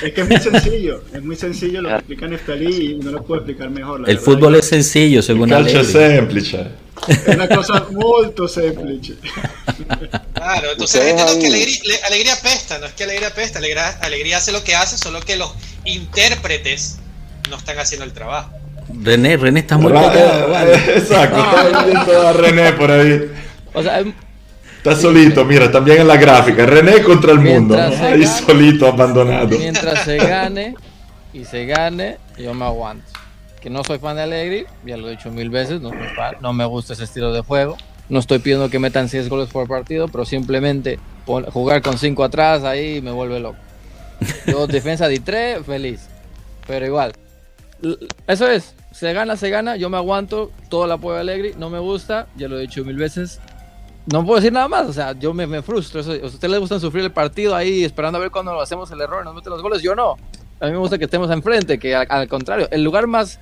es 0.03 0.13
que 0.13 0.21
es 0.21 0.29
muy 0.29 0.39
sencillo, 0.39 1.03
es 1.13 1.23
muy 1.23 1.37
sencillo 1.37 1.83
lo 1.83 1.89
que 1.89 1.95
explica 1.95 2.29
Neftalí 2.29 2.91
y 2.93 2.95
no 2.97 3.11
lo 3.11 3.23
puedo 3.23 3.41
explicar 3.41 3.71
mejor. 3.71 4.09
el 4.09 4.19
fútbol 4.19 4.57
es 4.57 4.67
sencillo, 4.67 5.23
según 5.23 5.51
la 5.51 5.61
ley. 5.61 5.85
semplice. 5.85 6.69
Es 7.09 7.29
una 7.29 7.49
cosa 7.49 7.87
muy 7.91 8.33
semplice. 8.49 9.15
Claro, 10.35 10.73
entonces 10.73 11.01
la 11.01 11.07
gente 11.07 11.35
no 11.35 11.41
que 11.41 11.47
alegría, 11.47 11.97
alegría 12.07 12.33
apesta, 12.35 12.79
no 12.79 12.87
es 12.87 12.93
que 12.93 13.05
alegría 13.05 13.29
apesta, 13.29 13.59
alegría, 13.59 13.89
alegría 14.01 14.37
hace 14.39 14.53
lo 14.53 14.63
que 14.65 14.75
hace, 14.75 14.97
solo 14.97 15.21
que 15.21 15.37
los 15.37 15.53
intérpretes 15.85 16.99
no 17.51 17.57
están 17.57 17.79
haciendo 17.79 18.05
el 18.05 18.13
trabajo. 18.13 18.51
René, 19.03 19.37
René 19.37 19.61
está 19.61 19.77
muy 19.77 19.93
Exacto, 19.93 21.39
está 21.39 21.85
viendo 21.85 22.29
a 22.29 22.33
René 22.33 22.73
por 22.73 22.91
ahí. 22.91 23.31
O 23.75 23.83
sea, 23.83 24.03
Está 24.87 25.01
solito, 25.01 25.45
mira, 25.45 25.69
también 25.69 26.03
en 26.03 26.07
la 26.07 26.17
gráfica. 26.17 26.65
René 26.65 27.03
contra 27.03 27.33
el 27.33 27.41
mundo. 27.41 27.77
Ahí 27.77 28.25
solito, 28.25 28.87
abandonado. 28.87 29.49
Mientras 29.59 30.05
se 30.05 30.17
gane 30.17 30.77
y 31.33 31.45
se 31.45 31.67
gane, 31.67 32.19
yo 32.39 32.55
me 32.55 32.67
aguanto. 32.67 33.05
Que 33.61 33.69
no 33.69 33.83
soy 33.83 33.99
fan 33.99 34.15
de 34.15 34.23
Allegri, 34.23 34.65
ya 34.85 34.97
lo 34.97 35.09
he 35.09 35.11
dicho 35.11 35.33
mil 35.33 35.51
veces, 35.51 35.81
no, 35.81 35.91
no 36.41 36.53
me 36.53 36.65
gusta 36.67 36.93
ese 36.93 37.03
estilo 37.03 37.33
de 37.33 37.41
juego. 37.41 37.77
No 38.09 38.21
estoy 38.21 38.39
pidiendo 38.39 38.71
que 38.71 38.79
metan 38.79 39.09
6 39.09 39.29
goles 39.29 39.49
por 39.49 39.67
partido, 39.67 40.07
pero 40.07 40.25
simplemente 40.25 41.01
jugar 41.25 41.83
con 41.83 41.99
5 41.99 42.23
atrás 42.23 42.63
ahí 42.63 43.01
me 43.03 43.11
vuelve 43.11 43.41
loco. 43.41 43.59
Yo 44.47 44.67
defensa 44.69 45.09
de 45.09 45.19
3, 45.19 45.67
feliz. 45.67 46.07
Pero 46.65 46.87
igual, 46.87 47.13
eso 48.29 48.49
es, 48.49 48.77
se 48.93 49.13
gana, 49.13 49.37
se 49.37 49.51
gana, 49.51 49.75
yo 49.75 49.91
me 49.91 49.97
aguanto, 49.97 50.53
todo 50.69 50.85
el 50.85 50.93
apoyo 50.93 51.17
de 51.17 51.21
Allegri, 51.23 51.55
no 51.59 51.71
me 51.71 51.81
gusta, 51.81 52.29
ya 52.37 52.47
lo 52.47 52.57
he 52.57 52.63
dicho 52.63 52.85
mil 52.85 52.97
veces, 52.97 53.41
no 54.07 54.25
puedo 54.25 54.37
decir 54.37 54.53
nada 54.53 54.69
más, 54.69 54.87
o 54.87 54.93
sea, 54.93 55.13
yo 55.19 55.35
me, 55.35 55.63
frustro. 55.63 56.01
a 56.01 56.27
ustedes 56.27 56.51
les 56.51 56.61
gusta 56.61 56.79
sufrir 56.79 57.05
el 57.05 57.13
partido 57.13 57.57
ahí 57.57 57.85
esperando 57.85 58.19
a 58.19 58.21
ver 58.21 58.31
cuando 58.31 58.61
hacemos 58.61 58.91
el 58.93 59.01
error, 59.01 59.25
nos 59.25 59.35
meten 59.35 59.51
los 59.51 59.63
goles. 59.63 59.83
Yo 59.83 59.95
no. 59.97 60.17
A 60.61 60.67
mí 60.67 60.73
me 60.73 60.79
gusta 60.79 60.97
que 60.97 61.05
estemos 61.05 61.31
enfrente, 61.31 61.79
que 61.79 61.95
al, 61.95 62.29
contrario, 62.29 62.69
el 62.71 62.83
lugar 62.83 63.07
más, 63.07 63.41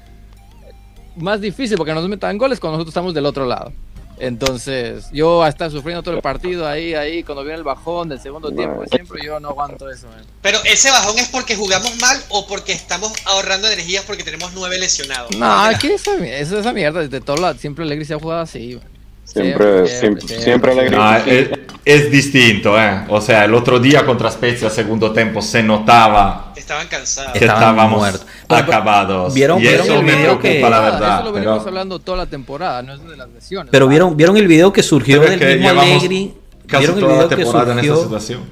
más 1.16 1.40
difícil 1.40 1.76
porque 1.76 1.92
nos 1.92 2.08
metan 2.08 2.38
goles 2.38 2.58
cuando 2.58 2.78
nosotros 2.78 2.92
estamos 2.92 3.14
del 3.14 3.26
otro 3.26 3.46
lado. 3.46 3.72
Entonces, 4.18 5.06
yo 5.12 5.42
a 5.42 5.48
estar 5.48 5.70
sufriendo 5.70 6.02
todo 6.02 6.14
el 6.14 6.22
partido 6.22 6.68
ahí, 6.68 6.94
ahí, 6.94 7.24
cuando 7.24 7.42
viene 7.42 7.58
el 7.58 7.64
bajón 7.64 8.08
del 8.08 8.20
segundo 8.20 8.50
tiempo, 8.52 8.84
siempre 8.86 9.20
yo 9.24 9.40
no 9.40 9.48
aguanto 9.48 9.90
eso. 9.90 10.06
Pero 10.40 10.58
ese 10.64 10.90
bajón 10.90 11.18
es 11.18 11.28
porque 11.28 11.56
jugamos 11.56 11.96
mal 12.00 12.16
o 12.28 12.46
porque 12.46 12.72
estamos 12.72 13.12
ahorrando 13.26 13.66
energías 13.66 14.04
porque 14.04 14.22
tenemos 14.22 14.52
nueve 14.54 14.78
lesionados. 14.78 15.36
No, 15.36 15.52
aquí 15.64 15.88
esa, 15.88 16.14
esa, 16.14 16.60
esa 16.60 16.72
mierda, 16.72 17.06
de 17.06 17.20
todo 17.20 17.36
lado, 17.36 17.58
siempre 17.58 17.84
Alegre 17.84 18.04
se 18.04 18.14
ha 18.14 18.18
jugado 18.18 18.40
así. 18.40 18.80
Siempre, 19.24 19.86
siempre, 19.88 20.40
siempre, 20.40 20.90
no, 20.90 21.16
es, 21.16 21.50
es, 21.84 22.10
distinto, 22.10 22.78
¿eh? 22.78 23.04
O 23.08 23.20
sea, 23.20 23.46
el 23.46 23.54
otro 23.54 23.80
día 23.80 24.04
contra 24.04 24.30
Spezia, 24.30 24.68
segundo 24.68 25.12
tiempo, 25.12 25.40
se 25.40 25.62
notaba. 25.62 26.52
Estaban 26.54 26.86
cansados. 26.88 27.32
Que 27.32 27.40
estábamos 27.40 27.98
muertos. 27.98 28.26
acabados. 28.48 29.34
¿Vieron, 29.34 29.58
y 29.58 29.62
¿vieron 29.62 29.86
eso 29.86 29.98
el 29.98 30.04
video 30.04 30.38
que. 30.38 30.60
La 30.60 30.78
verdad, 30.78 31.14
eso 31.20 31.24
lo 31.24 31.32
venimos 31.32 31.66
hablando 31.66 31.98
toda 31.98 32.18
la 32.18 32.26
temporada, 32.26 32.82
no 32.82 32.94
es 32.94 33.02
de 33.02 33.16
las 33.16 33.28
lesiones. 33.30 33.70
Pero 33.72 33.88
¿vieron, 33.88 34.16
¿vieron 34.16 34.36
el 34.36 34.46
video 34.46 34.72
que 34.72 34.82
surgió 34.82 35.20
del 35.22 35.40
mismo 35.40 35.80
Allegri? 35.80 36.34
¿Vieron 36.78 36.98
el 36.98 37.04
video 37.04 37.28
que 37.28 37.44
surgió? 37.44 38.46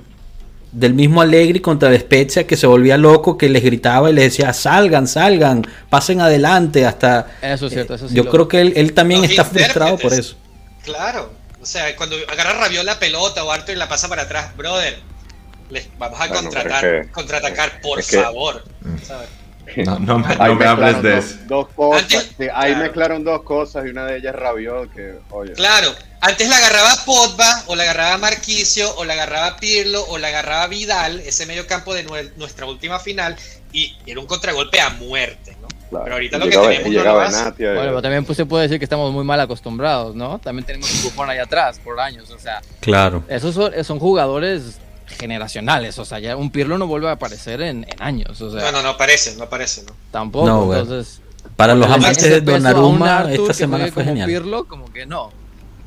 Del 0.73 0.95
mismo 0.95 1.21
Allegri 1.21 1.61
contra 1.61 1.91
la 1.91 1.99
Spezia 1.99 2.47
que 2.47 2.57
se 2.57 2.67
volvía 2.67 2.97
loco, 2.97 3.37
que 3.37 3.49
les 3.49 3.63
gritaba 3.63 4.11
y 4.11 4.15
les 4.15 4.25
decía: 4.25 4.55
salgan, 4.55 5.07
salgan, 5.07 5.67
pasen 5.91 6.23
adelante. 6.23 6.87
Hasta. 6.87 7.27
Eso 7.43 7.67
es 7.67 7.73
cierto, 7.75 7.95
eso 7.95 8.09
sí 8.09 8.15
Yo 8.15 8.25
creo 8.29 8.49
que 8.49 8.63
él, 8.63 8.73
él 8.75 8.95
también 8.95 9.23
está 9.23 9.45
frustrado 9.45 9.99
por 9.99 10.15
eso. 10.15 10.37
Claro, 10.85 11.33
O 11.61 11.67
sea, 11.67 11.95
cuando 11.95 12.17
agarra 12.29 12.55
Rabiot 12.55 12.85
la 12.85 12.99
pelota 12.99 13.45
o 13.45 13.53
Arthur 13.53 13.77
y 13.77 13.79
la 13.79 13.89
pasa 13.89 14.09
para 14.09 14.23
atrás, 14.23 14.57
brother, 14.57 14.99
les 15.71 15.87
vamos 15.97 16.21
a 16.21 16.27
Bueno, 16.27 16.43
contratar, 16.43 16.81
pero 16.81 17.01
es 17.03 17.07
que- 17.07 17.13
contraatacar, 17.13 17.81
por 17.81 18.01
es 18.01 18.11
que- 18.11 18.21
favor. 18.21 18.65
¿sabes? 19.07 19.29
No, 19.77 19.97
no 20.01 20.19
me, 20.19 20.27
Ahí 20.27 20.49
no 20.49 20.55
me 20.57 20.67
hables 20.67 20.95
mezclaron 20.97 21.03
de 21.03 21.15
dos, 21.15 21.25
eso. 21.25 21.37
dos 21.47 21.69
cosas. 21.77 22.03
Antes- 22.03 22.23
sí, 22.37 22.43
ahí 22.43 22.49
claro. 22.73 22.77
mezclaron 22.79 23.25
dos 23.25 23.43
cosas 23.45 23.87
y 23.87 23.91
una 23.91 24.07
de 24.07 24.17
ellas 24.19 24.35
rabió 24.35 24.91
que, 24.91 25.15
oye. 25.31 25.53
Claro, 25.53 25.95
antes 26.21 26.49
la 26.49 26.57
agarraba 26.57 26.97
Pogba, 27.07 27.63
o 27.69 27.77
la 27.77 27.85
agarraba 27.85 28.19
Marquicio, 28.19 28.93
o 28.97 29.05
la 29.05 29.13
agarraba 29.13 29.57
Pirlo, 29.59 30.05
o 30.09 30.19
la 30.19 30.29
agarraba 30.29 30.67
Vidal, 30.67 31.21
ese 31.21 31.47
medio 31.47 31.65
campo 31.69 31.95
de 31.95 32.05
nue- 32.05 32.33
nuestra 32.35 32.67
última 32.67 32.99
final, 32.99 33.37
y 33.73 33.97
era 34.05 34.19
un 34.19 34.27
contragolpe 34.27 34.81
a 34.81 34.91
muerte. 34.91 35.57
Claro. 35.93 36.05
pero 36.05 36.15
ahorita 36.17 36.37
Y 36.37 36.41
lo 36.41 36.45
que 36.47 36.51
llegaba- 36.51 36.69
tenemos 36.69 37.33
no 37.33 37.43
Bueno, 37.53 37.81
eh, 37.81 37.85
pero 37.87 38.03
también 38.03 38.25
pues, 38.25 38.37
se 38.37 38.47
puede 38.47 38.65
decir 38.65 38.79
que 38.79 38.85
estamos 38.85 39.13
muy 39.13 39.25
mal 39.25 39.39
acostumbrados, 39.41 40.15
¿no? 40.17 40.39
También 40.41 40.67
tenemos 40.67 40.93
un 40.93 41.03
bufón 41.05 41.31
ahí 41.31 41.39
atrás 41.39 41.79
por 41.83 42.01
años, 42.01 42.31
o 42.31 42.39
sea, 42.39 42.61
Claro. 42.81 43.23
esos 43.29 43.55
son, 43.55 43.73
son 43.85 43.99
jugadores 44.01 44.79
generacionales, 45.07 45.99
o 45.99 46.05
sea, 46.05 46.19
ya 46.19 46.37
un 46.37 46.51
Pirlo 46.51 46.79
no 46.79 46.87
vuelve 46.87 47.09
a 47.09 47.13
aparecer 47.13 47.61
en, 47.63 47.85
en 47.89 48.03
años, 48.03 48.41
o 48.41 48.51
sea, 48.51 48.63
No, 48.63 48.73
no, 48.73 48.83
no 48.83 48.97
parece, 48.97 49.37
no 49.37 49.49
parece, 49.49 49.83
¿no? 49.85 49.93
tampoco, 50.11 50.47
No, 50.47 50.75
entonces... 50.77 51.21
Para 51.57 51.75
los 51.75 51.91
amantes 51.91 52.23
de 52.23 52.41
Donnarumma, 52.41 53.27
esta 53.31 53.53
semana 53.53 53.85
fue 53.85 53.93
como 54.05 54.07
genial. 54.07 54.29
Pirlo, 54.29 54.65
como 54.67 54.93
que 54.93 55.07
no. 55.07 55.31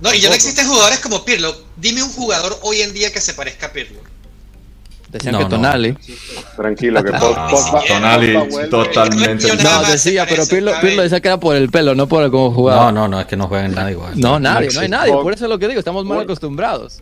No, 0.01 0.13
y 0.13 0.19
ya 0.19 0.27
no 0.29 0.35
existen 0.35 0.67
jugadores 0.67 0.99
como 0.99 1.23
Pirlo. 1.23 1.55
Dime 1.77 2.03
un 2.03 2.11
jugador 2.11 2.57
hoy 2.63 2.81
en 2.81 2.93
día 2.93 3.11
que 3.11 3.21
se 3.21 3.33
parezca 3.33 3.67
a 3.67 3.71
Pirlo. 3.71 4.01
Decían 5.15 5.31
No, 5.31 5.37
que 5.37 5.43
no. 5.45 5.49
Tonali. 5.51 5.97
Tranquilo, 6.57 7.01
que 7.01 7.11
No, 7.11 7.17
Pogba- 7.19 7.57
siquiera. 7.57 7.85
Tonali 7.87 8.33
Pogba 8.33 8.69
totalmente. 8.69 9.47
No, 9.63 9.83
decía, 9.89 10.25
pero 10.27 10.45
Pirlo. 10.45 10.73
Pirlo 10.81 11.03
decía 11.03 11.21
que 11.21 11.29
era 11.29 11.39
por 11.39 11.55
el 11.55 11.69
pelo, 11.69 11.95
no 11.95 12.05
por 12.05 12.21
el 12.23 12.31
cómo 12.31 12.51
jugaba. 12.51 12.91
No, 12.91 12.91
no, 12.91 13.07
no, 13.07 13.19
es 13.21 13.25
que 13.27 13.37
no 13.37 13.47
juegan 13.47 13.73
nada 13.73 13.89
igual. 13.91 14.11
No, 14.19 14.39
nadie, 14.41 14.67
no 14.73 14.81
hay 14.81 14.89
nadie, 14.89 15.13
por 15.13 15.31
eso 15.31 15.45
es 15.45 15.49
lo 15.49 15.57
que 15.57 15.69
digo, 15.69 15.79
estamos 15.79 16.03
mal 16.03 16.19
acostumbrados. 16.19 17.01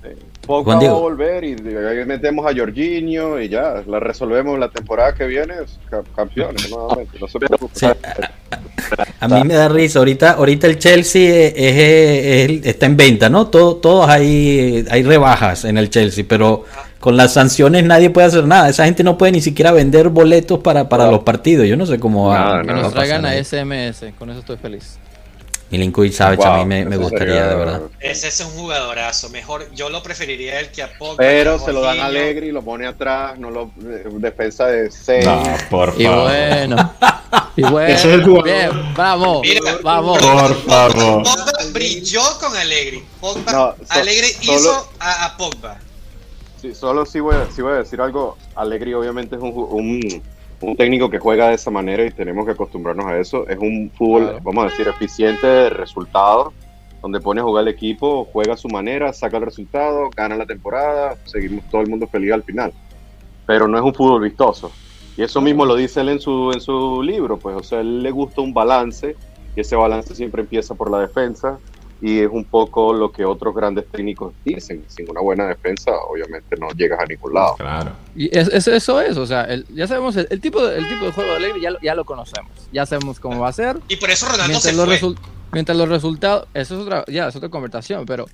Sí. 0.00 0.08
Pogba 0.46 0.74
va 0.76 0.86
a 0.88 0.92
volver 0.92 1.44
y 1.44 1.52
ahí 1.54 2.04
metemos 2.04 2.44
a 2.46 2.54
Jorginho 2.56 3.40
y 3.40 3.48
ya, 3.48 3.82
la 3.86 4.00
resolvemos 4.00 4.58
la 4.58 4.68
temporada 4.68 5.14
que 5.14 5.24
viene, 5.26 5.54
ca- 5.88 6.02
campeones 6.16 6.68
nuevamente, 6.70 7.18
no 7.20 7.26
se 7.28 7.38
preocupen. 7.38 7.70
Sí, 7.76 7.86
A 9.20 9.28
mí 9.28 9.44
me 9.44 9.54
da 9.54 9.68
risa. 9.68 10.00
Ahorita, 10.00 10.32
ahorita 10.32 10.66
el 10.66 10.78
Chelsea 10.80 11.22
es- 11.46 11.54
es- 11.56 12.50
es- 12.50 12.66
está 12.66 12.86
en 12.86 12.96
venta, 12.96 13.28
¿no? 13.30 13.46
Todo, 13.46 13.76
todos 13.76 14.08
hay, 14.08 14.84
hay 14.90 15.02
rebajas 15.04 15.64
en 15.64 15.78
el 15.78 15.88
Chelsea, 15.90 16.24
pero 16.28 16.64
con 17.02 17.16
las 17.16 17.32
sanciones 17.34 17.82
nadie 17.82 18.10
puede 18.10 18.28
hacer 18.28 18.46
nada. 18.46 18.68
Esa 18.68 18.84
gente 18.84 19.02
no 19.02 19.18
puede 19.18 19.32
ni 19.32 19.40
siquiera 19.42 19.72
vender 19.72 20.08
boletos 20.08 20.60
para, 20.60 20.88
para 20.88 21.06
No. 21.06 21.10
los 21.10 21.20
partidos. 21.24 21.66
Yo 21.66 21.76
no 21.76 21.84
sé 21.84 21.98
cómo 21.98 22.28
va. 22.28 22.60
Que 22.62 22.68
no, 22.68 22.76
nos 22.80 22.92
traigan 22.94 23.26
a. 23.26 23.34
SMS, 23.34 24.12
con 24.16 24.30
eso 24.30 24.38
estoy 24.38 24.56
feliz. 24.56 24.98
Milinkovic 25.70 26.12
Savic 26.12 26.40
a 26.44 26.52
mí 26.52 26.58
Wow, 26.58 26.66
me, 26.90 26.96
gustaría, 26.98 27.34
sería- 27.34 27.46
de 27.48 27.54
verdad. 27.56 27.80
Ese 27.98 28.28
es 28.28 28.40
un 28.40 28.50
jugadorazo. 28.52 29.30
Mejor, 29.30 29.68
yo 29.74 29.88
lo 29.88 30.00
preferiría 30.02 30.60
el 30.60 30.68
que 30.70 30.82
a 30.84 30.96
Pogba. 30.96 31.16
Pero 31.16 31.58
se 31.58 31.72
lo 31.72 31.80
dan 31.80 31.98
a. 31.98 32.06
Alegre 32.06 32.46
y 32.46 32.52
lo 32.52 32.62
pone 32.62 32.86
atrás, 32.86 33.36
no 33.38 33.50
lo 33.50 33.72
eh, 33.82 34.04
defensa 34.18 34.66
de 34.66 34.90
6. 34.90 35.24
No, 35.24 35.42
por 35.70 35.94
Y 35.98 36.04
favor. 36.04 36.28
bueno, 36.28 36.94
y 37.56 37.62
bueno, 37.62 37.88
Ese 37.94 38.08
es 38.10 38.14
el 38.14 38.22
jugador. 38.22 38.44
bien, 38.44 38.94
vamos, 38.94 39.40
Mira, 39.42 39.60
vamos. 39.82 40.18
Por 40.18 40.62
favor. 40.66 41.22
Pogba 41.24 41.46
brilló 41.72 42.22
con 42.38 42.54
Alegre. 42.56 43.02
Pogba, 43.20 43.50
No, 43.52 43.74
so- 43.84 43.92
Alegre 44.00 44.28
solo- 44.40 44.58
hizo 44.58 44.92
a, 45.00 45.24
a 45.24 45.36
Pogba. 45.36 45.78
Sí, 46.62 46.74
solo 46.74 47.04
sí 47.04 47.18
voy, 47.18 47.34
a, 47.34 47.50
sí 47.50 47.60
voy 47.60 47.72
a 47.72 47.76
decir 47.78 48.00
algo. 48.00 48.38
Alegri 48.54 48.94
obviamente 48.94 49.34
es 49.34 49.42
un, 49.42 49.50
ju- 49.52 49.68
un, 49.72 50.22
un 50.60 50.76
técnico 50.76 51.10
que 51.10 51.18
juega 51.18 51.48
de 51.48 51.54
esa 51.54 51.72
manera 51.72 52.04
y 52.04 52.12
tenemos 52.12 52.46
que 52.46 52.52
acostumbrarnos 52.52 53.04
a 53.06 53.18
eso. 53.18 53.48
Es 53.48 53.58
un 53.58 53.90
fútbol, 53.98 54.22
Claro. 54.26 54.38
vamos 54.44 54.62
a 54.64 54.68
decir, 54.68 54.86
eficiente 54.86 55.44
de 55.44 55.70
resultados, 55.70 56.54
donde 57.02 57.20
pone 57.20 57.40
a 57.40 57.44
jugar 57.44 57.62
el 57.62 57.68
equipo, 57.74 58.26
juega 58.32 58.54
a 58.54 58.56
su 58.56 58.68
manera, 58.68 59.12
saca 59.12 59.38
el 59.38 59.44
resultado, 59.44 60.08
gana 60.16 60.36
la 60.36 60.46
temporada, 60.46 61.16
seguimos 61.24 61.64
todo 61.68 61.80
el 61.82 61.88
mundo 61.88 62.06
feliz 62.06 62.32
al 62.32 62.44
final. 62.44 62.72
Pero 63.44 63.66
no 63.66 63.76
es 63.76 63.82
un 63.82 63.92
fútbol 63.92 64.22
vistoso. 64.22 64.70
Y 65.16 65.24
eso 65.24 65.40
mismo 65.40 65.66
lo 65.66 65.74
dice 65.74 66.00
él 66.02 66.10
en 66.10 66.20
su, 66.20 66.52
en 66.52 66.60
su 66.60 67.02
libro, 67.02 67.40
pues, 67.40 67.56
o 67.56 67.62
sea, 67.64 67.78
a 67.78 67.80
él 67.80 68.04
le 68.04 68.12
gusta 68.12 68.40
un 68.40 68.54
balance 68.54 69.16
y 69.56 69.60
ese 69.60 69.74
balance 69.74 70.14
siempre 70.14 70.42
empieza 70.42 70.76
por 70.76 70.92
la 70.92 71.00
defensa 71.00 71.58
y 72.02 72.18
es 72.18 72.28
un 72.30 72.44
poco 72.44 72.92
lo 72.92 73.12
que 73.12 73.24
otros 73.24 73.54
grandes 73.54 73.86
técnicos 73.86 74.34
dicen. 74.44 74.84
Sin 74.88 75.08
una 75.08 75.20
buena 75.20 75.46
defensa, 75.46 75.92
obviamente 76.10 76.56
no 76.58 76.68
llegas 76.72 76.98
a 77.00 77.06
ningún 77.06 77.32
lado. 77.32 77.54
Claro. 77.56 77.92
Y 78.16 78.26
es, 78.36 78.48
es- 78.48 78.66
eso 78.66 79.00
es, 79.00 79.16
o 79.16 79.24
sea, 79.26 79.44
el- 79.44 79.64
ya 79.68 79.86
sabemos 79.86 80.16
el, 80.16 80.26
el 80.28 80.40
tipo 80.40 80.66
de, 80.66 80.78
el 80.78 80.88
tipo 80.88 81.04
de 81.06 81.12
juego 81.12 81.30
de 81.30 81.36
Alegre, 81.36 81.60
ya, 81.60 81.70
lo- 81.70 81.80
ya 81.80 81.94
lo 81.94 82.04
conocemos, 82.04 82.50
ya 82.72 82.84
sabemos 82.84 83.20
cómo 83.20 83.38
va 83.40 83.48
a 83.48 83.52
ser. 83.52 83.78
Y 83.88 83.96
por 83.96 84.10
eso 84.10 84.26
Ronaldo 84.26 84.48
Mientras 84.48 84.62
se 84.64 84.72
los, 84.86 84.98
fue. 85.00 85.14
mientras 85.52 85.78
los 85.78 85.88
resultados, 85.88 86.48
eso 86.54 86.74
es 86.74 86.80
otra, 86.82 87.04
ya 87.06 87.28
es 87.28 87.36
otra 87.36 87.48
conversación, 87.48 88.04
pero 88.04 88.26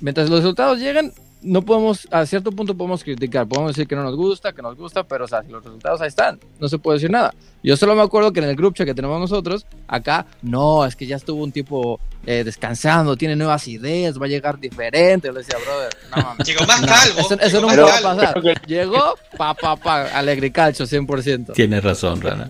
mientras 0.00 0.30
los 0.30 0.40
resultados 0.40 0.78
lleguen, 0.78 1.12
no 1.42 1.62
podemos, 1.62 2.06
a 2.10 2.24
cierto 2.26 2.52
punto 2.52 2.76
podemos 2.76 3.02
criticar, 3.02 3.46
podemos 3.46 3.72
decir 3.74 3.86
que 3.88 3.96
no 3.96 4.02
nos 4.02 4.16
gusta, 4.16 4.52
que 4.52 4.62
nos 4.62 4.76
gusta, 4.76 5.02
pero 5.04 5.24
o 5.24 5.28
sea, 5.28 5.42
si 5.42 5.50
los 5.50 5.64
resultados 5.64 6.00
ahí 6.00 6.08
están, 6.08 6.38
no 6.60 6.68
se 6.68 6.78
puede 6.78 6.98
decir 6.98 7.10
nada. 7.10 7.34
Yo 7.62 7.76
solo 7.76 7.94
me 7.94 8.02
acuerdo 8.02 8.32
que 8.32 8.40
en 8.40 8.46
el 8.48 8.56
group 8.56 8.74
chat 8.74 8.86
que 8.86 8.94
tenemos 8.94 9.18
nosotros, 9.20 9.66
acá, 9.88 10.26
no, 10.42 10.84
es 10.84 10.96
que 10.96 11.06
ya 11.06 11.16
estuvo 11.16 11.42
un 11.42 11.52
tipo 11.52 12.00
eh, 12.26 12.42
descansando, 12.44 13.16
tiene 13.16 13.36
nuevas 13.36 13.66
ideas, 13.68 14.20
va 14.20 14.26
a 14.26 14.28
llegar 14.28 14.58
diferente. 14.58 15.28
Yo 15.28 15.32
le 15.32 15.40
decía, 15.40 15.58
brother, 15.64 15.90
no 16.10 16.22
mames. 16.22 16.46
Llegó 16.46 16.64
más 16.66 16.80
No, 16.80 16.86
calvo. 16.86 17.20
eso, 17.20 17.40
eso 17.40 17.60
nunca 17.60 17.82
va 17.82 17.98
a 17.98 18.02
pasar. 18.02 18.42
Llegó, 18.66 19.14
pa, 19.36 19.54
pa, 19.54 19.76
pa, 19.76 20.02
alegricacho, 20.16 20.84
100%. 20.84 21.52
Tienes 21.52 21.82
razón, 21.84 22.20
Rana. 22.20 22.48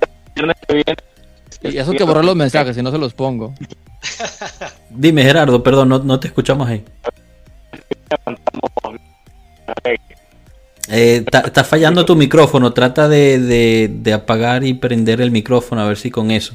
Y 1.62 1.76
eso 1.76 1.92
que 1.92 2.04
borré 2.04 2.22
los 2.24 2.36
mensajes, 2.36 2.74
si 2.74 2.82
no 2.82 2.90
se 2.90 2.98
los 2.98 3.14
pongo. 3.14 3.54
Dime, 4.90 5.22
Gerardo, 5.22 5.62
perdón, 5.62 5.88
no, 5.90 5.98
no 6.00 6.18
te 6.18 6.28
escuchamos 6.28 6.68
ahí. 6.68 6.84
Eh, 10.88 11.24
está 11.26 11.64
fallando 11.64 12.04
tu 12.04 12.16
micrófono, 12.16 12.72
trata 12.72 13.08
de, 13.08 14.12
apagar 14.14 14.64
y 14.64 14.74
prender 14.74 15.20
el 15.20 15.30
micrófono, 15.30 15.80
a 15.80 15.88
ver 15.88 15.96
si 15.96 16.10
con 16.10 16.30
eso. 16.30 16.54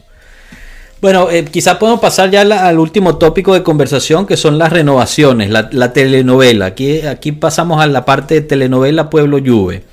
Bueno, 0.99 1.29
eh, 1.29 1.45
quizás 1.45 1.77
podemos 1.77 2.01
pasar 2.01 2.31
ya 2.31 2.41
al 2.41 2.79
último 2.79 3.17
tópico 3.17 3.53
de 3.53 3.63
conversación, 3.63 4.25
que 4.25 4.35
son 4.35 4.57
las 4.57 4.73
renovaciones, 4.73 5.49
la, 5.49 5.69
la 5.71 5.93
telenovela. 5.93 6.65
Aquí, 6.65 7.01
aquí 7.01 7.31
pasamos 7.31 7.81
a 7.81 7.87
la 7.87 8.03
parte 8.03 8.35
de 8.35 8.41
telenovela 8.41 9.09
Pueblo 9.09 9.37
Juve. 9.37 9.83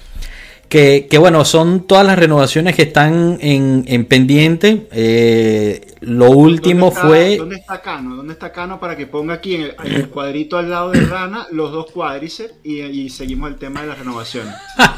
Que, 0.68 1.06
que 1.08 1.18
bueno, 1.18 1.44
son 1.44 1.86
todas 1.86 2.04
las 2.04 2.18
renovaciones 2.18 2.74
que 2.74 2.82
están 2.82 3.38
en, 3.40 3.84
en 3.86 4.04
pendiente. 4.06 4.88
Eh, 4.90 5.86
lo 6.00 6.30
último 6.30 6.86
¿Dónde 6.86 6.96
está- 6.96 7.08
fue... 7.08 7.36
¿Dónde 7.36 7.56
está 7.56 7.80
Cano? 7.80 8.16
¿Dónde 8.16 8.32
está 8.32 8.50
Cano 8.52 8.80
para 8.80 8.96
que 8.96 9.06
ponga 9.06 9.34
aquí 9.34 9.54
en 9.54 9.60
el, 9.62 9.76
en 9.84 9.92
el 9.94 10.08
cuadrito 10.08 10.56
al 10.58 10.70
lado 10.70 10.90
de 10.90 11.00
Rana 11.02 11.46
los 11.52 11.70
dos 11.70 11.90
cuádriceps 11.92 12.54
y, 12.64 12.80
y 12.80 13.08
seguimos 13.08 13.50
el 13.50 13.56
tema 13.56 13.82
de 13.82 13.86
las 13.88 13.98
renovaciones? 13.98 14.54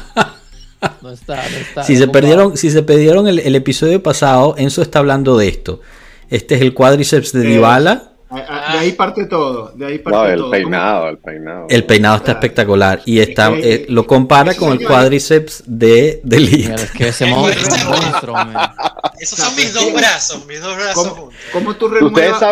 No 1.01 1.09
está, 1.11 1.35
no 1.37 1.57
está. 1.57 1.83
Si 1.83 1.95
se 1.97 2.07
perdieron, 2.07 2.55
si 2.55 2.69
se 2.69 2.83
perdieron 2.83 3.27
el, 3.27 3.39
el 3.39 3.55
episodio 3.55 4.03
pasado, 4.03 4.53
Enzo 4.59 4.83
está 4.83 4.99
hablando 4.99 5.35
de 5.35 5.47
esto. 5.47 5.81
Este 6.29 6.53
es 6.53 6.61
el 6.61 6.75
cuádriceps 6.75 7.31
de 7.31 7.41
Eh, 7.41 7.53
Dybala. 7.53 8.11
A- 8.29 8.69
a- 8.69 8.73
De 8.73 8.79
ahí 8.79 8.91
parte 8.91 9.25
todo. 9.25 9.71
De 9.75 9.85
ahí 9.85 9.99
parte 9.99 10.17
No, 10.17 10.25
el 10.25 10.39
todo. 10.39 10.51
peinado, 10.51 11.07
el 11.09 11.17
peinado. 11.17 11.65
El 11.69 11.85
peinado 11.85 12.17
está 12.17 12.33
espectacular 12.33 13.01
y 13.05 13.19
está 13.19 13.53
Es 13.55 13.61
que- 13.61 13.73
eh, 13.73 13.85
lo 13.89 14.05
compara 14.05 14.53
con 14.55 14.73
el 14.73 14.85
cuádriceps 14.85 15.63
de, 15.65 16.19
de. 16.23 16.39
Mira, 16.39 16.75
es 16.75 16.91
que 16.91 17.07
ese 17.07 17.25
monstruo. 17.27 18.35
Esos 19.19 19.39
son 19.39 19.55
mis 19.55 19.73
dos 19.73 19.91
brazos, 19.93 20.45
mis 20.45 20.61
dos 20.61 20.75
brazos 20.75 21.07
¿Cómo, 21.07 21.29
cómo 21.51 21.75
tú 21.75 21.87
renuevas? 21.87 22.43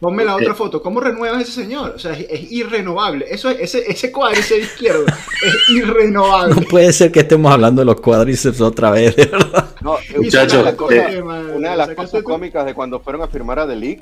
Ponme 0.00 0.24
la 0.24 0.34
otra 0.36 0.54
foto. 0.54 0.82
¿Cómo 0.82 0.98
renuevas 1.00 1.42
ese 1.42 1.52
señor? 1.52 1.92
O 1.94 1.98
sea, 1.98 2.12
es, 2.12 2.26
es 2.30 2.50
irrenovable. 2.52 3.26
Eso, 3.28 3.50
es- 3.50 3.60
ese, 3.60 3.90
ese 3.90 4.10
cuádriceps 4.10 4.62
izquierdo 4.64 5.04
es 5.06 5.68
irrenovable. 5.68 6.54
No 6.54 6.62
puede 6.62 6.92
ser 6.92 7.12
que 7.12 7.20
estemos 7.20 7.52
hablando 7.52 7.82
de 7.82 7.86
los 7.86 8.00
cuádriceps 8.00 8.60
otra 8.60 8.90
vez, 8.90 9.14
de 9.14 9.26
verdad. 9.26 9.66
No, 9.80 9.96
Muchachos, 10.16 10.54
una 10.54 10.58
de 10.58 10.64
las 10.64 10.74
cosas, 10.74 11.12
eh, 11.12 11.22
una 11.22 11.70
de 11.70 11.76
las 11.76 11.86
sacaste 11.88 11.94
cosas 11.94 12.22
cómicas 12.22 12.64
de 12.66 12.74
cuando 12.74 12.98
fueron 13.00 13.22
a 13.22 13.28
firmar 13.28 13.58
a 13.60 13.66
The. 13.68 14.00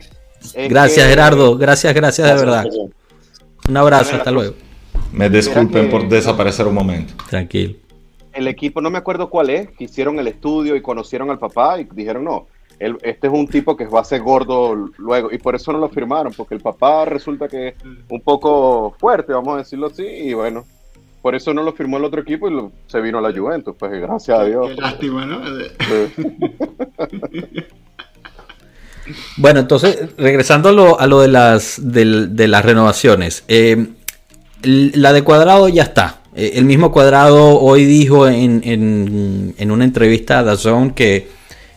Es 0.55 0.69
Gracias, 0.69 1.05
que- 1.07 1.11
Gerardo. 1.11 1.57
Gracias, 1.57 1.95
gracias 1.95 2.29
de 2.29 2.35
verdad. 2.35 2.65
Un 3.69 3.77
abrazo, 3.77 4.17
hasta 4.17 4.31
luego. 4.31 4.55
Me 5.13 5.29
disculpen 5.31 5.91
por 5.91 6.09
desaparecer 6.09 6.67
un 6.67 6.75
momento. 6.75 7.15
Tranquilo. 7.29 7.75
El 8.33 8.49
equipo, 8.49 8.81
no 8.81 8.91
me 8.91 8.99
acuerdo 8.99 9.31
cuál 9.31 9.51
es, 9.51 9.71
que 9.71 9.85
hicieron 9.85 10.19
el 10.19 10.29
estudio 10.29 10.77
y 10.77 10.83
conocieron 10.83 11.31
al 11.31 11.39
papá 11.39 11.81
y 11.81 11.89
dijeron, 11.93 12.25
no, 12.25 12.47
él- 12.79 12.99
este 13.03 13.29
es 13.29 13.33
un 13.33 13.49
tipo 13.49 13.77
que 13.77 13.87
va 13.87 14.01
a 14.01 14.05
ser 14.05 14.21
gordo 14.21 14.91
luego. 14.99 15.31
Y 15.33 15.39
por 15.39 15.55
eso 15.55 15.73
no 15.73 15.79
lo 15.79 15.89
firmaron, 15.89 16.33
porque 16.37 16.55
el 16.55 16.61
papá 16.61 17.07
resulta 17.07 17.49
que 17.49 17.69
es 17.69 17.75
un 18.11 18.21
poco 18.21 18.95
fuerte, 19.01 19.33
vamos 19.33 19.55
a 19.55 19.59
decirlo 19.59 19.87
así, 19.87 20.05
y 20.05 20.35
bueno. 20.35 20.65
Por 21.23 21.35
eso 21.35 21.53
no 21.53 21.65
lo 21.65 21.73
firmó 21.73 21.97
el 21.97 22.05
otro 22.05 22.21
equipo 22.21 22.47
y 22.49 22.53
lo- 22.53 22.71
se 22.87 23.01
vino 23.01 23.19
a 23.19 23.21
la 23.21 23.37
Juventus, 23.37 23.75
pues 23.77 23.91
gracias 24.01 24.39
a 24.39 24.45
Dios. 24.45 24.69
Qué 24.69 24.81
lástima, 24.81 25.27
¿no? 25.27 25.41
Sí. 25.45 25.65
Bueno, 29.37 29.61
entonces, 29.61 29.99
regresando 30.19 30.99
a 30.99 31.07
lo, 31.07 31.21
de, 31.21 31.29
las, 31.29 31.77
del- 31.83 32.35
de 32.37 32.49
las 32.49 32.65
renovaciones. 32.65 33.45
eh, 33.49 33.87
la 34.63 35.13
de 35.13 35.23
Cuadrado 35.23 35.69
ya 35.69 35.85
está. 35.85 36.21
Eh, 36.35 36.53
el 36.57 36.65
mismo 36.65 36.91
Cuadrado 36.91 37.61
hoy 37.61 37.85
dijo 37.85 38.27
en, 38.29 38.63
en- 38.65 39.71
una 39.71 39.85
entrevista 39.85 40.39
a 40.41 40.43
DAZN 40.43 40.91
que 40.91 41.29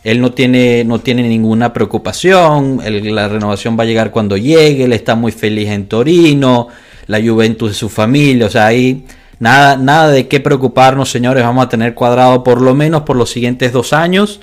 él 0.04 0.22
no 0.22 0.32
tiene, 0.32 0.84
no 0.86 1.00
tiene 1.00 1.24
ninguna 1.28 1.74
preocupación, 1.74 2.80
la 2.84 3.28
renovación 3.28 3.78
va 3.78 3.84
a 3.84 3.86
llegar 3.86 4.12
cuando 4.12 4.38
llegue, 4.38 4.86
él 4.86 4.94
está 4.94 5.14
muy 5.16 5.32
feliz 5.32 5.70
en 5.70 5.88
Torino, 5.88 6.70
la 7.08 7.20
Juventus 7.22 7.70
de 7.72 7.76
su 7.76 7.90
familia, 7.90 8.46
o 8.48 8.50
sea, 8.50 8.68
ahí 8.68 9.04
nada, 9.40 9.76
nada 9.76 10.10
de 10.10 10.28
qué 10.28 10.40
preocuparnos, 10.40 11.12
señores, 11.12 11.44
vamos 11.44 11.66
a 11.66 11.70
tener 11.70 11.94
cuadrado 11.94 12.44
por 12.44 12.62
lo 12.62 12.74
menos 12.74 13.02
por 13.04 13.18
los 13.18 13.30
siguientes 13.30 13.74
dos 13.74 13.92
años. 13.94 14.40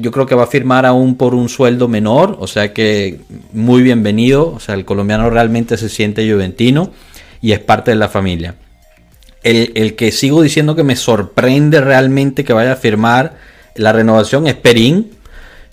Yo 0.00 0.10
creo 0.10 0.26
que 0.26 0.34
va 0.34 0.44
a 0.44 0.48
firmar 0.48 0.86
aún 0.86 1.16
por 1.16 1.34
un 1.34 1.48
sueldo 1.48 1.88
menor, 1.88 2.36
o 2.40 2.46
sea 2.46 2.72
que 2.72 3.20
muy 3.52 3.82
bienvenido, 3.82 4.52
o 4.52 4.60
sea, 4.60 4.74
el 4.74 4.84
colombiano 4.84 5.30
realmente 5.30 5.76
se 5.76 5.88
siente 5.88 6.30
juventino 6.30 6.92
y 7.40 7.52
es 7.52 7.58
parte 7.58 7.90
de 7.90 7.96
la 7.96 8.08
familia. 8.08 8.54
El, 9.42 9.94
que 9.96 10.12
sigo 10.12 10.42
diciendo 10.42 10.76
que 10.76 10.84
me 10.84 10.96
sorprende 10.96 11.80
realmente 11.80 12.44
que 12.44 12.52
vaya 12.52 12.72
a 12.72 12.76
firmar 12.76 13.36
la 13.76 13.92
renovación 13.92 14.46
es 14.46 14.54
Perín, 14.54 15.12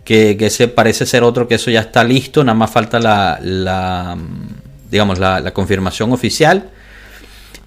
que, 0.04 0.38
que 0.38 0.68
parece 0.68 1.06
ser 1.06 1.24
otro 1.24 1.48
que 1.48 1.56
eso 1.56 1.72
ya 1.72 1.82
está 1.82 2.04
listo, 2.04 2.44
nada 2.44 2.58
más 2.58 2.72
falta 2.72 3.00
la, 3.00 4.18
digamos, 4.90 5.20
la 5.20 5.52
confirmación 5.52 6.14
oficial. 6.14 6.70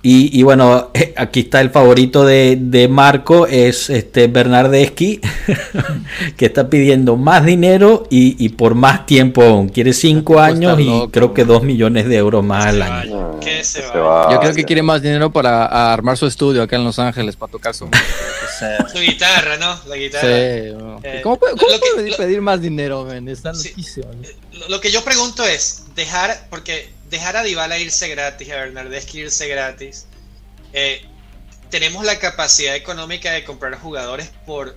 Y, 0.01 0.42
bueno, 0.44 0.90
aquí 1.16 1.40
está 1.40 1.61
el 1.61 1.70
favorito 1.70 2.24
de, 2.24 2.88
Marco, 2.88 3.46
es 3.46 3.90
este 3.90 4.28
Bernardeschi, 4.28 5.20
que 6.36 6.46
está 6.46 6.70
pidiendo 6.70 7.16
más 7.16 7.44
dinero 7.44 8.07
y, 8.09 8.49
por 8.51 8.74
más 8.74 9.07
tiempo 9.07 9.66
Quiere 9.72 9.92
cinco 9.92 10.40
años 10.40 10.78
y 10.80 11.09
creo 11.11 11.34
que 11.34 11.44
dos 11.44 11.62
millones 11.62 12.09
de 12.09 12.16
euros 12.16 12.44
más 12.44 12.66
al 12.66 12.82
año. 12.82 13.40
Yo 13.40 14.40
creo 14.40 14.55
que 14.55 14.64
quiere 14.64 14.82
más 14.82 15.03
dinero 15.03 15.32
para 15.32 15.92
armar 15.92 16.16
su 16.16 16.26
estudio 16.26 16.62
acá 16.62 16.76
en 16.76 16.84
Los 16.84 16.99
Ángeles, 16.99 17.36
para 17.36 17.51
tocar 17.51 17.74
su, 17.74 17.88
su 18.92 19.01
guitarra, 19.01 19.57
¿no? 19.57 19.78
La 19.88 19.96
guitarra. 19.96 20.28
Eh, 20.28 21.20
¿Cómo, 21.22 21.38
puede, 21.38 22.16
pedir, 22.16 22.40
más 22.40 22.61
dinero, 22.61 23.05
men? 23.05 23.28
Está 23.28 23.53
Lo 24.68 24.80
que 24.80 24.90
yo 24.90 25.03
pregunto 25.03 25.44
es, 25.44 25.84
dejar, 25.94 26.46
porque 26.51 26.97
dejar 27.11 27.36
a 27.36 27.42
Dybala 27.42 27.78
irse 27.78 28.09
gratis, 28.09 28.50
a 28.50 28.56
Bernardeschi 28.56 29.20
irse 29.20 29.48
gratis. 29.48 30.06
Eh, 30.72 31.02
tenemos 31.70 32.04
la 32.04 32.18
capacidad 32.18 32.74
económica 32.74 33.32
de 33.32 33.44
comprar 33.44 33.74
jugadores 33.78 34.30
por, 34.46 34.76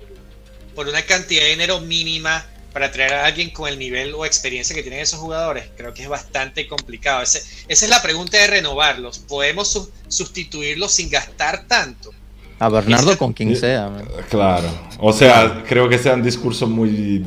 por 0.76 0.88
una 0.88 1.02
cantidad 1.04 1.42
de 1.42 1.50
dinero 1.50 1.80
mínima 1.82 2.46
para 2.74 2.92
traer 2.92 3.14
a 3.14 3.26
alguien 3.26 3.50
con 3.50 3.68
el 3.68 3.78
nivel 3.78 4.14
o 4.14 4.26
experiencia 4.26 4.76
que 4.76 4.82
tienen 4.82 5.02
esos 5.02 5.20
jugadores. 5.20 5.66
Creo 5.76 5.94
que 5.94 6.04
es 6.04 6.10
bastante 6.10 6.68
complicado. 6.68 7.22
esa 7.22 7.40
es 7.68 7.90
la 7.90 8.02
pregunta 8.02 8.38
de 8.38 8.48
renovarlos. 8.48 9.20
¿Podemos 9.20 9.90
sustituirlos 10.08 10.94
sin 10.94 11.10
gastar 11.10 11.66
tanto? 11.68 12.12
A 12.60 12.70
Bernardo 12.70 13.18
con 13.18 13.34
quien 13.34 13.56
sea. 13.58 13.92
Claro. 14.30 14.70
O 15.00 15.12
sea, 15.12 15.64
creo 15.68 15.90
que 15.90 15.98
sea 15.98 16.14
un 16.14 16.24
discurso 16.24 16.68
muy 16.68 17.26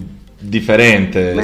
diferente. 0.50 1.34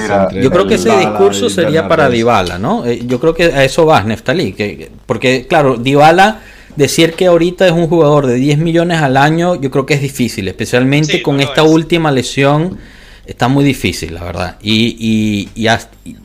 yo 0.40 0.50
creo 0.50 0.66
que 0.66 0.74
ese 0.74 0.96
discurso 0.96 1.48
sería 1.48 1.88
para 1.88 2.08
Dybala, 2.08 2.58
¿no? 2.58 2.84
Eh, 2.86 3.02
yo 3.06 3.20
creo 3.20 3.34
que 3.34 3.44
a 3.44 3.64
eso 3.64 3.84
vas, 3.86 4.04
Neftalí. 4.04 4.52
Que, 4.52 4.90
porque, 5.06 5.46
claro, 5.48 5.76
Dybala, 5.76 6.40
decir 6.76 7.14
que 7.14 7.26
ahorita 7.26 7.66
es 7.66 7.72
un 7.72 7.88
jugador 7.88 8.26
de 8.26 8.34
10 8.34 8.58
millones 8.58 8.98
al 8.98 9.16
año, 9.16 9.60
yo 9.60 9.70
creo 9.70 9.86
que 9.86 9.94
es 9.94 10.02
difícil, 10.02 10.48
especialmente 10.48 11.22
con 11.22 11.40
esta 11.40 11.62
última 11.62 12.10
lesión. 12.10 12.78
Está 13.26 13.46
muy 13.46 13.64
difícil, 13.64 14.14
la 14.14 14.24
verdad. 14.24 14.56
Y, 14.60 15.46
y, 15.54 15.68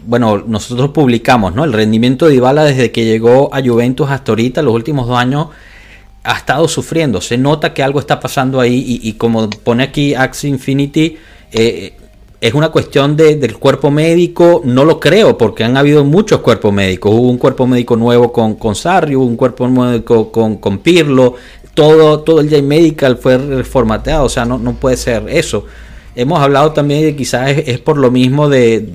bueno, 0.07 0.43
nosotros 0.47 0.89
publicamos, 0.89 1.53
¿no? 1.53 1.63
El 1.63 1.73
rendimiento 1.73 2.25
de 2.25 2.31
Dybala 2.31 2.63
desde 2.63 2.91
que 2.91 3.05
llegó 3.05 3.53
a 3.53 3.61
Juventus 3.61 4.09
hasta 4.09 4.31
ahorita, 4.31 4.63
los 4.63 4.73
últimos 4.73 5.07
dos 5.07 5.17
años, 5.17 5.49
ha 6.23 6.37
estado 6.37 6.67
sufriendo. 6.67 7.21
Se 7.21 7.37
nota 7.37 7.73
que 7.73 7.83
algo 7.83 7.99
está 7.99 8.19
pasando 8.19 8.59
ahí. 8.59 8.99
Y, 9.03 9.13
como 9.13 9.49
pone 9.49 9.83
aquí 9.83 10.15
Axie 10.15 10.49
Infinity, 10.49 11.17
eh, 11.51 11.93
es 12.41 12.53
una 12.53 12.69
cuestión 12.69 13.15
del 13.15 13.57
cuerpo 13.57 13.91
médico, 13.91 14.61
no 14.65 14.85
lo 14.85 14.99
creo, 14.99 15.37
porque 15.37 15.63
han 15.63 15.77
habido 15.77 16.03
muchos 16.03 16.41
cuerpos 16.41 16.73
médicos. 16.73 17.13
Hubo 17.13 17.29
un 17.29 17.37
cuerpo 17.37 17.65
médico 17.65 17.95
nuevo 17.95 18.31
con, 18.31 18.55
con 18.55 18.75
Sarri, 18.75 19.15
hubo 19.15 19.25
un 19.25 19.37
cuerpo 19.37 19.67
médico 19.67 20.31
con, 20.31 20.57
con 20.57 20.79
Pirlo, 20.79 21.35
todo, 21.73 22.21
todo 22.21 22.39
el 22.39 22.49
J 22.49 22.61
Medical 22.61 23.17
fue 23.17 23.37
reformateado, 23.37 24.25
o 24.25 24.29
sea, 24.29 24.45
no, 24.45 24.57
no 24.57 24.73
puede 24.73 24.97
ser 24.97 25.25
eso. 25.29 25.65
Hemos 26.17 26.39
hablado 26.39 26.71
también 26.71 27.01
de 27.01 27.13
quizás 27.13 27.49
es, 27.49 27.77
por 27.79 27.97
lo 27.97 28.09
mismo 28.09 28.47
de, 28.47 28.87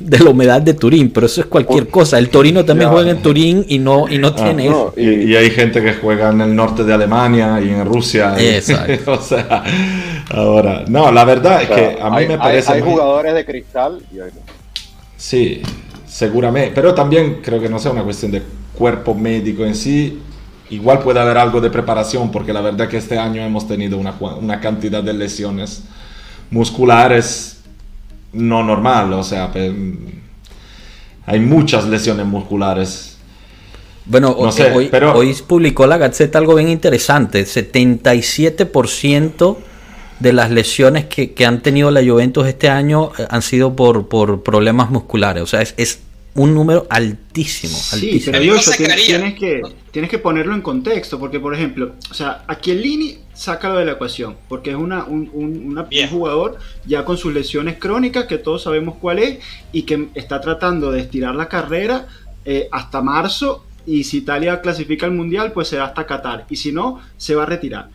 la 0.00 0.30
humedad 0.30 0.60
de 0.60 0.74
Turín, 0.74 1.10
pero 1.10 1.26
eso 1.26 1.40
es 1.40 1.46
cualquier 1.46 1.86
cosa. 1.88 2.18
El 2.18 2.28
Torino 2.28 2.64
también 2.64 2.90
juega 2.90 3.12
en 3.12 3.22
Turín 3.22 3.64
y 3.68 3.78
no, 3.78 4.08
y 4.08 4.18
no 4.18 4.28
ah, 4.28 4.34
tiene 4.34 4.66
eso. 4.66 4.92
Y, 4.96 5.36
hay 5.36 5.50
gente 5.50 5.80
que 5.80 5.94
juega 5.94 6.30
en 6.30 6.40
el 6.40 6.56
norte 6.56 6.82
de 6.82 6.92
Alemania 6.92 7.60
y 7.60 7.68
en 7.68 7.84
Rusia. 7.84 8.34
Exacto. 8.36 9.12
o 9.12 9.22
sea, 9.22 9.62
ahora, 10.30 10.84
no, 10.88 11.12
la 11.12 11.24
verdad 11.24 11.62
es 11.62 11.68
que 11.68 11.98
a 12.00 12.10
mí 12.10 12.26
me 12.26 12.38
parece. 12.38 12.72
Hay, 12.72 12.82
jugadores 12.82 13.34
de 13.34 13.44
cristal 13.44 14.02
y 14.12 14.20
hay... 14.20 14.30
Sí, 15.16 15.62
seguramente. 16.06 16.72
Pero 16.74 16.94
también 16.94 17.40
creo 17.42 17.60
que 17.60 17.68
no 17.68 17.78
sea 17.78 17.92
una 17.92 18.02
cuestión 18.02 18.32
de 18.32 18.42
cuerpo 18.74 19.14
médico 19.14 19.64
en 19.64 19.74
sí. 19.74 20.20
Igual 20.70 21.00
puede 21.00 21.20
haber 21.20 21.38
algo 21.38 21.60
de 21.60 21.70
preparación, 21.70 22.32
porque 22.32 22.52
la 22.52 22.60
verdad 22.60 22.82
es 22.82 22.88
que 22.88 22.96
este 22.96 23.18
año 23.18 23.42
hemos 23.42 23.68
tenido 23.68 23.98
una, 23.98 24.14
una 24.40 24.60
cantidad 24.60 25.02
de 25.02 25.12
lesiones 25.12 25.84
muscular 26.50 27.12
es 27.12 27.60
no 28.32 28.62
normal, 28.62 29.12
o 29.14 29.24
sea, 29.24 29.50
hay 31.26 31.40
muchas 31.40 31.86
lesiones 31.86 32.26
musculares. 32.26 33.16
Bueno, 34.04 34.36
hoy, 34.36 34.88
pero... 34.90 35.14
hoy 35.14 35.34
publicó 35.46 35.86
la 35.86 35.96
Gaceta 35.98 36.38
algo 36.38 36.54
bien 36.54 36.68
interesante, 36.68 37.44
77% 37.44 39.56
de 40.20 40.32
las 40.32 40.50
lesiones 40.50 41.06
que, 41.06 41.34
han 41.44 41.62
tenido 41.62 41.90
la 41.90 42.02
Juventus 42.04 42.46
este 42.46 42.68
año 42.68 43.12
eh, 43.18 43.26
han 43.28 43.42
sido 43.42 43.76
por, 43.76 44.08
por 44.08 44.42
problemas 44.42 44.90
musculares, 44.90 45.42
o 45.42 45.46
sea, 45.46 45.62
es, 45.62 45.74
es 45.76 46.00
un 46.36 46.54
número 46.54 46.86
altísimo. 46.90 47.76
Sí, 47.76 48.22
pero 48.24 48.38
tienes, 48.76 49.34
que, 49.34 49.62
tienes 49.90 50.10
que 50.10 50.18
ponerlo 50.18 50.54
en 50.54 50.60
contexto, 50.60 51.18
porque 51.18 51.40
por 51.40 51.54
ejemplo, 51.54 51.94
o 52.10 52.14
sea, 52.14 52.44
aquí 52.46 52.70
el 52.70 52.82
Lini 52.82 53.18
sácalo 53.32 53.78
de 53.78 53.86
la 53.86 53.92
ecuación, 53.92 54.36
porque 54.48 54.70
es 54.70 54.76
una, 54.76 55.04
un, 55.04 55.76
jugador 56.10 56.58
ya 56.84 57.04
con 57.04 57.16
sus 57.16 57.32
lesiones 57.32 57.78
crónicas, 57.78 58.26
que 58.26 58.38
todos 58.38 58.62
sabemos 58.62 58.96
cuál 59.00 59.18
es, 59.18 59.38
y 59.72 59.82
que 59.82 60.08
está 60.14 60.40
tratando 60.40 60.90
de 60.90 61.00
estirar 61.00 61.34
la 61.34 61.48
carrera 61.48 62.06
eh, 62.44 62.68
hasta 62.70 63.02
marzo, 63.02 63.64
y 63.86 64.04
si 64.04 64.18
Italia 64.18 64.60
clasifica 64.60 65.06
al 65.06 65.12
Mundial, 65.12 65.52
pues 65.52 65.68
será 65.68 65.86
hasta 65.86 66.06
Qatar, 66.06 66.46
y 66.50 66.56
si 66.56 66.72
no, 66.72 67.00
se 67.16 67.34
va 67.34 67.44
a 67.44 67.46
retirar. 67.46 67.88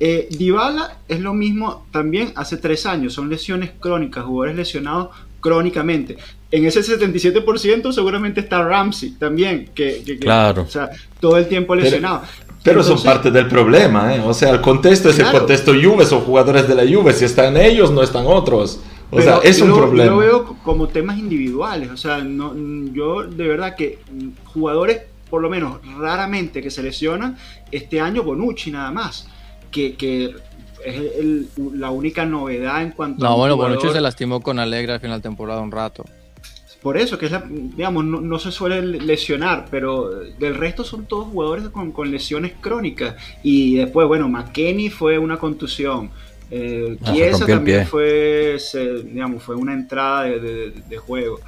Eh, 0.00 0.28
Dybala 0.30 0.98
es 1.08 1.20
lo 1.20 1.34
mismo 1.34 1.86
también 1.90 2.32
hace 2.34 2.56
tres 2.56 2.84
años, 2.86 3.12
son 3.12 3.28
lesiones 3.28 3.70
crónicas, 3.78 4.24
jugadores 4.24 4.56
lesionados 4.56 5.10
crónicamente. 5.40 6.16
En 6.50 6.64
ese 6.64 6.80
77% 6.80 7.92
seguramente 7.92 8.40
está 8.40 8.62
Ramsey 8.62 9.10
también, 9.12 9.70
que, 9.74 10.18
claro. 10.20 10.62
o 10.62 10.68
sea, 10.68 10.90
todo 11.20 11.36
el 11.36 11.48
tiempo 11.48 11.74
lesionado. 11.74 12.22
Pero, 12.62 12.82
son 12.82 13.02
parte 13.02 13.30
del 13.30 13.46
problema, 13.46 14.14
¿eh? 14.14 14.22
o 14.24 14.32
sea, 14.32 14.50
el 14.50 14.62
contexto 14.62 15.10
es 15.10 15.18
el 15.18 15.30
contexto 15.30 15.72
Juve, 15.72 16.06
son 16.06 16.22
jugadores 16.22 16.66
de 16.66 16.74
la 16.74 16.82
Juve, 16.82 17.12
si 17.12 17.26
están 17.26 17.58
ellos 17.58 17.90
no 17.90 18.02
están 18.02 18.24
otros. 18.26 18.80
O 19.10 19.20
sea, 19.20 19.40
es 19.44 19.60
un 19.60 19.74
problema. 19.74 20.06
Yo 20.06 20.10
lo 20.12 20.16
veo 20.18 20.56
como 20.64 20.88
temas 20.88 21.18
individuales, 21.18 21.90
o 21.90 21.96
sea, 21.96 22.18
no, 22.18 22.54
yo 22.92 23.24
de 23.24 23.46
verdad 23.46 23.76
que 23.76 23.98
jugadores, 24.46 25.02
por 25.28 25.42
lo 25.42 25.50
menos 25.50 25.78
raramente 25.98 26.62
que 26.62 26.70
se 26.70 26.82
lesionan, 26.82 27.36
este 27.70 28.00
año 28.00 28.22
Bonucci 28.22 28.70
nada 28.70 28.90
más, 28.90 29.28
que, 29.74 29.96
que 29.96 30.34
es 30.84 31.00
la 31.56 31.90
única 31.90 32.24
novedad 32.24 32.82
en 32.82 32.92
cuanto 32.92 33.24
no, 33.24 33.36
bueno, 33.36 33.56
Bonucci 33.56 33.88
se 33.88 34.00
lastimó 34.00 34.40
con 34.40 34.58
Alegre 34.58 34.92
al 34.92 35.00
final 35.00 35.18
de 35.18 35.22
temporada 35.22 35.60
un 35.60 35.72
rato. 35.72 36.04
Por 36.80 36.98
eso, 36.98 37.16
que 37.16 37.26
es 37.26 37.32
digamos, 37.48 38.04
no, 38.04 38.38
se 38.38 38.52
suele 38.52 38.82
lesionar, 38.82 39.66
pero 39.70 40.10
del 40.38 40.54
resto 40.54 40.84
son 40.84 41.06
todos 41.06 41.28
jugadores 41.28 41.70
con, 41.70 42.10
lesiones 42.10 42.52
crónicas. 42.60 43.16
Y 43.42 43.76
después, 43.76 44.06
bueno, 44.06 44.28
McKenny 44.28 44.90
fue 44.90 45.18
una 45.18 45.38
contusión. 45.38 46.10
Eh, 46.50 46.98
ah, 47.06 47.46
también 47.46 47.86
fue, 47.86 48.58
digamos, 49.02 49.42
fue 49.42 49.56
una 49.56 49.72
entrada 49.72 50.24
de, 50.24 50.98
juego. 50.98 51.40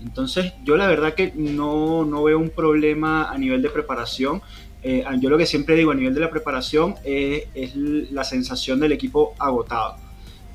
Entonces, 0.00 0.52
yo 0.62 0.76
la 0.76 0.86
verdad 0.86 1.14
que 1.14 1.32
no, 1.34 2.04
no 2.04 2.22
veo 2.22 2.38
un 2.38 2.50
problema 2.50 3.32
a 3.32 3.36
nivel 3.36 3.62
de 3.62 3.70
preparación. 3.70 4.42
Eh, 4.86 5.02
yo 5.18 5.30
lo 5.30 5.38
que 5.38 5.46
siempre 5.46 5.76
digo 5.76 5.92
a 5.92 5.94
nivel 5.94 6.12
de 6.12 6.20
la 6.20 6.30
preparación 6.30 6.94
es, 7.04 7.74
la 7.74 8.22
sensación 8.22 8.78
del 8.80 8.92
equipo 8.92 9.34
agotado. 9.38 9.96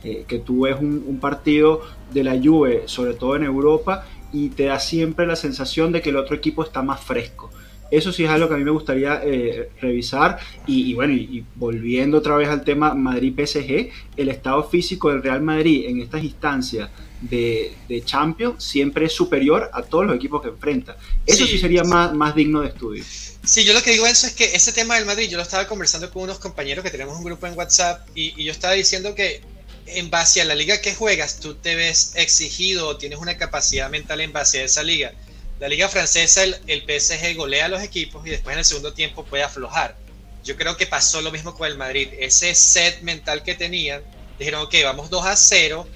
Eh, 0.03 0.23
que 0.27 0.39
tú 0.39 0.61
ves 0.61 0.77
un, 0.79 1.19
partido 1.19 1.81
de 2.13 2.23
la 2.23 2.39
Juve, 2.41 2.83
sobre 2.85 3.15
todo 3.15 3.35
en 3.35 3.43
Europa, 3.43 4.05
y 4.31 4.49
te 4.49 4.65
da 4.65 4.79
siempre 4.79 5.25
la 5.25 5.35
sensación 5.35 5.91
de 5.91 6.01
que 6.01 6.11
el 6.11 6.15
otro 6.15 6.35
equipo 6.35 6.63
está 6.63 6.83
más 6.83 7.01
fresco. 7.01 7.49
Eso 7.89 8.11
sí 8.11 8.23
es 8.23 8.29
algo 8.29 8.47
que 8.47 8.53
a 8.53 8.57
mí 8.57 8.63
me 8.63 8.71
gustaría 8.71 9.19
eh, 9.23 9.71
revisar. 9.81 10.37
Y, 10.67 10.93
bueno, 10.93 11.13
y, 11.13 11.43
volviendo 11.55 12.19
otra 12.19 12.37
vez 12.37 12.49
al 12.49 12.63
tema 12.63 12.93
Madrid-PSG, 12.93 13.89
el 14.15 14.29
estado 14.29 14.63
físico 14.63 15.09
del 15.09 15.23
Real 15.23 15.41
Madrid 15.41 15.85
en 15.87 15.99
estas 16.01 16.23
instancias 16.23 16.91
de, 17.21 17.75
de, 17.87 18.03
Champions 18.03 18.63
siempre 18.63 19.05
es 19.05 19.13
superior 19.13 19.69
a 19.73 19.81
todos 19.81 20.05
los 20.05 20.15
equipos 20.15 20.41
que 20.41 20.49
enfrenta. 20.49 20.97
Eso 21.25 21.45
sí, 21.45 21.57
sería 21.57 21.83
Más, 21.83 22.13
más 22.13 22.35
digno 22.35 22.61
de 22.61 22.69
estudio. 22.69 23.03
Sí, 23.43 23.63
yo 23.65 23.73
lo 23.73 23.81
que 23.81 23.91
digo 23.91 24.05
eso 24.07 24.27
es 24.27 24.33
que 24.33 24.55
ese 24.55 24.71
tema 24.71 24.95
del 24.95 25.05
Madrid, 25.05 25.29
yo 25.29 25.37
lo 25.37 25.43
estaba 25.43 25.67
conversando 25.67 26.09
con 26.11 26.23
unos 26.23 26.39
compañeros 26.39 26.83
que 26.83 26.91
tenemos 26.91 27.17
un 27.17 27.23
grupo 27.23 27.47
en 27.47 27.57
WhatsApp 27.57 28.07
y, 28.15 28.33
y 28.41 28.45
yo 28.45 28.51
estaba 28.51 28.73
diciendo 28.73 29.15
que 29.15 29.41
en 29.87 30.09
base 30.09 30.41
a 30.41 30.45
la 30.45 30.55
liga 30.55 30.81
que 30.81 30.93
juegas, 30.93 31.39
tú 31.39 31.55
te 31.55 31.75
ves 31.75 32.13
exigido 32.15 32.87
o 32.87 32.97
tienes 32.97 33.19
una 33.19 33.37
capacidad 33.37 33.89
mental 33.89 34.21
en 34.21 34.31
base 34.31 34.59
a 34.59 34.63
esa 34.63 34.83
liga. 34.83 35.13
La 35.59 35.67
liga 35.67 35.89
francesa, 35.89 36.43
el, 36.43 36.55
el 36.67 36.83
PSG 36.83 37.35
golea 37.35 37.65
a 37.65 37.69
los 37.69 37.81
equipos 37.81 38.25
y 38.25 38.29
después 38.29 38.53
en 38.53 38.59
el 38.59 38.65
segundo 38.65 38.93
tiempo 38.93 39.25
puede 39.25 39.43
aflojar. 39.43 39.97
Yo 40.43 40.55
creo 40.55 40.77
que 40.77 40.85
pasó 40.85 41.21
lo 41.21 41.31
mismo 41.31 41.53
con 41.53 41.67
el 41.67 41.77
Madrid. 41.77 42.09
Ese 42.17 42.55
set 42.55 43.01
mental 43.01 43.43
que 43.43 43.55
tenían, 43.55 44.01
dijeron, 44.37 44.61
ok, 44.63 44.75
vamos 44.83 45.09
2 45.09 45.25
a 45.25 45.35
0, 45.35 45.87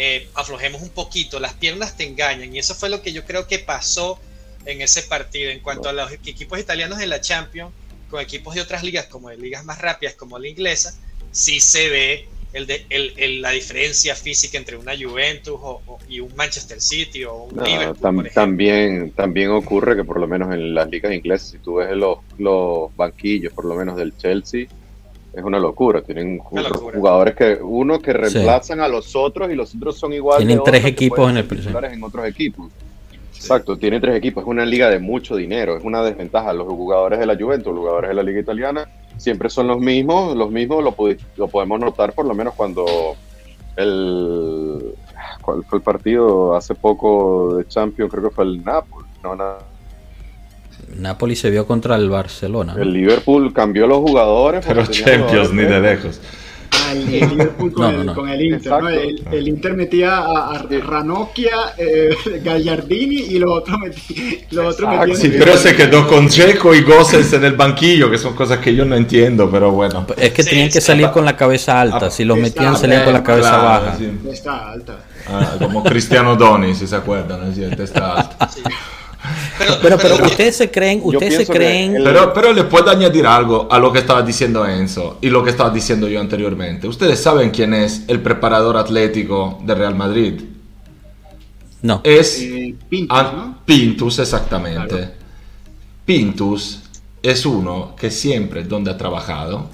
eh, 0.00 0.28
aflojemos 0.34 0.80
un 0.80 0.90
poquito, 0.90 1.40
las 1.40 1.54
piernas 1.54 1.96
te 1.96 2.04
engañan. 2.04 2.54
Y 2.54 2.60
eso 2.60 2.74
fue 2.74 2.88
lo 2.88 3.02
que 3.02 3.12
yo 3.12 3.24
creo 3.24 3.48
que 3.48 3.58
pasó 3.58 4.20
en 4.64 4.80
ese 4.80 5.02
partido. 5.02 5.50
En 5.50 5.58
cuanto 5.58 5.88
a 5.88 5.92
los 5.92 6.12
equipos 6.12 6.60
italianos 6.60 6.98
de 6.98 7.08
la 7.08 7.20
Champions, 7.20 7.72
con 8.08 8.20
equipos 8.20 8.54
de 8.54 8.60
otras 8.60 8.84
ligas, 8.84 9.06
como 9.06 9.28
de 9.28 9.36
ligas 9.36 9.64
más 9.64 9.80
rápidas, 9.80 10.14
como 10.14 10.38
la 10.38 10.46
inglesa, 10.46 10.94
sí 11.32 11.58
se 11.58 11.88
ve 11.88 12.28
el 12.52 12.66
de, 12.66 12.86
el, 12.88 13.42
la 13.42 13.50
diferencia 13.50 14.14
física 14.14 14.56
entre 14.56 14.76
una 14.76 14.92
Juventus 14.96 15.58
o, 15.60 15.98
y 16.08 16.20
un 16.20 16.34
Manchester 16.36 16.80
City 16.80 17.24
o 17.24 17.34
un 17.44 17.62
Liverpool. 17.62 18.30
también, 18.32 19.10
también 19.10 19.50
ocurre 19.50 19.96
que 19.96 20.04
por 20.04 20.20
lo 20.20 20.28
menos 20.28 20.54
en 20.54 20.74
las 20.74 20.88
ligas 20.88 21.12
inglesas, 21.12 21.50
si 21.50 21.58
tú 21.58 21.74
ves 21.74 21.90
los, 21.90 22.18
los 22.38 22.94
banquillos, 22.96 23.52
por 23.52 23.64
lo 23.64 23.74
menos 23.74 23.96
del 23.96 24.16
Chelsea, 24.16 24.68
es 25.38 25.44
una 25.44 25.58
locura. 25.58 26.02
Tienen 26.02 26.38
jugadores 26.38 27.34
que 27.34 27.58
uno 27.60 27.98
que 28.00 28.12
reemplazan 28.12 28.80
a 28.80 28.88
los 28.88 29.14
otros 29.16 29.50
y 29.50 29.54
los 29.54 29.74
otros 29.74 29.98
son 29.98 30.12
iguales. 30.12 30.46
Tienen 30.46 30.64
tres 30.64 30.84
equipos 30.84 31.30
en 31.30 31.36
el 31.38 31.84
en 31.92 32.04
otros 32.04 32.26
equipos. 32.26 32.70
Exacto, 33.34 33.76
tiene 33.76 34.00
tres 34.00 34.16
equipos. 34.16 34.42
Es 34.42 34.48
una 34.48 34.66
liga 34.66 34.90
de 34.90 34.98
mucho 34.98 35.36
dinero. 35.36 35.76
Es 35.76 35.84
una 35.84 36.02
desventaja. 36.02 36.52
Los 36.52 36.66
jugadores 36.66 37.18
de 37.20 37.26
la 37.26 37.36
Juventus, 37.36 37.72
los 37.72 37.78
jugadores 37.78 38.08
de 38.08 38.14
la 38.14 38.22
liga 38.22 38.40
italiana, 38.40 38.88
siempre 39.16 39.48
son 39.48 39.68
los 39.68 39.78
mismos. 39.78 40.36
Los 40.36 40.50
mismos 40.50 40.82
lo, 40.82 40.94
lo 41.36 41.48
podemos 41.48 41.80
notar 41.80 42.12
por 42.12 42.26
lo 42.26 42.34
menos 42.34 42.54
cuando 42.54 42.84
el 43.76 44.94
¿cuál 45.40 45.64
fue 45.64 45.78
el 45.78 45.82
partido 45.82 46.56
hace 46.56 46.74
poco 46.74 47.56
de 47.56 47.66
Champions? 47.68 48.10
Creo 48.10 48.28
que 48.28 48.34
fue 48.34 48.44
el 48.44 48.64
Napoli. 48.64 49.06
No, 49.22 49.36
Napoli 50.96 51.36
se 51.36 51.50
vio 51.50 51.66
contra 51.66 51.96
el 51.96 52.08
Barcelona. 52.08 52.74
El 52.78 52.92
Liverpool 52.92 53.52
cambió 53.52 53.86
los 53.86 53.98
jugadores. 53.98 54.64
Pero 54.66 54.86
Champions 54.86 55.52
ni 55.52 55.62
de 55.62 55.80
lejos. 55.80 56.20
Ah, 56.70 56.92
el, 56.92 57.06
Liverpool 57.06 57.72
con, 57.72 58.28
el, 58.28 58.42
Inter. 58.42 58.72
El, 59.32 59.48
Inter 59.48 59.74
metía 59.74 60.18
a, 60.18 60.62
Ranocchia, 60.62 61.74
eh, 61.78 62.14
Gallardini 62.44 63.16
y 63.16 63.38
los 63.38 63.50
otros 63.50 63.78
metían. 63.80 65.16
Sí, 65.16 65.32
pero 65.38 65.56
se 65.56 65.74
quedó 65.74 66.06
con 66.06 66.28
Checo 66.28 66.74
y 66.74 66.82
Gosses 66.82 67.32
en 67.32 67.44
el 67.44 67.54
banquillo, 67.54 68.10
que 68.10 68.18
son 68.18 68.34
cosas 68.34 68.58
que 68.58 68.74
yo 68.74 68.84
no 68.84 68.96
entiendo, 68.96 69.50
pero 69.50 69.70
bueno. 69.70 70.06
Es 70.16 70.32
que 70.32 70.44
tenían 70.44 70.68
que 70.68 70.80
salir 70.80 71.10
con 71.10 71.24
la 71.24 71.36
cabeza 71.36 71.80
alta. 71.80 72.06
Ah, 72.06 72.10
si 72.10 72.24
los 72.24 72.38
metían, 72.38 72.76
salían 72.76 73.04
con 73.04 73.12
la 73.12 73.22
cabeza 73.22 73.56
baja. 73.56 73.98
Está 74.30 74.70
alta. 74.70 74.98
Ah, 75.26 75.56
como 75.58 75.82
Cristiano 75.84 76.36
Doni, 76.36 76.74
si 76.74 76.86
se 76.86 76.96
acuerdan, 76.96 77.40
¿no? 77.40 77.84
está 77.84 78.14
alta. 78.14 78.48
Pero, 79.82 79.98
pero, 79.98 80.24
ustedes 80.24 80.56
se 80.56 80.70
creen, 80.70 81.00
ustedes 81.02 81.36
se 81.36 81.46
creen. 81.46 81.96
Pero, 82.04 82.32
pero 82.32 82.52
le 82.52 82.64
puedo 82.64 82.90
añadir 82.90 83.26
algo 83.26 83.68
a 83.70 83.78
lo 83.78 83.92
que 83.92 84.00
estaba 84.00 84.22
diciendo 84.22 84.66
Enzo 84.66 85.18
y 85.20 85.30
lo 85.30 85.42
que 85.42 85.50
estaba 85.50 85.70
diciendo 85.70 86.08
yo 86.08 86.20
anteriormente. 86.20 86.86
¿Ustedes 86.86 87.20
saben 87.20 87.50
quién 87.50 87.74
es 87.74 88.04
el 88.08 88.20
preparador 88.20 88.76
atlético 88.76 89.58
de 89.64 89.74
Real 89.74 89.94
Madrid? 89.94 90.40
No. 91.82 92.00
Es 92.04 92.40
eh, 92.40 92.74
Pintus, 93.64 94.18
exactamente. 94.18 95.10
Pintus 96.04 96.80
es 97.22 97.46
uno 97.46 97.94
que 97.98 98.10
siempre 98.10 98.64
donde 98.64 98.90
ha 98.90 98.96
trabajado, 98.96 99.68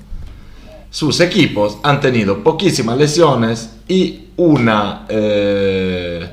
sus 0.90 1.20
equipos 1.20 1.78
han 1.82 2.00
tenido 2.00 2.42
poquísimas 2.42 2.98
lesiones 2.98 3.70
y 3.88 4.28
una 4.36 5.06
eh, 5.08 6.30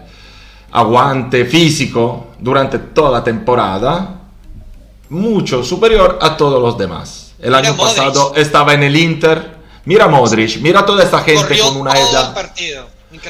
aguante 0.72 1.46
físico 1.46 2.28
durante 2.42 2.80
toda 2.80 3.12
la 3.12 3.24
temporada 3.24 4.18
mucho 5.10 5.64
superior 5.64 6.20
a 6.22 6.36
todos 6.36 6.62
los 6.62 6.78
demás. 6.78 7.34
El 7.40 7.56
año 7.56 7.76
pasado 7.76 8.34
estaba 8.36 8.74
en 8.74 8.84
el 8.84 8.96
Inter. 8.96 9.62
Mira 9.86 10.08
Modric, 10.08 10.62
mira 10.62 10.86
toda 10.86 11.04
esta 11.04 11.20
gente 11.20 11.58
con 11.60 11.78
una 11.78 11.94
edad. 11.94 12.36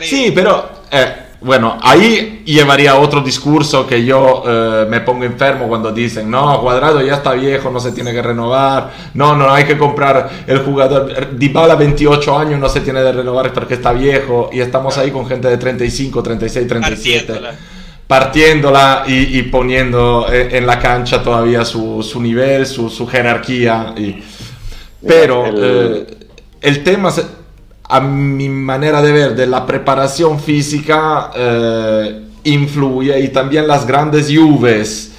Sí, 0.01 0.31
pero 0.35 0.69
eh, 0.91 1.15
bueno, 1.41 1.79
ahí 1.81 2.43
llevaría 2.45 2.97
otro 2.97 3.21
discurso 3.21 3.87
que 3.87 4.05
yo 4.05 4.43
eh, 4.45 4.85
me 4.87 4.99
pongo 4.99 5.23
enfermo 5.23 5.67
cuando 5.67 5.91
dicen, 5.91 6.29
no, 6.29 6.61
Cuadrado 6.61 7.01
ya 7.01 7.15
está 7.15 7.33
viejo, 7.33 7.71
no 7.71 7.79
se 7.79 7.93
tiene 7.93 8.11
que 8.11 8.21
renovar, 8.21 8.91
no, 9.15 9.35
no, 9.35 9.51
hay 9.51 9.63
que 9.63 9.75
comprar 9.75 10.29
el 10.45 10.59
jugador, 10.59 11.35
Dybala 11.35 11.75
28 11.75 12.37
años 12.37 12.59
no 12.59 12.69
se 12.69 12.81
tiene 12.81 13.01
que 13.01 13.11
renovar 13.11 13.51
porque 13.53 13.73
está 13.73 13.91
viejo 13.91 14.51
y 14.53 14.59
estamos 14.59 14.97
ahí 14.99 15.09
con 15.09 15.25
gente 15.25 15.47
de 15.47 15.57
35, 15.57 16.21
36, 16.21 16.67
37. 16.67 17.41
Partiéndola. 18.11 19.03
y, 19.07 19.41
poniendo 19.43 20.27
eh, 20.29 20.57
en 20.57 20.67
la 20.67 20.77
cancha 20.79 21.23
todavía 21.23 21.63
su, 21.63 22.03
nivel, 22.19 22.65
su, 22.65 23.07
jerarquía. 23.07 23.93
Y, 23.97 24.21
pero 25.07 25.45
el, 25.45 26.07
eh, 26.61 26.81
tema 26.83 27.09
a 27.83 27.99
mi 28.01 28.49
manera 28.49 29.01
de 29.01 29.11
ver 29.13 29.35
de 29.35 29.47
la 29.47 29.65
preparación 29.65 30.39
física 30.39 31.31
eh, 31.35 32.21
influye 32.43 33.19
y 33.19 33.29
también 33.29 33.67
las 33.67 33.87
grandes 33.87 34.27
Juves 34.33 35.11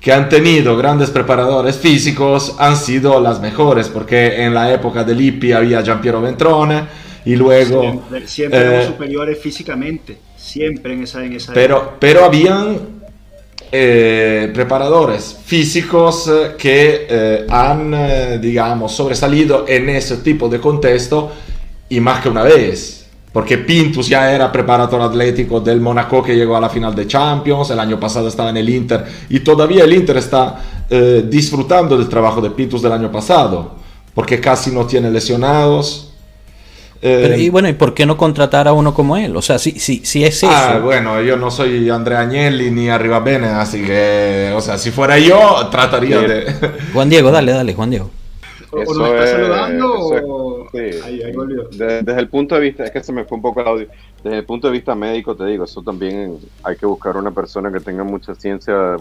que 0.00 0.12
han 0.12 0.28
tenido 0.28 0.76
grandes 0.76 1.10
preparadores 1.10 1.76
físicos 1.76 2.54
han 2.58 2.76
sido 2.76 3.20
las 3.20 3.40
mejores 3.40 3.88
porque 3.88 4.44
en 4.44 4.54
la 4.54 4.72
época 4.72 5.02
de 5.02 5.14
Lippi 5.14 5.52
había 5.52 5.82
Giampiero 5.82 6.20
Ventrone 6.20 6.84
y 7.24 7.34
luego 7.34 7.80
siempre, 7.82 8.28
siempre 8.28 8.82
eh, 8.82 8.86
superiores 8.86 9.38
físicamente 9.38 10.25
siempre 10.46 10.94
en 10.94 11.02
esa, 11.02 11.24
en 11.24 11.32
esa 11.32 11.52
pero 11.52 11.94
pero 11.98 12.24
habían 12.24 12.78
eh, 13.72 14.50
preparadores 14.54 15.36
físicos 15.44 16.30
que 16.56 17.44
han 17.48 18.40
digamos 18.40 18.92
sobresalido 18.92 19.64
en 19.68 19.88
ese 19.88 20.18
tipo 20.18 20.48
de 20.48 20.60
contexto 20.60 21.32
y 21.88 22.00
más 22.00 22.20
que 22.22 22.28
una 22.28 22.42
vez. 22.42 23.06
Porque 23.32 23.58
Pintus 23.58 24.08
ya 24.08 24.32
era 24.32 24.50
preparador 24.50 25.02
atlético 25.02 25.60
del 25.60 25.78
Monaco 25.78 26.22
que 26.22 26.34
llegó 26.34 26.56
a 26.56 26.60
la 26.60 26.70
final 26.70 26.94
de 26.94 27.06
Champions, 27.06 27.68
el 27.68 27.78
año 27.78 28.00
pasado 28.00 28.28
estaba 28.28 28.48
en 28.48 28.56
el 28.56 28.68
Inter 28.68 29.04
y 29.28 29.40
todavía 29.40 29.84
el 29.84 29.92
Inter 29.92 30.16
está 30.16 30.84
eh, 30.88 31.22
disfrutando 31.28 31.98
del 31.98 32.08
trabajo 32.08 32.40
de 32.40 32.48
Pintus 32.50 32.80
del 32.80 32.92
año 32.92 33.12
pasado, 33.12 33.74
porque 34.14 34.40
casi 34.40 34.70
no 34.70 34.86
tiene 34.86 35.10
lesionados. 35.10 36.05
Eh, 37.02 37.36
y 37.38 37.48
bueno, 37.50 37.68
¿y 37.68 37.74
por 37.74 37.94
qué 37.94 38.06
no 38.06 38.16
contratar 38.16 38.68
a 38.68 38.72
uno 38.72 38.94
como 38.94 39.16
él? 39.16 39.36
O 39.36 39.42
sea, 39.42 39.58
si, 39.58 39.72
si, 39.72 40.04
si 40.04 40.24
es 40.24 40.42
ah, 40.44 40.46
eso. 40.46 40.56
Ah, 40.56 40.78
bueno, 40.78 41.20
yo 41.22 41.36
no 41.36 41.50
soy 41.50 41.88
Andrea 41.90 42.20
Agnelli 42.20 42.70
ni 42.70 42.88
Arriba 42.88 43.20
Bene, 43.20 43.48
así 43.48 43.82
que, 43.82 44.52
o 44.54 44.60
sea, 44.60 44.78
si 44.78 44.90
fuera 44.90 45.18
yo, 45.18 45.68
trataría 45.70 46.20
de. 46.20 46.52
Juan 46.92 47.08
Diego, 47.08 47.30
dale, 47.30 47.52
dale, 47.52 47.74
Juan 47.74 47.90
Diego. 47.90 48.10
¿O 48.70 48.94
nos 48.94 49.08
está 49.08 49.26
saludando 49.26 49.94
o... 49.94 50.68
Desde, 50.72 52.18
el 52.18 52.28
punto 52.28 52.56
de 52.56 52.60
vista, 52.60 52.84
es 52.84 52.90
que 52.90 53.02
se 53.02 53.12
me 53.12 53.24
fue 53.24 53.36
un 53.36 53.42
poco 53.42 53.60
el 53.60 53.68
audio. 53.68 53.88
Desde 54.22 54.38
el 54.38 54.44
punto 54.44 54.66
de 54.66 54.72
vista 54.74 54.94
médico, 54.94 55.34
te 55.34 55.46
digo, 55.46 55.64
eso 55.64 55.82
también 55.82 56.38
hay 56.62 56.76
que 56.76 56.84
buscar 56.84 57.16
una 57.16 57.30
persona 57.30 57.72
que 57.72 57.80
tenga 57.80 58.04
mucha 58.04 58.34
ciencia 58.34 58.96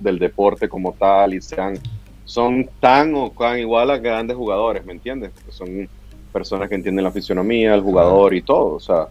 del 0.00 0.18
deporte 0.18 0.68
como 0.68 0.92
tal 0.92 1.34
y 1.34 1.40
sean, 1.40 1.78
son 2.24 2.68
tan 2.80 3.14
o 3.14 3.32
tan 3.38 3.58
igual 3.58 3.90
a 3.90 3.98
grandes 3.98 4.36
jugadores, 4.36 4.84
¿me 4.84 4.92
entiendes? 4.92 5.32
Son 5.50 5.88
personas 6.34 6.68
que 6.68 6.74
entienden 6.74 7.04
la 7.04 7.12
fisionomía, 7.12 7.74
el 7.74 7.80
jugador 7.80 8.34
y 8.34 8.42
todo, 8.42 8.74
o 8.74 8.80
sea, 8.80 9.06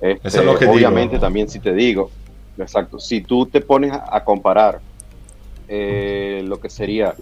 este, 0.00 0.40
obviamente 0.66 1.18
también 1.18 1.50
si 1.50 1.60
te 1.60 1.74
digo, 1.74 2.10
exacto, 2.56 2.98
si 2.98 3.20
tú 3.20 3.44
te 3.44 3.60
pones 3.60 3.92
a 3.92 4.24
comparar 4.24 4.80
eh, 5.68 6.42
lo 6.46 6.58
que 6.58 6.70
sería, 6.70 7.14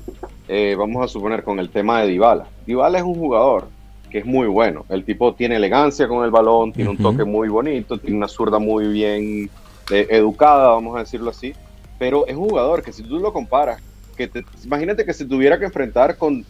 eh, 0.47 0.77
vamos 0.79 1.05
a 1.05 1.09
suponer 1.09 1.43
con 1.43 1.59
el 1.59 1.71
tema 1.71 2.03
de 2.03 2.09
Dybala. 2.09 2.47
Dybala 2.67 2.99
es 2.99 3.05
un 3.05 3.17
jugador 3.17 3.67
que 4.11 4.19
es 4.19 4.27
muy 4.27 4.47
bueno. 4.47 4.85
El 4.91 5.05
tipo 5.05 5.35
tiene 5.35 5.57
elegancia 5.57 6.07
con 6.07 6.25
el 6.25 6.31
balón, 6.31 6.73
tiene 6.73 6.91
un 6.91 6.99
toque 6.99 7.25
muy 7.25 7.49
bonito, 7.49 7.99
tiene 7.99 8.17
una 8.17 8.29
zurda 8.29 8.59
muy 8.59 8.87
bien 8.89 9.51
eh, 9.91 10.07
educada, 10.11 10.69
vamos 10.69 10.97
a 10.97 11.01
decirlo 11.01 11.31
así. 11.31 11.55
Pero 11.99 12.27
es 12.27 12.37
un 12.37 12.49
jugador 12.49 12.83
que 12.83 12.93
si 12.93 13.03
tú 13.03 13.19
lo 13.19 13.33
comparas, 13.33 13.81
que 14.17 14.31
imagínate 14.65 15.05
que 15.05 15.15
se 15.15 15.25
tuviera 15.25 15.59
que 15.59 15.65
enfrentar 15.65 16.17
con, 16.17 16.45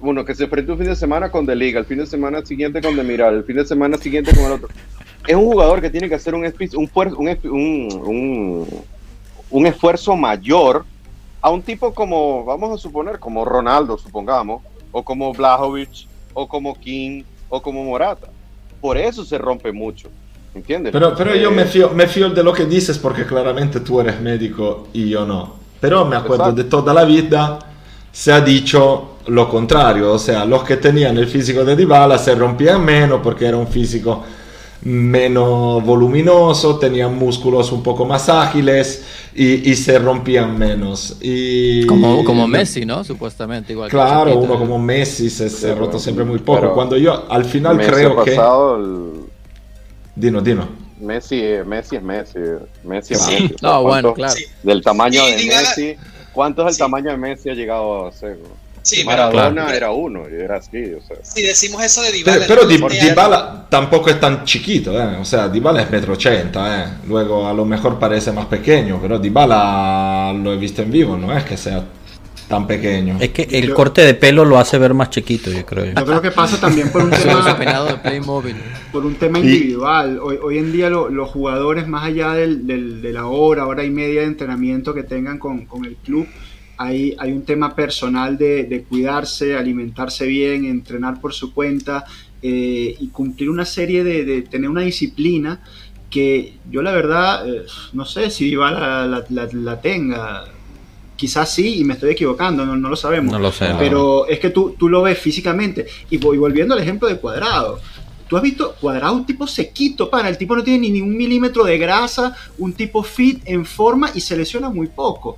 bueno, 0.00 0.24
que 0.24 0.34
se 0.34 0.44
enfrente 0.44 0.72
un 0.72 0.78
fin 0.78 0.88
de 0.88 0.96
semana 0.96 1.30
con 1.30 1.44
De 1.44 1.54
Liga, 1.54 1.78
el 1.78 1.86
fin 1.86 1.98
de 1.98 2.06
semana 2.06 2.44
siguiente 2.44 2.80
con 2.80 2.96
De 2.96 3.04
Miral, 3.04 3.34
el 3.34 3.44
fin 3.44 3.56
de 3.56 3.66
semana 3.66 3.98
siguiente 3.98 4.34
con 4.34 4.44
el 4.44 4.52
otro. 4.52 4.68
Es 5.26 5.36
un 5.36 5.44
jugador 5.44 5.80
que 5.80 5.90
tiene 5.90 6.08
que 6.08 6.14
hacer 6.14 6.34
un, 6.34 6.44
un, 6.44 6.90
un, 7.50 8.68
un 9.50 9.66
esfuerzo 9.66 10.16
mayor 10.16 10.84
a 11.40 11.50
un 11.50 11.62
tipo 11.62 11.92
como, 11.92 12.44
vamos 12.44 12.72
a 12.72 12.78
suponer, 12.78 13.18
como 13.18 13.44
Ronaldo, 13.44 13.98
supongamos, 13.98 14.62
o 14.92 15.02
como 15.02 15.32
Blajovic, 15.34 16.06
o 16.32 16.48
como 16.48 16.74
King, 16.78 17.22
o 17.50 17.60
como 17.60 17.84
Morata. 17.84 18.28
Por 18.80 18.96
eso 18.96 19.24
se 19.24 19.36
rompe 19.38 19.70
mucho. 19.72 20.08
¿Entiendes? 20.54 20.92
Pero, 20.92 21.14
pero 21.16 21.34
yo 21.34 21.50
me 21.50 21.64
fío, 21.64 21.90
me 21.90 22.06
fío 22.06 22.30
de 22.30 22.42
lo 22.42 22.52
que 22.52 22.64
dices 22.64 22.96
porque 22.96 23.26
claramente 23.26 23.80
tú 23.80 24.00
eres 24.00 24.20
médico 24.20 24.88
y 24.92 25.08
yo 25.08 25.26
no. 25.26 25.56
Pero 25.80 26.04
me 26.04 26.16
acuerdo 26.16 26.52
de 26.52 26.64
toda 26.64 26.94
la 26.94 27.04
vida 27.04 27.58
se 28.12 28.32
ha 28.32 28.40
dicho 28.40 29.13
lo 29.26 29.48
contrario, 29.48 30.12
o 30.12 30.18
sea, 30.18 30.44
los 30.44 30.64
que 30.64 30.76
tenían 30.76 31.16
el 31.18 31.26
físico 31.26 31.64
de 31.64 31.76
Dybala 31.76 32.18
se 32.18 32.34
rompían 32.34 32.84
menos 32.84 33.20
porque 33.22 33.46
era 33.46 33.56
un 33.56 33.68
físico 33.68 34.22
menos 34.82 35.82
voluminoso, 35.82 36.78
tenían 36.78 37.16
músculos 37.16 37.72
un 37.72 37.82
poco 37.82 38.04
más 38.04 38.28
ágiles 38.28 39.02
y, 39.34 39.74
se 39.74 39.98
rompían 39.98 40.56
menos. 40.58 41.16
Y, 41.20 41.86
como, 41.86 42.22
como 42.22 42.46
Messi, 42.46 42.84
¿no? 42.84 43.02
Supuestamente 43.02 43.72
igual. 43.72 43.90
Claro, 43.90 44.38
uno 44.38 44.58
como 44.58 44.78
Messi 44.78 45.30
se, 45.30 45.48
se 45.48 45.74
roto 45.74 45.98
siempre 45.98 46.24
muy 46.24 46.38
poco. 46.38 46.72
Cuando 46.74 46.96
yo 46.96 47.24
al 47.30 47.44
final 47.44 47.78
creo 47.78 48.22
que... 48.22 48.38
Dino, 50.16 50.40
Dino. 50.40 50.68
Messi, 51.00 51.42
Messi 51.66 51.96
es 51.96 52.02
Messi. 52.02 52.38
Messi 52.84 53.14
es 53.14 53.26
Messi. 53.26 53.56
No, 53.62 53.82
bueno, 53.82 54.14
claro. 54.14 54.34
Del 54.62 54.82
tamaño 54.82 55.24
de 55.26 55.44
Messi. 55.44 55.96
¿Cuánto 56.32 56.66
es 56.66 56.74
el 56.74 56.78
tamaño 56.78 57.10
de 57.10 57.16
Messi 57.16 57.50
ha 57.50 57.54
llegado 57.54 58.06
a 58.06 58.12
ser? 58.12 58.38
Sí, 58.84 59.02
Maradona 59.02 59.74
era 59.74 59.90
uno 59.92 60.24
y 60.30 60.34
era 60.34 60.58
así. 60.58 60.92
O 60.92 61.00
sea. 61.00 61.16
Si 61.22 61.42
decimos 61.42 61.82
eso 61.82 62.02
de 62.02 62.12
Dybala. 62.12 62.44
Pero, 62.46 62.62
pero 62.68 62.88
Dybala 62.88 63.66
tampoco 63.70 64.10
es 64.10 64.20
tan 64.20 64.44
chiquito, 64.44 64.92
¿eh? 64.92 65.16
o 65.16 65.24
sea, 65.24 65.48
Dybala 65.48 65.82
es 65.82 65.90
metro 65.90 66.12
ochenta, 66.12 66.84
¿eh? 66.84 66.88
luego 67.08 67.48
a 67.48 67.54
lo 67.54 67.64
mejor 67.64 67.98
parece 67.98 68.30
más 68.30 68.44
pequeño, 68.44 68.98
pero 69.00 69.18
Dybala 69.18 70.34
lo 70.34 70.52
he 70.52 70.58
visto 70.58 70.82
en 70.82 70.90
vivo, 70.90 71.16
no 71.16 71.34
es 71.34 71.44
que 71.44 71.56
sea 71.56 71.82
tan 72.46 72.66
pequeño. 72.66 73.16
Es 73.20 73.30
que 73.30 73.48
el 73.50 73.72
corte 73.72 74.02
de 74.02 74.12
pelo 74.12 74.44
lo 74.44 74.58
hace 74.58 74.76
ver 74.76 74.92
más 74.92 75.08
chiquito, 75.08 75.50
yo 75.50 75.64
creo. 75.64 75.86
Yo 75.86 76.04
creo 76.04 76.20
que 76.20 76.30
pasa 76.30 76.60
también 76.60 76.92
por 76.92 77.04
un 77.04 77.10
tema, 78.02 78.02
por 78.92 79.06
un 79.06 79.14
tema 79.14 79.38
individual. 79.38 80.18
Hoy, 80.22 80.38
hoy 80.42 80.58
en 80.58 80.72
día 80.72 80.90
los 80.90 81.30
jugadores, 81.30 81.88
más 81.88 82.04
allá 82.04 82.34
del, 82.34 82.66
de 82.66 83.12
la 83.14 83.26
hora, 83.26 83.66
hora 83.66 83.82
y 83.82 83.90
media 83.90 84.20
de 84.20 84.26
entrenamiento 84.26 84.92
que 84.92 85.04
tengan 85.04 85.38
con, 85.38 85.64
con 85.64 85.86
el 85.86 85.96
club, 85.96 86.26
hay, 86.76 87.14
hay 87.18 87.32
un 87.32 87.44
tema 87.44 87.74
personal 87.74 88.36
de, 88.36 88.84
cuidarse, 88.88 89.56
alimentarse 89.56 90.26
bien, 90.26 90.64
entrenar 90.64 91.20
por 91.20 91.32
su 91.32 91.52
cuenta 91.52 92.04
eh, 92.42 92.96
y 92.98 93.08
cumplir 93.08 93.50
una 93.50 93.64
serie 93.64 94.04
de, 94.04 94.42
tener 94.42 94.68
una 94.68 94.82
disciplina 94.82 95.60
que 96.10 96.54
yo 96.70 96.80
la 96.82 96.92
verdad 96.92 97.48
eh, 97.48 97.64
no 97.92 98.04
sé 98.04 98.30
si 98.30 98.46
Iba 98.48 98.70
la, 98.70 99.24
la, 99.30 99.80
tenga. 99.80 100.44
Quizás 101.16 101.52
sí, 101.52 101.78
y 101.78 101.84
me 101.84 101.94
estoy 101.94 102.10
equivocando, 102.10 102.66
no, 102.66 102.88
lo 102.88 102.96
sabemos. 102.96 103.32
No 103.32 103.38
lo 103.38 103.52
sé. 103.52 103.70
Pero 103.78 104.26
es 104.26 104.40
que 104.40 104.50
tú, 104.50 104.74
tú 104.78 104.88
lo 104.88 105.02
ves 105.02 105.18
físicamente. 105.18 105.86
Y 106.10 106.18
voy 106.18 106.38
volviendo 106.38 106.74
al 106.74 106.80
ejemplo 106.80 107.08
de 107.08 107.16
cuadrado. 107.16 107.80
Tú 108.28 108.36
has 108.36 108.42
visto 108.42 108.74
Cuadrado, 108.80 109.14
un 109.14 109.26
tipo 109.26 109.46
sequito, 109.46 110.08
para. 110.08 110.28
El 110.28 110.38
tipo 110.38 110.56
no 110.56 110.62
tiene 110.62 110.88
ni 110.90 111.00
un 111.00 111.16
milímetro 111.16 111.64
de 111.64 111.76
grasa, 111.78 112.34
un 112.58 112.72
tipo 112.72 113.02
fit, 113.02 113.42
en 113.44 113.66
forma 113.66 114.10
y 114.14 114.20
se 114.20 114.36
lesiona 114.36 114.70
muy 114.70 114.86
poco. 114.86 115.36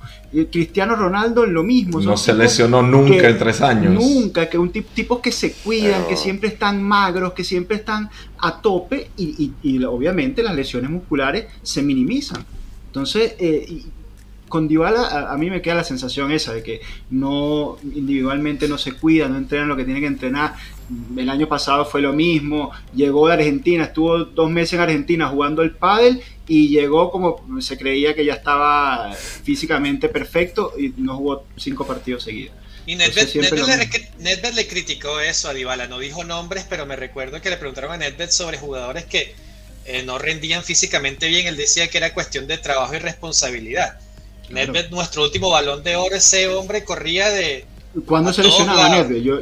Cristiano 0.51 0.95
Ronaldo 0.95 1.45
lo 1.45 1.63
mismo. 1.63 1.99
No 1.99 2.17
se 2.17 2.33
lesionó 2.33 2.81
nunca 2.81 3.27
en 3.27 3.37
tres 3.37 3.61
años. 3.61 3.93
Nunca, 3.93 4.49
que 4.49 4.57
un 4.57 4.71
tipo, 4.71 4.89
tipos 4.93 5.19
que 5.19 5.31
se 5.31 5.53
cuidan, 5.53 6.07
que 6.07 6.15
siempre 6.15 6.49
están 6.49 6.81
magros, 6.81 7.33
que 7.33 7.43
siempre 7.43 7.77
están 7.77 8.09
a 8.39 8.61
tope 8.61 9.09
y, 9.17 9.83
obviamente 9.85 10.43
las 10.43 10.55
lesiones 10.55 10.89
musculares 10.89 11.47
se 11.63 11.81
minimizan. 11.81 12.45
Entonces, 12.87 13.35
eh, 13.39 13.83
con 14.47 14.67
Dybala 14.67 15.31
a, 15.31 15.37
mí 15.37 15.49
me 15.49 15.61
queda 15.61 15.75
la 15.75 15.83
sensación 15.83 16.31
esa 16.31 16.53
de 16.53 16.63
que 16.63 16.81
no 17.09 17.77
individualmente 17.83 18.67
no 18.67 18.77
se 18.77 18.93
cuida, 18.93 19.27
no 19.27 19.37
entrena 19.37 19.65
lo 19.65 19.75
que 19.75 19.83
tiene 19.83 19.99
que 19.99 20.07
entrenar. 20.07 20.55
El 21.17 21.29
año 21.29 21.47
pasado 21.47 21.85
fue 21.85 22.01
lo 22.01 22.13
mismo, 22.13 22.71
llegó 22.93 23.27
de 23.27 23.33
Argentina, 23.33 23.85
estuvo 23.85 24.19
dos 24.19 24.49
meses 24.49 24.73
en 24.73 24.79
Argentina 24.81 25.27
jugando 25.27 25.61
el 25.61 25.71
pádel 25.71 26.21
y 26.47 26.69
llegó 26.69 27.11
como 27.11 27.43
se 27.61 27.77
creía 27.77 28.13
que 28.13 28.23
ya 28.23 28.35
estaba 28.35 29.13
físicamente 29.13 30.07
perfecto 30.07 30.73
y 30.79 30.93
no 30.97 31.17
jugó 31.17 31.45
cinco 31.57 31.85
partidos 31.85 32.23
seguidos. 32.23 32.55
Y 32.85 32.95
Nedved, 32.95 34.53
le, 34.55 34.67
criticó 34.67 35.19
eso 35.19 35.49
a 35.49 35.53
Dybala, 35.53 35.87
no 35.87 35.99
dijo 35.99 36.23
nombres, 36.23 36.65
pero 36.69 36.85
me 36.85 36.95
recuerdo 36.95 37.41
que 37.41 37.49
le 37.49 37.57
preguntaron 37.57 37.91
a 37.91 37.97
Nedved 37.97 38.29
sobre 38.29 38.57
jugadores 38.57 39.05
que 39.05 39.35
eh, 39.85 40.03
no 40.03 40.17
rendían 40.17 40.63
físicamente 40.63 41.27
bien, 41.27 41.47
él 41.47 41.57
decía 41.57 41.89
que 41.89 41.97
era 41.97 42.13
cuestión 42.13 42.47
de 42.47 42.57
trabajo 42.57 42.95
y 42.95 42.99
responsabilidad 42.99 43.99
Nedved, 44.49 44.89
nuestro 44.91 45.23
último 45.23 45.49
balón 45.49 45.83
de 45.83 45.95
oro, 45.95 46.15
ese 46.15 46.47
hombre 46.47 46.83
corría 46.83 47.29
de. 47.29 47.65
¿Cuándo 48.05 48.31
se 48.31 48.43
lesionaba 48.43 48.89
Nedved? 48.89 49.21
Yo, 49.21 49.41